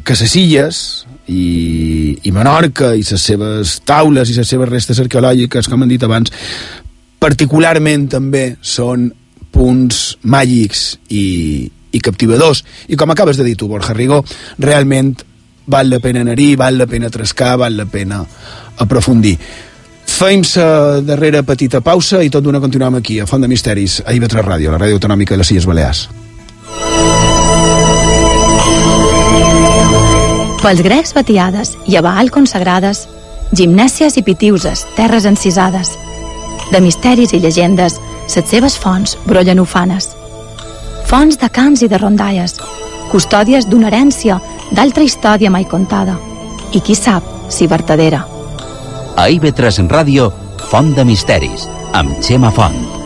que 0.05 0.16
les 0.20 0.35
illes 0.36 0.81
i, 1.28 2.19
i 2.23 2.32
Menorca 2.35 2.94
i 2.94 3.05
les 3.07 3.23
seves 3.23 3.78
taules 3.86 4.31
i 4.31 4.39
les 4.39 4.48
seves 4.48 4.70
restes 4.70 5.01
arqueològiques, 5.03 5.70
com 5.70 5.82
han 5.82 5.93
dit 5.93 6.03
abans, 6.03 6.32
particularment 7.23 8.09
també 8.12 8.48
són 8.61 9.09
punts 9.55 10.19
màgics 10.28 10.98
i, 11.09 11.70
i 11.93 12.03
captivadors. 12.05 12.62
I 12.93 12.98
com 12.98 13.11
acabes 13.15 13.39
de 13.39 13.47
dir 13.47 13.57
tu, 13.57 13.70
Borja 13.70 13.94
Rigo, 13.97 14.20
realment 14.59 15.15
val 15.66 15.90
la 15.90 16.01
pena 16.03 16.23
anar-hi, 16.23 16.55
val 16.59 16.78
la 16.78 16.86
pena 16.90 17.11
trascar, 17.11 17.57
val 17.62 17.78
la 17.78 17.86
pena 17.90 18.20
aprofundir. 18.82 19.36
Fem 20.16 20.40
la 20.56 21.02
darrera 21.05 21.43
petita 21.44 21.82
pausa 21.84 22.22
i 22.24 22.30
tot 22.32 22.40
d'una 22.40 22.56
continuem 22.56 22.94
aquí, 22.97 23.18
a 23.20 23.26
Font 23.28 23.43
de 23.44 23.48
Misteris, 23.52 23.98
a 24.01 24.14
IB3 24.16 24.44
Ràdio, 24.47 24.70
la 24.72 24.78
ràdio 24.80 24.97
autonòmica 24.97 25.34
de 25.34 25.43
les 25.43 25.51
Illes 25.52 25.66
Balears. 25.68 26.06
Pels 30.62 30.80
grecs 30.86 31.12
batiades 31.12 31.74
i 31.84 31.98
a 32.01 32.02
Baal 32.06 32.32
consagrades, 32.32 33.02
gimnàsies 33.52 34.16
i 34.16 34.22
pitiuses, 34.24 34.86
terres 34.97 35.26
encisades. 35.28 35.90
De 36.72 36.80
misteris 36.80 37.34
i 37.36 37.40
llegendes, 37.43 37.98
set 38.26 38.48
seves 38.48 38.78
fonts 38.80 39.18
brollen 39.26 39.60
ufanes. 39.60 40.14
Fonts 41.10 41.36
de 41.36 41.51
camps 41.52 41.84
i 41.84 41.90
de 41.93 42.01
rondalles, 42.01 42.56
custòdies 43.12 43.68
d'una 43.68 43.93
herència 43.93 44.40
d'altra 44.72 45.05
història 45.05 45.52
mai 45.52 45.68
contada. 45.68 46.16
I 46.72 46.80
qui 46.80 46.97
sap 46.97 47.52
si 47.52 47.68
vertadera. 47.68 48.24
A 49.16 49.30
IB3 49.32 49.88
Ràdio, 49.88 50.28
Font 50.68 50.93
de 50.93 51.05
Misteris, 51.09 51.64
amb 51.97 52.20
Xema 52.20 52.52
Font. 52.52 53.05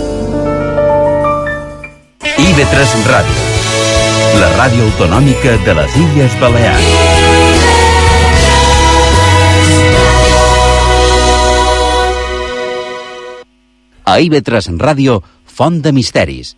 IB3 2.41 3.03
Ràdio, 3.05 3.41
la 4.41 4.47
ràdio 4.55 4.87
autonòmica 4.87 5.51
de 5.61 5.75
les 5.77 5.97
Illes 6.01 6.37
Balears. 6.41 6.87
A 14.09 14.17
IB3 14.25 14.73
Ràdio, 14.81 15.21
Font 15.45 15.83
de 15.85 15.93
Misteris. 15.93 16.55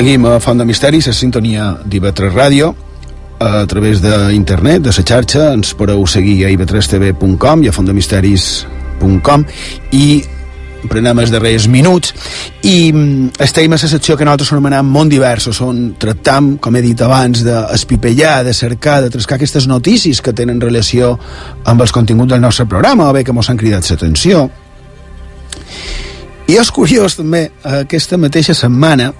Seguim 0.00 0.24
a 0.24 0.38
Font 0.40 0.56
de 0.56 0.64
Misteris, 0.64 1.10
a 1.10 1.12
sintonia 1.12 1.74
d'IV3 1.84 2.30
Ràdio, 2.32 2.70
a 3.36 3.66
través 3.68 4.00
d'internet, 4.00 4.80
de 4.80 4.94
la 4.96 5.02
xarxa, 5.10 5.50
ens 5.52 5.74
podeu 5.76 6.06
seguir 6.08 6.46
a 6.46 6.52
iv3tv.com 6.54 7.66
i 7.66 7.68
a 7.68 7.74
fontdemisteris.com 7.76 9.44
i 9.92 10.06
prenem 10.88 11.20
els 11.20 11.34
darrers 11.34 11.68
minuts. 11.68 12.16
I 12.64 12.88
mm, 12.94 13.44
estem 13.44 13.68
a 13.68 13.76
la 13.76 13.92
secció 13.92 14.16
que 14.16 14.24
nosaltres 14.24 14.54
anomenem 14.56 14.88
món 14.88 15.12
diversos 15.12 15.60
on 15.60 15.90
tractam, 16.00 16.54
com 16.56 16.80
he 16.80 16.86
dit 16.88 17.04
abans 17.04 17.44
d'espipellar, 17.44 18.38
de 18.48 18.56
cercar, 18.56 19.02
de 19.04 19.12
trascar 19.12 19.36
aquestes 19.36 19.68
notícies 19.68 20.24
que 20.24 20.32
tenen 20.32 20.64
relació 20.64 21.18
amb 21.66 21.84
els 21.84 21.92
continguts 21.92 22.32
del 22.32 22.40
nostre 22.40 22.64
programa. 22.64 23.12
O 23.12 23.12
bé 23.12 23.20
que 23.20 23.36
ens 23.36 23.52
han 23.52 23.60
cridat 23.60 23.92
l'atenció 23.92 24.48
i 26.48 26.56
és 26.58 26.70
curiós 26.74 27.14
també 27.20 27.50
aquesta 27.62 28.16
mateixa 28.16 28.56
setmana 28.56 29.12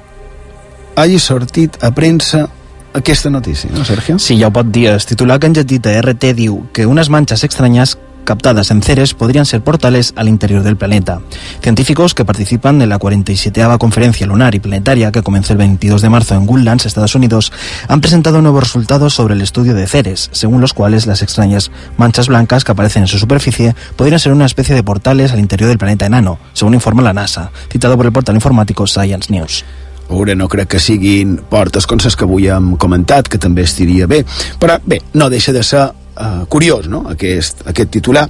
hagi 0.97 1.19
sortit 1.19 1.83
a 1.83 1.91
premsa 1.95 2.49
aquesta 2.93 3.31
notícia, 3.31 3.71
no, 3.73 3.85
Sergio? 3.85 4.19
Sí, 4.19 4.39
ja 4.41 4.49
ho 4.49 4.53
pot 4.53 4.67
dir. 4.67 4.89
El 4.91 5.05
titular 5.07 5.39
que 5.39 5.47
han 5.47 5.55
llegit 5.55 5.87
a 5.87 5.97
RT 6.03 6.35
diu 6.35 6.65
que 6.75 6.87
unes 6.87 7.09
manchas 7.09 7.45
extrañas 7.45 7.99
captadas 8.25 8.71
en 8.71 8.83
Ceres 8.83 9.15
podrían 9.15 9.47
ser 9.47 9.63
portales 9.63 10.13
al 10.17 10.29
interior 10.29 10.63
del 10.63 10.77
planeta. 10.77 11.21
Científicos 11.63 12.15
que 12.15 12.25
participan 12.25 12.81
en 12.81 12.89
la 12.89 12.99
47 12.99 13.61
Conferencia 13.79 14.27
Lunar 14.27 14.55
y 14.55 14.61
Planetaria 14.61 15.11
que 15.11 15.23
comenzó 15.23 15.53
el 15.53 15.59
22 15.59 16.03
de 16.03 16.11
marzo 16.11 16.35
en 16.35 16.49
Woodlands, 16.49 16.87
Estados 16.87 17.15
Unidos, 17.15 17.53
han 17.89 18.01
presentado 18.01 18.41
nuevos 18.41 18.63
resultados 18.63 19.15
sobre 19.15 19.35
el 19.35 19.43
estudio 19.43 19.75
de 19.75 19.87
Ceres, 19.87 20.29
según 20.33 20.61
los 20.61 20.75
cuales 20.75 21.07
las 21.07 21.23
extrañas 21.23 21.71
manchas 21.97 22.29
blancas 22.29 22.65
que 22.65 22.73
aparecen 22.73 23.03
en 23.03 23.09
su 23.09 23.19
superficie 23.19 23.75
podrían 23.97 24.21
ser 24.21 24.33
una 24.33 24.47
especie 24.47 24.75
de 24.75 24.85
portales 24.85 25.33
al 25.33 25.41
interior 25.41 25.69
del 25.69 25.79
planeta 25.79 26.07
enano, 26.07 26.39
según 26.53 26.75
informa 26.75 27.03
la 27.03 27.13
NASA, 27.13 27.51
citado 27.71 27.97
por 27.97 28.07
el 28.07 28.13
portal 28.13 28.37
informático 28.37 28.87
Science 28.87 29.33
News. 29.33 29.65
Veure, 30.11 30.37
no 30.37 30.49
crec 30.51 30.75
que 30.75 30.83
siguin 30.83 31.39
portes 31.51 31.87
com 31.87 32.01
les 32.03 32.17
que 32.17 32.27
avui 32.27 32.49
hem 32.51 32.75
comentat, 32.77 33.29
que 33.29 33.39
també 33.39 33.65
estiria 33.67 34.09
bé. 34.11 34.25
Però 34.61 34.79
bé, 34.85 35.01
no 35.15 35.31
deixa 35.31 35.55
de 35.57 35.63
ser 35.67 35.87
uh, 35.87 36.45
curiós, 36.49 36.89
no?, 36.91 37.07
aquest, 37.15 37.65
aquest 37.71 37.95
titular 37.99 38.29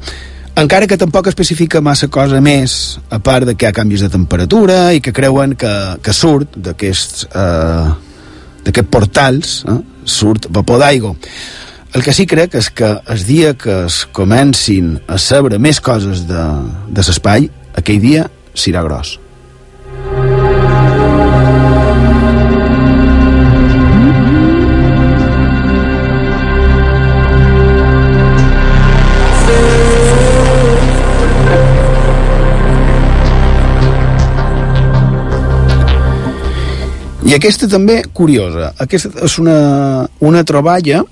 encara 0.61 0.87
que 0.87 0.99
tampoc 0.99 1.29
especifica 1.31 1.81
massa 1.81 2.09
cosa 2.13 2.41
més 2.43 2.99
a 3.11 3.21
part 3.23 3.47
de 3.49 3.55
que 3.55 3.67
hi 3.67 3.71
ha 3.71 3.77
canvis 3.77 4.03
de 4.05 4.11
temperatura 4.13 4.91
i 4.93 5.01
que 5.01 5.15
creuen 5.15 5.55
que, 5.57 5.73
que 6.03 6.15
surt 6.17 6.59
d'aquests 6.59 7.29
uh, 7.31 7.95
d'aquests 8.67 8.91
portals 8.93 9.55
eh, 9.65 9.79
surt 10.05 10.51
vapor 10.51 10.83
d'aigua 10.83 11.15
el 11.95 12.05
que 12.07 12.15
sí 12.15 12.27
crec 12.29 12.59
és 12.61 12.69
que 12.75 12.91
el 13.15 13.25
dia 13.27 13.55
que 13.59 13.85
es 13.87 14.03
comencin 14.13 14.99
a 15.09 15.19
saber 15.19 15.59
més 15.59 15.81
coses 15.81 16.27
de, 16.29 16.45
de 16.91 17.07
l'espai 17.09 17.49
aquell 17.81 18.03
dia 18.03 18.29
serà 18.53 18.85
gros 18.85 19.17
I 37.31 37.35
aquesta 37.37 37.69
també, 37.71 38.01
curiosa, 38.11 38.73
aquesta 38.83 39.13
és 39.23 39.37
una, 39.39 39.53
una 40.27 40.41
troballa, 40.43 41.05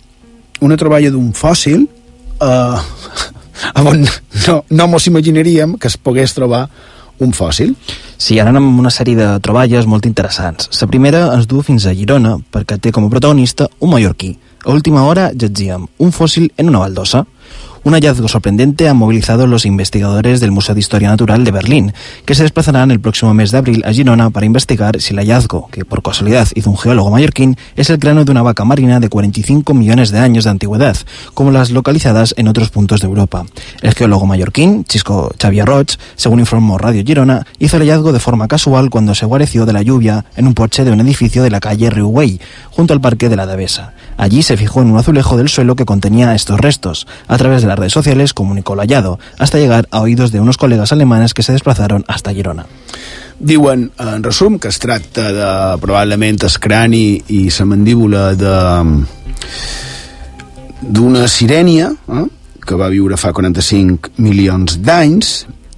una 0.67 0.75
troballa 0.75 1.13
d'un 1.15 1.29
fòssil 1.31 1.85
eh, 2.43 2.79
on 3.87 4.03
no, 4.03 4.57
no 4.67 4.87
mos 4.91 5.07
imaginaríem 5.07 5.77
que 5.79 5.87
es 5.87 5.95
pogués 5.95 6.35
trobar 6.35 6.65
un 7.23 7.31
fòssil. 7.31 7.71
Sí, 8.19 8.41
ara 8.43 8.51
anem 8.51 8.67
amb 8.67 8.83
una 8.83 8.91
sèrie 8.91 9.15
de 9.15 9.29
troballes 9.47 9.87
molt 9.87 10.11
interessants. 10.11 10.67
La 10.81 10.91
primera 10.91 11.21
ens 11.37 11.47
du 11.47 11.63
fins 11.63 11.87
a 11.87 11.95
Girona 11.95 12.35
perquè 12.51 12.81
té 12.83 12.91
com 12.91 13.07
a 13.07 13.13
protagonista 13.15 13.69
un 13.79 13.95
mallorquí. 13.95 14.33
A 14.67 14.75
última 14.75 15.07
hora 15.07 15.31
llegíem 15.31 15.87
un 16.03 16.11
fòssil 16.11 16.51
en 16.59 16.75
una 16.75 16.83
baldosa. 16.83 17.23
Un 17.85 17.95
hallazgo 17.95 18.29
sorprendente 18.29 18.89
ha 18.89 18.95
movilizado 18.95 19.45
a 19.45 19.47
los 19.47 19.65
investigadores 19.65 20.41
del 20.41 20.51
Museo 20.51 20.75
de 20.75 20.81
Historia 20.81 21.09
Natural 21.09 21.45
de 21.45 21.51
Berlín, 21.53 21.93
que 22.25 22.35
se 22.35 22.43
desplazarán 22.43 22.91
el 22.91 23.01
próximo 23.01 23.33
mes 23.35 23.53
de 23.53 23.59
abril 23.59 23.83
a 23.87 23.93
Girona 23.93 24.31
para 24.31 24.47
investigar 24.47 25.01
si 25.01 25.13
el 25.13 25.21
hallazgo, 25.21 25.69
que 25.71 25.85
por 25.85 26.03
casualidad 26.03 26.49
hizo 26.55 26.71
un 26.71 26.77
geólogo 26.77 27.11
mallorquín, 27.11 27.57
es 27.77 27.89
el 27.91 27.99
cráneo 27.99 28.25
de 28.25 28.33
una 28.33 28.43
vaca 28.43 28.65
marina 28.65 28.99
de 29.01 29.09
45 29.09 29.75
millones 29.75 30.11
de 30.11 30.19
años 30.19 30.45
de 30.45 30.51
antigüedad, 30.51 30.97
como 31.35 31.53
las 31.53 31.71
localizadas 31.71 32.35
en 32.37 32.49
otros 32.49 32.71
puntos 32.71 33.01
de 33.01 33.07
Europa. 33.07 33.47
El 33.81 33.95
geólogo 33.95 34.27
mallorquín, 34.27 34.85
Chisco 34.85 35.31
Xavier 35.41 35.67
Roig, 35.67 35.97
según 36.17 36.41
informó 36.41 36.79
Radio 36.79 37.05
Girona, 37.05 37.47
hizo 37.59 37.77
el 37.77 37.83
hallazgo 37.83 38.13
de 38.13 38.21
forma 38.21 38.49
casual 38.49 38.91
cuando 38.91 39.15
se 39.15 39.27
guareció 39.27 39.67
de 39.67 39.73
la 39.73 39.83
lluvia 39.83 40.25
en 40.37 40.47
un 40.47 40.55
porche 40.55 40.85
de 40.85 40.91
un 40.91 41.01
edificio 41.01 41.43
de 41.43 41.51
la 41.51 41.61
calle 41.61 41.91
Riuway, 41.91 42.41
junto 42.71 42.93
al 42.93 43.01
parque 43.01 43.29
de 43.29 43.37
la 43.37 43.47
Devesa. 43.47 43.93
Allí 44.17 44.43
se 44.43 44.57
fijó 44.57 44.83
en 44.83 44.91
un 44.91 44.99
azulejo 44.99 45.37
del 45.37 45.49
suelo 45.49 45.77
que 45.77 45.85
contenía 45.85 46.35
estos 46.35 46.59
restos. 46.59 47.07
A 47.29 47.39
través 47.39 47.63
de 47.63 47.68
las 47.69 47.79
redes 47.79 47.93
sociales 47.93 48.35
comunicó 48.35 48.75
lo 48.75 48.83
hallado, 48.83 49.19
hasta 49.39 49.59
llegar 49.59 49.89
a 49.91 50.01
oídos 50.01 50.33
de 50.33 50.41
unos 50.41 50.57
colegas 50.57 50.93
alemanes 50.93 51.35
que 51.35 51.43
se 51.43 51.53
desplazaron 51.53 52.05
hasta 52.09 52.33
Girona. 52.33 52.67
Diuen, 53.39 53.93
en 53.99 54.23
resum, 54.23 54.59
que 54.59 54.69
es 54.69 54.79
tracta 54.81 55.33
de 55.33 55.79
probablement 55.79 56.43
el 56.43 56.59
crani 56.59 57.23
i 57.29 57.45
la 57.55 57.65
mandíbula 57.65 58.33
de 58.35 58.55
d'una 60.81 61.27
sirènia 61.29 61.91
eh, 61.91 62.25
que 62.67 62.77
va 62.79 62.91
viure 62.91 63.17
fa 63.17 63.33
45 63.33 64.19
milions 64.23 64.79
d'anys 64.83 65.31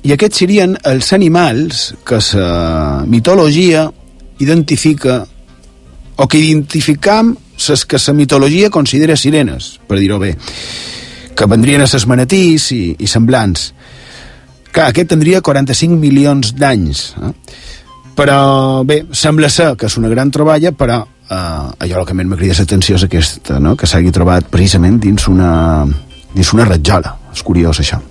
i 0.04 0.14
aquests 0.14 0.42
serien 0.42 0.76
els 0.88 1.12
animals 1.12 1.90
que 2.04 2.20
la 2.32 3.04
mitologia 3.06 3.84
identifica 4.40 5.20
o 6.16 6.26
que 6.28 6.40
identificam 6.40 7.34
ses 7.60 7.84
que 7.84 8.00
la 8.00 8.14
mitologia 8.16 8.70
considera 8.70 9.16
sirenes, 9.16 9.78
per 9.86 9.98
dir-ho 10.00 10.18
bé, 10.18 10.34
que 11.40 11.48
vendrien 11.48 11.80
a 11.80 11.88
ses 11.88 12.04
manatís 12.04 12.68
i, 12.76 12.82
i 13.00 13.08
semblants. 13.08 13.70
Clar, 14.70 14.90
aquest 14.90 15.08
tindria 15.14 15.40
45 15.40 15.96
milions 15.98 16.52
d'anys. 16.58 17.06
Eh? 17.16 17.32
Però, 18.18 18.40
bé, 18.84 19.00
sembla 19.16 19.48
ser 19.48 19.72
que 19.80 19.88
és 19.88 19.96
una 19.96 20.12
gran 20.12 20.30
troballa, 20.34 20.74
però 20.76 21.00
eh, 21.00 21.36
allò 21.86 22.04
que 22.04 22.16
més 22.18 22.28
m'agrada 22.28 22.60
l'atenció 22.60 23.00
és 23.00 23.08
aquesta, 23.08 23.58
no? 23.62 23.74
que 23.80 23.88
s'hagi 23.88 24.12
trobat 24.12 24.52
precisament 24.52 25.00
dins 25.00 25.26
una, 25.32 25.50
dins 26.36 26.52
una 26.52 26.68
ratjola. 26.68 27.16
És 27.32 27.44
curiós, 27.46 27.80
això. 27.80 28.02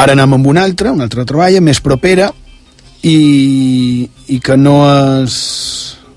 Ara 0.00 0.14
anem 0.16 0.38
amb 0.38 0.46
una 0.48 0.62
altra, 0.64 0.94
una 0.96 1.04
altra 1.04 1.26
troballa 1.28 1.60
més 1.60 1.80
propera 1.84 2.30
i, 3.04 3.16
i 4.32 4.38
que 4.40 4.56
no 4.56 4.76
és 5.24 5.34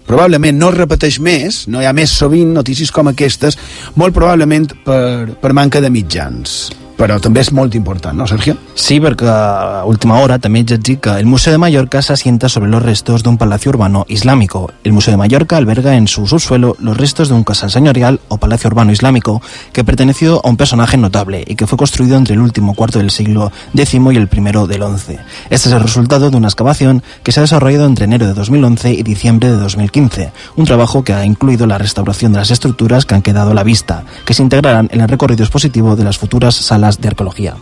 probablement 0.08 0.56
no 0.60 0.70
es 0.72 0.78
repeteix 0.78 1.18
més, 1.24 1.64
no 1.68 1.82
hi 1.82 1.88
ha 1.90 1.96
més 1.96 2.14
sovint 2.16 2.54
notícies 2.56 2.92
com 2.96 3.10
aquestes, 3.12 3.58
molt 4.00 4.16
probablement 4.16 4.70
per, 4.86 5.36
per 5.42 5.52
manca 5.58 5.82
de 5.84 5.92
mitjans 5.92 6.56
però 6.98 7.20
també 7.20 7.42
és 7.42 7.52
molt 7.52 7.76
important, 7.76 8.18
¿no, 8.18 8.28
Sergio? 8.28 8.56
Sí, 8.76 9.00
perquè 9.02 9.28
a 9.30 9.84
última 9.90 10.20
hora 10.22 10.38
també 10.40 10.62
he 10.62 10.66
llegit 10.68 11.02
que 11.04 11.16
el 11.20 11.26
Museo 11.26 11.52
de 11.52 11.58
Mallorca 11.58 12.02
se 12.02 12.14
asienta 12.14 12.50
sobre 12.50 12.70
los 12.70 12.84
restos 12.84 13.24
de 13.24 13.30
un 13.30 13.38
palacio 13.38 13.70
urbano 13.70 14.06
islámico. 14.08 14.72
El 14.84 14.94
Museo 14.94 15.12
de 15.12 15.18
Mallorca 15.18 15.58
alberga 15.58 15.96
en 15.96 16.08
su 16.08 16.28
subsuelo 16.28 16.76
los 16.80 16.96
restos 16.98 17.30
de 17.30 17.36
un 17.36 17.44
casal 17.44 17.72
señorial 17.72 18.20
o 18.28 18.38
palacio 18.38 18.68
urbano 18.68 18.92
islámico 18.92 19.42
que 19.72 19.84
perteneció 19.84 20.42
a 20.44 20.50
un 20.50 20.58
personaje 20.58 20.98
notable 20.98 21.44
y 21.48 21.56
que 21.56 21.68
fue 21.68 21.78
construido 21.78 22.16
entre 22.16 22.36
el 22.36 22.42
último 22.42 22.74
cuarto 22.74 23.00
del 23.00 23.12
siglo 23.12 23.52
X 23.74 23.94
y 23.94 24.18
el 24.18 24.28
primero 24.28 24.68
del 24.68 24.84
XI. 24.84 25.18
Este 25.50 25.70
es 25.70 25.74
el 25.74 25.82
resultado 25.82 26.30
de 26.30 26.38
una 26.38 26.48
excavación 26.48 27.04
que 27.24 27.32
se 27.32 27.40
ha 27.40 27.44
desarrollado 27.44 27.86
entre 27.86 28.06
enero 28.06 28.28
de 28.28 28.34
2011 28.34 28.94
y 28.94 29.04
diciembre 29.04 29.50
de 29.50 29.58
2015, 29.58 30.32
un 30.56 30.66
trabajo 30.66 31.04
que 31.04 31.14
ha 31.14 31.26
incluido 31.26 31.68
la 31.68 31.78
restauración 31.78 32.34
de 32.34 32.40
las 32.40 32.52
estructuras 32.52 33.06
que 33.06 33.16
han 33.16 33.22
quedado 33.22 33.52
a 33.52 33.54
la 33.54 33.64
vista, 33.64 34.04
que 34.26 34.34
se 34.34 34.44
integrarán 34.44 34.90
en 34.92 35.02
el 35.02 35.08
recorrido 35.08 35.44
expositivo 35.44 35.96
de 35.96 36.04
las 36.04 36.18
futuras 36.18 36.56
salas 36.56 36.83
d'arqueologia. 37.00 37.56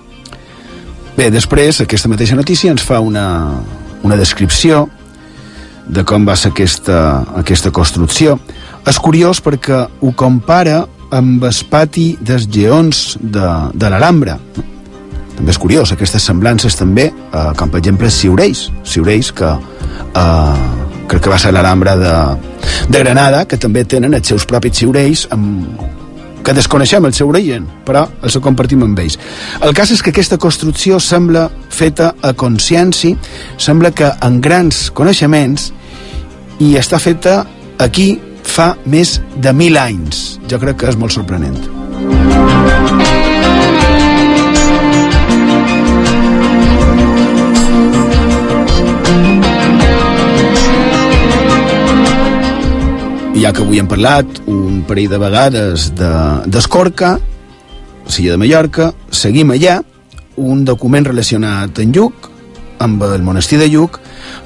Bé, 1.17 1.29
després, 1.29 1.81
aquesta 1.83 2.09
mateixa 2.09 2.37
notícia 2.39 2.71
ens 2.71 2.83
fa 2.87 3.01
una, 3.03 3.25
una 4.01 4.17
descripció 4.17 4.87
de 5.91 6.03
com 6.07 6.25
va 6.27 6.37
ser 6.39 6.53
aquesta, 6.53 6.97
aquesta 7.41 7.71
construcció. 7.75 8.37
És 8.87 8.97
curiós 9.01 9.41
perquè 9.43 9.83
ho 10.01 10.11
compara 10.17 10.85
amb 11.11 11.43
el 11.43 11.63
pati 11.69 12.15
dels 12.23 12.47
geons 12.49 13.17
de, 13.19 13.47
de 13.75 13.91
l'Alhambra. 13.91 14.37
També 15.35 15.51
és 15.51 15.59
curiós, 15.59 15.91
aquestes 15.91 16.23
semblances 16.23 16.77
també, 16.79 17.09
eh, 17.11 17.47
com 17.59 17.71
per 17.71 17.81
exemple 17.81 18.09
Siureix, 18.13 18.69
Siureix 18.87 19.31
que 19.35 19.51
eh, 19.51 20.55
crec 21.11 21.25
que 21.25 21.33
va 21.33 21.39
ser 21.41 21.51
l'Alhambra 21.51 21.97
de, 21.99 22.15
de 22.87 23.03
Granada, 23.03 23.43
que 23.45 23.59
també 23.59 23.83
tenen 23.83 24.15
els 24.15 24.31
seus 24.31 24.47
propis 24.47 24.79
Siureix 24.79 25.27
amb 25.35 26.00
que 26.43 26.55
desconeixem 26.57 27.05
el 27.05 27.13
seu 27.13 27.29
origen, 27.29 27.67
però 27.85 28.05
els 28.23 28.35
ho 28.35 28.41
compartim 28.43 28.83
amb 28.85 28.99
ells. 28.99 29.17
El 29.61 29.75
cas 29.77 29.91
és 29.93 30.01
que 30.01 30.13
aquesta 30.13 30.39
construcció 30.41 30.99
sembla 30.99 31.47
feta 31.69 32.13
a 32.21 32.33
consciència, 32.33 33.17
sembla 33.57 33.93
que 33.95 34.11
en 34.21 34.41
grans 34.41 34.89
coneixements, 34.97 35.71
i 36.61 36.75
està 36.77 36.99
feta 37.01 37.41
aquí, 37.81 38.13
fa 38.43 38.73
més 38.85 39.19
de 39.41 39.53
mil 39.53 39.77
anys. 39.77 40.39
Jo 40.49 40.59
crec 40.61 40.81
que 40.81 40.91
és 40.91 40.99
molt 40.99 41.13
sorprenent. 41.15 42.40
Ja 53.41 53.49
que 53.49 53.63
avui 53.63 53.79
hem 53.81 53.87
parlat 53.89 54.41
un 54.45 54.83
parell 54.85 55.09
de 55.09 55.17
vegades 55.17 55.87
d'Escorca, 55.97 57.15
de, 57.17 58.11
Silla 58.11 58.35
de 58.35 58.37
Mallorca, 58.37 58.91
seguim 59.09 59.53
allà, 59.55 59.79
un 60.37 60.61
document 60.67 61.07
relacionat 61.07 61.81
amb 61.81 61.95
Lluc, 61.95 62.29
amb 62.85 63.01
el 63.07 63.25
monestir 63.25 63.57
de 63.57 63.69
Lluc, 63.71 63.97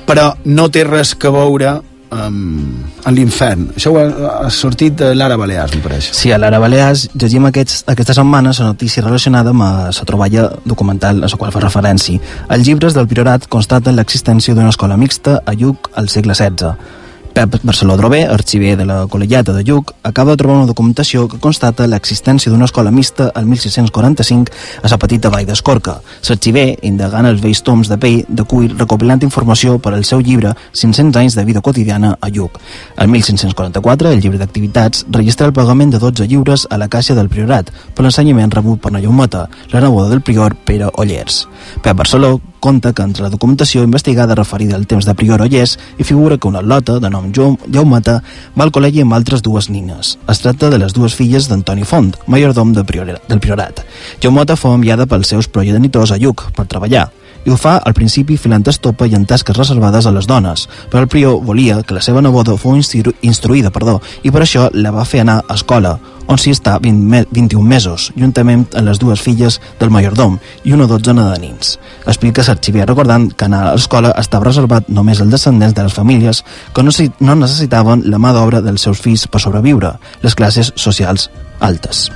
però 0.08 0.30
no 0.46 0.70
té 0.72 0.86
res 0.88 1.12
que 1.20 1.32
veure 1.34 1.76
amb, 1.76 2.88
amb 3.04 3.18
l'infern. 3.18 3.68
Això 3.76 3.92
ha, 4.00 4.08
ha 4.46 4.50
sortit 4.54 4.96
de 5.02 5.12
l'Ara 5.18 5.36
Balears, 5.42 5.76
em 5.76 5.84
pareix. 5.84 6.12
Sí, 6.16 6.32
a 6.32 6.40
l'Ara 6.40 6.62
Balears 6.64 7.10
llegim 7.20 7.50
aquests, 7.52 7.84
aquesta 7.92 8.16
setmana 8.16 8.56
la 8.56 8.72
notícia 8.72 9.04
relacionada 9.04 9.52
amb 9.52 9.66
la 9.66 10.06
troballa 10.08 10.52
documental 10.64 11.20
a 11.20 11.28
la 11.28 11.42
qual 11.42 11.52
fa 11.52 11.68
referència. 11.68 12.22
Els 12.48 12.70
llibres 12.70 12.96
del 12.96 13.12
Priorat 13.12 13.50
constaten 13.52 14.00
l'existència 14.00 14.56
d'una 14.56 14.72
escola 14.72 14.96
mixta 14.96 15.42
a 15.44 15.58
Lluc 15.58 15.92
al 16.00 16.08
segle 16.08 16.38
XVI 16.38 17.04
Pep 17.36 17.60
Barceló 17.64 17.98
Drové, 17.98 18.24
arxiver 18.24 18.78
de 18.78 18.86
la 18.88 19.02
Col·legiata 19.12 19.52
de 19.52 19.62
Lluc, 19.68 19.92
acaba 20.08 20.32
de 20.32 20.38
trobar 20.38 20.62
una 20.62 20.70
documentació 20.70 21.26
que 21.28 21.36
constata 21.44 21.84
l'existència 21.84 22.48
d'una 22.48 22.64
escola 22.64 22.94
mixta 22.96 23.28
el 23.36 23.44
1645 23.50 24.54
a 24.82 24.92
la 24.94 24.98
petita 25.02 25.28
vall 25.34 25.44
d'Escorca. 25.44 25.98
L'arxiver, 26.30 26.78
indagant 26.88 27.28
els 27.28 27.44
vells 27.44 27.60
toms 27.68 27.92
de 27.92 28.00
pell 28.00 28.24
de 28.30 28.48
cuir, 28.48 28.72
recopilant 28.78 29.28
informació 29.28 29.76
per 29.84 29.92
al 29.92 30.08
seu 30.08 30.24
llibre 30.24 30.56
500 30.72 31.20
anys 31.26 31.36
de 31.36 31.44
vida 31.44 31.60
quotidiana 31.60 32.16
a 32.22 32.32
Lluc. 32.32 32.56
El 32.96 33.12
1544, 33.12 34.16
el 34.16 34.24
llibre 34.24 34.40
d'activitats 34.40 35.04
registra 35.12 35.52
el 35.52 35.58
pagament 35.60 35.92
de 35.92 36.00
12 36.00 36.32
lliures 36.32 36.70
a 36.72 36.80
la 36.80 36.88
caixa 36.88 37.20
del 37.20 37.28
Priorat 37.28 37.76
per 37.92 38.08
l'ensenyament 38.08 38.56
rebut 38.56 38.80
per 38.80 38.96
Nallaumeta, 38.96 39.50
la 39.76 39.84
neboda 39.84 40.08
del 40.16 40.24
prior 40.24 40.56
Pere 40.56 40.88
Ollers. 40.96 41.50
Pep 41.84 42.00
Barceló 42.00 42.38
conta 42.66 42.94
que 42.98 43.04
entre 43.06 43.22
la 43.22 43.30
documentació 43.30 43.84
investigada 43.86 44.34
referida 44.34 44.74
al 44.76 44.88
temps 44.90 45.06
de 45.06 45.14
Prior 45.14 45.44
Ollers 45.46 45.76
hi 46.00 46.06
figura 46.08 46.40
que 46.42 46.50
una 46.50 46.64
lota 46.66 46.96
de 47.00 47.12
nom 47.14 47.28
Jaumata 47.36 48.16
va 48.58 48.66
al 48.66 48.72
col·legi 48.74 49.04
amb 49.04 49.14
altres 49.14 49.44
dues 49.46 49.70
nines. 49.70 50.16
Es 50.32 50.42
tracta 50.42 50.72
de 50.74 50.80
les 50.82 50.96
dues 50.98 51.14
filles 51.14 51.50
d'Antoni 51.52 51.86
Font, 51.86 52.16
majordom 52.26 52.74
de 52.74 52.84
prior, 52.84 53.12
del 53.30 53.44
Priorat. 53.44 53.84
Jaumata 54.24 54.58
fou 54.58 54.74
enviada 54.74 55.06
pels 55.06 55.30
seus 55.36 55.52
progenitors 55.52 56.16
a 56.16 56.18
Lluc 56.18 56.48
per 56.58 56.66
treballar 56.66 57.12
i 57.46 57.54
ho 57.54 57.58
fa 57.58 57.78
al 57.78 57.94
principi 57.94 58.38
filant 58.42 58.66
estopa 58.68 59.08
i 59.08 59.16
en 59.16 59.26
tasques 59.30 59.58
reservades 59.58 60.06
a 60.06 60.12
les 60.12 60.28
dones, 60.28 60.68
però 60.90 61.06
el 61.06 61.12
prior 61.12 61.40
volia 61.46 61.82
que 61.84 61.96
la 61.96 62.02
seva 62.02 62.22
neboda 62.22 62.58
fos 62.58 62.76
instru 62.76 63.14
instruïda 63.22 63.72
perdó, 63.72 64.02
i 64.24 64.34
per 64.34 64.44
això 64.44 64.68
la 64.74 64.92
va 64.92 65.06
fer 65.06 65.22
anar 65.22 65.44
a 65.46 65.56
escola, 65.56 65.96
on 66.28 66.40
s'hi 66.42 66.56
està 66.56 66.80
20 66.82 67.12
me 67.12 67.22
21 67.30 67.70
mesos, 67.70 68.10
juntament 68.18 68.66
amb 68.74 68.90
les 68.90 69.00
dues 69.00 69.22
filles 69.22 69.60
del 69.80 69.94
majordom 69.94 70.40
i 70.66 70.74
una 70.74 70.88
dotzena 70.90 71.30
de 71.32 71.40
nins. 71.44 71.76
Explica 72.06 72.44
l'arxiver 72.48 72.88
recordant 72.88 73.30
que 73.32 73.46
anar 73.46 73.62
a 73.68 73.76
l'escola 73.76 74.14
estava 74.18 74.50
reservat 74.50 74.90
només 74.90 75.22
als 75.22 75.32
descendents 75.32 75.76
de 75.78 75.86
les 75.86 75.94
famílies 75.94 76.44
que 76.74 76.84
no, 76.84 76.92
no 77.20 77.36
necessitaven 77.36 78.08
la 78.10 78.22
mà 78.22 78.34
d'obra 78.34 78.64
dels 78.66 78.82
seus 78.82 79.02
fills 79.02 79.28
per 79.28 79.44
sobreviure, 79.44 79.96
les 80.24 80.36
classes 80.36 80.74
socials 80.76 81.30
altes. 81.60 82.10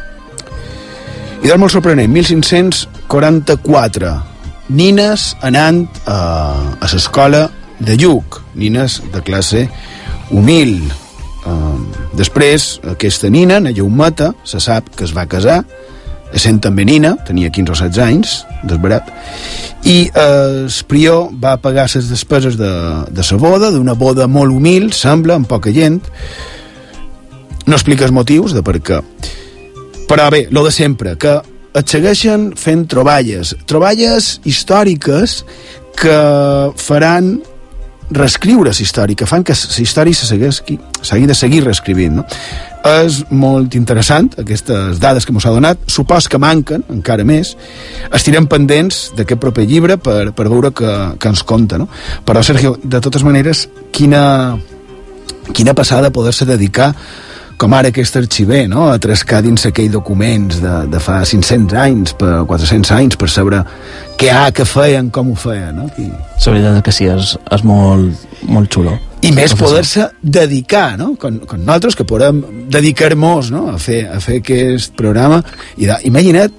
I 1.40 1.48
del 1.48 1.62
molt 1.62 1.72
sorprenent, 1.72 2.12
1544, 2.12 4.29
nines 4.70 5.34
anant 5.46 5.86
a, 6.06 6.20
a 6.80 6.90
l'escola 6.94 7.48
de 7.80 7.96
Lluc, 8.00 8.42
nines 8.56 9.02
de 9.14 9.22
classe 9.26 9.68
humil, 10.32 10.82
Uh, 11.40 11.80
després, 12.20 12.82
aquesta 12.92 13.30
nina, 13.32 13.62
na 13.64 13.72
Llaumeta, 13.72 14.34
se 14.44 14.60
sap 14.60 14.90
que 14.92 15.06
es 15.08 15.14
va 15.16 15.24
casar, 15.30 15.62
sent 16.36 16.60
també 16.62 16.84
nina, 16.86 17.16
tenia 17.26 17.50
15 17.50 17.72
o 17.72 17.78
16 17.80 18.02
anys, 18.04 18.34
desbarat, 18.68 19.08
i 19.88 19.96
eh, 20.12 20.66
el 20.68 20.68
prior 20.92 21.32
va 21.32 21.56
pagar 21.58 21.88
les 21.90 22.10
despeses 22.12 22.58
de, 22.60 22.70
de 23.10 23.26
sa 23.26 23.40
boda, 23.40 23.72
d'una 23.74 23.96
boda 23.98 24.28
molt 24.28 24.54
humil, 24.54 24.92
sembla, 24.94 25.40
amb 25.40 25.50
poca 25.50 25.74
gent, 25.74 26.02
no 27.66 27.78
explica 27.78 28.06
els 28.06 28.14
motius 28.14 28.54
de 28.54 28.62
per 28.62 28.78
què. 28.84 29.00
Però 30.10 30.28
bé, 30.30 30.46
lo 30.52 30.66
de 30.68 30.74
sempre, 30.76 31.16
que 31.18 31.40
et 31.78 31.92
segueixen 31.92 32.50
fent 32.58 32.88
troballes, 32.90 33.54
troballes 33.70 34.40
històriques 34.50 35.44
que 36.00 36.20
faran 36.80 37.38
reescriure 38.10 38.72
la 38.72 38.82
història, 38.82 39.16
que 39.16 39.28
fan 39.30 39.44
que 39.46 39.54
la 39.54 39.84
història 39.84 40.18
s'hagi 40.18 41.28
de 41.30 41.36
seguir 41.38 41.62
reescrivint. 41.64 42.16
No? 42.18 42.26
És 42.90 43.20
molt 43.30 43.76
interessant, 43.78 44.32
aquestes 44.40 45.00
dades 45.04 45.28
que 45.28 45.34
ens 45.36 45.46
ha 45.46 45.54
donat. 45.54 45.84
Supos 45.86 46.30
que 46.32 46.40
manquen, 46.42 46.84
encara 46.90 47.26
més. 47.28 47.56
Estirem 48.10 48.48
pendents 48.50 49.10
d'aquest 49.18 49.42
proper 49.42 49.68
llibre 49.70 50.00
per, 50.02 50.32
per 50.34 50.48
veure 50.50 50.74
que, 50.74 50.94
que 51.20 51.32
ens 51.32 51.44
conta. 51.44 51.78
No? 51.78 51.90
Però, 52.26 52.42
Sergio, 52.44 52.78
de 52.82 53.02
totes 53.04 53.26
maneres, 53.28 53.68
quina, 53.94 54.58
quina 55.54 55.76
passada 55.78 56.14
poder-se 56.16 56.50
dedicar 56.50 56.94
com 57.60 57.74
ara 57.76 57.92
aquest 57.92 58.16
arxiver, 58.16 58.64
no? 58.72 58.88
a 58.88 59.00
trescar 59.04 59.42
dins 59.44 59.66
aquells 59.68 59.92
documents 59.92 60.62
de, 60.64 60.76
de 60.92 61.02
fa 61.04 61.20
500 61.28 61.76
anys, 61.84 62.14
per 62.20 62.46
400 62.48 62.94
anys, 62.96 63.18
per 63.20 63.28
saber 63.32 63.60
què 64.20 64.32
ha, 64.32 64.46
què 64.56 64.64
feien, 64.68 65.10
com 65.12 65.34
ho 65.34 65.36
feien. 65.40 65.76
No? 65.76 65.90
I... 66.00 66.08
La 66.10 66.54
veritat 66.56 66.80
és 66.80 66.86
que 66.88 66.96
sí, 66.96 67.10
és, 67.12 67.36
és 67.58 67.66
molt, 67.68 68.24
molt 68.48 68.72
xulo. 68.72 68.96
I 69.28 69.34
més 69.36 69.52
poder-se 69.60 70.08
dedicar, 70.24 70.94
no? 70.98 71.12
Com, 71.20 71.42
com 71.44 71.60
nosaltres, 71.60 72.00
que 72.00 72.08
podem 72.08 72.40
dedicar-nos 72.72 73.52
no? 73.52 73.68
a, 73.74 73.78
fer, 73.82 74.06
a 74.08 74.22
fer 74.24 74.40
aquest 74.40 74.96
programa. 74.96 75.44
I 75.76 75.92
de, 75.92 76.00
imagina't 76.08 76.56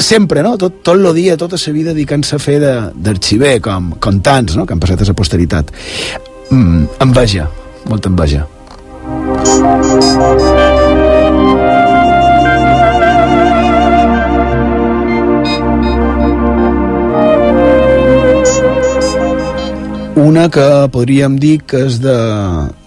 sempre, 0.00 0.42
no? 0.42 0.56
Tot, 0.58 0.80
tot 0.82 0.98
el 0.98 1.10
dia, 1.14 1.38
tota 1.38 1.60
la 1.60 1.76
vida 1.76 1.94
dedicant-se 1.94 2.34
a 2.34 2.42
fer 2.42 2.58
d'arxiver, 2.60 3.60
com, 3.62 3.92
com 4.02 4.18
tants, 4.18 4.58
no? 4.58 4.66
Que 4.66 4.74
han 4.74 4.82
passat 4.82 5.06
a 5.06 5.12
la 5.12 5.18
posteritat. 5.22 5.70
Mm, 6.50 6.88
enveja, 7.06 7.46
molta 7.86 8.10
enveja. 8.10 8.48
Una 20.30 20.48
que 20.48 20.88
podríem 20.92 21.36
dir 21.36 21.58
que 21.68 21.82
és 21.84 21.98
de, 22.00 22.14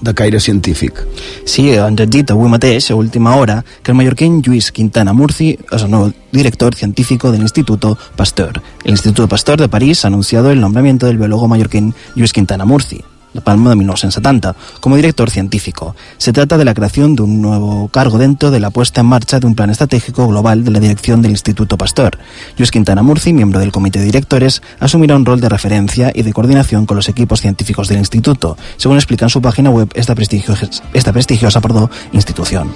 de 0.01 0.13
caire 0.17 0.39
científic. 0.39 1.03
Sí, 1.45 1.67
ens 1.75 2.01
has 2.01 2.09
dit 2.09 2.31
avui 2.31 2.49
mateix, 2.49 2.89
a 2.89 2.97
última 2.97 3.35
hora, 3.35 3.59
que 3.83 3.91
el 3.91 3.97
mallorquín 3.99 4.41
Lluís 4.41 4.71
Quintana 4.71 5.13
Murci 5.13 5.51
és 5.53 5.83
el 5.83 5.91
nou 5.91 6.09
director 6.31 6.73
científico 6.73 7.31
del 7.31 7.45
Instituto 7.45 7.97
Pasteur. 8.15 8.61
El 8.83 8.97
Instituto 8.97 9.27
Pasteur 9.27 9.59
de 9.59 9.69
París 9.69 10.05
ha 10.05 10.07
anunciado 10.07 10.51
el 10.51 10.61
nombramiento 10.61 11.05
del 11.05 11.17
biólogo 11.17 11.47
mallorquín 11.47 11.93
Lluís 12.15 12.33
Quintana 12.33 12.65
Murci, 12.65 13.03
de 13.33 13.41
Palma 13.41 13.71
de 13.71 13.77
1970, 13.77 14.55
como 14.79 14.95
director 14.95 15.29
científico. 15.29 15.95
Se 16.17 16.33
trata 16.33 16.57
de 16.57 16.65
la 16.65 16.73
creación 16.73 17.15
de 17.15 17.23
un 17.23 17.41
nuevo 17.41 17.87
cargo 17.89 18.17
dentro 18.17 18.51
de 18.51 18.59
la 18.59 18.69
puesta 18.69 19.01
en 19.01 19.07
marcha 19.07 19.39
de 19.39 19.47
un 19.47 19.55
plan 19.55 19.69
estratégico 19.69 20.27
global 20.27 20.63
de 20.63 20.71
la 20.71 20.79
dirección 20.79 21.21
del 21.21 21.31
Instituto 21.31 21.77
Pasteur. 21.77 22.17
Luis 22.57 22.71
Quintana 22.71 23.03
Murci, 23.03 23.33
miembro 23.33 23.59
del 23.59 23.71
comité 23.71 23.99
de 23.99 24.05
directores, 24.05 24.61
asumirá 24.79 25.15
un 25.15 25.25
rol 25.25 25.41
de 25.41 25.49
referencia 25.49 26.11
y 26.13 26.21
de 26.23 26.33
coordinación 26.33 26.85
con 26.85 26.97
los 26.97 27.09
equipos 27.09 27.41
científicos 27.41 27.87
del 27.87 27.99
instituto, 27.99 28.57
según 28.77 28.97
explica 28.97 29.25
en 29.25 29.29
su 29.29 29.41
página 29.41 29.69
web 29.69 29.89
esta 29.93 30.15
prestigiosa, 30.15 30.69
esta 30.93 31.13
prestigiosa 31.13 31.61
perdó, 31.61 31.89
institución. 32.11 32.71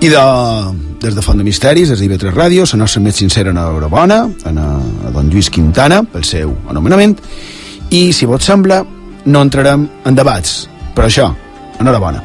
I 0.00 0.08
de, 0.08 0.18
des 1.00 1.14
de 1.14 1.22
Font 1.22 1.38
de 1.38 1.44
Misteris, 1.44 1.88
des 1.90 2.00
d'IV3 2.00 2.30
Ràdio, 2.30 2.66
la 2.70 2.84
nostra 2.84 3.02
més 3.02 3.18
sincera 3.18 3.50
enhorabona 3.50 4.20
a, 4.46 4.52
a 4.52 5.10
don 5.10 5.30
Lluís 5.30 5.50
Quintana 5.50 6.04
pel 6.06 6.22
seu 6.24 6.54
anomenament 6.70 7.16
i, 7.90 8.12
si 8.12 8.26
vos 8.28 8.44
sembla, 8.44 8.84
no 9.28 9.44
entrarem 9.44 9.84
en 10.08 10.16
debats. 10.16 10.64
Per 10.96 11.04
això, 11.04 11.28
enhorabona. 11.78 12.24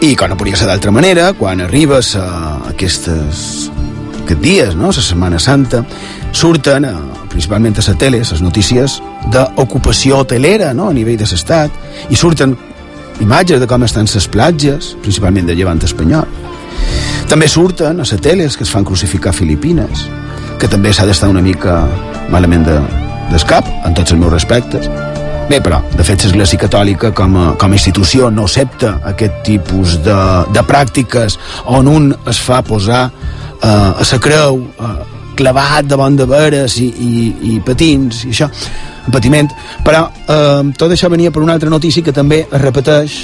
I 0.00 0.14
com 0.16 0.30
no 0.32 0.36
podria 0.40 0.56
ser 0.56 0.64
d'altra 0.70 0.92
manera, 0.94 1.26
quan 1.36 1.60
arribes 1.60 2.14
a 2.16 2.24
aquestes, 2.70 3.68
aquests 4.22 4.40
dies, 4.40 4.72
no? 4.78 4.88
la 4.94 5.04
Setmana 5.04 5.38
Santa, 5.42 5.82
surten, 6.32 6.86
a, 6.88 6.94
principalment 7.28 7.76
a 7.76 7.84
la 7.84 7.96
tele, 8.00 8.22
les 8.24 8.40
notícies 8.40 8.96
d'ocupació 9.34 10.22
hotelera 10.22 10.72
no? 10.72 10.88
a 10.88 10.96
nivell 10.96 11.20
de 11.20 11.28
l'estat, 11.28 11.76
i 12.08 12.16
surten 12.16 12.56
imatges 13.20 13.60
de 13.60 13.68
com 13.68 13.84
estan 13.84 14.08
les 14.08 14.28
platges, 14.32 14.94
principalment 15.04 15.50
de 15.50 15.58
llevant 15.58 15.84
espanyol. 15.84 16.39
També 17.30 17.46
surten 17.46 18.00
a 18.02 18.04
teles 18.18 18.56
que 18.58 18.64
es 18.66 18.70
fan 18.74 18.82
crucificar 18.82 19.30
Filipines, 19.30 20.08
que 20.58 20.66
també 20.66 20.90
s'ha 20.90 21.04
d'estar 21.06 21.28
una 21.30 21.40
mica 21.40 21.84
malament 22.28 22.64
d'escap, 22.66 23.68
de, 23.68 23.74
en 23.86 23.94
tots 23.94 24.10
els 24.10 24.18
meus 24.18 24.32
respectes. 24.32 24.88
Bé, 25.46 25.60
però, 25.62 25.78
de 25.94 26.02
fet, 26.02 26.24
l'Església 26.26 26.58
Catòlica 26.58 27.12
com 27.14 27.36
a, 27.38 27.44
com 27.54 27.70
a 27.70 27.78
institució 27.78 28.32
no 28.34 28.48
accepta 28.48 28.96
aquest 29.12 29.44
tipus 29.46 30.00
de, 30.02 30.16
de 30.50 30.64
pràctiques 30.66 31.38
on 31.70 31.90
un 31.90 32.08
es 32.30 32.40
fa 32.42 32.64
posar 32.66 33.04
eh, 33.06 33.68
a 33.68 34.06
la 34.10 34.18
creu 34.22 34.58
eh, 34.58 34.90
clavat 35.38 35.86
davant 35.86 36.18
de 36.18 36.26
veres 36.26 36.80
i, 36.82 36.88
i, 36.90 37.12
i 37.52 37.60
patins 37.66 38.24
i 38.24 38.32
això, 38.34 38.50
patiment 39.10 39.50
però 39.86 40.02
eh, 40.10 40.74
tot 40.74 40.90
això 40.90 41.10
venia 41.10 41.30
per 41.30 41.42
una 41.46 41.54
altra 41.54 41.70
notícia 41.70 42.02
que 42.02 42.14
també 42.14 42.42
es 42.44 42.62
repeteix 42.62 43.20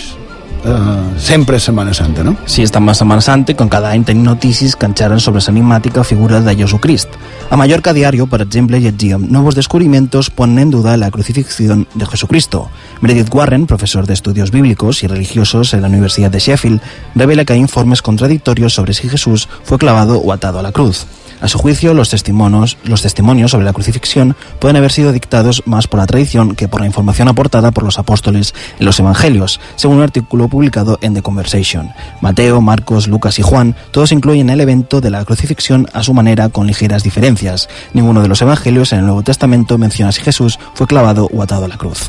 eh, 0.64 1.18
sempre 1.18 1.56
és 1.56 1.64
Setmana 1.66 1.92
Santa, 1.94 2.24
no? 2.24 2.36
Sí, 2.46 2.62
estem 2.62 2.88
a 2.88 2.94
Setmana 2.94 3.20
Santa 3.20 3.54
cada 3.54 3.90
any 3.90 4.04
tenim 4.04 4.24
notícies 4.24 4.76
que 4.76 4.86
enxerren 4.86 5.20
sobre 5.20 5.40
l'enigmàtica 5.40 6.04
figura 6.04 6.40
de 6.40 6.54
Jesucrist. 6.56 7.08
A 7.50 7.56
Mallorca 7.56 7.92
Diario, 7.92 8.26
per 8.26 8.40
exemple, 8.42 8.80
llegíem 8.80 9.26
Nuevos 9.30 9.54
descubrimientos 9.54 10.30
ponen 10.30 10.58
en 10.58 10.70
duda 10.70 10.96
la 10.96 11.10
crucifixión 11.10 11.86
de 11.94 12.06
Jesucristo. 12.06 12.68
Meredith 13.00 13.32
Warren, 13.34 13.66
profesor 13.66 14.06
de 14.06 14.14
estudios 14.14 14.50
bíblicos 14.50 15.02
y 15.02 15.06
religiosos 15.06 15.74
en 15.74 15.82
la 15.82 15.88
Universidad 15.88 16.30
de 16.30 16.38
Sheffield, 16.38 16.80
revela 17.14 17.44
que 17.44 17.52
hay 17.52 17.60
informes 17.60 18.02
contradictorios 18.02 18.74
sobre 18.74 18.94
si 18.94 19.08
Jesús 19.08 19.48
fue 19.64 19.78
clavado 19.78 20.18
o 20.18 20.32
atado 20.32 20.58
a 20.58 20.62
la 20.62 20.72
cruz. 20.72 21.06
A 21.40 21.48
su 21.48 21.58
juicio, 21.58 21.94
los 21.94 22.10
testimonios, 22.10 22.78
los 22.84 23.02
testimonios 23.02 23.50
sobre 23.50 23.66
la 23.66 23.72
crucifixión 23.72 24.36
pueden 24.58 24.76
haber 24.76 24.90
sido 24.90 25.12
dictados 25.12 25.62
más 25.66 25.86
por 25.86 26.00
la 26.00 26.06
tradición 26.06 26.54
que 26.54 26.68
por 26.68 26.80
la 26.80 26.86
información 26.86 27.28
aportada 27.28 27.70
por 27.70 27.84
los 27.84 27.98
apóstoles 27.98 28.54
en 28.78 28.86
los 28.86 28.98
evangelios, 28.98 29.60
según 29.76 29.98
un 29.98 30.02
artículo 30.02 30.48
publicado 30.48 30.98
en 31.02 31.14
The 31.14 31.22
Conversation. 31.22 31.90
Mateo, 32.20 32.60
Marcos, 32.60 33.06
Lucas 33.06 33.38
y 33.38 33.42
Juan 33.42 33.76
todos 33.90 34.12
incluyen 34.12 34.50
el 34.50 34.60
evento 34.60 35.00
de 35.00 35.10
la 35.10 35.24
crucifixión 35.24 35.86
a 35.92 36.02
su 36.02 36.14
manera 36.14 36.48
con 36.48 36.66
ligeras 36.66 37.02
diferencias. 37.02 37.68
Ninguno 37.92 38.22
de 38.22 38.28
los 38.28 38.40
evangelios 38.42 38.92
en 38.92 39.00
el 39.00 39.04
Nuevo 39.06 39.22
Testamento 39.22 39.78
menciona 39.78 40.12
si 40.12 40.22
Jesús 40.22 40.58
fue 40.74 40.86
clavado 40.86 41.28
o 41.32 41.42
atado 41.42 41.66
a 41.66 41.68
la 41.68 41.76
cruz. 41.76 42.08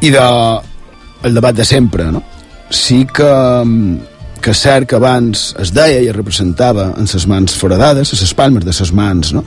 I 0.00 0.10
de, 0.10 0.60
el 1.22 1.34
debat 1.34 1.54
de 1.54 1.64
sempre, 1.64 2.04
no? 2.12 2.22
Sí 2.70 3.06
que, 3.06 3.98
que 4.42 4.52
és 4.54 4.60
cert 4.62 4.88
que 4.88 4.96
abans 4.96 5.54
es 5.58 5.72
deia 5.74 6.00
i 6.00 6.08
es 6.08 6.16
representava 6.16 6.92
en 6.98 7.06
ses 7.10 7.26
mans 7.26 7.54
foradades, 7.58 8.12
a 8.12 8.16
ses 8.16 8.34
palmes 8.34 8.64
de 8.64 8.72
ses 8.72 8.92
mans, 8.92 9.32
no? 9.34 9.44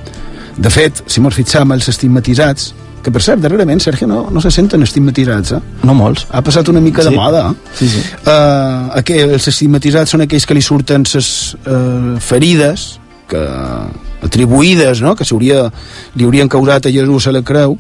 De 0.58 0.70
fet, 0.70 1.04
si 1.08 1.22
mos 1.24 1.36
fixam 1.36 1.72
els 1.72 1.88
estigmatitzats, 1.90 2.74
que 3.02 3.10
per 3.10 3.22
cert, 3.26 3.42
darrerament, 3.42 3.80
Sergio, 3.82 4.06
no, 4.06 4.28
no 4.30 4.42
se 4.44 4.52
senten 4.54 4.84
estigmatitzats, 4.86 5.56
eh? 5.58 5.62
No 5.88 5.96
molts. 5.98 6.28
Ha 6.30 6.44
passat 6.46 6.68
una 6.70 6.82
mica 6.84 7.02
de 7.04 7.10
Sí. 7.10 7.16
moda, 7.16 7.48
eh? 7.50 7.76
Sí, 7.80 7.88
sí. 7.90 8.02
Uh, 8.26 8.92
aqu 9.00 9.16
els 9.24 9.48
estigmatitzats 9.48 10.12
són 10.14 10.22
aquells 10.28 10.46
que 10.46 10.54
li 10.54 10.62
surten 10.62 11.06
ses 11.10 11.56
uh, 11.66 12.20
ferides 12.22 13.00
que 13.32 13.42
atribuïdes, 14.22 15.02
no?, 15.02 15.16
que 15.16 15.26
s'hauria 15.26 15.64
li 16.16 16.28
haurien 16.28 16.50
causat 16.52 16.86
a 16.86 16.92
Jesús 16.94 17.26
a 17.28 17.32
la 17.34 17.42
creu, 17.42 17.78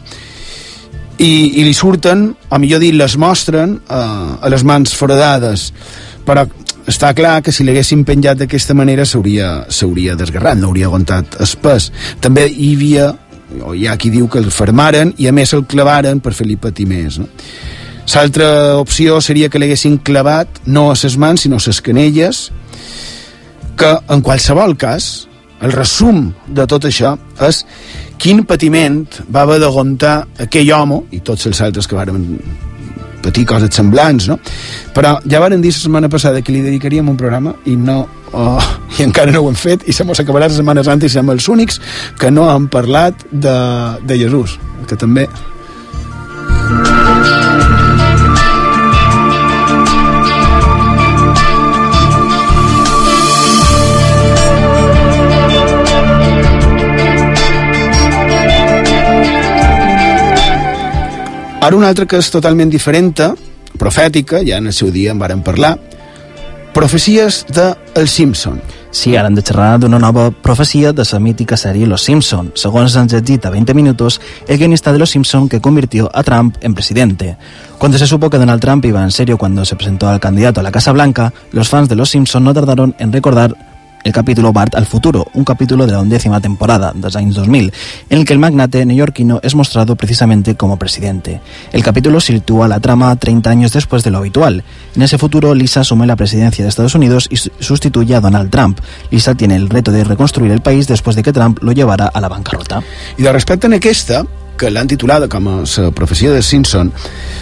i, 1.21 1.59
i 1.59 1.65
li 1.67 1.73
surten, 1.77 2.31
o 2.49 2.57
millor 2.57 2.81
dit, 2.81 2.95
les 2.97 3.17
mostren 3.19 3.75
uh, 3.77 4.39
a 4.41 4.49
les 4.49 4.63
mans 4.65 4.95
foradades. 4.97 5.67
Però 6.25 6.47
està 6.89 7.11
clar 7.13 7.41
que 7.45 7.53
si 7.53 7.65
l'haguessin 7.65 8.05
penjat 8.07 8.39
d'aquesta 8.41 8.73
manera 8.77 9.05
s'hauria 9.05 10.15
desgarrat, 10.17 10.57
no 10.57 10.71
hauria 10.71 10.87
aguantat 10.89 11.37
espès. 11.43 11.91
També 12.21 12.47
hi 12.49 12.73
havia, 12.75 13.11
o 13.61 13.75
hi 13.75 13.87
ha 13.87 13.97
qui 13.97 14.09
diu 14.13 14.29
que 14.31 14.39
el 14.41 14.51
fermaren 14.51 15.13
i 15.17 15.27
a 15.27 15.35
més 15.35 15.53
el 15.53 15.65
clavaren 15.69 16.21
per 16.23 16.33
fer-li 16.33 16.57
patir 16.57 16.87
més. 16.89 17.19
No? 17.21 17.29
L'altra 18.11 18.77
opció 18.77 19.21
seria 19.23 19.47
que 19.49 19.59
l'haguessin 19.61 19.99
clavat 20.03 20.63
no 20.65 20.89
a 20.91 20.97
ses 20.99 21.15
mans 21.17 21.45
sinó 21.45 21.61
a 21.61 21.63
ses 21.63 21.79
canelles 21.81 22.49
que 23.79 23.91
en 24.09 24.21
qualsevol 24.21 24.75
cas 24.77 25.27
el 25.61 25.71
resum 25.71 26.25
de 26.47 26.65
tot 26.67 26.89
això 26.89 27.13
és 27.47 27.61
quin 28.21 28.43
patiment 28.49 29.05
va 29.31 29.45
haver 29.45 29.61
d'aguantar 29.63 30.17
aquell 30.45 30.73
home 30.75 31.05
i 31.15 31.21
tots 31.21 31.47
els 31.47 31.61
altres 31.61 31.87
que 31.87 31.97
varen 31.97 32.27
patir 33.23 33.45
coses 33.49 33.73
semblants, 33.75 34.27
no? 34.31 34.39
Però 34.95 35.17
ja 35.25 35.41
varen 35.43 35.61
dir 35.61 35.73
la 35.73 35.79
setmana 35.79 36.09
passada 36.09 36.41
que 36.41 36.53
li 36.53 36.63
dedicaríem 36.65 37.09
un 37.09 37.19
programa 37.19 37.55
i 37.65 37.75
no 37.77 38.01
oh, 38.33 38.59
i 38.97 39.03
encara 39.05 39.31
no 39.31 39.43
ho 39.43 39.51
hem 39.51 39.59
fet 39.59 39.87
i 39.87 39.95
se 39.95 40.05
mos 40.07 40.19
acabarà 40.23 40.49
la 40.49 40.57
Setmana 40.57 40.83
Santa 40.87 41.07
i 41.07 41.13
som 41.13 41.31
els 41.33 41.47
únics 41.51 41.79
que 42.19 42.31
no 42.31 42.49
han 42.49 42.67
parlat 42.71 43.25
de, 43.31 43.57
de 44.07 44.19
Jesús 44.25 44.57
que 44.87 44.99
també 44.99 45.27
Ara 61.61 61.77
una 61.77 61.91
altra 61.93 62.07
que 62.09 62.17
és 62.17 62.31
totalment 62.33 62.71
diferent, 62.73 63.11
profètica, 63.77 64.39
ja 64.41 64.57
en 64.57 64.65
el 64.71 64.73
seu 64.73 64.89
dia 64.89 65.11
en 65.13 65.19
varen 65.21 65.43
parlar, 65.45 65.75
profecies 66.73 67.45
de 67.53 67.75
El 67.93 68.07
Simpson. 68.09 68.57
Sí, 68.89 69.13
ara 69.15 69.29
hem 69.29 69.35
de 69.37 69.43
xerrar 69.45 69.77
d'una 69.79 69.99
nova 70.01 70.31
profecia 70.31 70.91
de 70.91 71.05
la 71.05 71.19
mítica 71.19 71.55
sèrie 71.55 71.85
Los 71.85 72.01
Simpson. 72.01 72.51
Segons 72.55 72.95
ens 72.97 73.13
llegit 73.13 73.45
a 73.45 73.51
20 73.51 73.75
minutos, 73.75 74.19
el 74.47 74.57
guionista 74.57 74.91
de 74.91 74.97
Los 74.97 75.11
Simpson 75.11 75.47
que 75.47 75.61
convirtió 75.61 76.09
a 76.11 76.23
Trump 76.23 76.57
en 76.61 76.73
presidente. 76.73 77.37
Cuando 77.77 77.99
se 77.99 78.07
supo 78.07 78.31
que 78.31 78.39
Donald 78.39 78.59
Trump 78.59 78.83
iba 78.85 79.03
en 79.03 79.11
serio 79.11 79.37
cuando 79.37 79.63
se 79.63 79.75
presentó 79.75 80.09
al 80.09 80.19
candidato 80.19 80.61
a 80.61 80.63
la 80.63 80.71
Casa 80.71 80.91
Blanca, 80.91 81.31
los 81.51 81.69
fans 81.69 81.89
de 81.89 81.95
Los 81.95 82.09
Simpson 82.09 82.43
no 82.43 82.55
tardaron 82.55 82.95
en 82.97 83.13
recordar 83.13 83.55
el 84.03 84.11
capítulo 84.11 84.51
Bart 84.53 84.75
al 84.75 84.85
futuro, 84.85 85.27
un 85.33 85.43
capítulo 85.43 85.85
de 85.85 85.91
la 85.93 85.99
undécima 85.99 86.39
temporada, 86.41 86.91
dels 86.95 87.15
anys 87.15 87.35
2000, 87.35 87.71
en 88.09 88.17
el 88.19 88.25
que 88.25 88.33
el 88.33 88.39
magnate 88.39 88.85
neoyorquino 88.85 89.39
es 89.43 89.55
mostrado 89.55 89.95
precisamente 89.95 90.55
como 90.55 90.77
presidente. 90.77 91.41
El 91.71 91.83
capítulo 91.83 92.19
sitúa 92.19 92.67
la 92.67 92.79
trama 92.79 93.15
30 93.15 93.49
años 93.49 93.73
después 93.73 94.03
de 94.03 94.11
lo 94.11 94.17
habitual. 94.19 94.63
En 94.95 95.01
ese 95.01 95.17
futuro, 95.17 95.53
Lisa 95.53 95.81
asume 95.81 96.07
la 96.07 96.15
presidencia 96.15 96.63
de 96.63 96.69
Estados 96.69 96.95
Unidos 96.95 97.27
y 97.29 97.37
su- 97.37 97.51
sustituye 97.59 98.15
a 98.15 98.21
Donald 98.21 98.49
Trump. 98.49 98.79
Lisa 99.11 99.35
tiene 99.35 99.55
el 99.55 99.69
reto 99.69 99.91
de 99.91 100.03
reconstruir 100.03 100.51
el 100.51 100.61
país 100.61 100.87
después 100.87 101.15
de 101.15 101.23
que 101.23 101.33
Trump 101.33 101.59
lo 101.61 101.71
llevara 101.71 102.07
a 102.07 102.21
la 102.21 102.29
bancarrota. 102.29 102.81
I 103.17 103.21
de 103.23 103.31
respecte 103.31 103.67
en 103.67 103.73
aquesta, 103.73 104.25
que 104.57 104.69
l'han 104.69 104.87
titulada 104.87 105.27
com 105.27 105.47
a 105.47 105.63
la 105.65 105.91
profecia 105.91 106.29
de 106.31 106.41
Simpson, 106.43 106.91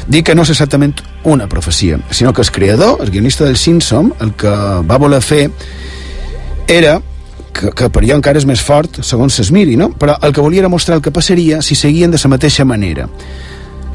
dic 0.07 0.25
que 0.29 0.35
no 0.35 0.43
és 0.45 0.49
exactament 0.53 1.01
una 1.27 1.47
profecia, 1.51 1.99
sinó 2.11 2.31
que 2.31 2.41
el 2.41 2.51
creador, 2.51 2.99
el 3.03 3.11
guionista 3.11 3.43
del 3.43 3.57
Simpson, 3.57 4.13
el 4.21 4.31
que 4.39 4.47
va 4.47 4.97
voler 4.97 5.19
fer 5.21 5.49
era 6.69 7.01
que, 7.51 7.71
que 7.73 7.89
per 7.89 8.05
jo 8.05 8.15
encara 8.15 8.37
és 8.37 8.45
més 8.45 8.61
fort 8.61 9.01
segons 9.03 9.39
es 9.41 9.49
miri, 9.51 9.75
no? 9.75 9.89
però 9.89 10.15
el 10.21 10.33
que 10.33 10.41
volia 10.41 10.63
era 10.63 10.69
mostrar 10.71 10.99
el 10.99 11.03
que 11.03 11.11
passaria 11.11 11.63
si 11.65 11.75
seguien 11.75 12.11
de 12.13 12.21
la 12.21 12.35
mateixa 12.37 12.65
manera 12.65 13.09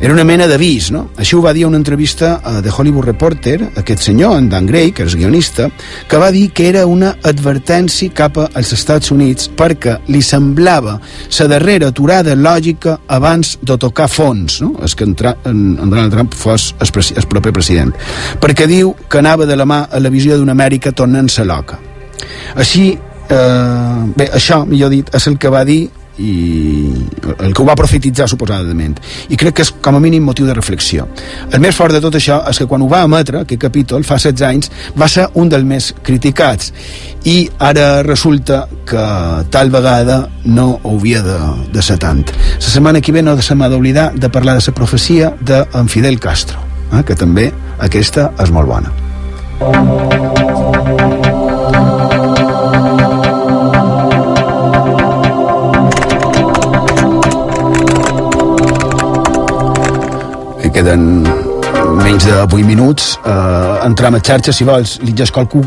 era 0.01 0.13
una 0.13 0.25
mena 0.27 0.49
d'avís, 0.51 0.89
no? 0.91 1.05
Així 1.17 1.37
ho 1.37 1.41
va 1.41 1.53
dir 1.55 1.63
a 1.65 1.69
una 1.69 1.79
entrevista 1.79 2.41
a 2.43 2.57
The 2.61 2.73
Hollywood 2.75 3.07
Reporter, 3.07 3.69
aquest 3.79 4.03
senyor, 4.03 4.35
en 4.37 4.49
Dan 4.51 4.67
Gray, 4.67 4.91
que 4.93 5.07
és 5.07 5.15
guionista, 5.15 5.69
que 6.11 6.19
va 6.19 6.33
dir 6.35 6.49
que 6.51 6.67
era 6.69 6.83
una 6.91 7.13
advertència 7.23 8.11
cap 8.13 8.41
als 8.43 8.75
Estats 8.75 9.15
Units 9.15 9.49
perquè 9.55 10.01
li 10.11 10.21
semblava 10.21 10.99
la 10.99 11.49
darrera 11.55 11.93
aturada 11.95 12.35
lògica 12.35 12.99
abans 13.07 13.55
de 13.63 13.79
tocar 13.79 14.11
fons, 14.11 14.61
no? 14.67 14.75
És 14.83 14.99
que 14.99 15.07
en, 15.07 15.15
en, 15.23 15.65
en 15.79 15.89
Donald 15.89 16.13
Trump 16.13 16.35
fos 16.35 16.73
el, 16.83 16.91
el 16.91 17.31
proper 17.31 17.55
president. 17.55 17.95
Perquè 18.43 18.67
diu 18.67 18.97
que 19.09 19.23
anava 19.23 19.47
de 19.47 19.57
la 19.57 19.65
mà 19.65 19.85
a 19.89 20.03
la 20.03 20.11
visió 20.11 20.37
d'una 20.37 20.59
Amèrica 20.59 20.93
tornant-se 20.93 21.47
loca. 21.47 21.94
Així, 22.57 22.93
eh, 23.29 24.13
bé, 24.17 24.31
això, 24.33 24.65
millor 24.67 24.91
dit, 24.91 25.13
és 25.15 25.27
el 25.31 25.39
que 25.39 25.53
va 25.53 25.65
dir 25.65 25.83
i 26.17 26.93
el 27.43 27.51
que 27.53 27.63
ho 27.63 27.65
va 27.67 27.75
profetitzar 27.75 28.29
suposadament. 28.31 29.01
I 29.35 29.37
crec 29.37 29.57
que 29.59 29.65
és 29.67 29.73
com 29.83 29.97
a 29.99 30.01
mínim 30.01 30.23
motiu 30.23 30.47
de 30.47 30.55
reflexió. 30.55 31.09
El 31.51 31.59
més 31.61 31.75
fort 31.75 31.91
de 31.91 32.01
tot 32.01 32.15
això 32.15 32.37
és 32.51 32.61
que 32.61 32.69
quan 32.71 32.85
ho 32.85 32.89
va 32.91 33.03
emetre 33.03 33.41
aquest 33.41 33.61
capítol 33.61 34.05
fa 34.07 34.21
16 34.23 34.45
anys 34.47 34.71
va 34.95 35.09
ser 35.11 35.27
un 35.35 35.51
dels 35.51 35.67
més 35.67 35.91
criticats. 36.07 36.71
I 37.25 37.49
ara 37.59 38.05
resulta 38.07 38.69
que 38.87 39.07
tal 39.51 39.73
vegada 39.75 40.21
no 40.45 40.79
havia 40.85 41.25
de, 41.27 41.41
de 41.75 41.83
ser 41.83 41.99
tant. 41.99 42.23
La 42.31 42.69
setmana 42.69 43.03
que 43.03 43.13
ve 43.13 43.23
no 43.23 43.35
se 43.43 43.59
m'ha 43.59 43.69
d'oblidar 43.73 44.13
de 44.15 44.31
parlar 44.31 44.55
de 44.61 44.63
la 44.69 44.77
profecia 44.77 45.35
d'en 45.41 45.89
Fidel 45.89 46.21
Castro 46.21 46.63
eh, 46.93 47.03
que 47.03 47.17
també 47.19 47.51
aquesta 47.83 48.31
és 48.43 48.55
molt 48.55 48.71
bona 48.71 48.93
queden 60.75 61.23
menys 62.03 62.25
de 62.27 62.35
8 62.35 62.67
minuts 62.67 63.19
eh, 63.25 63.87
entram 63.87 64.17
a 64.17 64.21
xarxa 64.21 64.53
si 64.53 64.65
vols 64.67 64.97
li 65.05 65.15
ja 65.17 65.27
qualcú 65.31 65.63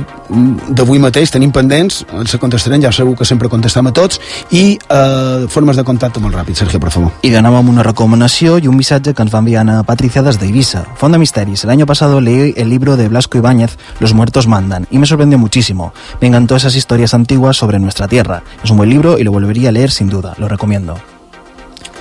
d'avui 0.75 0.99
mateix 0.99 1.31
tenim 1.31 1.53
pendents, 1.55 2.01
ens 2.11 2.35
contestarem 2.41 2.81
ja 2.83 2.91
segur 2.91 3.15
que 3.15 3.25
sempre 3.25 3.47
contestem 3.47 3.87
a 3.87 3.93
tots 3.95 4.19
i 4.51 4.75
eh, 4.75 5.47
formes 5.47 5.79
de 5.79 5.85
contacte 5.87 6.19
molt 6.19 6.35
ràpid, 6.35 6.59
Sergio, 6.59 6.79
per 6.79 6.91
favor 6.91 7.11
Y 7.21 7.31
ganamos 7.31 7.65
una 7.65 7.83
recomendación 7.83 8.63
y 8.63 8.67
un 8.67 8.75
mensaje 8.75 9.13
que 9.13 9.23
nos 9.23 9.33
va 9.33 9.39
enviar 9.39 9.69
a 9.69 9.83
Patricia 9.83 10.21
desde 10.21 10.47
Ibiza. 10.47 10.85
Fonda 10.95 11.17
Misteris. 11.17 11.63
El 11.63 11.85
pasado 11.85 12.19
leí 12.19 12.53
el 12.57 12.69
libro 12.69 12.97
de 12.97 13.07
Blasco 13.07 13.37
Ibáñez, 13.37 13.77
Los 13.99 14.13
muertos 14.13 14.47
mandan, 14.47 14.87
y 14.91 14.97
me 14.97 15.05
sorprendió 15.05 15.37
muchísimo. 15.37 15.93
Me 16.19 16.27
encantó 16.27 16.55
esas 16.55 16.75
historias 16.75 17.13
antiguas 17.13 17.55
sobre 17.55 17.79
nuestra 17.79 18.07
tierra. 18.07 18.43
Es 18.63 18.69
un 18.69 18.77
buen 18.77 18.89
libro 18.89 19.17
y 19.17 19.23
lo 19.23 19.31
volvería 19.31 19.69
a 19.69 19.71
leer 19.71 19.91
sin 19.91 20.09
duda. 20.09 20.33
Lo 20.37 20.47
recomiendo. 20.47 20.97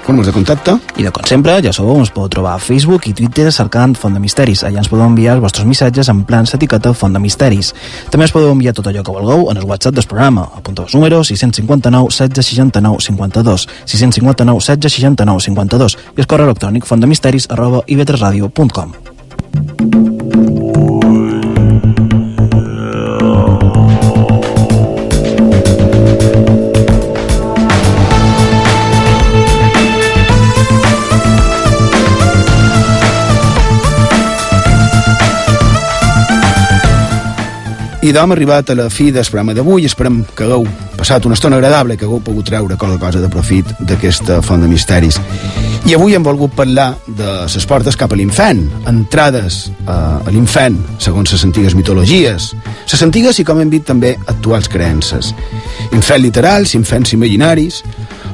Formes 0.07 0.27
de 0.27 0.33
contacte. 0.33 0.79
I 0.97 1.03
de 1.03 1.11
com 1.11 1.25
sempre, 1.27 1.57
ja 1.65 1.73
sabeu, 1.75 1.97
ens 1.99 2.13
podeu 2.15 2.29
trobar 2.31 2.53
a 2.55 2.63
Facebook 2.63 3.09
i 3.11 3.15
Twitter 3.19 3.51
cercant 3.51 3.97
Font 3.99 4.15
de 4.15 4.21
Misteris. 4.23 4.63
Allà 4.63 4.79
ens 4.79 4.91
podeu 4.93 5.03
enviar 5.03 5.35
els 5.35 5.43
vostres 5.43 5.67
missatges 5.67 6.07
en 6.13 6.21
plans 6.29 6.55
etiqueta 6.55 6.93
Font 6.95 7.17
de 7.17 7.19
Misteris. 7.19 7.73
També 8.13 8.29
ens 8.29 8.35
podeu 8.37 8.53
enviar 8.55 8.77
tot 8.79 8.87
allò 8.87 9.03
que 9.03 9.17
vulgueu 9.17 9.51
en 9.51 9.59
el 9.59 9.67
WhatsApp 9.67 9.99
del 9.99 10.07
programa. 10.07 10.47
Apunteu 10.55 10.87
els 10.87 10.95
números 10.95 11.27
659 11.35 12.15
16 12.15 12.55
69 12.55 13.03
52 13.03 13.67
659 13.83 14.63
16 14.63 14.95
69 15.01 15.43
52 15.51 15.99
i 16.15 16.23
el 16.23 16.31
correu 16.31 16.47
electrònic 16.53 16.87
fontdemisteris 16.87 17.51
arroba 17.51 17.83
ib3radio.com 17.91 20.15
I 38.07 38.13
d'hom 38.15 38.31
arribat 38.31 38.69
a 38.71 38.75
la 38.79 38.85
fi 38.87 39.09
del 39.11 39.25
programa 39.27 39.51
d'avui. 39.57 39.83
Esperem 39.89 40.21
que 40.37 40.45
hagueu 40.45 40.63
passat 40.95 41.25
una 41.27 41.35
estona 41.35 41.57
agradable, 41.59 41.97
que 41.99 42.05
hagueu 42.07 42.21
pogut 42.23 42.47
treure 42.47 42.77
qualque 42.79 43.01
cosa 43.03 43.19
de 43.19 43.27
profit 43.27 43.73
d'aquesta 43.81 44.37
font 44.47 44.63
de 44.63 44.69
misteris. 44.71 45.19
I 45.91 45.97
avui 45.97 46.15
hem 46.15 46.23
volgut 46.23 46.55
parlar 46.55 46.93
de 47.19 47.33
les 47.51 47.67
portes 47.67 47.99
cap 47.99 48.15
a 48.15 48.19
l'infern, 48.19 48.63
entrades 48.87 49.73
a, 49.91 50.21
a 50.23 50.31
l'infern, 50.31 50.79
segons 51.03 51.35
les 51.35 51.43
antigues 51.49 51.75
mitologies, 51.75 52.53
les 52.93 53.03
antigues 53.03 53.41
i, 53.43 53.47
com 53.49 53.59
hem 53.59 53.75
dit, 53.75 53.83
també 53.83 54.15
actuals 54.31 54.71
creences. 54.71 55.33
Infern 55.91 56.23
literals, 56.23 56.77
inferns 56.79 57.17
imaginaris, 57.19 57.83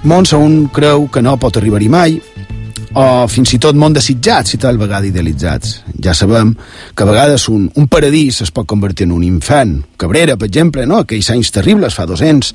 mons 0.05 0.36
on 0.36 0.44
un 0.51 0.61
creu 0.69 1.09
que 1.09 1.24
no 1.24 1.39
pot 1.40 1.57
arribar-hi 1.57 1.89
mai, 1.89 2.20
o 2.94 3.27
fins 3.31 3.55
i 3.56 3.59
tot 3.62 3.77
món 3.78 3.94
desitjats 3.97 4.55
i 4.56 4.60
tal 4.60 4.78
vegada 4.81 5.09
idealitzats. 5.09 5.78
Ja 6.02 6.14
sabem 6.16 6.52
que 6.94 7.05
a 7.05 7.09
vegades 7.09 7.48
un, 7.48 7.69
un 7.78 7.89
paradís 7.89 8.43
es 8.44 8.52
pot 8.52 8.69
convertir 8.69 9.06
en 9.09 9.14
un 9.16 9.24
infern. 9.24 9.78
Cabrera, 9.97 10.36
per 10.36 10.48
exemple, 10.51 10.85
no? 10.86 11.01
aquells 11.02 11.31
anys 11.32 11.52
terribles, 11.55 11.97
fa 11.97 12.06
200, 12.09 12.52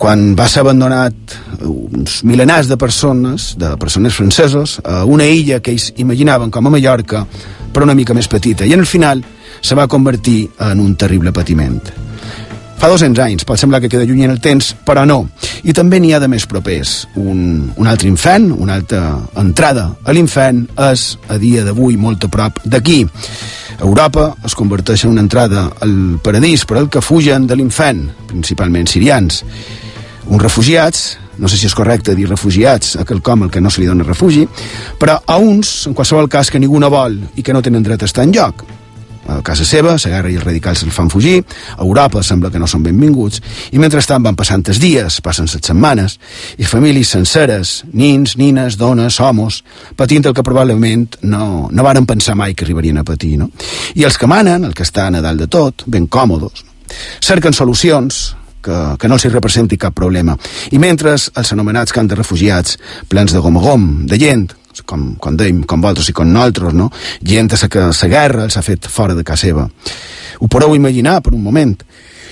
quan 0.00 0.32
va 0.38 0.48
ser 0.50 0.64
abandonat 0.64 1.36
uns 1.68 2.20
milenars 2.26 2.70
de 2.70 2.78
persones, 2.80 3.54
de 3.60 3.76
persones 3.80 4.16
francesos, 4.16 4.78
a 4.84 5.04
una 5.04 5.28
illa 5.28 5.60
que 5.60 5.74
ells 5.74 5.92
imaginaven 6.02 6.50
com 6.50 6.66
a 6.66 6.74
Mallorca, 6.74 7.24
però 7.70 7.86
una 7.86 7.94
mica 7.94 8.16
més 8.16 8.28
petita, 8.28 8.66
i 8.66 8.74
en 8.74 8.82
el 8.82 8.90
final 8.90 9.22
se 9.60 9.76
va 9.76 9.88
convertir 9.88 10.48
en 10.66 10.80
un 10.80 10.96
terrible 10.98 11.32
patiment. 11.36 11.80
Fa 12.80 12.88
200 12.88 13.20
anys, 13.20 13.42
pot 13.44 13.60
semblar 13.60 13.82
que 13.84 13.90
queda 13.92 14.06
lluny 14.08 14.22
en 14.24 14.30
el 14.32 14.38
temps, 14.40 14.70
però 14.88 15.02
no. 15.04 15.18
I 15.68 15.74
també 15.76 15.98
n'hi 16.00 16.14
ha 16.16 16.20
de 16.22 16.30
més 16.32 16.46
propers. 16.48 16.94
Un, 17.20 17.68
un 17.76 17.90
altre 17.90 18.08
infern, 18.08 18.46
una 18.56 18.78
altra 18.80 19.02
entrada 19.36 19.82
a 20.00 20.14
l'infern 20.16 20.62
és, 20.86 21.02
a 21.28 21.36
dia 21.42 21.66
d'avui, 21.66 21.98
molt 22.00 22.24
a 22.24 22.30
prop 22.32 22.62
d'aquí. 22.64 23.02
Europa 23.84 24.30
es 24.48 24.56
converteix 24.56 25.04
en 25.04 25.12
una 25.12 25.26
entrada 25.26 25.66
al 25.84 25.94
paradís 26.24 26.64
per 26.64 26.80
al 26.80 26.88
que 26.88 27.04
fugen 27.04 27.44
de 27.50 27.60
l'infern, 27.60 28.06
principalment 28.32 28.88
sirians. 28.88 29.42
Uns 30.30 30.40
refugiats, 30.40 31.04
no 31.36 31.52
sé 31.52 31.60
si 31.60 31.68
és 31.68 31.76
correcte 31.76 32.16
dir 32.16 32.30
refugiats, 32.32 32.96
a 32.96 33.04
quelcom 33.04 33.44
el 33.44 33.52
que 33.52 33.60
no 33.60 33.68
se 33.68 33.84
li 33.84 33.92
dona 33.92 34.08
refugi, 34.08 34.48
però 34.96 35.20
a 35.20 35.36
uns, 35.36 35.82
en 35.84 35.92
qualsevol 35.92 36.32
cas, 36.32 36.48
que 36.48 36.64
ningú 36.64 36.80
no 36.80 36.88
vol 36.88 37.20
i 37.36 37.44
que 37.44 37.52
no 37.52 37.60
tenen 37.60 37.84
dret 37.84 38.08
a 38.08 38.08
estar 38.08 38.24
en 38.24 38.38
lloc 38.40 38.64
a 39.30 39.42
casa 39.46 39.64
seva, 39.64 39.96
la 39.96 40.12
guerra 40.12 40.30
i 40.32 40.38
els 40.38 40.46
radicals 40.46 40.82
els 40.84 40.94
fan 40.94 41.10
fugir, 41.12 41.38
a 41.76 41.82
Europa 41.84 42.22
sembla 42.26 42.50
que 42.50 42.58
no 42.58 42.68
són 42.70 42.82
benvinguts, 42.86 43.42
i 43.72 43.82
mentrestant 43.82 44.24
van 44.24 44.38
passant 44.38 44.64
els 44.68 44.80
dies, 44.82 45.20
passen 45.24 45.48
les 45.48 45.58
setmanes, 45.58 46.18
i 46.58 46.66
famílies 46.68 47.14
senceres, 47.16 47.84
nins, 47.92 48.36
nines, 48.40 48.78
dones, 48.80 49.20
homos, 49.20 49.62
patint 49.96 50.26
el 50.26 50.34
que 50.34 50.46
probablement 50.46 51.20
no, 51.22 51.68
no 51.70 51.86
varen 51.86 52.06
pensar 52.06 52.36
mai 52.38 52.54
que 52.54 52.66
arribarien 52.66 52.98
a 52.98 53.06
patir, 53.06 53.36
no? 53.38 53.50
I 53.94 54.04
els 54.08 54.18
que 54.18 54.30
manen, 54.30 54.64
el 54.64 54.74
que 54.74 54.86
estan 54.86 55.16
a 55.16 55.24
dalt 55.24 55.40
de 55.40 55.48
tot, 55.50 55.86
ben 55.86 56.06
còmodes, 56.10 56.64
no? 56.64 56.70
cerquen 57.22 57.54
solucions, 57.54 58.34
que, 58.60 58.76
que 59.00 59.08
no 59.08 59.16
els 59.16 59.24
hi 59.24 59.32
representi 59.32 59.78
cap 59.80 59.94
problema. 59.96 60.36
I 60.74 60.80
mentre 60.82 61.14
els 61.16 61.52
anomenats 61.54 61.94
camps 61.96 62.12
de 62.12 62.18
refugiats, 62.18 62.76
plens 63.08 63.32
de 63.32 63.40
gom-gom, 63.40 63.86
de 64.10 64.18
gent, 64.20 64.48
com, 64.86 65.14
com 65.20 65.36
dèiem, 65.36 65.62
com 65.68 65.82
vosaltres 65.82 66.10
i 66.10 66.16
com 66.16 66.28
nosaltres, 66.28 66.76
no? 66.76 66.90
gent 67.22 67.52
a 67.54 67.68
que 67.68 67.88
la 67.90 68.08
guerra 68.08 68.48
ha 68.48 68.62
fet 68.62 68.86
fora 68.88 69.14
de 69.14 69.24
casa 69.24 69.48
seva. 69.48 69.68
Ho 70.40 70.48
podeu 70.48 70.74
imaginar 70.76 71.20
per 71.22 71.34
un 71.34 71.42
moment. 71.42 71.76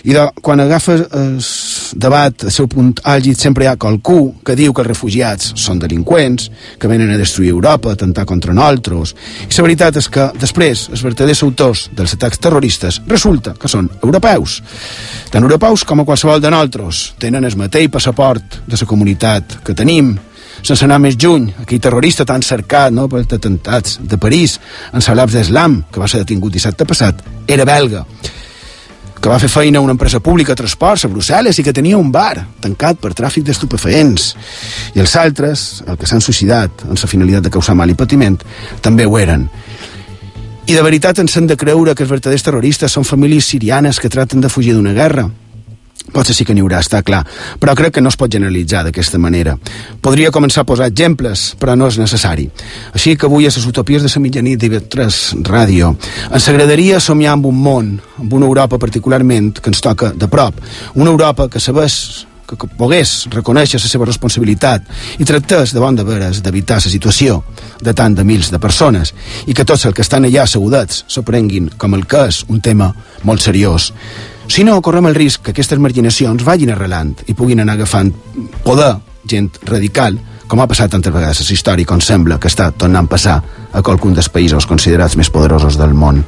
I 0.04 0.14
de, 0.14 0.24
quan 0.42 0.60
agafa 0.60 0.94
el 0.94 1.38
debat, 1.98 2.44
el 2.46 2.52
seu 2.54 2.68
punt 2.70 3.00
àlgid, 3.08 3.38
sempre 3.40 3.64
hi 3.64 3.68
ha 3.70 3.78
qualcú 3.80 4.38
que 4.46 4.54
diu 4.58 4.72
que 4.74 4.84
els 4.84 4.90
refugiats 4.92 5.52
són 5.58 5.80
delinqüents, 5.82 6.50
que 6.78 6.90
venen 6.90 7.10
a 7.10 7.18
destruir 7.18 7.50
Europa, 7.50 7.90
a 7.90 7.98
atemptar 7.98 8.26
contra 8.28 8.54
nosaltres. 8.54 9.14
I 9.48 9.50
la 9.56 9.66
veritat 9.66 9.98
és 10.00 10.08
que 10.12 10.28
després 10.38 10.86
els 10.92 11.02
verdaders 11.04 11.42
autors 11.46 11.88
dels 11.96 12.14
atacs 12.14 12.40
terroristes 12.44 13.02
resulta 13.08 13.56
que 13.58 13.70
són 13.70 13.90
europeus. 14.02 14.60
Tan 15.32 15.42
europeus 15.42 15.84
com 15.84 16.00
a 16.00 16.06
qualsevol 16.08 16.40
de 16.40 16.52
nosaltres. 16.54 17.02
Tenen 17.18 17.44
el 17.44 17.58
mateix 17.58 17.90
passaport 17.90 18.62
de 18.66 18.78
la 18.78 18.88
comunitat 18.88 19.58
que 19.64 19.74
tenim, 19.74 20.14
sense 20.62 20.84
anar 20.84 20.98
més 21.02 21.16
juny, 21.20 21.50
aquell 21.62 21.80
terrorista 21.80 22.26
tan 22.28 22.42
cercat 22.42 22.92
no, 22.94 23.08
pels 23.08 23.32
atemptats 23.36 23.98
de 24.00 24.18
París, 24.18 24.58
en 24.92 25.04
Salabs 25.04 25.36
d'Islam, 25.36 25.82
que 25.92 26.00
va 26.02 26.08
ser 26.08 26.24
detingut 26.24 26.54
dissabte 26.54 26.86
passat, 26.88 27.22
era 27.46 27.66
belga 27.68 28.04
que 29.18 29.30
va 29.30 29.38
fer 29.42 29.48
feina 29.50 29.80
a 29.80 29.82
una 29.82 29.92
empresa 29.96 30.20
pública 30.20 30.52
de 30.52 30.60
transports 30.62 31.04
a 31.04 31.10
Brussel·les 31.10 31.58
i 31.58 31.64
que 31.66 31.74
tenia 31.74 31.98
un 31.98 32.12
bar 32.14 32.36
tancat 32.62 33.00
per 33.02 33.10
tràfic 33.18 33.46
d'estupefaents. 33.48 34.28
I 34.94 35.02
els 35.02 35.16
altres, 35.18 35.64
el 35.86 35.98
que 35.98 36.06
s'han 36.06 36.22
suïcidat 36.22 36.84
amb 36.86 36.94
la 36.94 37.10
finalitat 37.10 37.48
de 37.48 37.52
causar 37.54 37.74
mal 37.74 37.90
i 37.90 37.98
patiment, 37.98 38.38
també 38.80 39.06
ho 39.06 39.18
eren. 39.18 39.48
I 40.68 40.76
de 40.76 40.84
veritat 40.84 41.18
ens 41.18 41.34
hem 41.36 41.48
de 41.48 41.56
creure 41.56 41.94
que 41.96 42.04
els 42.04 42.12
verdaders 42.12 42.44
terroristes 42.44 42.92
són 42.92 43.06
famílies 43.08 43.46
sirianes 43.48 43.98
que 43.98 44.12
traten 44.12 44.40
de 44.44 44.50
fugir 44.52 44.76
d'una 44.76 44.94
guerra 44.94 45.26
Potser 46.12 46.34
sí 46.36 46.46
que 46.46 46.54
n'hi 46.56 46.62
haurà, 46.64 46.80
està 46.82 47.02
clar, 47.04 47.24
però 47.60 47.74
crec 47.78 47.96
que 47.96 48.04
no 48.04 48.12
es 48.12 48.16
pot 48.16 48.32
generalitzar 48.32 48.84
d'aquesta 48.86 49.20
manera. 49.20 49.56
Podria 50.02 50.32
començar 50.34 50.64
a 50.64 50.68
posar 50.68 50.88
exemples, 50.88 51.52
però 51.60 51.76
no 51.76 51.88
és 51.90 51.98
necessari. 52.00 52.48
Així 52.94 53.16
que 53.16 53.28
avui 53.28 53.46
a 53.46 53.52
les 53.52 53.66
utopies 53.68 54.02
de 54.02 54.12
la 54.14 54.22
mitjanit 54.24 54.60
d'IV3 54.62 55.20
Ràdio 55.48 55.92
ens 56.32 56.48
agradaria 56.48 57.00
somiar 57.00 57.36
amb 57.36 57.50
un 57.50 57.60
món, 57.62 57.92
amb 58.18 58.32
una 58.32 58.46
Europa 58.46 58.78
particularment 58.78 59.52
que 59.60 59.70
ens 59.70 59.84
toca 59.84 60.12
de 60.14 60.28
prop. 60.28 60.58
Una 60.94 61.10
Europa 61.10 61.48
que 61.48 61.60
sabés 61.60 62.26
que, 62.48 62.68
pogués 62.78 63.26
reconèixer 63.32 63.80
la 63.82 63.90
seva 63.90 64.08
responsabilitat 64.08 64.86
i 65.20 65.26
tractés 65.28 65.74
de 65.74 65.82
bon 65.82 65.98
de 65.98 66.06
veres 66.06 66.40
d'evitar 66.44 66.80
la 66.80 66.92
situació 66.92 67.42
de 67.84 67.94
tant 67.94 68.16
de 68.16 68.24
mils 68.24 68.50
de 68.54 68.60
persones 68.62 69.12
i 69.46 69.54
que 69.54 69.66
tots 69.68 69.84
els 69.84 69.94
que 69.94 70.04
estan 70.06 70.24
allà 70.24 70.46
assegudats 70.46 71.04
s'ho 71.06 71.24
prenguin 71.26 71.68
com 71.76 71.94
el 71.98 72.06
que 72.08 72.24
és 72.32 72.44
un 72.48 72.62
tema 72.64 72.92
molt 73.28 73.44
seriós 73.44 73.92
si 74.48 74.64
no, 74.64 74.80
correm 74.82 75.06
el 75.10 75.16
risc 75.16 75.44
que 75.44 75.52
aquestes 75.52 75.78
marginacions 75.78 76.44
vagin 76.44 76.72
arrelant 76.72 77.14
i 77.28 77.36
puguin 77.36 77.60
anar 77.60 77.76
agafant 77.76 78.12
poder, 78.64 78.94
gent 79.28 79.50
radical, 79.68 80.16
com 80.48 80.62
ha 80.62 80.66
passat 80.66 80.90
tantes 80.94 81.12
vegades 81.12 81.42
a 81.42 81.46
la 81.46 81.54
història, 81.54 81.86
com 81.86 82.00
sembla 82.00 82.38
que 82.40 82.48
està 82.48 82.70
tornant 82.72 83.04
a 83.04 83.12
passar 83.12 83.38
a 83.72 83.82
qualcun 83.84 84.16
dels 84.16 84.30
països 84.32 84.66
considerats 84.66 85.18
més 85.20 85.28
poderosos 85.30 85.76
del 85.76 85.92
món. 85.92 86.22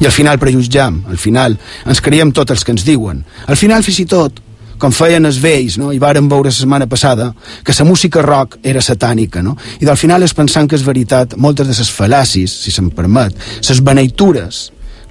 I 0.00 0.08
al 0.08 0.14
final 0.16 0.40
prejutjam, 0.40 1.02
al 1.12 1.20
final 1.20 1.58
ens 1.84 2.00
creiem 2.00 2.32
tots 2.32 2.56
els 2.56 2.64
que 2.64 2.72
ens 2.72 2.86
diuen. 2.86 3.20
Al 3.46 3.60
final, 3.60 3.84
fins 3.84 4.00
i 4.00 4.06
tot, 4.08 4.40
com 4.80 4.94
feien 4.96 5.28
els 5.28 5.36
vells, 5.44 5.76
no? 5.76 5.92
i 5.92 6.00
varen 6.00 6.28
veure 6.32 6.48
la 6.48 6.56
setmana 6.56 6.88
passada, 6.88 7.28
que 7.62 7.76
la 7.76 7.84
música 7.84 8.24
rock 8.24 8.56
era 8.64 8.80
satànica, 8.80 9.44
no? 9.44 9.58
i 9.78 9.84
del 9.84 10.00
final 10.00 10.24
és 10.24 10.32
pensant 10.34 10.66
que 10.66 10.80
és 10.80 10.86
veritat 10.86 11.36
moltes 11.36 11.68
de 11.68 11.76
les 11.76 11.92
fal·làcies, 11.92 12.56
si 12.64 12.72
se'm 12.72 12.88
permet, 12.96 13.36
les 13.68 13.84
beneitures 13.84 14.70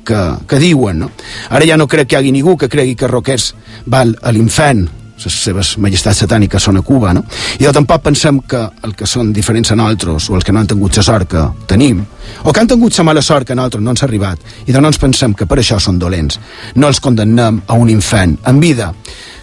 que, 0.09 0.21
que 0.49 0.61
diuen, 0.61 1.05
no? 1.05 1.11
Ara 1.49 1.67
ja 1.69 1.77
no 1.77 1.87
crec 1.87 2.09
que 2.09 2.17
hi 2.17 2.23
hagi 2.23 2.33
ningú 2.35 2.57
que 2.57 2.69
cregui 2.71 2.97
que 2.97 3.09
roquers 3.09 3.53
val 3.85 4.15
a 4.21 4.33
l'infern, 4.33 4.87
les 5.19 5.35
seves 5.43 5.73
majestats 5.83 6.21
satàniques 6.23 6.63
són 6.63 6.79
a 6.79 6.83
Cuba, 6.85 7.11
no? 7.15 7.23
I 7.59 7.65
jo 7.65 7.73
tampoc 7.75 8.03
pensem 8.05 8.39
que 8.47 8.61
el 8.87 8.95
que 8.95 9.07
són 9.09 9.33
diferents 9.35 9.73
a 9.73 9.77
nosaltres, 9.79 10.29
o 10.29 10.37
els 10.37 10.47
que 10.47 10.55
no 10.55 10.61
han 10.61 10.69
tingut 10.71 10.95
la 10.97 11.03
sort 11.03 11.29
que 11.29 11.45
tenim, 11.67 12.01
o 12.43 12.53
que 12.53 12.61
han 12.61 12.69
tingut 12.71 12.97
la 12.97 13.07
mala 13.09 13.23
sort 13.25 13.47
que 13.47 13.53
a 13.53 13.59
nosaltres 13.59 13.83
no 13.83 13.95
ens 13.95 14.03
ha 14.03 14.07
arribat, 14.07 14.39
i 14.65 14.75
de 14.75 14.81
no 14.81 14.91
ens 14.91 15.01
pensem 15.01 15.35
que 15.35 15.47
per 15.49 15.59
això 15.59 15.79
són 15.79 15.99
dolents. 15.99 16.39
No 16.75 16.87
els 16.87 17.01
condemnem 17.03 17.61
a 17.67 17.75
un 17.75 17.91
infern 17.91 18.37
en 18.47 18.59
vida. 18.63 18.93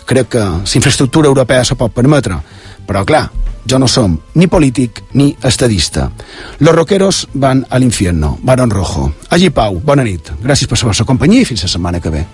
Crec 0.06 0.28
que 0.36 0.44
la 0.44 0.78
infraestructura 0.80 1.28
europea 1.28 1.64
se 1.64 1.74
pot 1.74 1.92
permetre, 1.92 2.38
però 2.86 3.04
clar, 3.04 3.26
jo 3.66 3.78
no 3.82 3.88
som 3.90 4.16
ni 4.34 4.46
polític 4.46 5.02
ni 5.12 5.36
estadista. 5.42 6.10
Los 6.60 6.74
rockeros 6.74 7.28
van 7.34 7.66
a 7.68 7.78
l'infierno, 7.78 8.38
Barón 8.42 8.70
Rojo. 8.70 9.12
Allí 9.30 9.50
Pau, 9.50 9.80
bona 9.82 10.04
nit. 10.04 10.32
Gràcies 10.42 10.70
per 10.70 10.78
la 10.80 10.92
vostra 10.92 11.06
companyia 11.06 11.42
i 11.42 11.48
fins 11.48 11.66
la 11.66 11.72
setmana 11.74 12.00
que 12.00 12.10
ve. 12.10 12.26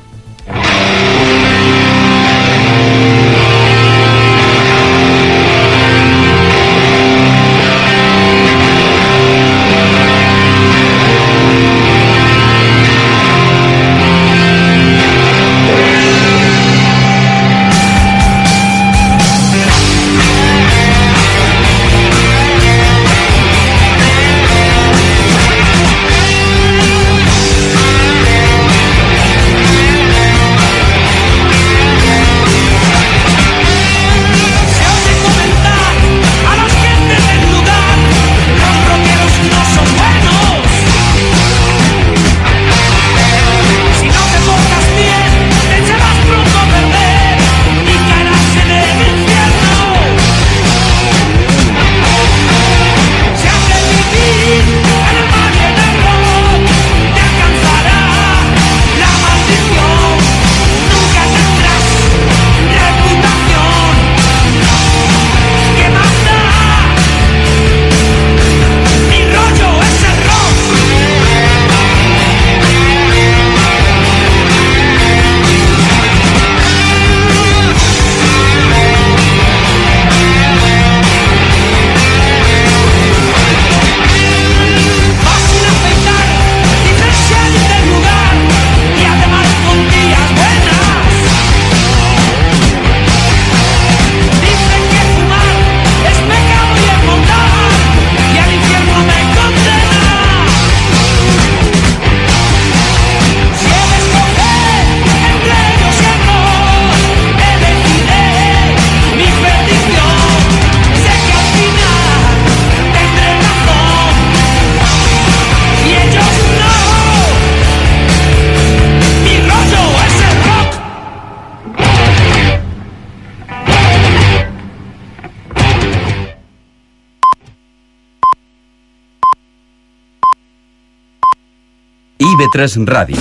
IB3 132.53 132.85
Ràdio. 132.85 133.17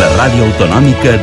La 0.00 0.08
ràdio 0.16 0.46
autonòmica 0.46 1.18